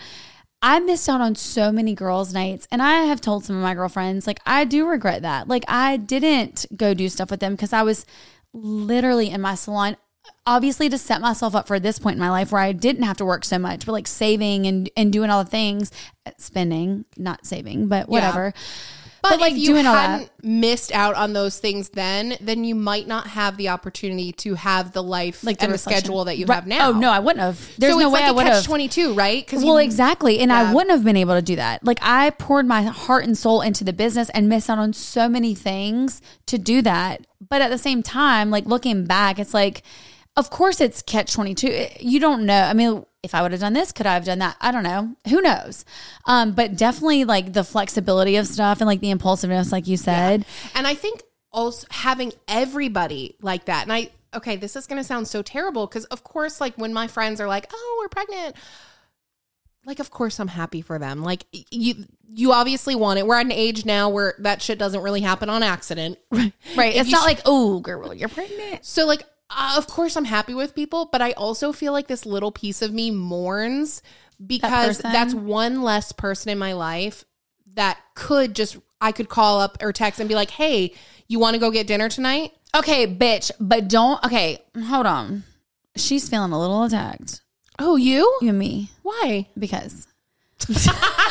I 0.62 0.80
missed 0.80 1.08
out 1.08 1.20
on 1.20 1.34
so 1.34 1.70
many 1.70 1.94
girls' 1.94 2.32
nights. 2.32 2.66
And 2.72 2.82
I 2.82 3.04
have 3.04 3.20
told 3.20 3.44
some 3.44 3.56
of 3.56 3.62
my 3.62 3.74
girlfriends, 3.74 4.26
like, 4.26 4.40
I 4.46 4.64
do 4.64 4.88
regret 4.88 5.22
that. 5.22 5.46
Like, 5.46 5.64
I 5.68 5.98
didn't 5.98 6.66
go 6.74 6.94
do 6.94 7.08
stuff 7.08 7.30
with 7.30 7.40
them 7.40 7.52
because 7.52 7.72
I 7.72 7.82
was 7.82 8.06
literally 8.54 9.30
in 9.30 9.40
my 9.40 9.54
salon. 9.54 9.96
Obviously, 10.46 10.88
to 10.88 10.96
set 10.98 11.20
myself 11.20 11.54
up 11.54 11.66
for 11.66 11.78
this 11.78 11.98
point 11.98 12.14
in 12.14 12.20
my 12.20 12.30
life 12.30 12.52
where 12.52 12.62
I 12.62 12.72
didn't 12.72 13.02
have 13.02 13.18
to 13.18 13.24
work 13.24 13.44
so 13.44 13.58
much, 13.58 13.84
but 13.84 13.92
like 13.92 14.06
saving 14.06 14.66
and, 14.66 14.88
and 14.96 15.12
doing 15.12 15.28
all 15.28 15.44
the 15.44 15.50
things, 15.50 15.92
spending, 16.38 17.04
not 17.16 17.44
saving, 17.44 17.88
but 17.88 18.08
whatever. 18.08 18.54
But, 19.20 19.40
like 19.40 19.52
if 19.52 19.58
you 19.58 19.66
doing 19.66 19.84
hadn't 19.84 20.30
missed 20.42 20.92
out 20.92 21.16
on 21.16 21.32
those 21.32 21.58
things 21.58 21.90
then, 21.90 22.36
then 22.40 22.64
you 22.64 22.74
might 22.74 23.06
not 23.08 23.26
have 23.26 23.56
the 23.56 23.68
opportunity 23.70 24.32
to 24.32 24.54
have 24.54 24.92
the 24.92 25.02
life 25.02 25.42
Like 25.42 25.60
and 25.62 25.74
the 25.74 25.76
schedule 25.76 26.24
that 26.26 26.38
you 26.38 26.46
Right. 26.46 26.54
have 26.54 26.66
now. 26.66 26.90
Oh 26.90 26.92
no, 26.92 27.10
I 27.10 27.18
wouldn't 27.18 27.40
have. 27.40 27.58
There's 27.78 27.94
so 27.94 27.98
no 27.98 28.08
way 28.08 28.20
like 28.20 28.28
I 28.28 28.30
would 28.30 28.46
have. 28.46 28.64
twenty 28.64 28.88
two, 28.88 29.14
right? 29.14 29.46
Well, 29.52 29.78
exactly. 29.78 30.38
And 30.38 30.52
I 30.52 30.72
wouldn't 30.72 30.92
have 30.92 31.04
been 31.04 31.16
able 31.16 31.34
to 31.34 31.42
do 31.42 31.56
that. 31.56 31.84
Like 31.84 31.98
I 32.00 32.30
poured 32.30 32.66
my 32.66 32.82
heart 32.82 33.24
and 33.24 33.36
soul 33.36 33.60
into 33.60 33.82
the 33.82 33.92
business 33.92 34.30
and 34.30 34.48
missed 34.48 34.70
out 34.70 34.78
on 34.78 34.92
so 34.92 35.28
many 35.28 35.54
things 35.54 36.22
to 36.46 36.56
do 36.56 36.80
that. 36.82 37.26
But 37.46 37.60
at 37.60 37.70
the 37.70 37.78
same 37.78 38.02
time, 38.04 38.50
like 38.50 38.66
looking 38.66 39.04
back, 39.04 39.38
it's 39.38 39.52
like, 39.52 39.82
of 40.38 40.50
course 40.50 40.80
it's 40.80 41.02
catch 41.02 41.32
22. 41.32 41.88
You 41.98 42.20
don't 42.20 42.46
know. 42.46 42.62
I 42.62 42.72
mean, 42.72 43.04
if 43.24 43.34
I 43.34 43.42
would 43.42 43.50
have 43.50 43.60
done 43.60 43.72
this, 43.72 43.90
could 43.90 44.06
I 44.06 44.14
have 44.14 44.24
done 44.24 44.38
that? 44.38 44.56
I 44.60 44.70
don't 44.70 44.84
know. 44.84 45.16
Who 45.28 45.42
knows? 45.42 45.84
Um, 46.26 46.52
but 46.52 46.76
definitely 46.76 47.24
like 47.24 47.52
the 47.52 47.64
flexibility 47.64 48.36
of 48.36 48.46
stuff 48.46 48.80
and 48.80 48.86
like 48.86 49.00
the 49.00 49.10
impulsiveness, 49.10 49.72
like 49.72 49.88
you 49.88 49.96
said. 49.96 50.46
And 50.76 50.86
I 50.86 50.94
think 50.94 51.24
also 51.50 51.88
having 51.90 52.32
everybody 52.46 53.36
like 53.42 53.64
that. 53.64 53.82
And 53.82 53.92
I, 53.92 54.10
okay, 54.32 54.54
this 54.54 54.76
is 54.76 54.86
going 54.86 55.00
to 55.00 55.04
sound 55.04 55.26
so 55.26 55.42
terrible 55.42 55.88
because, 55.88 56.04
of 56.06 56.22
course, 56.22 56.60
like 56.60 56.76
when 56.76 56.92
my 56.92 57.08
friends 57.08 57.40
are 57.40 57.48
like, 57.48 57.66
oh, 57.72 57.98
we're 58.00 58.08
pregnant. 58.08 58.54
Like, 59.84 59.98
of 59.98 60.10
course, 60.10 60.38
I'm 60.38 60.48
happy 60.48 60.82
for 60.82 61.00
them. 61.00 61.22
Like, 61.22 61.46
you, 61.50 62.04
you 62.28 62.52
obviously 62.52 62.94
want 62.94 63.18
it. 63.18 63.26
We're 63.26 63.36
at 63.36 63.46
an 63.46 63.52
age 63.52 63.84
now 63.84 64.10
where 64.10 64.34
that 64.38 64.62
shit 64.62 64.78
doesn't 64.78 65.00
really 65.02 65.22
happen 65.22 65.48
on 65.50 65.64
accident. 65.64 66.18
Right. 66.76 66.94
If 66.94 67.02
It's 67.02 67.10
not 67.10 67.22
sh- 67.22 67.26
like, 67.26 67.40
oh, 67.46 67.80
girl, 67.80 68.12
you're 68.12 68.28
pregnant. 68.28 68.84
So, 68.84 69.06
like, 69.06 69.22
uh, 69.50 69.74
of 69.76 69.86
course, 69.86 70.16
I'm 70.16 70.24
happy 70.24 70.54
with 70.54 70.74
people, 70.74 71.08
but 71.10 71.22
I 71.22 71.32
also 71.32 71.72
feel 71.72 71.92
like 71.92 72.06
this 72.06 72.26
little 72.26 72.52
piece 72.52 72.82
of 72.82 72.92
me 72.92 73.10
mourns 73.10 74.02
because 74.44 74.98
person? 74.98 75.12
that's 75.12 75.34
one 75.34 75.82
less 75.82 76.12
person 76.12 76.50
in 76.50 76.58
my 76.58 76.74
life 76.74 77.24
that 77.74 77.98
could 78.14 78.54
just, 78.54 78.78
I 79.00 79.12
could 79.12 79.28
call 79.28 79.60
up 79.60 79.78
or 79.82 79.92
text 79.92 80.20
and 80.20 80.28
be 80.28 80.34
like, 80.34 80.50
hey, 80.50 80.94
you 81.28 81.38
want 81.38 81.54
to 81.54 81.60
go 81.60 81.70
get 81.70 81.86
dinner 81.86 82.08
tonight? 82.08 82.52
Okay, 82.74 83.06
bitch, 83.06 83.50
but 83.58 83.88
don't. 83.88 84.22
Okay, 84.24 84.58
hold 84.84 85.06
on. 85.06 85.44
She's 85.96 86.28
feeling 86.28 86.52
a 86.52 86.60
little 86.60 86.84
attacked. 86.84 87.40
Oh, 87.78 87.96
you? 87.96 88.38
You 88.42 88.50
and 88.50 88.58
me 88.58 88.90
Why? 89.02 89.48
because. 89.58 90.06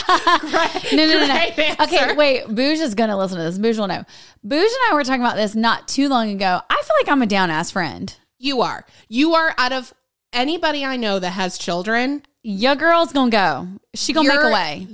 no, 0.93 1.05
no, 1.05 1.05
no, 1.05 1.27
no. 1.27 1.75
Okay, 1.81 2.13
wait. 2.15 2.47
Booge 2.47 2.79
is 2.79 2.95
going 2.95 3.09
to 3.09 3.17
listen 3.17 3.37
to 3.37 3.43
this. 3.43 3.57
Booge 3.57 3.77
will 3.77 3.87
know. 3.87 4.03
Booge 4.43 4.61
and 4.61 4.91
I 4.91 4.93
were 4.93 5.03
talking 5.03 5.21
about 5.21 5.35
this 5.35 5.55
not 5.55 5.87
too 5.87 6.07
long 6.09 6.29
ago. 6.29 6.61
I 6.69 6.73
feel 6.75 6.95
like 7.01 7.11
I'm 7.11 7.21
a 7.21 7.25
down 7.25 7.49
ass 7.49 7.71
friend. 7.71 8.13
You 8.37 8.61
are. 8.61 8.85
You 9.09 9.33
are 9.33 9.53
out 9.57 9.73
of 9.73 9.93
anybody 10.31 10.85
I 10.85 10.95
know 10.95 11.19
that 11.19 11.31
has 11.31 11.57
children. 11.57 12.23
Your 12.43 12.75
girl's 12.75 13.11
going 13.11 13.31
to 13.31 13.37
go. 13.37 13.67
She 13.93 14.13
going 14.13 14.27
to 14.27 14.35
make 14.35 14.43
a 14.43 14.53
way. 14.53 14.87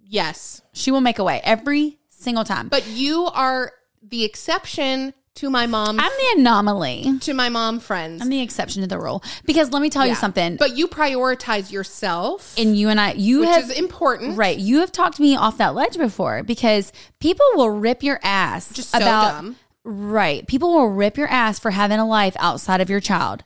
Yes. 0.00 0.62
She 0.72 0.90
will 0.90 1.00
make 1.00 1.18
a 1.18 1.24
way 1.24 1.40
every 1.44 1.98
single 2.08 2.44
time. 2.44 2.68
But 2.68 2.86
you 2.88 3.26
are 3.26 3.72
the 4.02 4.24
exception 4.24 5.14
to 5.36 5.50
my 5.50 5.66
mom 5.66 5.98
I'm 6.00 6.10
the 6.10 6.40
anomaly. 6.40 7.18
to 7.20 7.34
my 7.34 7.48
mom 7.48 7.78
friends. 7.80 8.20
I'm 8.22 8.28
the 8.28 8.40
exception 8.40 8.82
to 8.82 8.88
the 8.88 8.98
rule. 8.98 9.22
Because 9.44 9.70
let 9.70 9.80
me 9.82 9.90
tell 9.90 10.06
you 10.06 10.14
something. 10.14 10.56
But 10.56 10.76
you 10.76 10.88
prioritize 10.88 11.70
yourself, 11.72 12.54
and 12.58 12.76
you 12.76 12.88
and 12.88 13.00
I, 13.00 13.12
you 13.12 13.40
which 13.40 13.48
have 13.50 13.70
is 13.70 13.78
important. 13.78 14.36
right. 14.36 14.58
You 14.58 14.80
have 14.80 14.92
talked 14.92 15.20
me 15.20 15.36
off 15.36 15.58
that 15.58 15.74
ledge 15.74 15.96
before 15.96 16.42
because 16.42 16.92
people 17.20 17.46
will 17.54 17.70
rip 17.70 18.02
your 18.02 18.18
ass 18.22 18.72
Just 18.72 18.90
so 18.90 18.98
about 18.98 19.30
dumb. 19.42 19.56
right. 19.84 20.46
People 20.46 20.72
will 20.72 20.88
rip 20.90 21.16
your 21.16 21.28
ass 21.28 21.58
for 21.58 21.70
having 21.70 21.98
a 21.98 22.06
life 22.06 22.36
outside 22.38 22.80
of 22.80 22.90
your 22.90 23.00
child, 23.00 23.44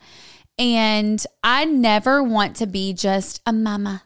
and 0.59 1.25
I 1.43 1.65
never 1.65 2.23
want 2.23 2.57
to 2.57 2.67
be 2.67 2.93
just 2.93 3.41
a 3.47 3.53
mama. 3.53 4.03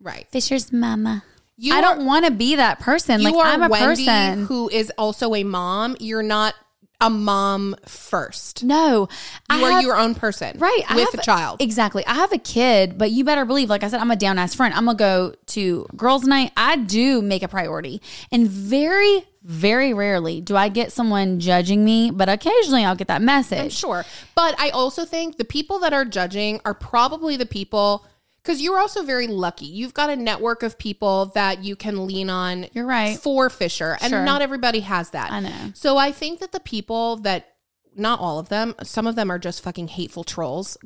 Right. 0.00 0.26
Fisher's 0.30 0.72
mama. 0.72 1.24
You 1.56 1.72
I 1.74 1.78
are- 1.78 1.82
don't 1.82 2.04
want 2.04 2.26
to 2.26 2.30
be 2.30 2.56
that 2.56 2.80
person. 2.80 3.20
You 3.20 3.32
like 3.32 3.34
are 3.36 3.46
I'm 3.46 3.62
a 3.62 3.68
Wendy, 3.68 4.04
person. 4.04 4.44
who 4.44 4.68
is 4.68 4.92
also 4.98 5.34
a 5.34 5.42
mom. 5.42 5.96
You're 6.00 6.22
not 6.22 6.54
a 7.00 7.10
mom 7.10 7.76
first. 7.86 8.64
no, 8.64 9.08
I 9.50 9.58
You 9.58 9.64
are 9.66 9.70
have- 9.72 9.82
your 9.82 9.96
own 9.98 10.14
person, 10.14 10.58
right 10.58 10.82
I 10.88 10.94
With 10.94 11.10
have- 11.12 11.20
a 11.20 11.22
child. 11.22 11.60
exactly 11.60 12.06
i 12.06 12.14
have 12.14 12.32
a 12.32 12.38
kid 12.38 12.96
but 12.98 13.10
you 13.10 13.22
better 13.24 13.44
believe 13.44 13.68
like 13.68 13.82
i 13.82 13.88
said 13.88 14.00
i'm 14.00 14.10
a 14.10 14.16
down 14.16 14.38
ass 14.38 14.54
friend 14.54 14.72
i'm 14.74 14.86
gonna 14.86 14.96
go 14.98 15.34
to 15.46 15.86
girls 15.96 16.24
night 16.24 16.52
i 16.56 16.76
do 16.76 17.20
make 17.22 17.42
a 17.42 17.48
priority 17.48 18.00
and 18.32 18.48
very 18.48 19.24
very 19.42 19.92
rarely 19.94 20.40
do 20.40 20.56
i 20.56 20.68
get 20.68 20.90
someone 20.92 21.38
judging 21.38 21.84
me 21.84 22.10
but 22.10 22.28
occasionally 22.28 22.84
i'll 22.84 22.96
get 22.96 23.08
that 23.08 23.22
message 23.22 23.72
Sure. 23.74 24.04
But 24.34 24.58
I 24.58 24.70
also 24.70 25.04
think 25.04 25.36
the 25.36 25.44
people 25.44 25.78
that 25.80 25.92
are 25.92 26.04
judging 26.04 26.60
are 26.64 26.74
probably 26.74 27.36
the 27.36 27.46
people 27.46 28.04
because 28.46 28.62
you're 28.62 28.78
also 28.78 29.02
very 29.02 29.26
lucky. 29.26 29.66
You've 29.66 29.92
got 29.92 30.08
a 30.08 30.14
network 30.14 30.62
of 30.62 30.78
people 30.78 31.26
that 31.34 31.64
you 31.64 31.74
can 31.74 32.06
lean 32.06 32.30
on 32.30 32.66
You're 32.72 32.86
right. 32.86 33.18
for 33.18 33.50
Fisher. 33.50 33.98
And 34.00 34.10
Sure. 34.10 34.24
not 34.24 34.40
everybody 34.40 34.80
has 34.80 35.10
that. 35.10 35.32
I 35.32 35.40
know. 35.40 35.72
So 35.74 35.96
I 35.96 36.12
think 36.12 36.38
that 36.38 36.52
the 36.52 36.60
people 36.60 37.16
that 37.18 37.54
not 37.96 38.20
all 38.20 38.38
of 38.38 38.48
them, 38.48 38.74
some 38.84 39.06
of 39.06 39.16
them 39.16 39.30
are 39.32 39.38
just 39.38 39.62
fucking 39.62 39.88
hateful 39.88 40.22
trolls. 40.22 40.76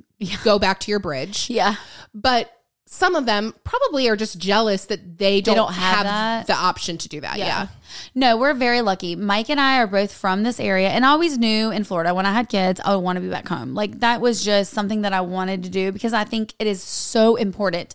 Go 0.44 0.58
back 0.58 0.80
to 0.80 0.90
your 0.90 1.00
bridge. 1.00 1.50
yeah 1.50 1.74
But 2.14 2.50
some 2.92 3.14
of 3.14 3.24
them 3.24 3.54
probably 3.62 4.08
are 4.08 4.16
just 4.16 4.36
jealous 4.36 4.86
that 4.86 5.16
they 5.16 5.40
don't, 5.40 5.54
don't 5.54 5.72
have 5.72 6.06
have, 6.06 6.46
the 6.48 6.54
option 6.54 6.98
to 6.98 7.08
do 7.08 7.20
that. 7.20 7.38
Yeah. 7.38 7.68
No, 8.16 8.36
we're 8.36 8.52
very 8.52 8.80
lucky. 8.80 9.14
Mike 9.14 9.48
and 9.48 9.60
I 9.60 9.78
are 9.78 9.86
both 9.86 10.12
from 10.12 10.42
this 10.42 10.58
area, 10.58 10.88
and 10.88 11.06
I 11.06 11.10
always 11.10 11.38
knew 11.38 11.70
in 11.70 11.84
Florida 11.84 12.12
when 12.14 12.26
I 12.26 12.32
had 12.32 12.48
kids, 12.48 12.80
I 12.84 12.94
would 12.94 13.02
want 13.02 13.16
to 13.16 13.20
be 13.20 13.28
back 13.28 13.46
home. 13.46 13.74
Like 13.74 14.00
that 14.00 14.20
was 14.20 14.44
just 14.44 14.72
something 14.72 15.02
that 15.02 15.12
I 15.12 15.20
wanted 15.20 15.62
to 15.62 15.70
do 15.70 15.92
because 15.92 16.12
I 16.12 16.24
think 16.24 16.52
it 16.58 16.66
is 16.66 16.82
so 16.82 17.36
important. 17.36 17.94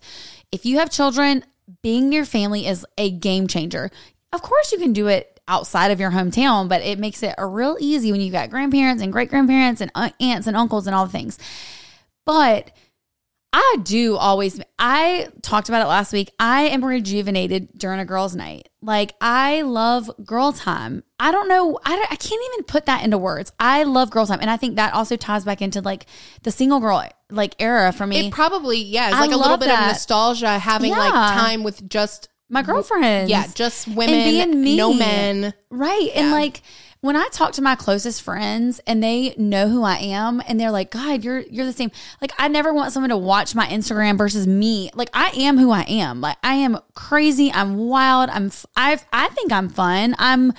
If 0.50 0.64
you 0.64 0.78
have 0.78 0.90
children, 0.90 1.44
being 1.82 2.08
near 2.08 2.24
family 2.24 2.66
is 2.66 2.86
a 2.96 3.10
game 3.10 3.48
changer. 3.48 3.90
Of 4.32 4.40
course, 4.40 4.72
you 4.72 4.78
can 4.78 4.94
do 4.94 5.08
it 5.08 5.40
outside 5.46 5.90
of 5.90 6.00
your 6.00 6.10
hometown, 6.10 6.70
but 6.70 6.80
it 6.80 6.98
makes 6.98 7.22
it 7.22 7.34
a 7.36 7.46
real 7.46 7.76
easy 7.78 8.12
when 8.12 8.22
you've 8.22 8.32
got 8.32 8.48
grandparents 8.48 9.02
and 9.02 9.12
great 9.12 9.28
grandparents 9.28 9.82
and 9.82 9.90
uh, 9.94 10.08
aunts 10.20 10.46
and 10.46 10.56
uncles 10.56 10.86
and 10.86 10.96
all 10.96 11.04
the 11.04 11.12
things. 11.12 11.38
But 12.24 12.72
I 13.58 13.76
do 13.82 14.16
always, 14.18 14.60
I 14.78 15.28
talked 15.40 15.70
about 15.70 15.80
it 15.80 15.88
last 15.88 16.12
week. 16.12 16.30
I 16.38 16.64
am 16.64 16.84
rejuvenated 16.84 17.70
during 17.78 17.98
a 18.00 18.04
girls' 18.04 18.36
night. 18.36 18.68
Like, 18.82 19.14
I 19.18 19.62
love 19.62 20.10
girl 20.26 20.52
time. 20.52 21.02
I 21.18 21.32
don't 21.32 21.48
know, 21.48 21.78
I, 21.82 21.96
don't- 21.96 22.12
I 22.12 22.16
can't 22.16 22.42
even 22.52 22.64
put 22.64 22.84
that 22.84 23.02
into 23.02 23.16
words. 23.16 23.52
I 23.58 23.84
love 23.84 24.10
girl 24.10 24.26
time. 24.26 24.40
And 24.42 24.50
I 24.50 24.58
think 24.58 24.76
that 24.76 24.92
also 24.92 25.16
ties 25.16 25.46
back 25.46 25.62
into 25.62 25.80
like 25.80 26.04
the 26.42 26.50
single 26.50 26.80
girl 26.80 27.02
like 27.30 27.54
era 27.58 27.92
for 27.92 28.06
me. 28.06 28.26
It 28.26 28.32
probably, 28.32 28.76
yeah, 28.82 29.06
it's 29.08 29.16
I 29.16 29.20
like 29.20 29.32
a 29.32 29.36
little 29.38 29.56
bit 29.56 29.68
that. 29.68 29.84
of 29.84 29.88
nostalgia 29.88 30.58
having 30.58 30.90
like 30.90 31.12
time 31.12 31.62
with 31.62 31.88
just, 31.88 32.28
My 32.50 32.60
girlfriends. 32.60 33.30
yeah, 33.30 33.46
just 33.54 33.88
women, 33.88 34.22
being 34.22 34.62
me. 34.62 34.76
no 34.76 34.92
men. 34.92 35.54
Right. 35.70 36.10
And 36.14 36.30
like 36.30 36.60
when 37.06 37.16
I 37.16 37.28
talk 37.28 37.52
to 37.52 37.62
my 37.62 37.76
closest 37.76 38.22
friends 38.22 38.80
and 38.86 39.02
they 39.02 39.34
know 39.36 39.68
who 39.68 39.82
I 39.84 39.96
am 39.96 40.42
and 40.46 40.58
they're 40.60 40.70
like, 40.70 40.90
God, 40.90 41.24
you're 41.24 41.40
you're 41.40 41.64
the 41.64 41.72
same. 41.72 41.90
Like 42.20 42.32
I 42.38 42.48
never 42.48 42.74
want 42.74 42.92
someone 42.92 43.10
to 43.10 43.16
watch 43.16 43.54
my 43.54 43.66
Instagram 43.66 44.18
versus 44.18 44.46
me. 44.46 44.90
Like 44.94 45.10
I 45.14 45.28
am 45.36 45.56
who 45.56 45.70
I 45.70 45.82
am. 45.82 46.20
Like 46.20 46.36
I 46.42 46.54
am 46.54 46.78
crazy. 46.94 47.50
I'm 47.52 47.76
wild. 47.76 48.28
I'm 48.30 48.50
I've 48.76 49.04
I 49.12 49.28
think 49.28 49.52
I'm 49.52 49.68
fun. 49.68 50.14
I'm 50.18 50.52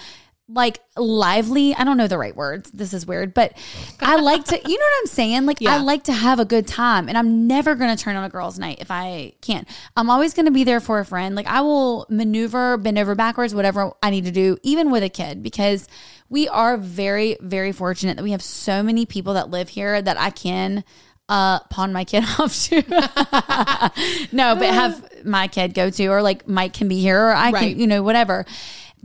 like 0.50 0.80
lively. 0.96 1.76
I 1.76 1.84
don't 1.84 1.98
know 1.98 2.08
the 2.08 2.18
right 2.18 2.36
words. 2.36 2.72
This 2.72 2.94
is 2.94 3.06
weird, 3.06 3.34
but 3.34 3.52
I 4.00 4.16
like 4.16 4.46
to, 4.46 4.56
you 4.56 4.78
know 4.78 4.86
what 4.86 5.00
I'm 5.02 5.08
saying? 5.08 5.46
Like, 5.46 5.62
I 5.62 5.78
like 5.80 6.04
to 6.06 6.14
have 6.14 6.40
a 6.40 6.46
good 6.46 6.66
time, 6.68 7.10
and 7.10 7.18
I'm 7.18 7.48
never 7.48 7.76
going 7.76 7.94
to 7.96 8.02
turn 8.02 8.16
on 8.16 8.24
a 8.24 8.30
girl's 8.30 8.58
night 8.58 8.78
if 8.80 8.90
I 8.90 9.34
can't. 9.42 9.68
I'm 9.98 10.10
always 10.10 10.34
going 10.34 10.46
to 10.46 10.52
be 10.54 10.64
there 10.64 10.80
for 10.80 11.00
a 11.00 11.06
friend. 11.06 11.36
Like, 11.36 11.48
I 11.48 11.60
will 11.62 12.06
maneuver, 12.10 12.78
bend 12.78 12.98
over 12.98 13.14
backwards, 13.14 13.54
whatever 13.54 13.92
I 14.02 14.10
need 14.10 14.24
to 14.26 14.32
do, 14.32 14.58
even 14.64 14.90
with 14.90 15.04
a 15.04 15.10
kid, 15.10 15.44
because 15.44 15.88
we 16.30 16.48
are 16.48 16.78
very, 16.78 17.36
very 17.42 17.74
fortunate 17.74 18.16
that 18.16 18.24
we 18.24 18.32
have 18.32 18.42
so 18.42 18.82
many 18.84 19.06
people 19.06 19.34
that 19.34 19.50
live 19.50 19.68
here 19.70 20.02
that 20.02 20.18
I 20.18 20.30
can 20.30 20.84
uh 21.30 21.60
pawn 21.70 21.92
my 21.92 22.06
kid 22.06 22.24
off 22.40 22.56
to 22.56 22.82
no 24.32 24.56
but 24.56 24.74
have 24.74 25.26
my 25.26 25.50
kid 25.50 25.74
go 25.74 25.90
to 25.90 26.06
or 26.08 26.22
like 26.22 26.48
mike 26.48 26.72
can 26.74 26.88
be 26.88 27.02
here 27.02 27.20
or 27.22 27.34
i 27.34 27.52
Right. 27.52 27.72
can 27.72 27.80
you 27.82 27.86
know 27.86 28.02
whatever 28.02 28.46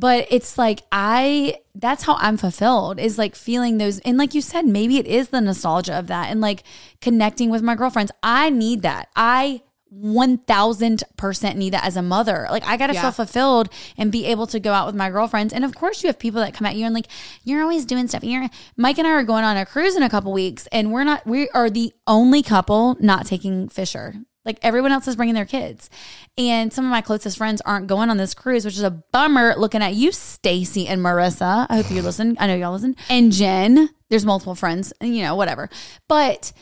but 0.03 0.27
it's 0.37 0.59
like 0.59 0.81
i 0.93 1.55
that's 1.75 2.03
how 2.03 2.15
i'm 2.19 2.37
fulfilled 2.37 2.99
is 2.99 3.17
like 3.17 3.35
feeling 3.35 3.79
those 3.79 3.99
and 4.01 4.19
like 4.19 4.35
you 4.35 4.43
said 4.43 4.67
maybe 4.67 4.99
it 4.99 5.07
is 5.07 5.29
the 5.29 5.41
nostalgia 5.41 5.95
of 5.99 6.07
that 6.09 6.31
and 6.31 6.41
like 6.41 6.63
connecting 7.01 7.49
with 7.51 7.63
my 7.63 7.75
girlfriends 7.75 8.13
i 8.23 8.51
need 8.51 8.83
that 8.83 9.09
i 9.17 9.63
1000% 9.95 11.57
need 11.57 11.73
that 11.75 11.85
as 11.85 11.97
a 11.99 12.03
mother. 12.03 12.47
Like 12.51 12.65
I 12.67 12.79
got 12.79 12.87
to 12.87 12.95
Yeah. 12.95 13.03
feel 13.03 13.11
fulfilled 13.13 13.69
and 13.99 14.11
be 14.11 14.25
able 14.27 14.47
to 14.47 14.59
go 14.59 14.73
out 14.73 14.87
with 14.87 14.95
my 14.95 15.11
girlfriends. 15.11 15.53
And 15.53 15.65
of 15.67 15.75
course 15.75 16.03
you 16.03 16.07
have 16.07 16.19
people 16.19 16.41
that 16.41 16.55
come 16.55 16.67
at 16.67 16.77
you 16.77 16.87
and 16.87 16.95
like 16.95 17.09
you're 17.45 17.63
always 17.63 17.85
doing 17.85 18.09
stuff. 18.09 18.25
You're 18.25 18.49
Mike 18.77 18.99
and 18.99 19.07
I 19.07 19.11
are 19.11 19.23
going 19.23 19.45
on 19.45 19.59
a 19.59 19.67
cruise 19.67 19.95
in 19.97 20.03
a 20.03 20.11
couple 20.11 20.33
weeks 20.33 20.67
and 20.73 20.93
we're 20.93 21.05
not 21.05 21.27
we 21.27 21.49
are 21.51 21.69
the 21.69 21.93
only 22.07 22.43
couple 22.43 22.97
not 23.01 23.27
taking 23.27 23.69
Fisher. 23.69 24.15
Like 24.45 24.59
everyone 24.63 24.93
else 24.93 25.07
is 25.07 25.17
bringing 25.17 25.35
their 25.35 25.45
kids. 25.45 25.89
And 26.37 26.73
some 26.73 26.85
of 26.85 26.91
my 26.91 27.01
closest 27.01 27.39
friends 27.39 27.61
aren't 27.63 27.87
going 27.87 28.11
on 28.11 28.17
this 28.17 28.35
cruise, 28.35 28.65
which 28.65 28.77
is 28.77 28.83
a 28.83 28.91
bummer 28.91 29.55
looking 29.57 29.83
at 29.83 29.95
you, 29.95 30.11
Stacy 30.13 30.89
and 30.89 31.01
Marissa. 31.01 31.67
I 31.69 31.77
hope 31.77 31.91
you 31.91 32.03
listen. 32.03 32.37
I 32.41 32.47
know 32.47 32.57
y'all 32.57 32.73
listen. 32.73 32.97
And 33.09 33.33
Jen. 33.33 33.91
There's 34.09 34.27
multiple 34.27 34.55
friends, 34.55 34.93
and 35.01 35.17
you 35.17 35.23
know, 35.23 35.35
whatever. 35.37 35.71
But 36.07 36.53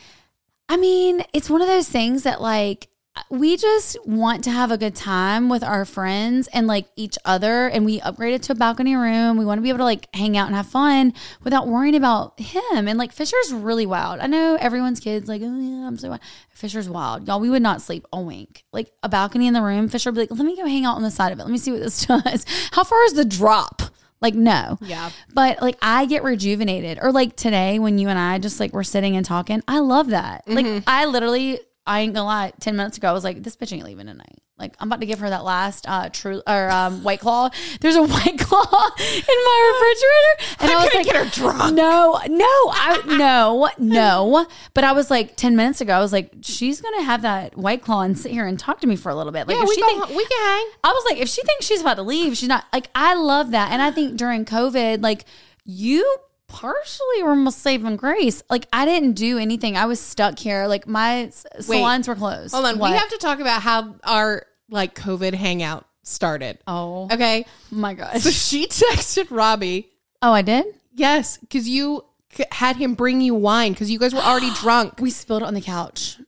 I 0.69 0.77
mean, 0.77 1.25
it's 1.33 1.51
one 1.51 1.63
of 1.63 1.67
those 1.67 1.89
things 1.89 2.23
that 2.23 2.41
like 2.41 2.90
we 3.29 3.57
just 3.57 3.97
want 4.07 4.45
to 4.45 4.51
have 4.51 4.71
a 4.71 4.79
good 4.79 4.95
time 4.95 5.49
with 5.49 5.63
our 5.63 5.85
friends 5.85 6.49
and 6.53 6.67
like 6.67 6.87
each 6.97 7.19
other 7.25 7.69
and 7.69 7.85
we 7.85 8.01
upgraded 8.01 8.43
to 8.43 8.53
a 8.53 8.55
balcony 8.55 8.95
room. 8.97 9.37
We 9.37 9.45
want 9.45 9.59
to 9.59 9.63
be 9.63 9.69
able 9.69 9.79
to 9.79 9.85
like 9.85 10.09
hang 10.15 10.37
out 10.37 10.47
and 10.47 10.57
have 10.57 10.67
fun 10.67 11.13
without 11.43 11.67
worrying 11.67 11.95
about 11.95 12.39
him. 12.39 12.89
And 12.89 12.99
like 12.99 13.13
Fisher's 13.13 13.53
really 13.53 13.87
wild. 13.87 14.21
I 14.21 14.27
know 14.27 14.57
everyone's 14.61 15.01
kids 15.01 15.29
like, 15.29 15.43
oh 15.43 15.61
yeah, 15.61 15.87
I'm 15.87 15.99
so 15.99 16.11
wild. 16.11 16.21
Fisher's 16.51 16.89
wild. 16.89 17.27
Y'all, 17.27 17.41
we 17.41 17.51
would 17.51 17.63
not 17.63 17.83
sleep 17.83 18.07
a 18.13 18.21
wink. 18.21 18.65
Like 18.73 18.93
a 19.03 19.09
balcony 19.09 19.47
in 19.47 19.55
the 19.55 19.63
room, 19.63 19.89
Fisher 19.89 20.11
would 20.11 20.15
be 20.15 20.21
like, 20.23 20.31
let 20.31 20.47
me 20.47 20.57
go 20.57 20.67
hang 20.67 20.85
out 20.85 20.97
on 20.97 21.03
the 21.03 21.11
side 21.11 21.33
of 21.33 21.39
it. 21.39 21.43
Let 21.43 21.51
me 21.51 21.59
see 21.59 21.73
what 21.73 21.81
this 21.81 22.07
does. 22.07 22.47
How 22.73 22.85
far 22.85 23.03
is 23.05 23.15
the 23.15 23.25
drop? 23.25 23.83
Like, 24.21 24.35
no. 24.35 24.79
Yeah. 24.83 25.11
But 25.33 25.63
like 25.63 25.77
I 25.81 26.07
get 26.07 26.23
rejuvenated. 26.23 26.99
Or 27.01 27.13
like 27.13 27.37
today 27.37 27.79
when 27.79 27.99
you 27.99 28.09
and 28.09 28.19
I 28.19 28.39
just 28.39 28.61
like 28.61 28.73
were 28.73 28.85
sitting 28.85 29.17
and 29.17 29.25
talking, 29.25 29.63
I 29.67 29.79
love 29.79 30.09
that. 30.09 30.47
Mm-hmm. 30.47 30.55
Like 30.55 30.83
I 30.87 31.07
literally, 31.07 31.61
I 31.91 32.01
ain't 32.03 32.15
gonna 32.15 32.27
lie, 32.27 32.53
ten 32.61 32.77
minutes 32.77 32.99
ago 32.99 33.09
I 33.09 33.13
was 33.13 33.25
like, 33.25 33.43
this 33.43 33.57
bitch 33.57 33.73
ain't 33.73 33.85
leaving 33.85 34.07
tonight. 34.07 34.39
Like 34.57 34.77
I'm 34.79 34.87
about 34.89 35.01
to 35.01 35.07
give 35.07 35.19
her 35.19 35.29
that 35.29 35.43
last 35.43 35.89
uh 35.89 36.09
true 36.11 36.41
or 36.47 36.71
um 36.71 37.03
white 37.03 37.19
claw. 37.19 37.51
There's 37.81 37.97
a 37.97 38.03
white 38.15 38.39
claw 38.39 38.91
in 38.99 39.39
my 39.45 39.73
refrigerator. 39.73 40.61
And 40.61 40.71
I 40.71 40.77
was 40.77 40.93
gonna 40.93 40.97
like, 40.99 41.07
get 41.07 41.17
her 41.17 41.31
drunk. 41.31 41.75
No, 41.75 42.21
no, 42.29 42.47
I 42.47 43.03
no, 43.07 43.69
no. 43.79 44.47
But 44.73 44.85
I 44.85 44.93
was 44.93 45.11
like 45.11 45.35
ten 45.37 45.57
minutes 45.57 45.81
ago, 45.81 45.93
I 45.93 45.99
was 45.99 46.13
like, 46.13 46.33
she's 46.43 46.81
gonna 46.81 47.03
have 47.03 47.23
that 47.23 47.57
white 47.57 47.83
claw 47.83 48.03
and 48.03 48.17
sit 48.17 48.31
here 48.31 48.47
and 48.47 48.57
talk 48.57 48.81
to 48.83 48.87
me 48.87 48.95
for 48.95 49.09
a 49.09 49.15
little 49.17 49.33
bit. 49.33 49.49
Like 49.49 49.57
Yeah, 49.57 49.65
if 49.65 49.69
we, 49.69 49.75
she 49.75 49.83
think 49.83 50.09
we 50.11 50.25
can 50.25 50.47
hang. 50.47 50.71
I 50.85 50.93
was 50.93 51.05
like, 51.11 51.21
if 51.21 51.29
she 51.29 51.43
thinks 51.43 51.67
she's 51.67 51.81
about 51.81 51.95
to 51.95 52.03
leave, 52.03 52.37
she's 52.37 52.49
not. 52.49 52.67
Like, 52.73 52.89
I 52.95 53.15
love 53.15 53.51
that, 53.51 53.73
and 53.73 53.83
I 53.83 53.91
think 53.91 54.17
during 54.17 54.45
COVID, 54.45 55.03
like 55.03 55.25
you 55.65 56.19
partially 56.51 57.23
were 57.23 57.35
my 57.37 57.51
saving 57.51 57.97
grace. 57.97 58.43
Like, 58.51 58.67
I 58.73 58.85
didn't 58.85 59.13
do 59.13 59.39
anything. 59.39 59.77
I 59.77 59.87
was 59.87 60.01
stuck 60.01 60.39
here. 60.39 60.67
Like, 60.67 60.87
my 60.87 61.23
s- 61.25 61.47
salons 61.61 62.07
were 62.09 62.15
closed. 62.15 62.53
Hold 62.55 62.67
on. 62.67 62.79
What? 62.79 62.93
We 62.93 62.99
have 62.99 63.09
to 63.11 63.19
talk 63.19 63.41
about 63.41 63.63
how 63.63 63.95
our 64.05 64.47
like 64.69 64.95
COVID 64.95 65.35
hangout 65.35 65.85
started. 66.03 66.59
Oh 66.67 67.09
Okay. 67.13 67.45
my 67.71 67.95
gosh. 67.95 68.23
So 68.23 68.31
she 68.31 68.67
texted 68.69 69.29
Robbie. 69.31 69.89
Oh, 70.23 70.33
I 70.33 70.43
did. 70.43 70.67
Yes, 70.95 71.39
because 71.39 71.69
you 71.69 72.05
c- 72.33 72.45
had 72.53 72.77
him 72.77 72.95
bring 72.95 73.21
you 73.21 73.35
wine 73.35 73.73
because 73.73 73.91
you 73.91 73.99
guys 73.99 74.13
were 74.15 74.21
already 74.21 74.51
drunk. 74.55 75.01
We 75.01 75.11
spilled 75.11 75.43
it 75.43 75.47
on 75.47 75.55
the 75.55 75.61
couch. 75.61 76.19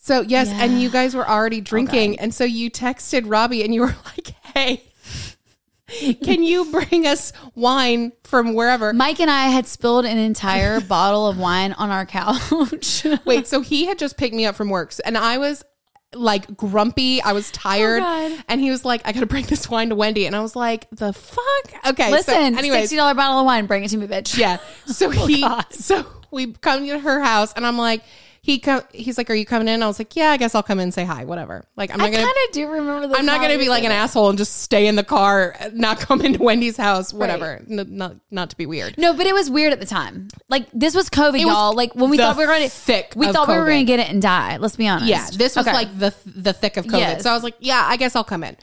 So 0.00 0.20
yes, 0.22 0.48
Yeah. 0.48 0.64
and 0.64 0.80
you 0.80 0.90
guys 0.90 1.14
were 1.14 1.28
already 1.28 1.60
drinking, 1.60 2.18
and 2.18 2.34
so 2.34 2.42
you 2.44 2.70
texted 2.70 3.22
Robbie 3.30 3.62
and 3.62 3.72
you 3.72 3.82
were 3.82 3.94
like, 4.04 4.28
"Hey, 4.54 4.82
can 6.24 6.42
you 6.42 6.70
bring 6.70 7.06
us 7.06 7.32
wine 7.54 8.12
from 8.24 8.54
wherever?" 8.54 8.92
Mike 8.92 9.20
and 9.20 9.30
I 9.30 9.48
had 9.48 9.66
spilled 9.66 10.04
an 10.04 10.18
entire 10.18 10.80
bottle 10.88 11.26
of 11.26 11.38
wine 11.38 11.72
on 11.72 11.90
our 11.90 12.06
couch. 12.06 13.04
Wait, 13.24 13.46
so 13.46 13.60
he 13.60 13.86
had 13.86 13.98
just 13.98 14.16
picked 14.16 14.34
me 14.34 14.46
up 14.46 14.54
from 14.54 14.68
work, 14.68 14.92
and 15.04 15.16
I 15.16 15.38
was 15.38 15.64
like 16.14 16.56
grumpy. 16.56 17.22
I 17.22 17.32
was 17.32 17.50
oh, 17.50 17.54
tired. 17.54 18.02
Oh, 18.04 18.38
and 18.48 18.60
he 18.60 18.70
was 18.70 18.84
like, 18.84 19.02
I 19.04 19.12
gotta 19.12 19.26
bring 19.26 19.46
this 19.46 19.68
wine 19.70 19.88
to 19.90 19.94
Wendy. 19.94 20.26
And 20.26 20.36
I 20.36 20.40
was 20.40 20.54
like, 20.54 20.88
the 20.90 21.12
fuck? 21.12 21.86
Okay. 21.90 22.10
Listen, 22.10 22.52
so 22.52 22.58
anyways, 22.58 22.80
sixty 22.80 22.96
dollar 22.96 23.14
bottle 23.14 23.40
of 23.40 23.46
wine, 23.46 23.66
bring 23.66 23.84
it 23.84 23.88
to 23.88 23.96
me, 23.96 24.06
bitch. 24.06 24.36
yeah. 24.36 24.58
So 24.86 25.06
oh, 25.06 25.10
he, 25.10 25.44
Oh, 25.44 25.48
God. 25.48 25.72
so 25.72 26.06
we 26.30 26.52
come 26.52 26.86
to 26.86 26.98
her 26.98 27.20
house 27.20 27.52
and 27.54 27.66
I'm 27.66 27.78
like, 27.78 28.02
he 28.44 28.58
come, 28.58 28.82
he's 28.92 29.16
like, 29.18 29.30
are 29.30 29.34
you 29.34 29.46
coming 29.46 29.68
in? 29.68 29.84
I 29.84 29.86
was 29.86 30.00
like, 30.00 30.16
yeah, 30.16 30.30
I 30.30 30.36
guess 30.36 30.56
I'll 30.56 30.64
come 30.64 30.80
in 30.80 30.84
and 30.84 30.94
say 30.94 31.04
hi, 31.04 31.24
whatever. 31.24 31.64
Like, 31.76 31.90
I'm 31.92 32.00
I 32.00 32.06
not 32.06 32.12
gonna, 32.12 32.24
kind 32.24 32.36
of 32.48 32.52
do 32.52 32.68
remember 32.68 33.06
this. 33.06 33.16
I'm 33.16 33.24
not 33.24 33.40
gonna 33.40 33.56
be 33.56 33.68
like 33.68 33.84
an 33.84 33.92
asshole 33.92 34.30
and 34.30 34.36
just 34.36 34.62
stay 34.62 34.88
in 34.88 34.96
the 34.96 35.04
car, 35.04 35.54
not 35.72 36.00
come 36.00 36.20
into 36.22 36.42
Wendy's 36.42 36.76
house, 36.76 37.14
whatever. 37.14 37.62
N- 37.70 37.86
not, 37.90 38.16
not 38.32 38.50
to 38.50 38.56
be 38.56 38.66
weird. 38.66 38.98
No, 38.98 39.14
but 39.14 39.26
it 39.26 39.32
was 39.32 39.48
weird 39.48 39.72
at 39.72 39.78
the 39.78 39.86
time. 39.86 40.26
Like 40.48 40.66
this 40.72 40.92
was 40.96 41.08
COVID, 41.08 41.34
was 41.34 41.42
y'all. 41.42 41.72
Like 41.72 41.94
when 41.94 42.10
we 42.10 42.16
thought 42.16 42.36
we 42.36 42.42
were 42.44 42.52
going 42.52 42.64
to 42.64 42.68
thick 42.68 43.12
we 43.14 43.30
thought 43.30 43.46
we 43.46 43.54
were 43.56 43.64
going 43.64 43.86
to 43.86 43.90
get 43.90 44.00
it 44.00 44.10
and 44.10 44.20
die. 44.20 44.56
Let's 44.56 44.74
be 44.74 44.88
honest. 44.88 45.08
Yeah, 45.08 45.28
this 45.32 45.54
was 45.54 45.68
Okay. 45.68 45.76
like 45.76 45.96
the 45.96 46.12
the 46.26 46.52
thick 46.52 46.76
of 46.76 46.86
COVID. 46.86 46.98
Yes. 46.98 47.22
So 47.22 47.30
I 47.30 47.34
was 47.34 47.44
like, 47.44 47.54
yeah, 47.60 47.84
I 47.86 47.96
guess 47.96 48.16
I'll 48.16 48.24
come 48.24 48.42
in. 48.42 48.56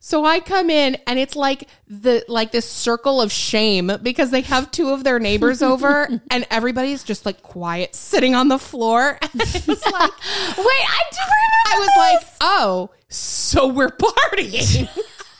So 0.00 0.24
I 0.24 0.40
come 0.40 0.70
in 0.70 0.96
and 1.06 1.18
it's 1.18 1.34
like 1.34 1.68
the 1.88 2.24
like 2.28 2.52
this 2.52 2.68
circle 2.68 3.20
of 3.20 3.32
shame 3.32 3.90
because 4.02 4.30
they 4.30 4.42
have 4.42 4.70
two 4.70 4.90
of 4.90 5.04
their 5.04 5.18
neighbors 5.18 5.62
over 5.62 6.08
and 6.30 6.46
everybody's 6.50 7.02
just 7.02 7.26
like 7.26 7.42
quiet 7.42 7.94
sitting 7.94 8.34
on 8.34 8.48
the 8.48 8.58
floor. 8.58 9.18
And 9.32 9.40
it's 9.42 9.66
like 9.66 9.84
Wait, 9.86 10.84
I 10.86 11.02
do 11.10 11.20
remember. 11.20 11.58
I 11.66 11.78
was 11.78 11.90
like, 11.96 12.26
"Oh, 12.40 12.90
so 13.08 13.66
we're 13.68 13.88
partying." 13.90 14.88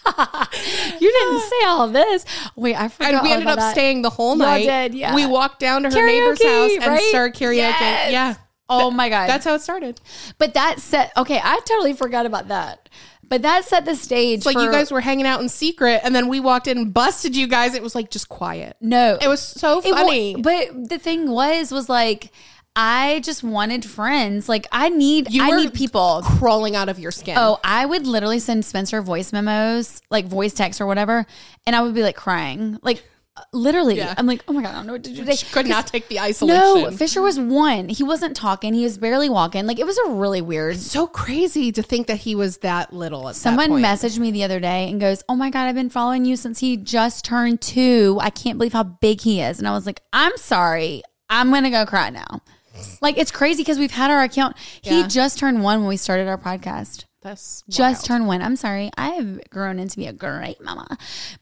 you 1.01 1.13
didn't 1.13 1.41
say 1.41 1.65
all 1.67 1.89
this. 1.89 2.25
Wait, 2.57 2.75
I 2.77 2.89
forgot. 2.89 3.15
and 3.15 3.23
we 3.23 3.33
ended 3.33 3.49
up 3.49 3.59
that. 3.59 3.73
staying 3.73 4.03
the 4.03 4.11
whole 4.11 4.37
Y'all 4.37 4.47
night. 4.47 4.65
did, 4.65 4.95
yeah. 4.95 5.15
We 5.15 5.27
walked 5.27 5.61
down 5.61 5.83
to 5.83 5.91
her 5.91 6.07
neighbor's 6.07 6.43
house 6.43 6.73
and 6.73 6.87
right? 6.87 7.03
started 7.09 7.39
karaoke. 7.39 7.57
Yes. 7.57 8.13
Yeah. 8.13 8.35
Oh 8.71 8.91
my 8.91 9.09
god, 9.09 9.29
That's 9.29 9.47
how 9.47 9.55
it 9.55 9.63
started. 9.63 10.01
But 10.37 10.55
that 10.55 10.81
set. 10.81 11.13
Okay, 11.17 11.41
I 11.43 11.61
totally 11.65 11.95
forgot 11.95 12.27
about 12.27 12.49
that. 12.49 12.89
But 13.29 13.43
that 13.43 13.65
set 13.65 13.85
the 13.85 13.95
stage. 13.95 14.39
It's 14.39 14.47
like 14.47 14.57
for, 14.57 14.63
you 14.63 14.71
guys 14.71 14.91
were 14.91 15.01
hanging 15.01 15.27
out 15.27 15.41
in 15.41 15.49
secret 15.49 16.01
and 16.03 16.15
then 16.15 16.29
we 16.29 16.41
walked 16.41 16.67
in 16.67 16.79
and 16.79 16.95
busted 16.95 17.37
you 17.37 17.47
guys. 17.47 17.75
It 17.75 17.83
was 17.83 17.95
like 17.95 18.11
just 18.11 18.29
quiet. 18.29 18.77
No, 18.81 19.19
It 19.21 19.29
was 19.29 19.41
so 19.43 19.81
funny. 19.83 20.37
but 20.37 20.89
the 20.89 20.99
thing 20.99 21.31
was, 21.31 21.71
was 21.71 21.89
like, 21.89 22.31
I 22.75 23.21
just 23.25 23.43
wanted 23.43 23.85
friends. 23.85 24.49
Like 24.49 24.67
I 24.73 24.89
need, 24.89 25.33
You 25.33 25.43
I 25.43 25.51
need 25.51 25.75
people. 25.75 26.23
crawling 26.25 26.77
out 26.77 26.89
of 26.89 26.99
your 26.99 27.11
skin. 27.11 27.37
Oh, 27.37 27.59
I 27.65 27.85
would 27.85 28.07
literally 28.07 28.39
send 28.39 28.65
Spencer 28.65 29.03
voice 29.03 29.33
memos, 29.33 30.01
like 30.11 30.27
voice 30.27 30.55
text 30.55 30.81
or 30.81 30.87
whatever, 30.87 31.27
and 31.67 31.75
I 31.75 31.83
would 31.83 31.95
be 31.95 32.03
like 32.03 32.17
crying, 32.17 32.79
like 32.83 33.03
literally. 33.53 33.97
Yeah. 33.97 34.15
I'm 34.17 34.27
like, 34.27 34.45
oh 34.49 34.53
my 34.53 34.63
god, 34.63 34.71
I 34.71 34.73
don't 34.75 34.87
know 34.87 34.93
what 34.95 35.05
to 35.05 35.11
do 35.11 35.17
today. 35.17 35.37
She 35.37 35.47
could 35.47 35.67
not 35.67 35.87
take 35.87 36.09
the 36.09 36.21
isolation. 36.21 36.83
No, 36.83 36.91
Fisher 36.91 37.21
was 37.23 37.39
one. 37.39 37.89
He 37.89 38.03
wasn't 38.03 38.37
talking. 38.37 38.75
He 38.75 38.85
was 38.85 38.99
barely 38.99 39.29
walking. 39.29 39.67
Like 39.67 39.79
it 39.79 39.87
was 39.87 39.99
a 39.99 40.11
really 40.11 40.41
weird. 40.43 40.77
so 40.79 41.07
crazy 41.07 41.73
to 41.73 41.83
think 41.83 42.07
that 42.07 42.19
he 42.19 42.35
was 42.35 42.59
that 42.59 42.93
little. 42.93 43.29
At 43.29 43.37
Someone 43.37 43.71
that 43.71 43.75
point. 43.75 43.85
messaged 43.87 44.19
me 44.19 44.31
the 44.31 44.45
other 44.45 44.61
day 44.61 44.91
and 44.91 45.01
goes, 45.01 45.23
"Oh 45.29 45.37
my 45.37 45.51
god, 45.51 45.67
I've 45.67 45.75
been 45.75 45.91
following 45.91 46.25
you 46.25 46.37
since 46.37 46.59
he 46.61 46.77
just 46.77 47.25
turned 47.25 47.61
two. 47.61 48.19
I 48.21 48.31
can't 48.31 48.59
believe 48.59 48.73
how 48.73 48.85
big 48.85 49.21
he 49.21 49.41
is." 49.41 49.59
And 49.59 49.67
I 49.69 49.73
was 49.73 49.87
like, 49.87 50.01
"I'm 50.13 50.37
sorry. 50.37 51.03
I'm 51.31 51.51
gonna 51.51 51.71
go 51.71 51.85
cry 51.87 52.11
now." 52.11 52.43
Like 53.01 53.19
it's 53.19 53.31
crazy 53.33 53.63
because 53.63 53.79
we've 53.79 53.91
had 53.91 54.11
our 54.11 54.23
account. 54.23 54.57
He 54.83 55.05
just 55.07 55.39
turned 55.39 55.63
one 55.63 55.81
when 55.81 55.89
we 55.89 55.97
started 55.97 56.29
our 56.29 56.39
podcast. 56.39 57.05
That's 57.29 57.63
Just 57.69 57.79
wild. 57.79 58.05
turned 58.07 58.27
one. 58.27 58.41
I'm 58.43 58.57
sorry. 58.57 58.91
I 58.97 59.11
have 59.11 59.51
grown 59.51 59.79
into 59.79 59.97
be 59.97 60.07
a 60.07 60.13
great 60.15 60.63
mama. 60.63 60.87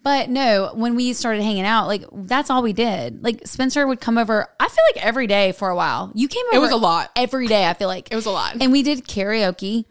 But 0.02 0.28
no, 0.28 0.72
when 0.74 0.96
we 0.96 1.12
started 1.12 1.42
hanging 1.42 1.64
out, 1.64 1.86
like 1.86 2.04
that's 2.12 2.50
all 2.50 2.62
we 2.62 2.72
did. 2.72 3.22
Like 3.22 3.46
Spencer 3.46 3.86
would 3.86 4.00
come 4.00 4.18
over, 4.18 4.48
I 4.58 4.66
feel 4.68 4.84
like 4.94 5.04
every 5.04 5.26
day 5.28 5.52
for 5.52 5.68
a 5.68 5.76
while. 5.76 6.10
You 6.14 6.26
came 6.26 6.44
over 6.48 6.56
It 6.56 6.60
was 6.60 6.72
a 6.72 6.76
lot. 6.76 7.10
every 7.14 7.46
day, 7.46 7.66
I 7.68 7.74
feel 7.74 7.86
like. 7.88 8.08
It 8.10 8.16
was 8.16 8.26
a 8.26 8.30
lot. 8.32 8.56
And 8.60 8.72
we 8.72 8.82
did 8.82 9.06
karaoke 9.06 9.84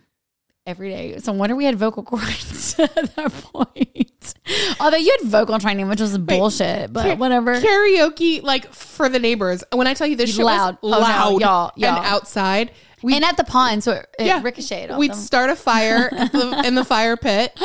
every 0.67 0.89
day. 0.89 1.17
So 1.19 1.31
I 1.31 1.35
wonder 1.35 1.55
we 1.55 1.63
had 1.63 1.75
vocal 1.75 2.03
cords 2.03 2.75
at 2.79 3.15
that 3.15 3.31
point. 3.33 4.33
Although 4.81 4.97
you 4.97 5.15
had 5.21 5.29
vocal 5.29 5.59
training, 5.59 5.87
which 5.87 6.01
was 6.01 6.17
bullshit, 6.17 6.91
but 6.91 7.17
whatever. 7.17 7.55
Karaoke, 7.61 8.43
like 8.43 8.73
for 8.73 9.07
the 9.07 9.19
neighbors. 9.19 9.63
When 9.71 9.87
I 9.87 9.93
tell 9.93 10.07
you 10.07 10.15
this 10.17 10.35
shit 10.35 10.43
Loud. 10.43 10.77
Oh, 10.83 10.89
was 10.89 10.91
no, 10.91 10.99
loud, 10.99 11.41
y'all, 11.41 11.71
y'all. 11.77 11.97
and 11.97 12.05
outside. 12.05 12.71
We 13.05 13.15
and 13.15 13.23
at 13.23 13.37
the 13.37 13.43
pond, 13.43 13.83
so 13.83 13.91
it, 13.93 14.07
it 14.19 14.25
yeah, 14.25 14.41
ricocheted 14.41 14.97
We'd 14.97 15.11
them. 15.11 15.17
start 15.19 15.49
a 15.51 15.55
fire 15.55 16.07
in 16.11 16.27
the- 16.31 16.63
in 16.65 16.75
the 16.75 16.83
fire 16.83 17.15
pit, 17.15 17.55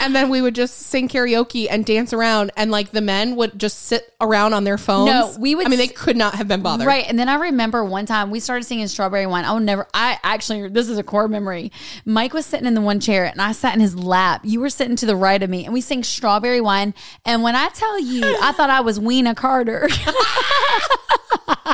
and 0.00 0.14
then 0.14 0.30
we 0.30 0.42
would 0.42 0.54
just 0.54 0.78
sing 0.78 1.08
karaoke 1.08 1.68
and 1.70 1.84
dance 1.86 2.12
around. 2.12 2.50
And 2.56 2.70
like 2.70 2.90
the 2.90 3.00
men 3.00 3.36
would 3.36 3.58
just 3.58 3.82
sit 3.84 4.12
around 4.20 4.52
on 4.52 4.64
their 4.64 4.76
phones. 4.78 5.06
No, 5.06 5.34
we 5.38 5.54
would 5.54 5.66
I 5.66 5.70
mean, 5.70 5.78
they 5.78 5.86
could 5.88 6.16
not 6.16 6.34
have 6.34 6.48
been 6.48 6.60
bothered. 6.62 6.86
Right. 6.86 7.04
And 7.08 7.18
then 7.18 7.28
I 7.28 7.36
remember 7.36 7.84
one 7.84 8.04
time 8.06 8.30
we 8.30 8.40
started 8.40 8.64
singing 8.64 8.88
Strawberry 8.88 9.26
Wine. 9.26 9.44
I'll 9.44 9.60
never, 9.60 9.86
I 9.94 10.18
actually, 10.22 10.68
this 10.68 10.88
is 10.88 10.98
a 10.98 11.02
core 11.02 11.28
memory. 11.28 11.70
Mike 12.04 12.34
was 12.34 12.46
sitting 12.46 12.66
in 12.66 12.74
the 12.74 12.80
one 12.80 13.00
chair 13.00 13.26
and 13.26 13.40
I 13.40 13.52
sat 13.52 13.74
in 13.74 13.80
his 13.80 13.94
lap. 13.96 14.40
You 14.44 14.60
were 14.60 14.70
sitting 14.70 14.96
to 14.96 15.06
the 15.06 15.16
right 15.16 15.42
of 15.42 15.50
me 15.50 15.64
and 15.64 15.72
we 15.72 15.80
sang 15.80 16.02
Strawberry 16.02 16.60
Wine. 16.60 16.94
And 17.24 17.42
when 17.42 17.54
I 17.56 17.68
tell 17.68 18.00
you, 18.00 18.22
I 18.42 18.52
thought 18.52 18.70
I 18.70 18.80
was 18.80 18.98
Deana 18.98 19.34
Carter. 19.34 19.88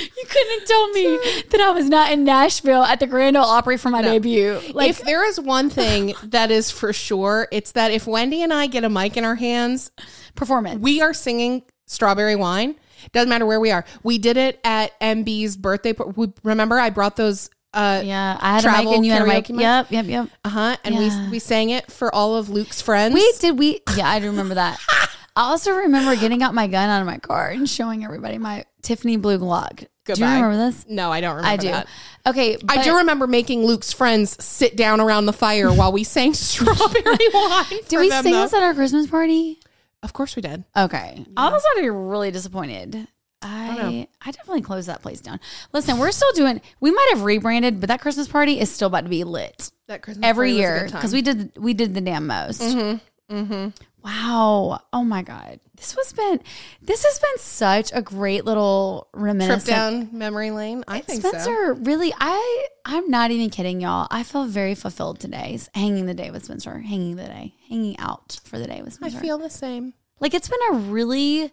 you 0.16 0.24
couldn't 0.28 0.60
have 0.60 0.68
told 0.68 0.92
me 0.92 1.42
that 1.50 1.60
I 1.60 1.70
was 1.70 1.88
not 1.88 2.12
in 2.12 2.24
Nashville 2.24 2.82
at 2.82 3.00
the 3.00 3.06
Grand 3.06 3.36
Ole 3.36 3.44
Opry 3.44 3.76
for 3.76 3.90
my 3.90 4.02
debut. 4.02 4.60
Like, 4.72 4.90
if 4.90 5.02
there 5.02 5.24
is 5.26 5.38
one 5.40 5.70
thing 5.70 6.14
that 6.24 6.50
is 6.50 6.70
for 6.70 6.92
sure, 6.92 7.48
it's 7.52 7.72
that 7.72 7.90
if 7.90 8.06
Wendy 8.06 8.42
and 8.42 8.52
I 8.52 8.66
get 8.66 8.84
a 8.84 8.88
mic 8.88 9.16
in 9.16 9.24
our 9.24 9.34
hands, 9.34 9.90
performance. 10.34 10.80
we 10.80 11.00
are 11.02 11.12
singing 11.14 11.62
Strawberry 11.86 12.36
Wine. 12.36 12.76
Doesn't 13.12 13.28
matter 13.28 13.46
where 13.46 13.58
we 13.60 13.70
are. 13.72 13.84
We 14.02 14.18
did 14.18 14.36
it 14.36 14.60
at 14.64 14.98
MB's 15.00 15.56
birthday. 15.56 15.92
we- 16.14 16.32
Remember, 16.44 16.78
I 16.78 16.90
brought 16.90 17.16
those. 17.16 17.50
Uh 17.74 18.02
yeah, 18.04 18.36
I 18.38 18.60
had 18.60 18.64
a 18.66 18.70
mic 18.84 18.86
and 18.94 19.06
you 19.06 19.12
had 19.12 19.22
a 19.22 19.26
mic. 19.26 19.48
Yep, 19.48 19.86
yep, 19.90 20.04
yep. 20.04 20.28
huh. 20.44 20.76
And 20.84 20.94
Yeah. 20.94 21.24
we 21.24 21.30
we 21.32 21.38
sang 21.38 21.70
it 21.70 21.90
for 21.90 22.14
all 22.14 22.36
of 22.36 22.50
Luke's 22.50 22.82
friends. 22.82 23.14
We 23.14 23.32
did 23.40 23.58
we 23.58 23.80
yeah, 23.96 24.10
I 24.10 24.18
remember 24.18 24.54
that. 24.56 24.78
I 25.34 25.50
also 25.50 25.72
remember 25.72 26.14
getting 26.16 26.42
out 26.42 26.54
my 26.54 26.66
gun 26.66 26.90
out 26.90 27.00
of 27.00 27.06
my 27.06 27.18
car 27.18 27.48
and 27.48 27.68
showing 27.68 28.04
everybody 28.04 28.38
my 28.38 28.64
Tiffany 28.82 29.16
blue 29.16 29.38
Glock. 29.38 29.86
Do 30.04 30.14
you 30.20 30.26
remember 30.26 30.56
this? 30.56 30.84
No, 30.88 31.12
I 31.12 31.20
don't 31.20 31.36
remember. 31.36 31.52
I 31.52 31.56
do. 31.56 31.68
That. 31.68 31.86
Okay, 32.26 32.56
I 32.68 32.82
do 32.82 32.96
remember 32.98 33.26
making 33.26 33.64
Luke's 33.64 33.92
friends 33.92 34.42
sit 34.44 34.76
down 34.76 35.00
around 35.00 35.26
the 35.26 35.32
fire 35.32 35.72
while 35.72 35.92
we 35.92 36.04
sang 36.04 36.34
"Strawberry 36.34 37.04
Wine." 37.32 37.64
Did 37.88 38.00
we 38.00 38.08
them, 38.08 38.24
sing 38.24 38.32
though. 38.32 38.42
this 38.42 38.52
at 38.52 38.62
our 38.62 38.74
Christmas 38.74 39.06
party? 39.06 39.60
Of 40.02 40.12
course, 40.12 40.34
we 40.34 40.42
did. 40.42 40.64
Okay, 40.76 41.24
I 41.36 41.50
was 41.50 41.64
already 41.72 41.90
really 41.90 42.32
disappointed. 42.32 43.06
I 43.42 44.08
I 44.20 44.30
definitely 44.32 44.62
closed 44.62 44.88
that 44.88 45.02
place 45.02 45.20
down. 45.20 45.40
Listen, 45.72 45.98
we're 45.98 46.10
still 46.12 46.32
doing. 46.32 46.60
We 46.80 46.90
might 46.90 47.08
have 47.12 47.22
rebranded, 47.22 47.80
but 47.80 47.88
that 47.88 48.00
Christmas 48.00 48.28
party 48.28 48.60
is 48.60 48.70
still 48.70 48.88
about 48.88 49.04
to 49.04 49.08
be 49.10 49.24
lit 49.24 49.70
That 49.86 50.02
Christmas 50.02 50.26
every 50.26 50.52
year 50.52 50.88
because 50.90 51.12
we 51.12 51.22
did 51.22 51.56
we 51.56 51.74
did 51.74 51.94
the 51.94 52.00
damn 52.00 52.26
most. 52.26 52.60
Mm-hmm. 52.60 53.68
Wow! 54.04 54.80
Oh 54.92 55.04
my 55.04 55.22
god, 55.22 55.60
this 55.76 55.94
was 55.96 56.12
been 56.12 56.40
this 56.80 57.04
has 57.04 57.18
been 57.18 57.38
such 57.38 57.92
a 57.94 58.02
great 58.02 58.44
little 58.44 59.08
trip 59.14 59.64
down 59.64 60.08
memory 60.12 60.50
lane. 60.50 60.84
I 60.88 61.00
think 61.00 61.22
so. 61.22 61.28
Spencer, 61.30 61.74
really, 61.74 62.12
I 62.18 62.66
I'm 62.84 63.08
not 63.10 63.30
even 63.30 63.50
kidding, 63.50 63.80
y'all. 63.80 64.08
I 64.10 64.22
feel 64.22 64.44
very 64.44 64.74
fulfilled 64.74 65.20
today, 65.20 65.58
hanging 65.74 66.06
the 66.06 66.14
day 66.14 66.30
with 66.30 66.44
Spencer, 66.44 66.78
hanging 66.80 67.16
the 67.16 67.24
day, 67.24 67.54
hanging 67.68 67.98
out 67.98 68.40
for 68.44 68.58
the 68.58 68.66
day 68.66 68.82
with 68.82 68.94
Spencer. 68.94 69.18
I 69.18 69.20
feel 69.20 69.38
the 69.38 69.50
same. 69.50 69.94
like 70.20 70.34
it's 70.34 70.48
been 70.48 70.58
a 70.70 70.74
really 70.76 71.52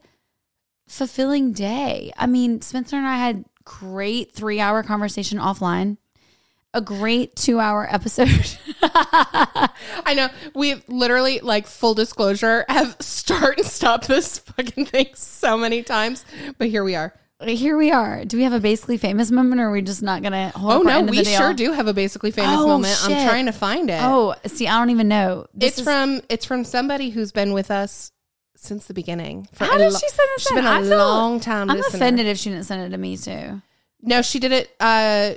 fulfilling 0.87 1.53
day. 1.53 2.11
I 2.17 2.25
mean, 2.25 2.61
Spencer 2.61 2.95
and 2.95 3.07
I 3.07 3.17
had 3.17 3.45
great 3.63 4.31
three 4.31 4.59
hour 4.59 4.81
conversation 4.81 5.37
offline, 5.37 5.97
a 6.73 6.81
great 6.81 7.35
two 7.35 7.59
hour 7.59 7.87
episode. 7.89 8.57
I 8.81 10.13
know 10.15 10.29
we've 10.55 10.83
literally 10.87 11.39
like 11.39 11.67
full 11.67 11.93
disclosure 11.93 12.65
have 12.69 12.95
start 12.99 13.57
and 13.57 13.67
stop 13.67 14.05
this 14.05 14.39
fucking 14.39 14.85
thing 14.85 15.07
so 15.15 15.57
many 15.57 15.83
times, 15.83 16.25
but 16.57 16.67
here 16.67 16.83
we 16.83 16.95
are. 16.95 17.13
Here 17.41 17.77
we 17.77 17.89
are. 17.89 18.25
Do 18.25 18.35
we 18.35 18.43
have 18.43 18.51
a 18.51 18.59
basically 18.59 18.97
famous 18.97 19.31
moment, 19.31 19.61
or 19.61 19.69
are 19.69 19.71
we 19.71 19.81
just 19.81 20.01
not 20.03 20.21
gonna 20.21 20.49
hold? 20.49 20.73
Oh 20.73 20.81
no, 20.81 21.01
we 21.03 21.23
sure 21.23 21.53
do 21.53 21.71
have 21.71 21.87
a 21.87 21.93
basically 21.93 22.31
famous 22.31 22.57
Oh, 22.59 22.67
moment. 22.67 22.97
shit. 22.97 23.11
I'm 23.15 23.27
trying 23.29 23.45
to 23.45 23.53
find 23.53 23.89
it. 23.89 23.99
Oh, 24.01 24.35
see, 24.45 24.67
I 24.67 24.77
don't 24.77 24.89
even 24.89 25.07
know. 25.07 25.45
This 25.53 25.69
it's 25.69 25.77
is- 25.79 25.83
from 25.85 26.21
it's 26.29 26.45
from 26.45 26.65
somebody 26.65 27.11
who's 27.11 27.31
been 27.31 27.53
with 27.53 27.71
us 27.71 28.11
since 28.57 28.87
the 28.87 28.93
beginning. 28.93 29.47
For 29.53 29.63
How 29.63 29.77
did 29.77 29.93
lo- 29.93 29.99
she 29.99 30.09
send 30.09 30.29
this 30.35 30.41
She's 30.43 30.51
in? 30.51 30.55
been 30.57 30.65
a 30.65 30.69
I 30.69 30.81
feel- 30.81 30.97
long 30.97 31.39
time 31.39 31.69
I'm 31.69 31.77
listener. 31.77 31.95
offended 31.95 32.25
if 32.27 32.37
she 32.37 32.49
didn't 32.49 32.65
send 32.65 32.81
it 32.81 32.89
to 32.89 32.97
me 32.97 33.15
too. 33.15 33.61
No, 34.01 34.21
she 34.21 34.39
did 34.39 34.51
it. 34.51 34.75
Uh, 34.77 35.35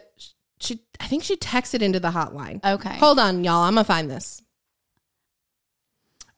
I 1.03 1.07
think 1.07 1.25
she 1.25 1.37
texted 1.37 1.83
into 1.83 1.99
the 2.01 2.11
hotline. 2.11 2.65
Okay. 2.65 2.97
Hold 2.99 3.19
on, 3.19 3.43
y'all. 3.45 3.63
I'm 3.65 3.75
gonna 3.75 3.85
find 3.85 4.09
this. 4.11 4.41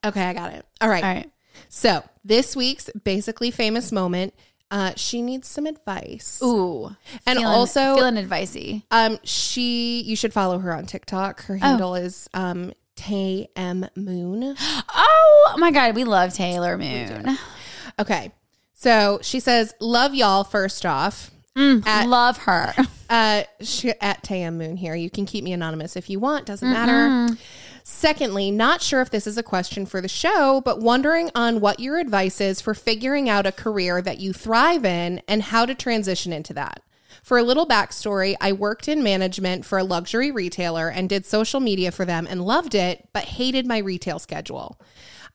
Okay, 0.05 0.23
I 0.23 0.33
got 0.33 0.53
it. 0.53 0.65
All 0.81 0.89
right. 0.89 1.05
All 1.05 1.12
right. 1.15 1.31
So 1.69 2.03
this 2.25 2.57
week's 2.57 2.91
basically 3.05 3.51
famous 3.51 3.93
moment. 3.93 4.35
Uh, 4.71 4.93
she 4.97 5.23
needs 5.23 5.47
some 5.47 5.67
advice. 5.67 6.41
Ooh. 6.43 6.87
And 7.27 7.39
feeling, 7.39 7.45
also- 7.47 7.95
feeling 7.97 8.17
advicey. 8.17 8.83
Um, 8.91 9.19
she 9.23 10.01
you 10.03 10.17
should 10.17 10.33
follow 10.33 10.59
her 10.59 10.75
on 10.75 10.87
TikTok. 10.87 11.43
Her 11.45 11.57
handle 11.57 11.95
is 11.95 12.29
um 12.35 12.73
Tay 12.97 13.49
M 13.57 13.87
Moon. 13.97 14.57
Oh 15.47 15.57
my 15.59 15.71
god, 15.71 15.95
we 15.95 16.05
love 16.05 16.33
Taylor 16.33 16.77
Moon. 16.79 17.37
Okay. 17.99 18.33
So 18.73 19.19
she 19.23 19.39
says, 19.41 19.75
Love 19.81 20.15
y'all 20.15 20.43
first 20.43 20.85
off. 20.87 21.31
At- 21.57 22.09
Love 22.09 22.38
her. 22.38 22.74
Uh, 23.11 23.44
sh- 23.61 23.84
at 24.00 24.24
Tayam 24.24 24.55
Moon 24.55 24.76
here. 24.78 24.94
You 24.94 25.11
can 25.11 25.24
keep 25.26 25.44
me 25.44 25.52
anonymous 25.52 25.94
if 25.94 26.09
you 26.11 26.18
want. 26.18 26.46
Doesn't 26.46 26.68
matter. 26.72 27.36
Secondly, 27.84 28.50
not 28.50 28.80
sure 28.80 29.02
if 29.02 29.11
this 29.11 29.26
is 29.26 29.36
a 29.36 29.42
question 29.42 29.84
for 29.84 30.00
the 30.00 30.09
show, 30.09 30.62
but 30.64 30.80
wondering 30.80 31.30
on 31.34 31.61
what 31.61 31.78
your 31.78 31.98
advice 31.98 32.40
is 32.40 32.62
for 32.62 32.72
figuring 32.74 33.28
out 33.28 33.46
a 33.46 33.52
career 33.52 34.00
that 34.00 34.18
you 34.18 34.32
thrive 34.32 34.86
in 34.86 35.20
and 35.28 35.42
how 35.42 35.66
to 35.66 35.74
transition 35.74 36.32
into 36.32 36.55
that. 36.55 36.80
For 37.22 37.36
a 37.36 37.42
little 37.42 37.66
backstory, 37.68 38.34
I 38.40 38.52
worked 38.52 38.88
in 38.88 39.02
management 39.02 39.66
for 39.66 39.78
a 39.78 39.84
luxury 39.84 40.30
retailer 40.30 40.88
and 40.88 41.09
did 41.09 41.26
social 41.26 41.61
media 41.61 41.92
for 41.92 42.07
them 42.07 42.26
and 42.28 42.42
loved 42.42 42.74
it, 42.74 43.07
but 43.12 43.24
hated 43.24 43.66
my 43.66 43.78
retail 43.78 44.18
schedule. 44.18 44.80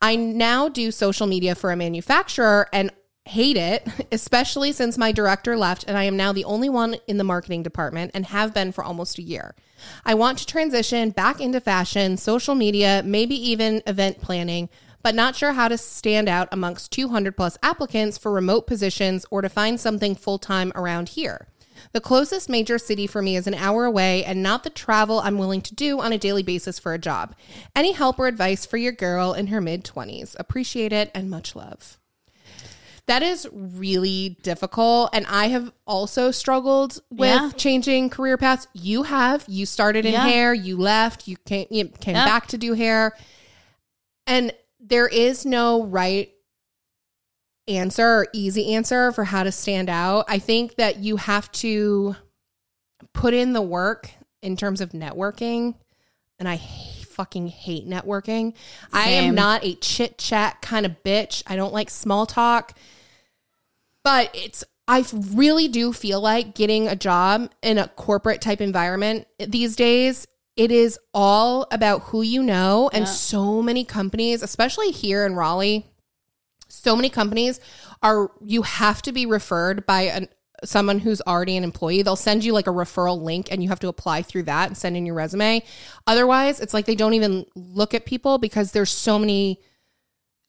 I 0.02 0.16
now 0.16 0.70
do 0.70 0.92
social 0.92 1.28
media 1.28 1.54
for 1.56 1.72
a 1.72 1.76
manufacturer 1.78 2.68
and 2.74 2.90
hate 3.30 3.58
it, 3.58 3.88
especially 4.12 4.72
since 4.72 4.98
my 4.98 5.12
director 5.12 5.56
left 5.56 5.86
and 5.88 5.98
I 5.98 6.04
am 6.04 6.18
now 6.18 6.34
the 6.34 6.46
only 6.46 6.68
one 6.68 6.96
in 7.08 7.18
the 7.18 7.24
marketing 7.24 7.64
department 7.64 8.12
and 8.14 8.26
have 8.26 8.54
been 8.54 8.72
for 8.72 8.84
almost 8.84 9.20
a 9.20 9.24
year. 9.24 9.56
I 10.04 10.16
want 10.16 10.40
to 10.40 10.46
transition 10.46 11.12
back 11.12 11.40
into 11.40 11.62
fashion, 11.62 12.18
social 12.18 12.56
media, 12.56 13.04
maybe 13.06 13.36
even 13.36 13.84
event 13.86 14.20
planning, 14.20 14.68
but 15.04 15.16
not 15.16 15.36
sure 15.36 15.54
how 15.54 15.68
to 15.68 15.78
stand 15.78 16.28
out 16.28 16.50
amongst 16.52 16.92
200 16.92 17.38
plus 17.38 17.58
applicants 17.62 18.18
for 18.18 18.32
remote 18.32 18.66
positions 18.66 19.26
or 19.30 19.42
to 19.42 19.50
find 19.50 19.80
something 19.80 20.16
full 20.16 20.40
time 20.40 20.72
around 20.76 21.10
here. 21.10 21.48
The 21.94 22.02
closest 22.02 22.50
major 22.50 22.80
city 22.80 23.06
for 23.06 23.22
me 23.22 23.36
is 23.36 23.46
an 23.46 23.54
hour 23.54 23.86
away 23.86 24.26
and 24.26 24.42
not 24.42 24.64
the 24.64 24.70
travel 24.72 25.20
I'm 25.20 25.38
willing 25.38 25.62
to 25.62 25.76
do 25.76 26.02
on 26.02 26.12
a 26.12 26.18
daily 26.18 26.44
basis 26.44 26.80
for 26.80 26.94
a 26.96 27.00
job. 27.00 27.36
Any 27.76 27.92
help 27.92 28.18
or 28.18 28.26
advice 28.26 28.66
for 28.66 28.78
your 28.78 28.92
girl 28.92 29.34
in 29.34 29.48
her 29.48 29.62
mid 29.62 29.86
20s? 29.86 30.36
Appreciate 30.40 30.92
it 30.92 31.12
and 31.14 31.30
much 31.30 31.56
love. 31.56 31.99
That 33.10 33.24
is 33.24 33.48
really 33.52 34.38
difficult. 34.44 35.10
And 35.14 35.26
I 35.28 35.48
have 35.48 35.72
also 35.88 36.30
struggled 36.30 37.02
with 37.10 37.28
Yeah. 37.28 37.50
changing 37.58 38.12
career 38.12 38.38
paths. 38.38 38.68
You 38.74 39.02
have. 39.02 39.44
You 39.48 39.66
started 39.66 40.06
in 40.06 40.14
Yeah. 40.14 40.28
hair, 40.28 40.54
you 40.54 40.78
left, 40.78 41.28
you 41.28 41.36
came, 41.38 41.66
you 41.72 41.88
came 41.88 42.14
Yep. 42.16 42.26
back 42.26 42.48
to 42.50 42.58
do 42.60 42.74
hair. 42.74 43.18
And 44.28 44.54
there 44.80 45.08
is 45.08 45.44
no 45.44 45.84
right 45.86 46.32
answer 47.68 48.06
or 48.08 48.28
easy 48.32 48.76
answer 48.76 49.12
for 49.12 49.24
how 49.24 49.42
to 49.42 49.52
stand 49.52 49.90
out. 49.90 50.26
I 50.28 50.38
think 50.38 50.76
that 50.76 50.98
you 51.00 51.18
have 51.18 51.52
to 51.54 52.16
put 53.14 53.34
in 53.34 53.54
the 53.54 53.62
work 53.62 54.12
in 54.44 54.56
terms 54.56 54.82
of 54.82 54.92
networking. 54.92 55.74
And 56.38 56.48
I 56.48 56.58
fucking 56.58 57.48
hate 57.48 57.90
networking. 57.90 58.54
I 58.94 59.10
am 59.10 59.34
not 59.34 59.64
a 59.66 59.74
chit 59.76 60.20
chat 60.20 60.62
kind 60.62 60.86
of 60.86 61.04
bitch. 61.04 61.42
I 61.48 61.56
don't 61.56 61.74
like 61.74 61.90
small 61.90 62.28
talk. 62.28 62.78
But 64.04 64.32
it's, 64.34 64.64
I 64.88 65.06
really 65.34 65.68
do 65.68 65.94
feel 65.94 66.22
like 66.22 66.56
getting 66.56 66.88
a 66.88 66.96
job 66.96 67.52
in 67.62 67.78
a 67.78 67.88
corporate 67.90 68.42
type 68.42 68.62
environment 68.62 69.28
these 69.38 69.76
days. 69.76 70.28
It 70.56 70.72
is 70.72 71.00
all 71.14 71.68
about 71.72 72.02
who 72.04 72.22
you 72.22 72.44
know. 72.44 72.90
And 72.92 73.06
Yeah. 73.06 73.12
so 73.12 73.62
many 73.62 73.84
companies, 73.86 74.42
especially 74.44 74.92
here 74.92 75.26
in 75.26 75.36
Raleigh, 75.36 75.86
so 76.68 76.96
many 76.96 77.10
companies 77.10 77.60
are 78.02 78.32
you 78.42 78.62
have 78.62 79.02
to 79.02 79.12
be 79.12 79.26
referred 79.26 79.86
by 79.86 80.02
an 80.04 80.30
someone 80.64 81.00
who's 81.00 81.22
already 81.22 81.56
an 81.56 81.64
employee 81.64 82.02
they'll 82.02 82.18
send 82.18 82.44
you 82.44 82.52
like 82.52 82.68
a 82.68 82.72
referral 82.72 83.22
link 83.22 83.48
and 83.50 83.64
you 83.64 83.70
have 83.70 83.80
to 83.80 83.88
apply 83.88 84.22
through 84.22 84.44
that 84.44 84.68
and 84.68 84.78
send 84.78 84.98
in 84.98 85.06
your 85.06 85.16
resume 85.16 85.64
otherwise 86.06 86.60
it's 86.60 86.74
like 86.74 86.86
they 86.86 86.96
don't 86.96 87.14
even 87.14 87.46
look 87.56 87.94
at 87.94 88.06
people 88.06 88.38
because 88.38 88.74
there's 88.74 88.90
so 88.90 89.18
many 89.18 89.58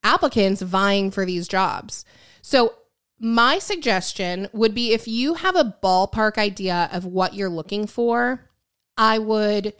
applicants 0.02 0.62
vying 0.62 1.12
for 1.12 1.24
these 1.24 1.46
jobs 1.46 2.04
so 2.42 2.74
my 3.20 3.58
suggestion 3.58 4.48
would 4.52 4.74
be 4.74 4.92
if 4.92 5.06
you 5.06 5.34
have 5.34 5.54
a 5.54 5.76
ballpark 5.82 6.38
idea 6.38 6.88
of 6.92 7.04
what 7.04 7.34
you're 7.34 7.50
looking 7.50 7.86
for 7.86 8.48
i 8.96 9.18
would 9.18 9.74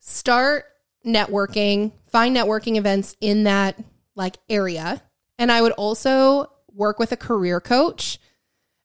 start 0.00 0.64
networking 1.06 1.92
find 2.10 2.34
networking 2.36 2.76
events 2.76 3.14
in 3.20 3.44
that 3.44 3.78
like 4.14 4.36
area 4.48 5.00
and 5.38 5.52
I 5.52 5.62
would 5.62 5.72
also 5.72 6.50
work 6.74 6.98
with 6.98 7.12
a 7.12 7.16
career 7.16 7.60
coach 7.60 8.18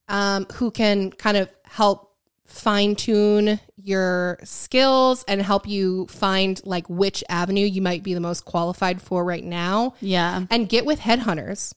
um, 0.06 0.46
who 0.54 0.70
can 0.70 1.10
kind 1.10 1.36
of 1.36 1.50
help 1.64 2.12
fine 2.46 2.94
tune 2.94 3.58
your 3.76 4.38
skills 4.44 5.24
and 5.26 5.42
help 5.42 5.66
you 5.66 6.06
find 6.06 6.60
like 6.64 6.88
which 6.88 7.24
avenue 7.28 7.66
you 7.66 7.82
might 7.82 8.04
be 8.04 8.14
the 8.14 8.20
most 8.20 8.44
qualified 8.44 9.02
for 9.02 9.24
right 9.24 9.42
now 9.42 9.94
Yeah. 10.00 10.44
and 10.50 10.68
get 10.68 10.86
with 10.86 11.00
headhunters. 11.00 11.74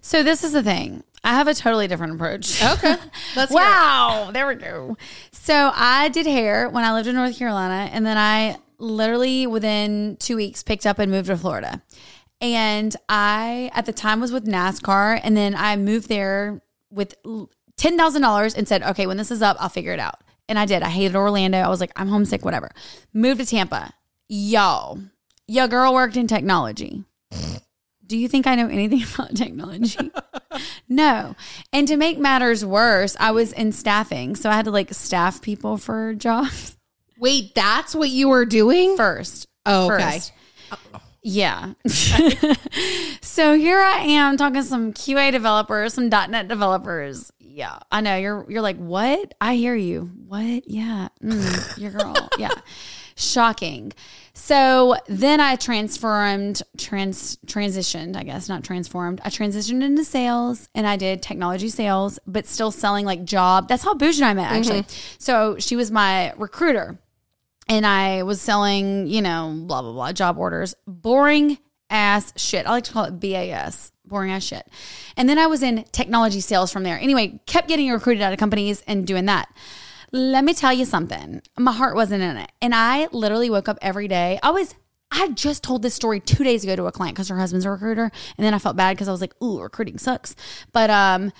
So 0.00 0.22
this 0.22 0.44
is 0.44 0.52
the 0.52 0.62
thing. 0.62 1.02
I 1.24 1.34
have 1.34 1.48
a 1.48 1.54
totally 1.54 1.88
different 1.88 2.14
approach. 2.14 2.62
Okay. 2.62 2.96
Let's 3.36 3.50
wow. 3.52 4.30
There 4.32 4.46
we 4.46 4.54
go. 4.54 4.96
So 5.32 5.72
I 5.74 6.08
did 6.08 6.26
hair 6.26 6.68
when 6.68 6.84
I 6.84 6.92
lived 6.92 7.08
in 7.08 7.16
North 7.16 7.36
Carolina, 7.36 7.90
and 7.92 8.06
then 8.06 8.16
I 8.16 8.58
literally 8.78 9.46
within 9.46 10.16
two 10.20 10.36
weeks 10.36 10.62
picked 10.62 10.86
up 10.86 10.98
and 10.98 11.10
moved 11.10 11.26
to 11.26 11.36
Florida. 11.36 11.82
And 12.40 12.94
I 13.08 13.70
at 13.74 13.86
the 13.86 13.92
time 13.92 14.20
was 14.20 14.30
with 14.30 14.44
NASCAR, 14.46 15.20
and 15.22 15.36
then 15.36 15.54
I 15.56 15.76
moved 15.76 16.08
there 16.08 16.62
with 16.90 17.16
ten 17.76 17.96
thousand 17.98 18.22
dollars 18.22 18.54
and 18.54 18.68
said, 18.68 18.82
"Okay, 18.82 19.06
when 19.06 19.16
this 19.16 19.30
is 19.30 19.42
up, 19.42 19.56
I'll 19.58 19.68
figure 19.68 19.92
it 19.92 20.00
out." 20.00 20.22
And 20.48 20.58
I 20.58 20.66
did. 20.66 20.82
I 20.84 20.90
hated 20.90 21.16
Orlando. 21.16 21.58
I 21.58 21.68
was 21.68 21.80
like, 21.80 21.92
"I'm 21.96 22.08
homesick." 22.08 22.44
Whatever. 22.44 22.70
Moved 23.12 23.40
to 23.40 23.46
Tampa. 23.46 23.92
Yo, 24.28 24.98
your 25.48 25.66
girl 25.66 25.94
worked 25.94 26.16
in 26.16 26.26
technology. 26.26 27.04
Do 28.06 28.16
you 28.16 28.28
think 28.28 28.46
I 28.46 28.54
know 28.54 28.68
anything 28.68 29.02
about 29.14 29.34
technology? 29.34 30.10
no. 30.88 31.34
And 31.72 31.88
to 31.88 31.96
make 31.96 32.18
matters 32.18 32.64
worse, 32.64 33.16
I 33.18 33.32
was 33.32 33.52
in 33.52 33.72
staffing. 33.72 34.36
So 34.36 34.50
I 34.50 34.54
had 34.54 34.64
to 34.66 34.70
like 34.70 34.92
staff 34.94 35.42
people 35.42 35.76
for 35.76 36.14
jobs 36.14 36.76
Wait, 37.18 37.54
that's 37.54 37.94
what 37.94 38.10
you 38.10 38.28
were 38.28 38.44
doing? 38.44 38.96
first. 38.96 39.48
Oh, 39.64 39.92
okay. 39.92 40.20
First. 40.20 40.32
Yeah. 41.22 41.72
so 43.20 43.54
here 43.54 43.80
I 43.80 43.98
am 44.00 44.36
talking 44.36 44.60
to 44.60 44.62
some 44.62 44.92
QA 44.92 45.32
developers, 45.32 45.94
some 45.94 46.08
.NET 46.08 46.46
developers. 46.46 47.32
Yeah, 47.40 47.78
I 47.90 48.00
know 48.02 48.16
you're. 48.16 48.46
You're 48.48 48.60
like, 48.60 48.76
what? 48.76 49.34
I 49.40 49.56
hear 49.56 49.74
you. 49.74 50.10
What? 50.26 50.68
Yeah, 50.68 51.08
mm, 51.22 51.78
your 51.78 51.92
girl. 51.92 52.14
yeah, 52.38 52.52
shocking. 53.16 53.92
So 54.34 54.94
then 55.08 55.40
I 55.40 55.56
transformed, 55.56 56.62
trans 56.76 57.36
transitioned. 57.46 58.16
I 58.16 58.22
guess 58.22 58.48
not 58.48 58.62
transformed. 58.62 59.20
I 59.24 59.30
transitioned 59.30 59.82
into 59.82 60.04
sales, 60.04 60.68
and 60.74 60.86
I 60.86 60.96
did 60.96 61.22
technology 61.22 61.70
sales, 61.70 62.18
but 62.26 62.46
still 62.46 62.70
selling 62.70 63.04
like 63.04 63.24
job. 63.24 63.66
That's 63.68 63.82
how 63.82 63.94
Bougie 63.94 64.22
and 64.22 64.30
I 64.30 64.34
met 64.34 64.52
actually. 64.52 64.82
Mm-hmm. 64.82 65.16
So 65.18 65.56
she 65.58 65.74
was 65.74 65.90
my 65.90 66.32
recruiter 66.36 66.98
and 67.68 67.86
I 67.86 68.22
was 68.22 68.40
selling, 68.40 69.06
you 69.06 69.22
know, 69.22 69.54
blah 69.66 69.82
blah 69.82 69.92
blah 69.92 70.12
job 70.12 70.38
orders, 70.38 70.74
boring 70.86 71.58
ass 71.90 72.32
shit. 72.36 72.66
I 72.66 72.70
like 72.70 72.84
to 72.84 72.92
call 72.92 73.04
it 73.04 73.18
BAS, 73.18 73.90
boring 74.04 74.30
ass 74.30 74.44
shit. 74.44 74.68
And 75.16 75.28
then 75.28 75.38
I 75.38 75.46
was 75.46 75.62
in 75.62 75.84
technology 75.92 76.40
sales 76.40 76.70
from 76.70 76.82
there. 76.82 76.98
Anyway, 76.98 77.40
kept 77.46 77.68
getting 77.68 77.90
recruited 77.90 78.22
out 78.22 78.32
of 78.32 78.38
companies 78.38 78.82
and 78.86 79.06
doing 79.06 79.24
that. 79.26 79.48
Let 80.12 80.44
me 80.44 80.54
tell 80.54 80.72
you 80.72 80.84
something. 80.84 81.42
My 81.58 81.72
heart 81.72 81.94
wasn't 81.94 82.22
in 82.22 82.36
it, 82.36 82.50
and 82.62 82.74
I 82.74 83.08
literally 83.12 83.50
woke 83.50 83.68
up 83.68 83.78
every 83.82 84.08
day. 84.08 84.38
I 84.42 84.50
was. 84.50 84.74
I 85.10 85.28
just 85.30 85.62
told 85.62 85.82
this 85.82 85.94
story 85.94 86.18
two 86.18 86.42
days 86.42 86.64
ago 86.64 86.74
to 86.74 86.86
a 86.86 86.92
client 86.92 87.14
because 87.14 87.28
her 87.28 87.38
husband's 87.38 87.64
a 87.64 87.70
recruiter, 87.70 88.10
and 88.36 88.44
then 88.44 88.54
I 88.54 88.58
felt 88.58 88.76
bad 88.76 88.96
because 88.96 89.08
I 89.08 89.12
was 89.12 89.20
like, 89.20 89.34
"Ooh, 89.42 89.60
recruiting 89.60 89.98
sucks." 89.98 90.34
But 90.72 90.90
um, 90.90 91.32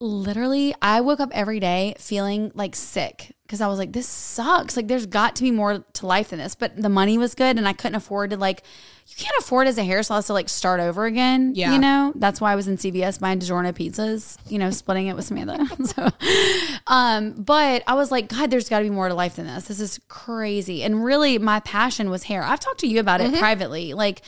literally 0.00 0.74
I 0.80 1.02
woke 1.02 1.20
up 1.20 1.28
every 1.32 1.60
day 1.60 1.94
feeling 1.98 2.52
like 2.54 2.74
sick 2.74 3.32
because 3.42 3.60
I 3.60 3.66
was 3.66 3.78
like, 3.78 3.92
this 3.92 4.08
sucks. 4.08 4.74
Like 4.74 4.88
there's 4.88 5.04
got 5.04 5.36
to 5.36 5.42
be 5.42 5.50
more 5.50 5.84
to 5.92 6.06
life 6.06 6.30
than 6.30 6.38
this. 6.38 6.54
But 6.54 6.80
the 6.80 6.88
money 6.88 7.18
was 7.18 7.34
good 7.34 7.58
and 7.58 7.68
I 7.68 7.74
couldn't 7.74 7.96
afford 7.96 8.30
to 8.30 8.38
like 8.38 8.62
you 9.06 9.16
can't 9.16 9.36
afford 9.38 9.66
as 9.66 9.76
a 9.76 9.82
hairstylist 9.82 10.28
to 10.28 10.32
like 10.32 10.48
start 10.48 10.80
over 10.80 11.04
again. 11.04 11.52
Yeah. 11.54 11.74
You 11.74 11.78
know? 11.78 12.12
That's 12.16 12.40
why 12.40 12.52
I 12.52 12.56
was 12.56 12.66
in 12.66 12.78
CVS 12.78 13.20
buying 13.20 13.40
DiGiorno 13.40 13.72
pizzas, 13.72 14.38
you 14.48 14.58
know, 14.58 14.70
splitting 14.70 15.08
it 15.08 15.16
with 15.16 15.26
Samantha. 15.26 15.84
so 15.84 16.08
um, 16.86 17.32
but 17.32 17.82
I 17.86 17.94
was 17.94 18.10
like, 18.10 18.28
God, 18.28 18.50
there's 18.50 18.70
gotta 18.70 18.84
be 18.84 18.90
more 18.90 19.08
to 19.08 19.14
life 19.14 19.36
than 19.36 19.46
this. 19.46 19.64
This 19.68 19.80
is 19.80 20.00
crazy. 20.08 20.82
And 20.82 21.04
really 21.04 21.36
my 21.36 21.60
passion 21.60 22.08
was 22.08 22.22
hair. 22.22 22.42
I've 22.42 22.60
talked 22.60 22.80
to 22.80 22.86
you 22.86 23.00
about 23.00 23.20
it 23.20 23.34
privately. 23.38 23.92
Like 23.92 24.22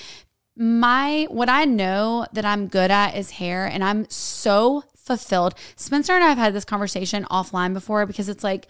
my 0.54 1.26
what 1.30 1.48
I 1.48 1.64
know 1.64 2.26
that 2.34 2.44
I'm 2.44 2.68
good 2.68 2.90
at 2.90 3.16
is 3.16 3.30
hair 3.30 3.64
and 3.64 3.82
I'm 3.82 4.08
so 4.10 4.84
fulfilled. 5.04 5.54
Spencer 5.76 6.12
and 6.14 6.24
I 6.24 6.28
have 6.28 6.38
had 6.38 6.54
this 6.54 6.64
conversation 6.64 7.24
offline 7.30 7.74
before 7.74 8.06
because 8.06 8.28
it's 8.28 8.44
like 8.44 8.66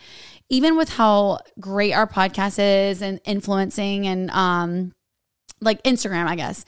even 0.49 0.77
with 0.77 0.91
how 0.91 1.39
great 1.61 1.93
our 1.93 2.07
podcast 2.07 2.59
is 2.59 3.03
and 3.03 3.21
influencing 3.25 4.07
and 4.07 4.31
um 4.31 4.93
like 5.61 5.83
Instagram, 5.85 6.27
I 6.27 6.37
guess. 6.37 6.65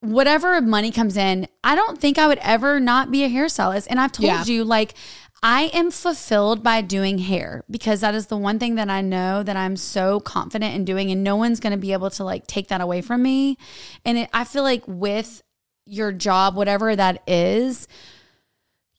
Whatever 0.00 0.60
money 0.60 0.90
comes 0.90 1.16
in, 1.16 1.48
I 1.62 1.74
don't 1.74 1.98
think 1.98 2.18
I 2.18 2.26
would 2.26 2.38
ever 2.42 2.78
not 2.78 3.10
be 3.10 3.24
a 3.24 3.28
hairstylist. 3.30 3.86
And 3.88 3.98
I've 3.98 4.12
told 4.12 4.26
Yeah. 4.26 4.44
you 4.44 4.64
like 4.64 4.94
I 5.42 5.64
am 5.74 5.90
fulfilled 5.90 6.62
by 6.62 6.80
doing 6.80 7.18
hair 7.18 7.64
because 7.70 8.00
that 8.00 8.14
is 8.14 8.28
the 8.28 8.36
one 8.36 8.58
thing 8.58 8.76
that 8.76 8.88
I 8.88 9.02
know 9.02 9.42
that 9.42 9.56
I'm 9.58 9.76
so 9.76 10.18
confident 10.20 10.74
in 10.74 10.86
doing, 10.86 11.10
and 11.10 11.22
no 11.22 11.36
one's 11.36 11.60
going 11.60 11.72
to 11.72 11.78
be 11.78 11.92
able 11.92 12.08
to 12.12 12.24
like 12.24 12.46
take 12.46 12.68
that 12.68 12.80
away 12.80 13.02
from 13.02 13.22
me. 13.22 13.58
And 14.06 14.16
it, 14.18 14.30
I 14.32 14.44
feel 14.44 14.62
like 14.62 14.82
with 14.86 15.42
your 15.84 16.12
job, 16.12 16.56
whatever 16.56 16.96
that 16.96 17.22
is, 17.28 17.86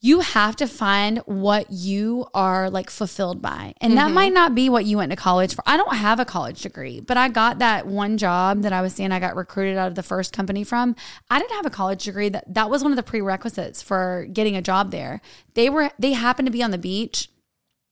you 0.05 0.19
have 0.19 0.55
to 0.55 0.67
find 0.67 1.17
what 1.25 1.71
you 1.71 2.27
are 2.35 2.69
like 2.69 2.91
fulfilled 2.91 3.41
by. 3.41 3.73
And 3.81 3.97
that 3.97 4.11
might 4.11 4.27
mm-hmm. 4.27 4.35
not 4.35 4.53
be 4.53 4.69
what 4.69 4.85
you 4.85 4.97
went 4.97 5.09
to 5.09 5.15
college 5.15 5.55
for. 5.55 5.63
I 5.65 5.77
don't 5.77 5.95
have 5.95 6.19
a 6.19 6.25
college 6.25 6.61
degree, 6.61 6.99
but 6.99 7.17
I 7.17 7.27
got 7.27 7.57
that 7.57 7.87
one 7.87 8.19
job 8.19 8.61
that 8.61 8.71
I 8.71 8.81
was 8.81 8.93
saying 8.93 9.11
I 9.11 9.19
got 9.19 9.35
recruited 9.35 9.77
out 9.77 9.87
of 9.87 9.95
the 9.95 10.03
first 10.03 10.31
company 10.31 10.63
from. 10.63 10.95
I 11.31 11.39
didn't 11.39 11.55
have 11.55 11.65
a 11.65 11.71
college 11.71 12.03
degree. 12.03 12.29
That 12.29 12.53
that 12.53 12.69
was 12.69 12.83
one 12.83 12.91
of 12.91 12.97
the 12.97 13.03
prerequisites 13.03 13.81
for 13.81 14.27
getting 14.31 14.55
a 14.55 14.61
job 14.61 14.91
there. 14.91 15.21
They 15.55 15.71
were 15.71 15.89
they 15.97 16.13
happened 16.13 16.45
to 16.45 16.51
be 16.51 16.61
on 16.61 16.69
the 16.69 16.77
beach 16.77 17.29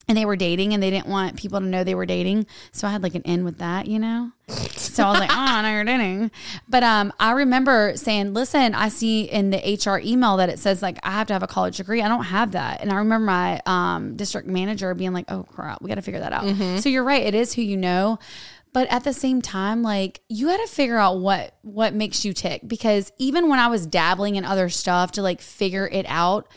and 0.07 0.17
they 0.17 0.25
were 0.25 0.35
dating 0.35 0.73
and 0.73 0.83
they 0.83 0.89
didn't 0.89 1.07
want 1.07 1.37
people 1.37 1.59
to 1.59 1.65
know 1.65 1.83
they 1.83 1.95
were 1.95 2.05
dating. 2.05 2.45
So 2.71 2.87
I 2.87 2.91
had 2.91 3.03
like 3.03 3.15
an 3.15 3.21
end 3.25 3.45
with 3.45 3.59
that, 3.59 3.87
you 3.87 3.99
know? 3.99 4.31
So 4.75 5.03
I 5.05 5.11
was 5.11 5.19
like, 5.19 5.31
oh, 5.31 5.35
now 5.35 5.71
you're 5.71 5.83
dating. 5.85 6.29
But 6.67 6.83
um, 6.83 7.13
I 7.19 7.31
remember 7.31 7.93
saying, 7.95 8.33
listen, 8.33 8.75
I 8.75 8.89
see 8.89 9.23
in 9.23 9.49
the 9.49 9.57
HR 9.57 9.99
email 9.99 10.37
that 10.37 10.49
it 10.49 10.59
says 10.59 10.81
like 10.81 10.99
I 11.03 11.11
have 11.11 11.27
to 11.27 11.33
have 11.33 11.43
a 11.43 11.47
college 11.47 11.77
degree. 11.77 12.01
I 12.01 12.09
don't 12.09 12.25
have 12.25 12.51
that. 12.51 12.81
And 12.81 12.91
I 12.91 12.95
remember 12.95 13.25
my 13.25 13.61
um, 13.65 14.15
district 14.17 14.47
manager 14.47 14.93
being 14.93 15.13
like, 15.13 15.31
oh 15.31 15.43
crap, 15.43 15.81
we 15.81 15.87
got 15.87 15.95
to 15.95 16.01
figure 16.01 16.19
that 16.19 16.33
out. 16.33 16.45
So 16.81 16.89
you're 16.89 17.03
right. 17.03 17.23
It 17.23 17.33
is 17.33 17.53
who 17.53 17.61
you 17.61 17.77
know. 17.77 18.19
But 18.73 18.91
at 18.91 19.03
the 19.03 19.13
same 19.13 19.41
time, 19.41 19.83
like 19.83 20.21
you 20.29 20.47
got 20.47 20.57
to 20.57 20.67
figure 20.67 20.97
out 20.97 21.19
what 21.19 21.55
what 21.61 21.93
makes 21.93 22.25
you 22.25 22.33
tick 22.33 22.61
because 22.67 23.11
even 23.19 23.47
when 23.47 23.59
I 23.59 23.67
was 23.67 23.85
dabbling 23.85 24.35
in 24.35 24.45
other 24.45 24.67
stuff 24.67 25.11
to 25.13 25.21
like 25.21 25.41
figure 25.41 25.87
it 25.87 26.07
out, 26.09 26.47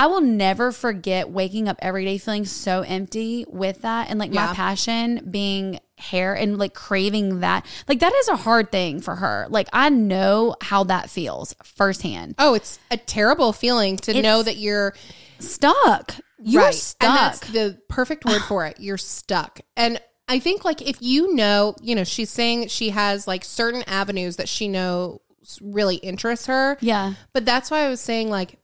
I 0.00 0.06
will 0.06 0.22
never 0.22 0.72
forget 0.72 1.28
waking 1.28 1.68
up 1.68 1.76
every 1.80 2.06
day 2.06 2.16
feeling 2.16 2.46
so 2.46 2.80
empty 2.80 3.44
with 3.48 3.82
that 3.82 4.08
and 4.08 4.18
like 4.18 4.32
my 4.32 4.54
passion 4.54 5.28
being 5.30 5.78
hair 5.98 6.32
and 6.34 6.56
like 6.56 6.72
craving 6.72 7.40
that. 7.40 7.66
Like 7.86 7.98
that 8.00 8.14
is 8.14 8.28
a 8.28 8.36
hard 8.36 8.72
thing 8.72 9.02
for 9.02 9.16
her. 9.16 9.46
Like 9.50 9.68
I 9.74 9.90
know 9.90 10.56
how 10.62 10.84
that 10.84 11.10
feels 11.10 11.54
firsthand. 11.62 12.34
Oh, 12.38 12.54
it's 12.54 12.78
a 12.90 12.96
terrible 12.96 13.52
feeling 13.52 13.98
to 13.98 14.10
It's- 14.12 14.22
know 14.24 14.42
that 14.42 14.56
you're 14.56 14.94
Stuck. 15.38 16.14
You're 16.42 16.66
And 16.66 16.74
stuck. 16.74 17.14
that's 17.40 17.40
the 17.50 17.78
perfect 17.88 18.24
word 18.24 18.42
for 18.42 18.64
it. 18.66 18.76
You're 18.80 18.96
stuck. 18.98 19.60
And 19.76 20.00
I 20.28 20.38
think 20.38 20.64
like 20.64 20.80
if 20.80 20.96
you 21.02 21.34
know, 21.34 21.74
you 21.82 21.94
know, 21.94 22.04
she's 22.04 22.30
saying 22.30 22.68
she 22.68 22.90
has 22.90 23.26
like 23.26 23.44
certain 23.44 23.82
avenues 23.86 24.36
that 24.36 24.48
she 24.48 24.68
knows 24.68 25.18
really 25.60 25.96
interests 25.96 26.46
her. 26.46 26.78
yeah. 26.80 27.14
But 27.32 27.44
that's 27.44 27.70
why 27.70 27.84
I 27.84 27.88
was 27.88 28.00
saying 28.00 28.30
like 28.30 28.58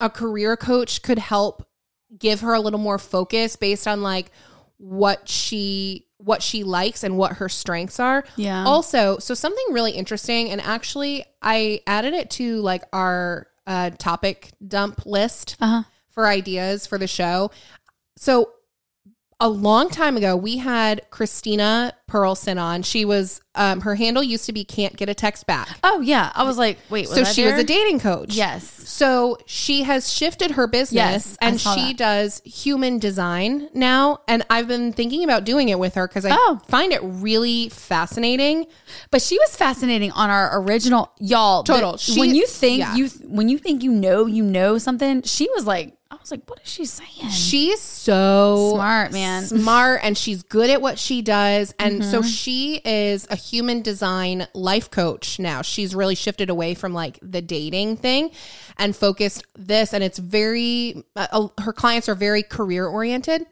a 0.00 0.10
career 0.10 0.56
coach 0.56 1.02
could 1.02 1.18
help 1.18 1.66
give 2.18 2.40
her 2.40 2.52
a 2.54 2.60
little 2.60 2.78
more 2.78 2.98
focus 2.98 3.56
based 3.56 3.88
on 3.88 4.02
like 4.02 4.30
what 4.78 5.28
she 5.28 6.06
what 6.18 6.42
she 6.42 6.62
likes 6.62 7.02
and 7.02 7.16
what 7.16 7.32
her 7.34 7.48
strengths 7.48 7.98
are. 7.98 8.24
Yeah. 8.36 8.64
Also, 8.64 9.18
so 9.18 9.34
something 9.34 9.64
really 9.70 9.92
interesting 9.92 10.50
and 10.50 10.60
actually 10.60 11.24
I 11.40 11.80
added 11.86 12.14
it 12.14 12.30
to 12.32 12.60
like 12.60 12.82
our 12.92 13.46
uh 13.66 13.90
topic 13.90 14.50
dump 14.66 15.06
list 15.06 15.56
Uh-huh. 15.60 15.82
for 16.10 16.26
ideas 16.26 16.86
for 16.86 16.98
the 16.98 17.06
show. 17.08 17.50
So 18.16 18.50
a 19.42 19.48
long 19.48 19.90
time 19.90 20.16
ago, 20.16 20.36
we 20.36 20.56
had 20.58 21.02
Christina 21.10 21.92
Perlson 22.08 22.62
on. 22.62 22.82
She 22.82 23.04
was 23.04 23.40
um, 23.56 23.80
her 23.80 23.96
handle 23.96 24.22
used 24.22 24.46
to 24.46 24.52
be 24.52 24.64
"Can't 24.64 24.96
Get 24.96 25.08
a 25.08 25.14
Text 25.14 25.46
Back." 25.46 25.68
Oh 25.82 26.00
yeah. 26.00 26.30
I 26.34 26.44
was 26.44 26.56
like, 26.56 26.78
wait, 26.88 27.08
was 27.08 27.16
so 27.16 27.24
she 27.24 27.44
was 27.44 27.54
a 27.54 27.64
dating 27.64 27.98
coach. 28.00 28.34
Yes. 28.34 28.64
So 28.88 29.38
she 29.46 29.82
has 29.82 30.10
shifted 30.12 30.52
her 30.52 30.66
business 30.66 30.94
Yes, 30.94 31.36
and 31.40 31.60
she 31.60 31.88
that. 31.88 31.96
does 31.96 32.40
human 32.44 32.98
design 32.98 33.68
now. 33.74 34.20
And 34.28 34.44
I've 34.48 34.68
been 34.68 34.92
thinking 34.92 35.24
about 35.24 35.44
doing 35.44 35.68
it 35.70 35.78
with 35.78 35.94
her 35.96 36.06
because 36.06 36.24
I 36.24 36.30
Oh. 36.32 36.60
find 36.68 36.92
it 36.92 37.00
really 37.02 37.68
fascinating. 37.68 38.66
But 39.10 39.22
she 39.22 39.38
was 39.38 39.56
fascinating 39.56 40.12
on 40.12 40.30
our 40.30 40.60
original 40.60 41.10
y'all. 41.18 41.64
Total. 41.64 41.96
She- 41.96 42.20
when 42.20 42.34
you 42.34 42.46
think 42.46 42.78
yeah. 42.80 42.94
you 42.94 43.08
when 43.24 43.48
you 43.48 43.58
think 43.58 43.82
you 43.82 43.90
know 43.92 44.26
you 44.26 44.44
know 44.44 44.78
something, 44.78 45.22
she 45.22 45.48
was 45.54 45.66
like, 45.66 45.94
was 46.22 46.30
like, 46.30 46.48
what 46.48 46.60
is 46.64 46.68
she 46.70 46.84
saying? 46.86 47.28
She's 47.30 47.80
so 47.80 48.72
Smart, 48.74 49.12
man. 49.12 49.42
Smart 49.44 50.00
and 50.02 50.16
she's 50.16 50.42
good 50.42 50.70
at 50.70 50.80
what 50.80 50.98
she 50.98 51.20
does. 51.22 51.74
And 51.78 52.04
so 52.04 52.20
Mm-hmm. 52.20 52.28
she 52.28 52.76
is 52.84 53.26
a 53.30 53.36
human 53.36 53.82
design 53.82 54.46
life 54.54 54.90
coach 54.90 55.38
now. 55.38 55.62
She's 55.62 55.94
really 55.94 56.14
shifted 56.14 56.48
away 56.50 56.74
from 56.74 56.94
like 56.94 57.18
the 57.22 57.42
dating 57.42 57.98
thing 57.98 58.30
and 58.78 58.96
focused 58.96 59.44
this 59.56 59.92
and 59.92 60.02
it's 60.02 60.18
very 60.18 61.04
uh, 61.16 61.26
uh, 61.32 61.48
her 61.62 61.72
clients 61.72 62.08
are 62.08 62.14
very 62.14 62.42
career 62.42 62.86
oriented. 62.86 63.44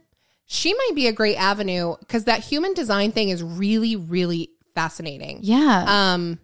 She 0.46 0.72
might 0.72 0.92
be 0.94 1.06
a 1.06 1.12
great 1.12 1.36
avenue 1.36 1.96
cuz 2.08 2.24
that 2.24 2.40
human 2.40 2.74
design 2.74 3.12
thing 3.12 3.28
is 3.28 3.42
really 3.42 3.94
really 3.96 4.50
fascinating. 4.74 5.40
yeah. 5.42 5.84
Um 6.14 6.38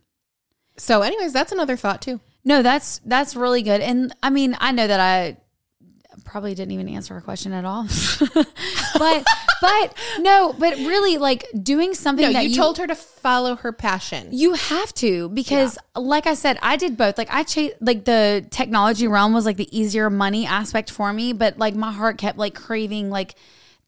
so 0.78 1.01
anyways, 1.03 1.32
that's 1.32 1.53
another 1.53 1.77
thought 1.77 2.03
too. 2.03 2.20
No, 2.44 2.62
that's 2.62 3.01
that's 3.05 3.35
really 3.35 3.62
good. 3.62 3.81
And 3.81 4.15
I 4.23 4.31
mean, 4.31 4.57
I 4.61 4.73
know 4.73 4.86
that 4.86 5.01
I 5.01 5.39
probably 6.24 6.55
didn't 6.55 6.72
even 6.72 6.88
answer 6.88 7.14
her 7.14 7.20
question 7.20 7.52
at 7.52 7.64
all. 7.64 7.84
but 8.98 9.24
but 9.60 9.94
no, 10.20 10.52
but 10.59 10.76
really 10.78 11.18
like 11.18 11.47
doing 11.62 11.94
something 11.94 12.26
No, 12.26 12.32
that 12.32 12.48
you, 12.48 12.56
told 12.56 12.78
her 12.78 12.86
to 12.86 12.94
follow 12.94 13.56
her 13.56 13.72
passion. 13.72 14.28
you 14.32 14.55
have 14.55 14.93
to 14.94 15.28
because 15.30 15.78
like 15.94 16.26
I 16.26 16.34
said, 16.34 16.59
I 16.62 16.76
did 16.76 16.97
both. 16.97 17.18
Like 17.18 17.28
I 17.32 17.43
chase 17.43 17.72
like 17.80 18.05
the 18.05 18.47
technology 18.51 19.09
realm 19.09 19.32
was 19.32 19.47
like 19.47 19.56
the 19.56 19.76
easier 19.76 20.10
money 20.10 20.47
aspect 20.47 20.90
for 20.90 21.12
me, 21.12 21.32
but 21.32 21.59
like 21.59 21.74
my 21.74 21.93
heart 21.93 22.18
kept 22.18 22.38
like 22.38 22.55
craving 22.55 23.10
like 23.10 23.34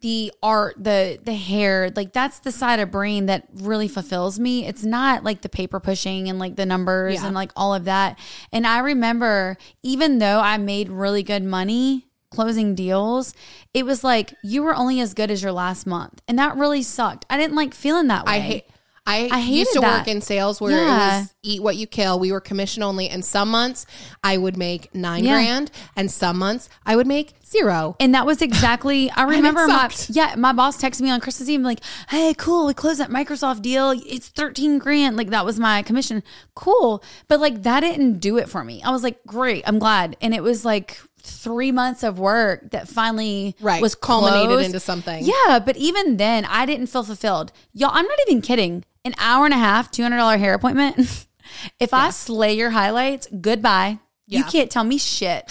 the 0.01 0.33
art, 0.45 0.77
the 0.79 1.19
the 1.25 1.35
hair, 1.35 1.91
like 1.97 2.13
that's 2.13 2.39
the 2.39 2.53
side 2.53 2.79
of 2.79 2.89
brain 2.91 3.27
that 3.27 3.49
really 3.55 3.89
fulfills 3.89 4.39
me. 4.39 4.65
It's 4.65 4.85
not 4.85 5.25
like 5.25 5.43
the 5.43 5.49
paper 5.49 5.81
pushing 5.81 6.29
and 6.29 6.39
like 6.39 6.55
the 6.55 6.65
numbers 6.67 7.15
Yeah. 7.17 7.27
and 7.27 7.35
like 7.35 7.51
all 7.57 7.75
of 7.75 7.85
that. 7.87 8.17
And 8.53 8.65
I 8.65 8.79
remember 8.79 9.57
even 9.83 10.21
though 10.21 10.39
I 10.39 10.57
made 10.57 10.89
really 10.89 11.25
good 11.25 11.43
money 11.43 12.07
closing 12.31 12.75
deals, 12.75 13.35
it 13.75 13.85
was 13.87 14.05
like 14.05 14.35
you 14.43 14.63
were 14.63 14.75
only 14.75 15.01
as 15.01 15.15
good 15.15 15.31
as 15.31 15.43
your 15.43 15.53
last 15.53 15.87
month. 15.87 16.21
And 16.29 16.39
that 16.39 16.57
really 16.57 16.83
sucked. 16.83 17.25
I 17.31 17.37
didn't 17.39 17.57
like 17.57 17.75
feeling 17.75 18.09
that 18.09 18.27
way. 18.27 18.33
I 18.33 18.39
hate. 18.41 18.65
I, 19.11 19.31
I 19.33 19.41
used 19.41 19.73
to 19.73 19.81
that. 19.81 20.01
work 20.01 20.09
in 20.09 20.21
sales 20.21 20.61
where 20.61 20.73
Yeah. 20.77 20.85
it 20.85 21.21
was 21.23 21.35
eat 21.43 21.63
what 21.63 21.77
you 21.77 21.87
kill. 21.87 22.19
We 22.19 22.31
were 22.31 22.43
commission 22.43 22.83
only, 22.83 23.09
and 23.09 23.25
some 23.25 23.49
months 23.49 23.87
I 24.23 24.37
would 24.37 24.59
make 24.59 24.95
nine 24.95 25.25
Yeah. 25.25 25.33
grand, 25.33 25.71
and 25.97 26.11
some 26.11 26.37
months 26.37 26.69
I 26.85 26.95
would 26.95 27.07
make 27.07 27.33
zero. 27.43 27.97
And 28.01 28.15
that 28.15 28.27
was 28.27 28.43
exactly 28.43 29.11
I 29.17 29.23
remember 29.23 29.67
my 29.67 29.89
yeah, 30.11 30.35
my 30.37 30.53
boss 30.53 30.77
texted 30.77 31.01
me 31.01 31.09
on 31.11 31.21
Christmas 31.21 31.49
Eve 31.49 31.63
like, 31.63 31.81
"Hey, 32.11 32.35
cool, 32.37 32.67
we 32.67 32.75
closed 32.75 33.01
that 33.01 33.09
Microsoft 33.09 33.63
deal. 33.63 33.93
It's 34.07 34.29
13 34.29 34.77
grand." 34.79 35.17
Like 35.17 35.31
that 35.31 35.47
was 35.47 35.59
my 35.59 35.81
commission. 35.81 36.23
Cool. 36.55 37.03
But 37.29 37.41
like 37.41 37.63
that 37.63 37.81
didn't 37.81 38.19
do 38.19 38.37
it 38.37 38.51
for 38.51 38.63
me. 38.63 38.83
I 38.83 38.91
was 38.91 39.03
like, 39.03 39.21
"Great, 39.27 39.65
I'm 39.67 39.79
glad." 39.79 40.19
And 40.21 40.35
it 40.35 40.43
was 40.43 40.67
like 40.67 41.01
3 41.29 41.73
months 41.73 42.03
of 42.03 42.19
work 42.19 42.71
that 42.71 42.89
finally 42.89 43.57
Right, 43.61 43.81
was 43.83 43.95
culminated 43.95 44.49
closed. 44.49 44.67
into 44.67 44.81
something. 44.81 45.25
Yeah, 45.25 45.59
but 45.59 45.77
even 45.77 46.17
then 46.17 46.45
I 46.45 46.67
didn't 46.67 46.87
feel 46.89 47.05
fulfilled. 47.05 47.53
Y'all, 47.73 47.91
I'm 47.93 48.07
not 48.07 48.19
even 48.27 48.41
kidding. 48.43 48.85
An 49.05 49.15
hour 49.19 49.45
and 49.45 49.55
a 49.55 49.59
half, 49.59 49.91
$200 49.91 50.39
hair 50.39 50.55
appointment. 50.55 51.27
if 51.81 51.95
I 51.95 52.11
slay 52.11 52.55
your 52.55 52.71
highlights, 52.71 53.29
goodbye. 53.41 53.99
You 54.27 54.45
can't 54.45 54.71
tell 54.71 54.85
me 54.85 54.99
shit. 54.99 55.51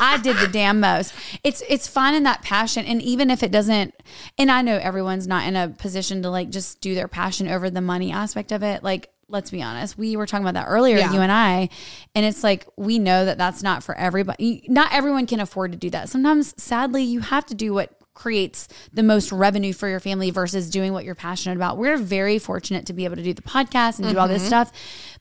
I 0.00 0.16
did 0.16 0.38
the 0.38 0.48
damn 0.48 0.80
most. 0.80 1.12
It's 1.44 1.62
it's 1.68 1.86
finding 1.86 2.22
that 2.22 2.40
passion, 2.42 2.86
and 2.86 3.02
even 3.02 3.30
if 3.30 3.42
it 3.42 3.52
doesn't, 3.52 3.94
and 4.38 4.50
I 4.50 4.62
know 4.62 4.78
everyone's 4.78 5.26
not 5.26 5.46
in 5.46 5.56
a 5.56 5.68
position 5.68 6.22
to 6.22 6.30
like 6.30 6.48
just 6.48 6.80
do 6.80 6.94
their 6.94 7.06
passion 7.06 7.48
over 7.48 7.68
the 7.68 7.82
money 7.82 8.10
aspect 8.10 8.50
of 8.50 8.62
it. 8.62 8.82
Like, 8.82 9.10
let's 9.28 9.50
be 9.50 9.62
honest, 9.62 9.98
we 9.98 10.16
were 10.16 10.26
talking 10.26 10.46
about 10.46 10.60
that 10.60 10.68
earlier, 10.68 10.98
Yeah. 10.98 11.12
you 11.12 11.20
and 11.20 11.32
I, 11.32 11.68
and 12.14 12.24
it's 12.24 12.42
like 12.42 12.66
we 12.76 12.98
know 12.98 13.24
that 13.24 13.38
that's 13.38 13.62
not 13.62 13.82
for 13.82 13.94
everybody. 13.96 14.64
Not 14.68 14.92
everyone 14.92 15.26
can 15.26 15.40
afford 15.40 15.72
to 15.72 15.78
do 15.78 15.90
that. 15.90 16.08
Sometimes, 16.08 16.54
sadly, 16.62 17.02
you 17.02 17.20
have 17.20 17.46
to 17.46 17.54
do 17.54 17.74
what 17.74 17.98
creates 18.14 18.68
the 18.92 19.02
most 19.02 19.32
revenue 19.32 19.72
for 19.72 19.88
your 19.88 20.00
family 20.00 20.30
versus 20.30 20.70
doing 20.70 20.92
what 20.92 21.04
you're 21.04 21.14
passionate 21.14 21.56
about. 21.56 21.78
We're 21.78 21.96
very 21.96 22.38
fortunate 22.38 22.86
to 22.86 22.92
be 22.92 23.04
able 23.04 23.16
to 23.16 23.22
do 23.22 23.34
the 23.34 23.42
podcast 23.42 23.98
and 23.98 24.08
do 24.08 24.18
all 24.18 24.28
this 24.28 24.42
mm-hmm. 24.42 24.48
stuff, 24.48 24.72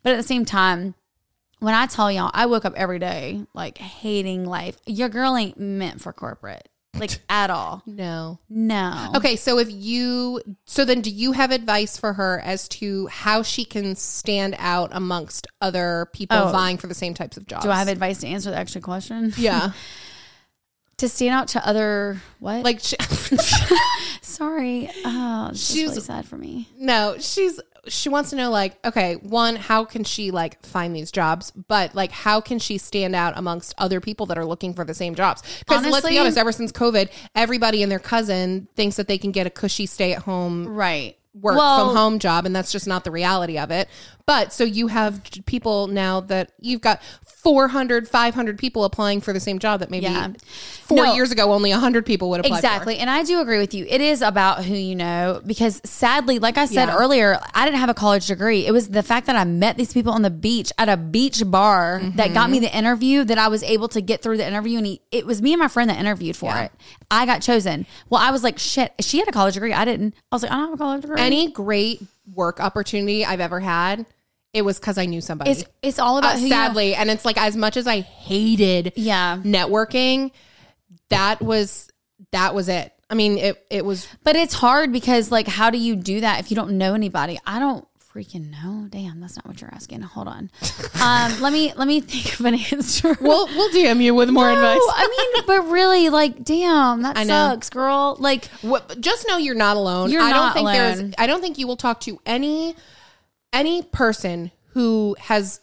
but 0.04 0.14
at 0.14 0.18
the 0.18 0.24
same 0.24 0.46
time 0.46 0.94
when 1.64 1.74
I 1.74 1.86
tell 1.86 2.12
y'all, 2.12 2.30
I 2.34 2.46
woke 2.46 2.66
up 2.66 2.74
every 2.76 3.00
day 3.00 3.46
like 3.54 3.78
hating 3.78 4.46
life. 4.46 4.78
Your 4.86 5.08
girl 5.08 5.38
ain't 5.38 5.58
meant 5.58 6.02
for 6.02 6.12
corporate, 6.12 6.68
like 6.96 7.20
at 7.30 7.50
all. 7.50 7.82
No. 7.86 8.40
No. 8.50 9.12
Okay, 9.16 9.36
so 9.36 9.58
if 9.60 9.68
you, 9.72 10.42
so 10.66 10.86
then 10.86 11.02
do 11.02 11.10
you 11.10 11.32
have 11.32 11.52
advice 11.52 11.98
for 11.98 12.14
her 12.14 12.40
as 12.44 12.68
to 12.70 13.08
how 13.08 13.42
she 13.44 13.66
can 13.66 13.96
stand 13.96 14.56
out 14.60 14.90
amongst 14.94 15.48
other 15.62 16.08
people 16.14 16.38
Oh. 16.38 16.52
vying 16.52 16.78
for 16.78 16.88
the 16.88 16.94
same 16.94 17.14
types 17.14 17.38
of 17.38 17.48
jobs? 17.48 17.64
Do 17.66 17.72
I 17.72 17.78
have 17.80 17.88
advice 17.88 18.20
to 18.20 18.28
answer 18.28 18.52
the 18.52 18.58
extra 18.58 18.82
question? 18.82 19.34
Yeah. 19.38 19.72
to 20.98 21.10
stand 21.10 21.34
out 21.34 21.48
to 21.50 21.68
other 21.68 22.22
what? 22.40 22.64
like, 22.64 22.80
she, 22.80 22.96
sorry. 24.22 24.90
Oh, 25.06 25.48
it's 25.50 25.60
just 25.60 25.74
She's- 25.74 25.90
really 25.90 26.02
sad 26.02 26.26
for 26.28 26.38
me. 26.38 26.70
no, 26.78 27.16
she's, 27.20 27.60
she 27.88 28.10
wants 28.10 28.30
to 28.30 28.36
know, 28.36 28.50
like, 28.50 28.78
okay, 28.86 29.16
one, 29.16 29.56
how 29.56 29.84
can 29.86 30.04
she, 30.04 30.32
like, 30.32 30.64
find 30.66 30.96
these 30.96 31.12
jobs? 31.12 31.52
But, 31.52 31.94
like, 31.94 32.12
how 32.12 32.40
can 32.42 32.60
she 32.60 32.78
stand 32.78 33.16
out 33.16 33.34
amongst 33.36 33.74
other 33.78 34.00
people 34.00 34.26
that 34.28 34.38
are 34.38 34.46
looking 34.46 34.74
for 34.74 34.86
the 34.86 34.94
same 34.94 35.16
jobs? 35.16 35.42
Because 35.60 35.86
let's 35.86 36.08
be 36.08 36.18
honest, 36.18 36.38
ever 36.38 36.52
since 36.52 36.72
COVID, 36.72 37.10
everybody 37.36 37.84
and 37.84 37.92
their 37.92 38.00
cousin 38.00 38.68
thinks 38.76 38.96
that 38.96 39.08
they 39.08 39.18
can 39.18 39.32
get 39.32 39.48
a 39.48 39.50
cushy 39.50 39.86
stay 39.86 40.14
at 40.14 40.22
home 40.24 40.68
Right. 40.68 41.18
work 41.34 41.58
Well- 41.58 41.88
from 41.88 41.96
home 41.98 42.20
job 42.20 42.46
and 42.46 42.56
that's 42.56 42.72
just 42.72 42.86
not 42.88 43.04
the 43.04 43.12
reality 43.12 43.58
of 43.58 43.72
it. 43.72 43.90
But 44.26 44.54
so 44.54 44.64
you 44.64 44.88
have 44.88 45.22
people 45.46 45.88
now 45.88 46.22
that 46.22 46.52
you've 46.60 46.80
got 46.80 47.02
400, 47.26 48.08
500 48.08 48.58
people 48.58 48.86
applying 48.86 49.20
for 49.20 49.34
the 49.34 49.40
same 49.42 49.60
job 49.60 49.82
that 49.82 49.90
maybe 49.92 50.06
Yeah. 50.06 50.30
4 50.86 50.98
No. 51.08 51.14
years 51.14 51.32
ago 51.32 51.52
only 51.52 51.72
100 51.72 52.06
people 52.06 52.30
would 52.30 52.40
apply 52.40 52.52
for. 52.62 52.66
Exactly. 52.66 52.98
And 53.00 53.10
I 53.10 53.24
do 53.24 53.42
agree 53.42 53.58
with 53.58 53.74
you. 53.74 53.86
It 53.90 54.00
is 54.00 54.22
about 54.22 54.64
who 54.64 54.76
you 54.76 54.96
know 54.96 55.42
because 55.46 55.82
sadly, 55.84 56.40
like 56.40 56.58
I 56.58 56.66
said 56.66 56.88
Yeah. 56.88 56.96
earlier, 56.96 57.38
I 57.54 57.66
didn't 57.66 57.80
have 57.80 57.90
a 57.90 57.94
college 57.94 58.28
degree. 58.28 58.66
It 58.66 58.72
was 58.72 58.88
the 58.90 59.04
fact 59.04 59.28
that 59.28 59.36
I 59.36 59.44
met 59.44 59.76
these 59.76 59.92
people 59.92 60.14
on 60.14 60.22
the 60.22 60.30
beach 60.30 60.72
at 60.78 60.88
a 60.88 60.96
beach 60.96 61.44
bar 61.46 62.02
that 62.16 62.34
got 62.34 62.50
me 62.50 62.58
Mm-hmm. 62.60 62.64
the 62.64 62.78
interview 62.78 63.24
that 63.26 63.38
I 63.38 63.50
was 63.50 63.62
able 63.64 63.90
to 63.90 64.00
get 64.00 64.22
through 64.22 64.38
the 64.38 64.48
interview. 64.48 64.78
And 64.78 64.88
he, 64.88 65.02
it 65.12 65.26
was 65.26 65.42
me 65.42 65.52
and 65.52 65.60
my 65.60 65.68
friend 65.68 65.90
that 65.90 66.00
interviewed 66.00 66.38
for 66.38 66.52
Yeah. 66.52 66.64
it. 66.66 66.72
I 67.12 67.26
got 67.26 67.42
chosen. 67.42 67.86
Well, 68.10 68.22
I 68.22 68.32
was 68.32 68.42
like, 68.44 68.58
shit, 68.58 68.94
she 69.02 69.20
had 69.20 69.28
a 69.28 69.32
college 69.34 69.56
degree. 69.56 69.74
I 69.74 69.84
didn't. 69.84 70.14
I 70.32 70.36
was 70.36 70.44
like, 70.44 70.52
I 70.52 70.56
don't 70.56 70.66
have 70.70 70.74
a 70.76 70.78
college 70.78 71.02
degree. 71.02 71.20
Any 71.20 71.52
great 71.52 72.02
work 72.32 72.60
opportunity 72.60 73.26
I've 73.26 73.40
ever 73.40 73.60
had, 73.60 74.06
it 74.54 74.62
was 74.64 74.80
cuz 74.80 74.98
I 74.98 75.06
knew 75.06 75.22
somebody. 75.22 75.52
it's, 75.52 75.64
it's 75.82 76.00
all 76.00 76.18
about 76.18 76.36
Uh, 76.36 76.38
who 76.40 76.44
you 76.46 76.50
know. 76.50 76.56
sadly, 76.56 76.96
and 76.96 77.10
it's 77.10 77.26
like 77.26 77.38
as 77.42 77.56
much 77.56 77.76
as 77.78 77.88
I 77.88 78.02
hated 78.02 78.94
Yeah. 78.96 79.40
networking, 79.44 80.32
that 81.10 81.42
was 81.42 81.90
that 82.32 82.56
was 82.56 82.70
it. 82.70 82.92
I 83.10 83.16
mean, 83.16 83.38
it 83.38 83.64
it 83.70 83.86
was 83.86 84.08
But 84.24 84.36
it's 84.36 84.54
hard 84.54 84.92
because, 84.92 85.32
like, 85.32 85.48
how 85.48 85.70
do 85.70 85.78
you 85.78 85.96
do 85.96 86.22
that 86.22 86.40
if 86.40 86.50
you 86.52 86.56
don't 86.56 86.78
know 86.78 86.94
anybody? 86.94 87.40
I 87.46 87.60
don't 87.60 87.88
freaking 88.14 88.52
know. 88.52 88.88
Damn, 88.90 89.20
that's 89.20 89.36
not 89.36 89.48
what 89.48 89.60
you're 89.60 89.74
asking. 89.74 90.02
Hold 90.02 90.28
on. 90.28 90.52
Um, 91.02 91.42
let 91.42 91.52
me 91.52 91.74
let 91.76 91.88
me 91.88 92.02
think 92.02 92.40
of 92.40 92.46
an 92.46 92.56
answer. 92.56 93.18
we'll 93.22 93.48
we'll 93.48 93.70
DM 93.70 94.02
you 94.02 94.14
with 94.14 94.30
more 94.30 94.52
no, 94.52 94.54
advice. 94.54 94.80
I 94.96 95.32
mean, 95.36 95.44
but 95.48 95.72
really, 95.72 96.10
like, 96.10 96.44
damn, 96.44 97.02
that 97.02 97.18
I 97.18 97.24
know. 97.24 97.50
sucks, 97.50 97.70
girl. 97.70 98.16
Like, 98.20 98.46
What, 98.62 99.00
just 99.02 99.28
know 99.28 99.38
you're 99.38 99.56
not 99.56 99.78
alone. 99.78 100.12
You're 100.12 100.22
I 100.22 100.30
don't 100.32 100.40
not 100.40 100.54
think 100.54 100.68
there's 100.68 101.00
alone. 101.00 101.16
I 101.18 101.28
don't 101.28 101.42
think 101.42 101.58
you 101.58 101.68
will 101.68 101.78
talk 101.78 102.00
to 102.02 102.20
any 102.26 102.76
any 103.52 103.84
person 103.84 104.52
who 104.70 105.16
has 105.20 105.62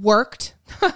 worked 0.00 0.54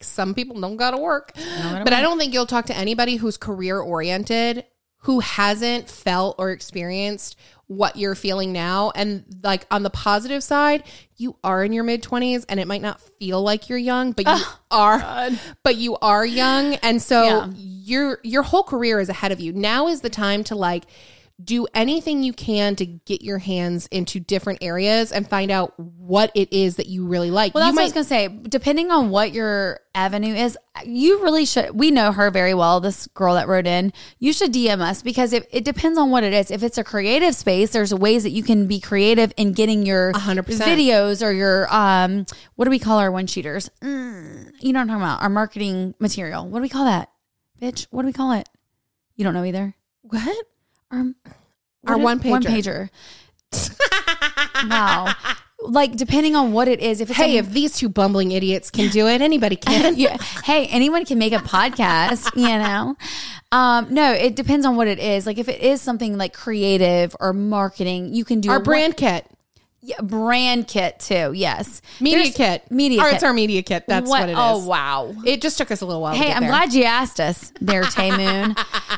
some 0.00 0.34
people 0.34 0.60
don't 0.60 0.76
gotta 0.76 0.96
work 0.96 1.32
but 1.34 1.92
i 1.92 2.00
don't 2.00 2.18
think 2.18 2.32
you'll 2.32 2.46
talk 2.46 2.66
to 2.66 2.76
anybody 2.76 3.16
who's 3.16 3.36
career 3.36 3.78
oriented 3.78 4.64
who 5.02 5.20
hasn't 5.20 5.88
felt 5.88 6.34
or 6.38 6.50
experienced 6.50 7.36
what 7.76 7.96
you're 7.96 8.14
feeling 8.14 8.52
now. 8.52 8.92
And 8.94 9.24
like 9.42 9.66
on 9.70 9.82
the 9.82 9.90
positive 9.90 10.42
side 10.42 10.84
you 11.16 11.36
are 11.44 11.62
in 11.64 11.72
your 11.72 11.84
mid 11.84 12.02
20s 12.02 12.44
and 12.48 12.58
it 12.58 12.66
might 12.66 12.82
not 12.82 13.00
feel 13.00 13.40
like 13.42 13.68
you're 13.68 13.78
young 13.78 14.10
but 14.12 14.26
you 14.26 14.32
oh, 14.34 14.58
are 14.70 15.30
but 15.62 15.76
you 15.76 15.96
are 15.98 16.26
young. 16.26 16.74
And 16.76 17.00
so 17.00 17.22
Yeah. 17.22 17.48
your 17.54 18.18
your 18.22 18.42
whole 18.42 18.64
career 18.64 19.00
is 19.00 19.08
ahead 19.08 19.32
of 19.32 19.40
you. 19.40 19.52
Now 19.52 19.88
is 19.88 20.00
the 20.00 20.10
time 20.10 20.44
to 20.44 20.54
like 20.54 20.84
do 21.44 21.66
anything 21.74 22.22
you 22.22 22.32
can 22.32 22.76
to 22.76 22.86
get 22.86 23.22
your 23.22 23.38
hands 23.38 23.86
into 23.88 24.20
different 24.20 24.58
areas 24.62 25.12
and 25.12 25.28
find 25.28 25.50
out 25.50 25.78
what 25.78 26.30
it 26.34 26.52
is 26.52 26.76
that 26.76 26.86
you 26.86 27.06
really 27.06 27.30
like 27.30 27.54
well, 27.54 27.64
that's 27.64 27.72
you 27.72 27.76
what 27.76 27.82
I 27.82 27.84
was 27.84 27.92
gonna 27.92 28.04
say. 28.04 28.28
Depending 28.28 28.90
on 28.90 29.10
what 29.10 29.32
your 29.32 29.80
avenue 29.94 30.34
is, 30.34 30.56
you 30.84 31.22
really 31.22 31.44
should. 31.44 31.78
We 31.78 31.90
know 31.90 32.12
her 32.12 32.30
very 32.30 32.54
well. 32.54 32.80
This 32.80 33.06
girl 33.08 33.34
that 33.34 33.48
wrote 33.48 33.66
in, 33.66 33.92
you 34.18 34.32
should 34.32 34.52
DM 34.52 34.80
us 34.80 35.02
because 35.02 35.32
it, 35.32 35.48
it 35.50 35.64
depends 35.64 35.98
on 35.98 36.10
what 36.10 36.24
it 36.24 36.32
is. 36.32 36.50
If 36.50 36.62
it's 36.62 36.78
a 36.78 36.84
creative 36.84 37.34
space, 37.34 37.70
there's 37.70 37.92
ways 37.92 38.22
that 38.22 38.30
you 38.30 38.42
can 38.42 38.66
be 38.66 38.80
creative 38.80 39.32
in 39.36 39.52
getting 39.52 39.84
your 39.84 40.12
100%. 40.12 40.44
videos 40.44 41.24
or 41.24 41.32
your 41.32 41.72
um, 41.74 42.26
what 42.56 42.64
do 42.66 42.70
we 42.70 42.78
call 42.78 42.98
our 42.98 43.10
one 43.10 43.26
sheeters? 43.26 43.68
Mm, 43.80 44.52
you 44.60 44.72
know 44.72 44.78
what 44.78 44.82
I'm 44.82 44.88
talking 44.88 45.02
about? 45.02 45.22
Our 45.22 45.28
marketing 45.28 45.94
material. 45.98 46.46
What 46.46 46.58
do 46.58 46.62
we 46.62 46.68
call 46.68 46.84
that, 46.84 47.10
bitch? 47.60 47.86
What 47.90 48.02
do 48.02 48.06
we 48.06 48.12
call 48.12 48.32
it? 48.32 48.48
You 49.16 49.24
don't 49.24 49.34
know 49.34 49.44
either. 49.44 49.74
what 50.02 50.46
Our, 50.92 51.04
Our 51.86 51.98
one 51.98 52.20
is- 52.20 52.24
One 52.26 52.42
pager. 52.42 52.90
pager. 53.52 54.68
wow. 54.70 55.12
Like 55.64 55.94
depending 55.96 56.34
on 56.34 56.52
what 56.52 56.66
it 56.68 56.80
is, 56.80 57.00
if 57.00 57.10
it's 57.10 57.18
hey 57.18 57.36
a- 57.36 57.40
if 57.40 57.50
these 57.50 57.76
two 57.76 57.88
bumbling 57.88 58.32
idiots 58.32 58.70
can 58.70 58.90
do 58.90 59.06
it 59.06 59.20
anybody 59.22 59.56
can 59.68 59.96
yeah. 59.96 60.16
Hey, 60.44 60.66
anyone 60.66 61.04
can 61.04 61.18
make 61.18 61.32
a 61.32 61.36
podcast, 61.38 62.34
you 62.36 62.46
know? 62.58 62.96
Um, 63.52 63.86
no, 63.94 64.12
it 64.12 64.34
depends 64.34 64.66
on 64.66 64.76
what 64.76 64.88
it 64.88 64.98
is. 64.98 65.24
Like 65.26 65.38
if 65.38 65.48
it 65.48 65.60
is 65.60 65.80
something 65.80 66.16
like 66.18 66.32
creative 66.32 67.14
or 67.20 67.32
marketing, 67.32 68.12
you 68.14 68.24
can 68.24 68.40
do 68.40 68.50
our 68.50 68.60
brand 68.60 68.96
kit 68.96 69.24
yeah, 69.84 70.00
brand 70.00 70.68
kit 70.68 71.00
too. 71.00 71.32
Yes. 71.34 71.82
media 72.00 72.18
There's- 72.18 72.36
kit 72.36 72.70
Media 72.70 73.00
or 73.00 73.06
kit. 73.06 73.14
it's 73.14 73.24
our 73.24 73.32
media 73.32 73.62
kit 73.62 73.84
that's 73.88 74.08
what, 74.08 74.28
it 74.28 74.34
oh, 74.38 74.58
is 74.58 74.64
Oh 74.64 74.68
wow. 74.68 75.14
it 75.24 75.42
just 75.42 75.58
took 75.58 75.70
us 75.72 75.80
a 75.80 75.86
little 75.86 76.00
while 76.00 76.14
to 76.14 76.18
Hey, 76.20 76.32
I'm 76.32 76.42
there. 76.42 76.50
glad 76.50 76.72
you 76.72 76.84
asked 76.84 77.18
us 77.20 77.52
there, 77.60 77.82
Tay 77.82 78.10
Moon. 78.16 78.54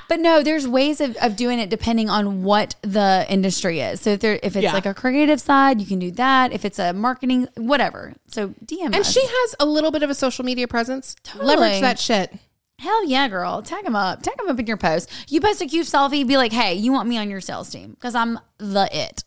but 0.09 0.21
no, 0.21 0.43
there's 0.43 0.69
ways 0.69 1.01
of, 1.01 1.17
of 1.17 1.37
doing 1.37 1.59
it 1.59 1.71
depending 1.71 2.11
on 2.11 2.43
what 2.43 2.75
the 2.83 3.25
industry 3.29 3.81
is. 3.81 4.01
So 4.03 4.11
if 4.11 4.21
there 4.21 4.39
if 4.43 4.57
it's 4.57 4.63
Yeah. 4.65 4.73
like 4.75 4.87
a 4.87 4.95
creative 4.95 5.41
side, 5.41 5.81
you 5.81 5.87
can 5.87 5.99
do 5.99 6.11
that. 6.13 6.53
If 6.53 6.65
it's 6.65 6.79
a 6.79 6.93
marketing, 6.93 7.49
whatever. 7.57 8.13
So 8.29 8.49
DM 8.65 8.87
and 8.87 8.97
us. 8.97 9.11
she 9.13 9.23
has 9.25 9.55
a 9.61 9.65
little 9.67 9.91
bit 9.91 10.03
of 10.03 10.11
a 10.11 10.15
social 10.15 10.45
media 10.45 10.69
presence 10.69 11.17
Totally. 11.23 11.47
leverage 11.57 11.81
that 11.81 11.99
shit 11.99 12.33
Hell 12.81 13.07
yeah, 13.07 13.29
girl. 13.29 13.63
Tag 13.63 13.85
him 13.87 13.95
up. 13.97 14.21
Tag 14.23 14.35
him 14.39 14.49
up 14.51 14.59
in 14.59 14.67
your 14.67 14.77
post. 14.77 15.09
You 15.29 15.41
post 15.41 15.63
a 15.63 15.67
cute 15.67 15.87
selfie, 15.87 16.27
be 16.27 16.37
like, 16.37 16.53
hey, 16.53 16.75
you 16.75 16.93
want 16.93 17.09
me 17.09 17.17
on 17.17 17.31
your 17.31 17.41
sales 17.41 17.71
team 17.71 17.93
because 17.93 18.15
I'm 18.17 18.39
the 18.59 18.89
it. 18.93 19.23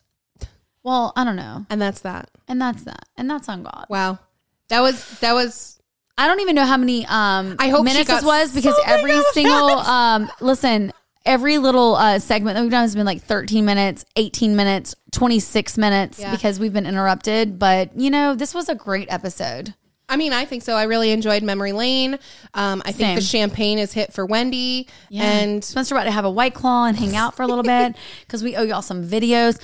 Well, 0.88 1.12
I 1.18 1.24
don't 1.26 1.36
know. 1.36 1.66
and 1.70 1.82
that's 1.82 2.00
that 2.02 2.30
And 2.48 2.62
that's 2.62 2.84
that. 2.84 3.04
And 3.18 3.30
that's 3.30 3.50
on 3.50 3.64
God. 3.64 3.86
wow 3.90 4.20
that 4.70 4.80
was 4.82 5.20
that 5.20 5.34
was 5.34 5.80
I 6.18 6.28
don't 6.28 6.40
even 6.40 6.56
know 6.56 6.66
how 6.66 6.78
many 6.78 7.06
um 7.06 7.56
I 7.60 7.70
hope 7.70 7.84
minutes 7.86 8.10
this 8.10 8.24
was 8.24 8.54
because 8.56 8.76
so 8.76 8.82
every 8.86 9.20
single 9.34 9.70
um 9.80 10.30
listen, 10.42 10.92
every 11.26 11.58
little 11.58 11.96
uh 11.96 12.20
segment 12.20 12.56
that 12.56 12.62
we've 12.62 12.72
done 12.72 12.84
has 12.84 12.96
been 12.96 13.06
like 13.06 13.22
13 13.22 13.66
minutes, 13.66 14.06
18 14.16 14.56
minutes, 14.56 14.96
26 15.12 15.78
minutes 15.78 16.20
Yeah. 16.20 16.32
because 16.32 16.60
we've 16.60 16.74
been 16.74 16.86
interrupted, 16.88 17.60
but 17.60 17.96
you 18.00 18.10
know, 18.10 18.34
this 18.36 18.54
was 18.54 18.70
a 18.70 18.76
great 18.76 19.12
episode. 19.12 19.74
I 20.10 20.16
mean, 20.16 20.32
I 20.32 20.46
think 20.46 20.64
so. 20.64 20.74
I 20.74 20.84
really 20.84 21.12
enjoyed 21.12 21.44
Memory 21.44 21.74
Lane. 21.74 22.18
Um, 22.54 22.82
I 22.86 22.94
think 22.94 23.16
the 23.20 23.22
champagne 23.22 23.78
is 23.78 23.92
hit 23.92 24.14
for 24.14 24.26
Wendy, 24.26 24.88
and 25.14 25.62
Spencer 25.62 25.96
about 25.96 26.06
to 26.06 26.12
have 26.12 26.24
a 26.24 26.32
white 26.32 26.54
claw 26.54 26.86
and 26.86 26.96
hang 26.98 27.14
out 27.18 27.36
for 27.36 27.44
a 27.44 27.48
little 27.48 27.64
bit 27.64 27.94
because 28.22 28.42
we 28.42 28.56
owe 28.56 28.64
y'all 28.64 28.82
some 28.82 29.04
videos. 29.06 29.60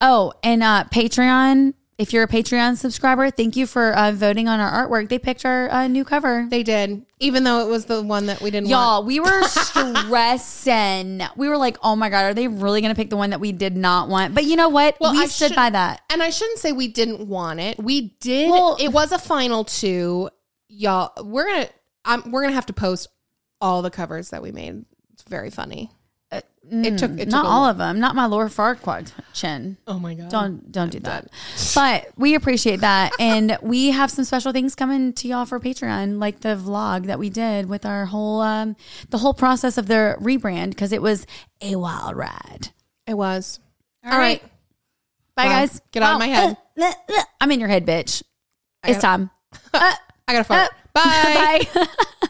Oh, 0.00 0.32
and 0.42 0.62
uh, 0.62 0.84
Patreon. 0.92 1.74
If 1.98 2.14
you're 2.14 2.22
a 2.22 2.28
Patreon 2.28 2.78
subscriber, 2.78 3.30
thank 3.30 3.56
you 3.56 3.66
for 3.66 3.92
uh, 3.94 4.12
voting 4.12 4.48
on 4.48 4.58
our 4.58 4.88
artwork. 4.88 5.10
They 5.10 5.18
picked 5.18 5.44
our 5.44 5.70
uh, 5.70 5.86
new 5.86 6.02
cover. 6.02 6.46
they 6.48 6.62
did, 6.62 7.04
even 7.18 7.44
though 7.44 7.60
it 7.60 7.68
was 7.70 7.84
the 7.84 8.00
one 8.00 8.24
that 8.24 8.40
we 8.40 8.50
didn't. 8.50 8.70
Y'all, 8.70 9.04
we 9.04 9.20
were 9.20 9.42
stressing. 9.42 11.20
we 11.36 11.48
were 11.48 11.58
like, 11.58 11.76
"Oh 11.82 11.96
my 11.96 12.08
god, 12.08 12.24
are 12.24 12.32
they 12.32 12.48
really 12.48 12.80
going 12.80 12.94
to 12.94 12.98
pick 12.98 13.10
the 13.10 13.18
one 13.18 13.30
that 13.30 13.40
we 13.40 13.52
did 13.52 13.76
not 13.76 14.08
want?" 14.08 14.34
But 14.34 14.44
you 14.44 14.56
know 14.56 14.70
what? 14.70 14.96
Well, 14.98 15.12
we 15.12 15.20
I 15.20 15.26
stood 15.26 15.48
should- 15.48 15.56
by 15.56 15.68
that. 15.68 16.00
And 16.10 16.22
I 16.22 16.30
shouldn't 16.30 16.58
say 16.58 16.72
we 16.72 16.88
didn't 16.88 17.28
want 17.28 17.60
it. 17.60 17.78
We 17.78 18.16
did. 18.20 18.50
Well- 18.50 18.78
it 18.80 18.88
was 18.88 19.12
a 19.12 19.18
final 19.18 19.64
two, 19.64 20.30
y'all. 20.68 21.12
We're 21.22 21.44
gonna. 21.46 21.68
I'm, 22.06 22.30
we're 22.30 22.40
gonna 22.40 22.54
have 22.54 22.66
to 22.66 22.72
post 22.72 23.08
all 23.60 23.82
the 23.82 23.90
covers 23.90 24.30
that 24.30 24.42
we 24.42 24.52
made. 24.52 24.86
It's 25.12 25.22
very 25.24 25.50
funny. 25.50 25.90
It 26.70 26.98
took. 26.98 27.10
It 27.18 27.28
Not 27.28 27.42
took 27.42 27.50
all 27.50 27.64
of 27.66 27.78
them. 27.78 27.98
Not 27.98 28.14
my 28.14 28.26
Lord 28.26 28.50
Farquaad 28.50 29.12
chin. 29.32 29.76
Oh 29.86 29.98
my 29.98 30.14
god. 30.14 30.30
Don't 30.30 30.70
don't 30.72 30.90
do 30.90 31.00
that. 31.00 31.28
But 31.74 32.08
we 32.16 32.34
appreciate 32.34 32.80
that, 32.80 33.12
and 33.20 33.58
we 33.62 33.90
have 33.90 34.10
some 34.10 34.24
special 34.24 34.52
things 34.52 34.74
coming 34.74 35.12
to 35.14 35.28
y'all 35.28 35.46
for 35.46 35.58
Patreon, 35.58 36.20
like 36.20 36.40
the 36.40 36.50
vlog 36.50 37.06
that 37.06 37.18
we 37.18 37.28
did 37.30 37.68
with 37.68 37.84
our 37.84 38.06
whole 38.06 38.40
um 38.40 38.76
the 39.10 39.18
whole 39.18 39.34
process 39.34 39.78
of 39.78 39.86
the 39.86 40.16
rebrand 40.20 40.70
because 40.70 40.92
it 40.92 41.02
was 41.02 41.26
a 41.60 41.76
wild 41.76 42.16
ride. 42.16 42.68
It 43.06 43.14
was. 43.14 43.58
All 44.04 44.12
all 44.12 44.18
right. 44.18 44.42
Bye, 45.34 45.46
Wow. 45.46 45.50
guys. 45.50 45.80
Get 45.92 46.02
out 46.02 46.10
of 46.12 46.16
oh, 46.16 46.18
my 46.18 46.26
head. 46.28 46.56
Uh, 46.78 46.84
uh, 46.84 46.92
uh, 47.18 47.22
I'm 47.40 47.50
in 47.50 47.60
your 47.60 47.68
head, 47.68 47.86
bitch. 47.86 48.22
It's 48.84 49.00
time. 49.00 49.30
I 49.74 49.96
gotta 50.28 50.44
fart. 50.44 50.70
Bye. 50.92 51.66
Bye. 51.74 52.26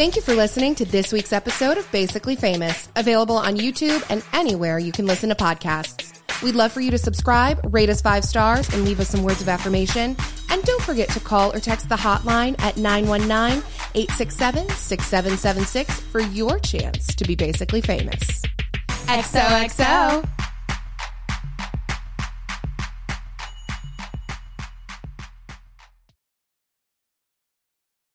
Thank 0.00 0.16
you 0.16 0.22
for 0.22 0.32
listening 0.32 0.74
to 0.76 0.86
this 0.86 1.12
week's 1.12 1.30
episode 1.30 1.76
of 1.76 1.86
Basically 1.92 2.34
Famous, 2.34 2.88
available 2.96 3.36
on 3.36 3.58
YouTube 3.58 4.02
and 4.08 4.24
anywhere 4.32 4.78
you 4.78 4.92
can 4.92 5.04
listen 5.04 5.28
to 5.28 5.34
podcasts. 5.34 6.18
We'd 6.42 6.54
love 6.54 6.72
for 6.72 6.80
you 6.80 6.90
to 6.92 6.96
subscribe, 6.96 7.60
rate 7.70 7.90
us 7.90 8.00
five 8.00 8.24
stars, 8.24 8.66
and 8.72 8.86
leave 8.86 8.98
us 8.98 9.10
some 9.10 9.22
words 9.22 9.42
of 9.42 9.48
affirmation. 9.50 10.16
And 10.48 10.62
don't 10.62 10.82
forget 10.84 11.10
to 11.10 11.20
call 11.20 11.54
or 11.54 11.60
text 11.60 11.90
the 11.90 11.96
hotline 11.96 12.58
at 12.62 12.78
919 12.78 13.62
867 13.94 14.70
6776 14.70 16.00
for 16.00 16.22
your 16.22 16.58
chance 16.60 17.14
to 17.14 17.24
be 17.24 17.34
basically 17.34 17.82
famous. 17.82 18.40
XOXO. 19.04 20.49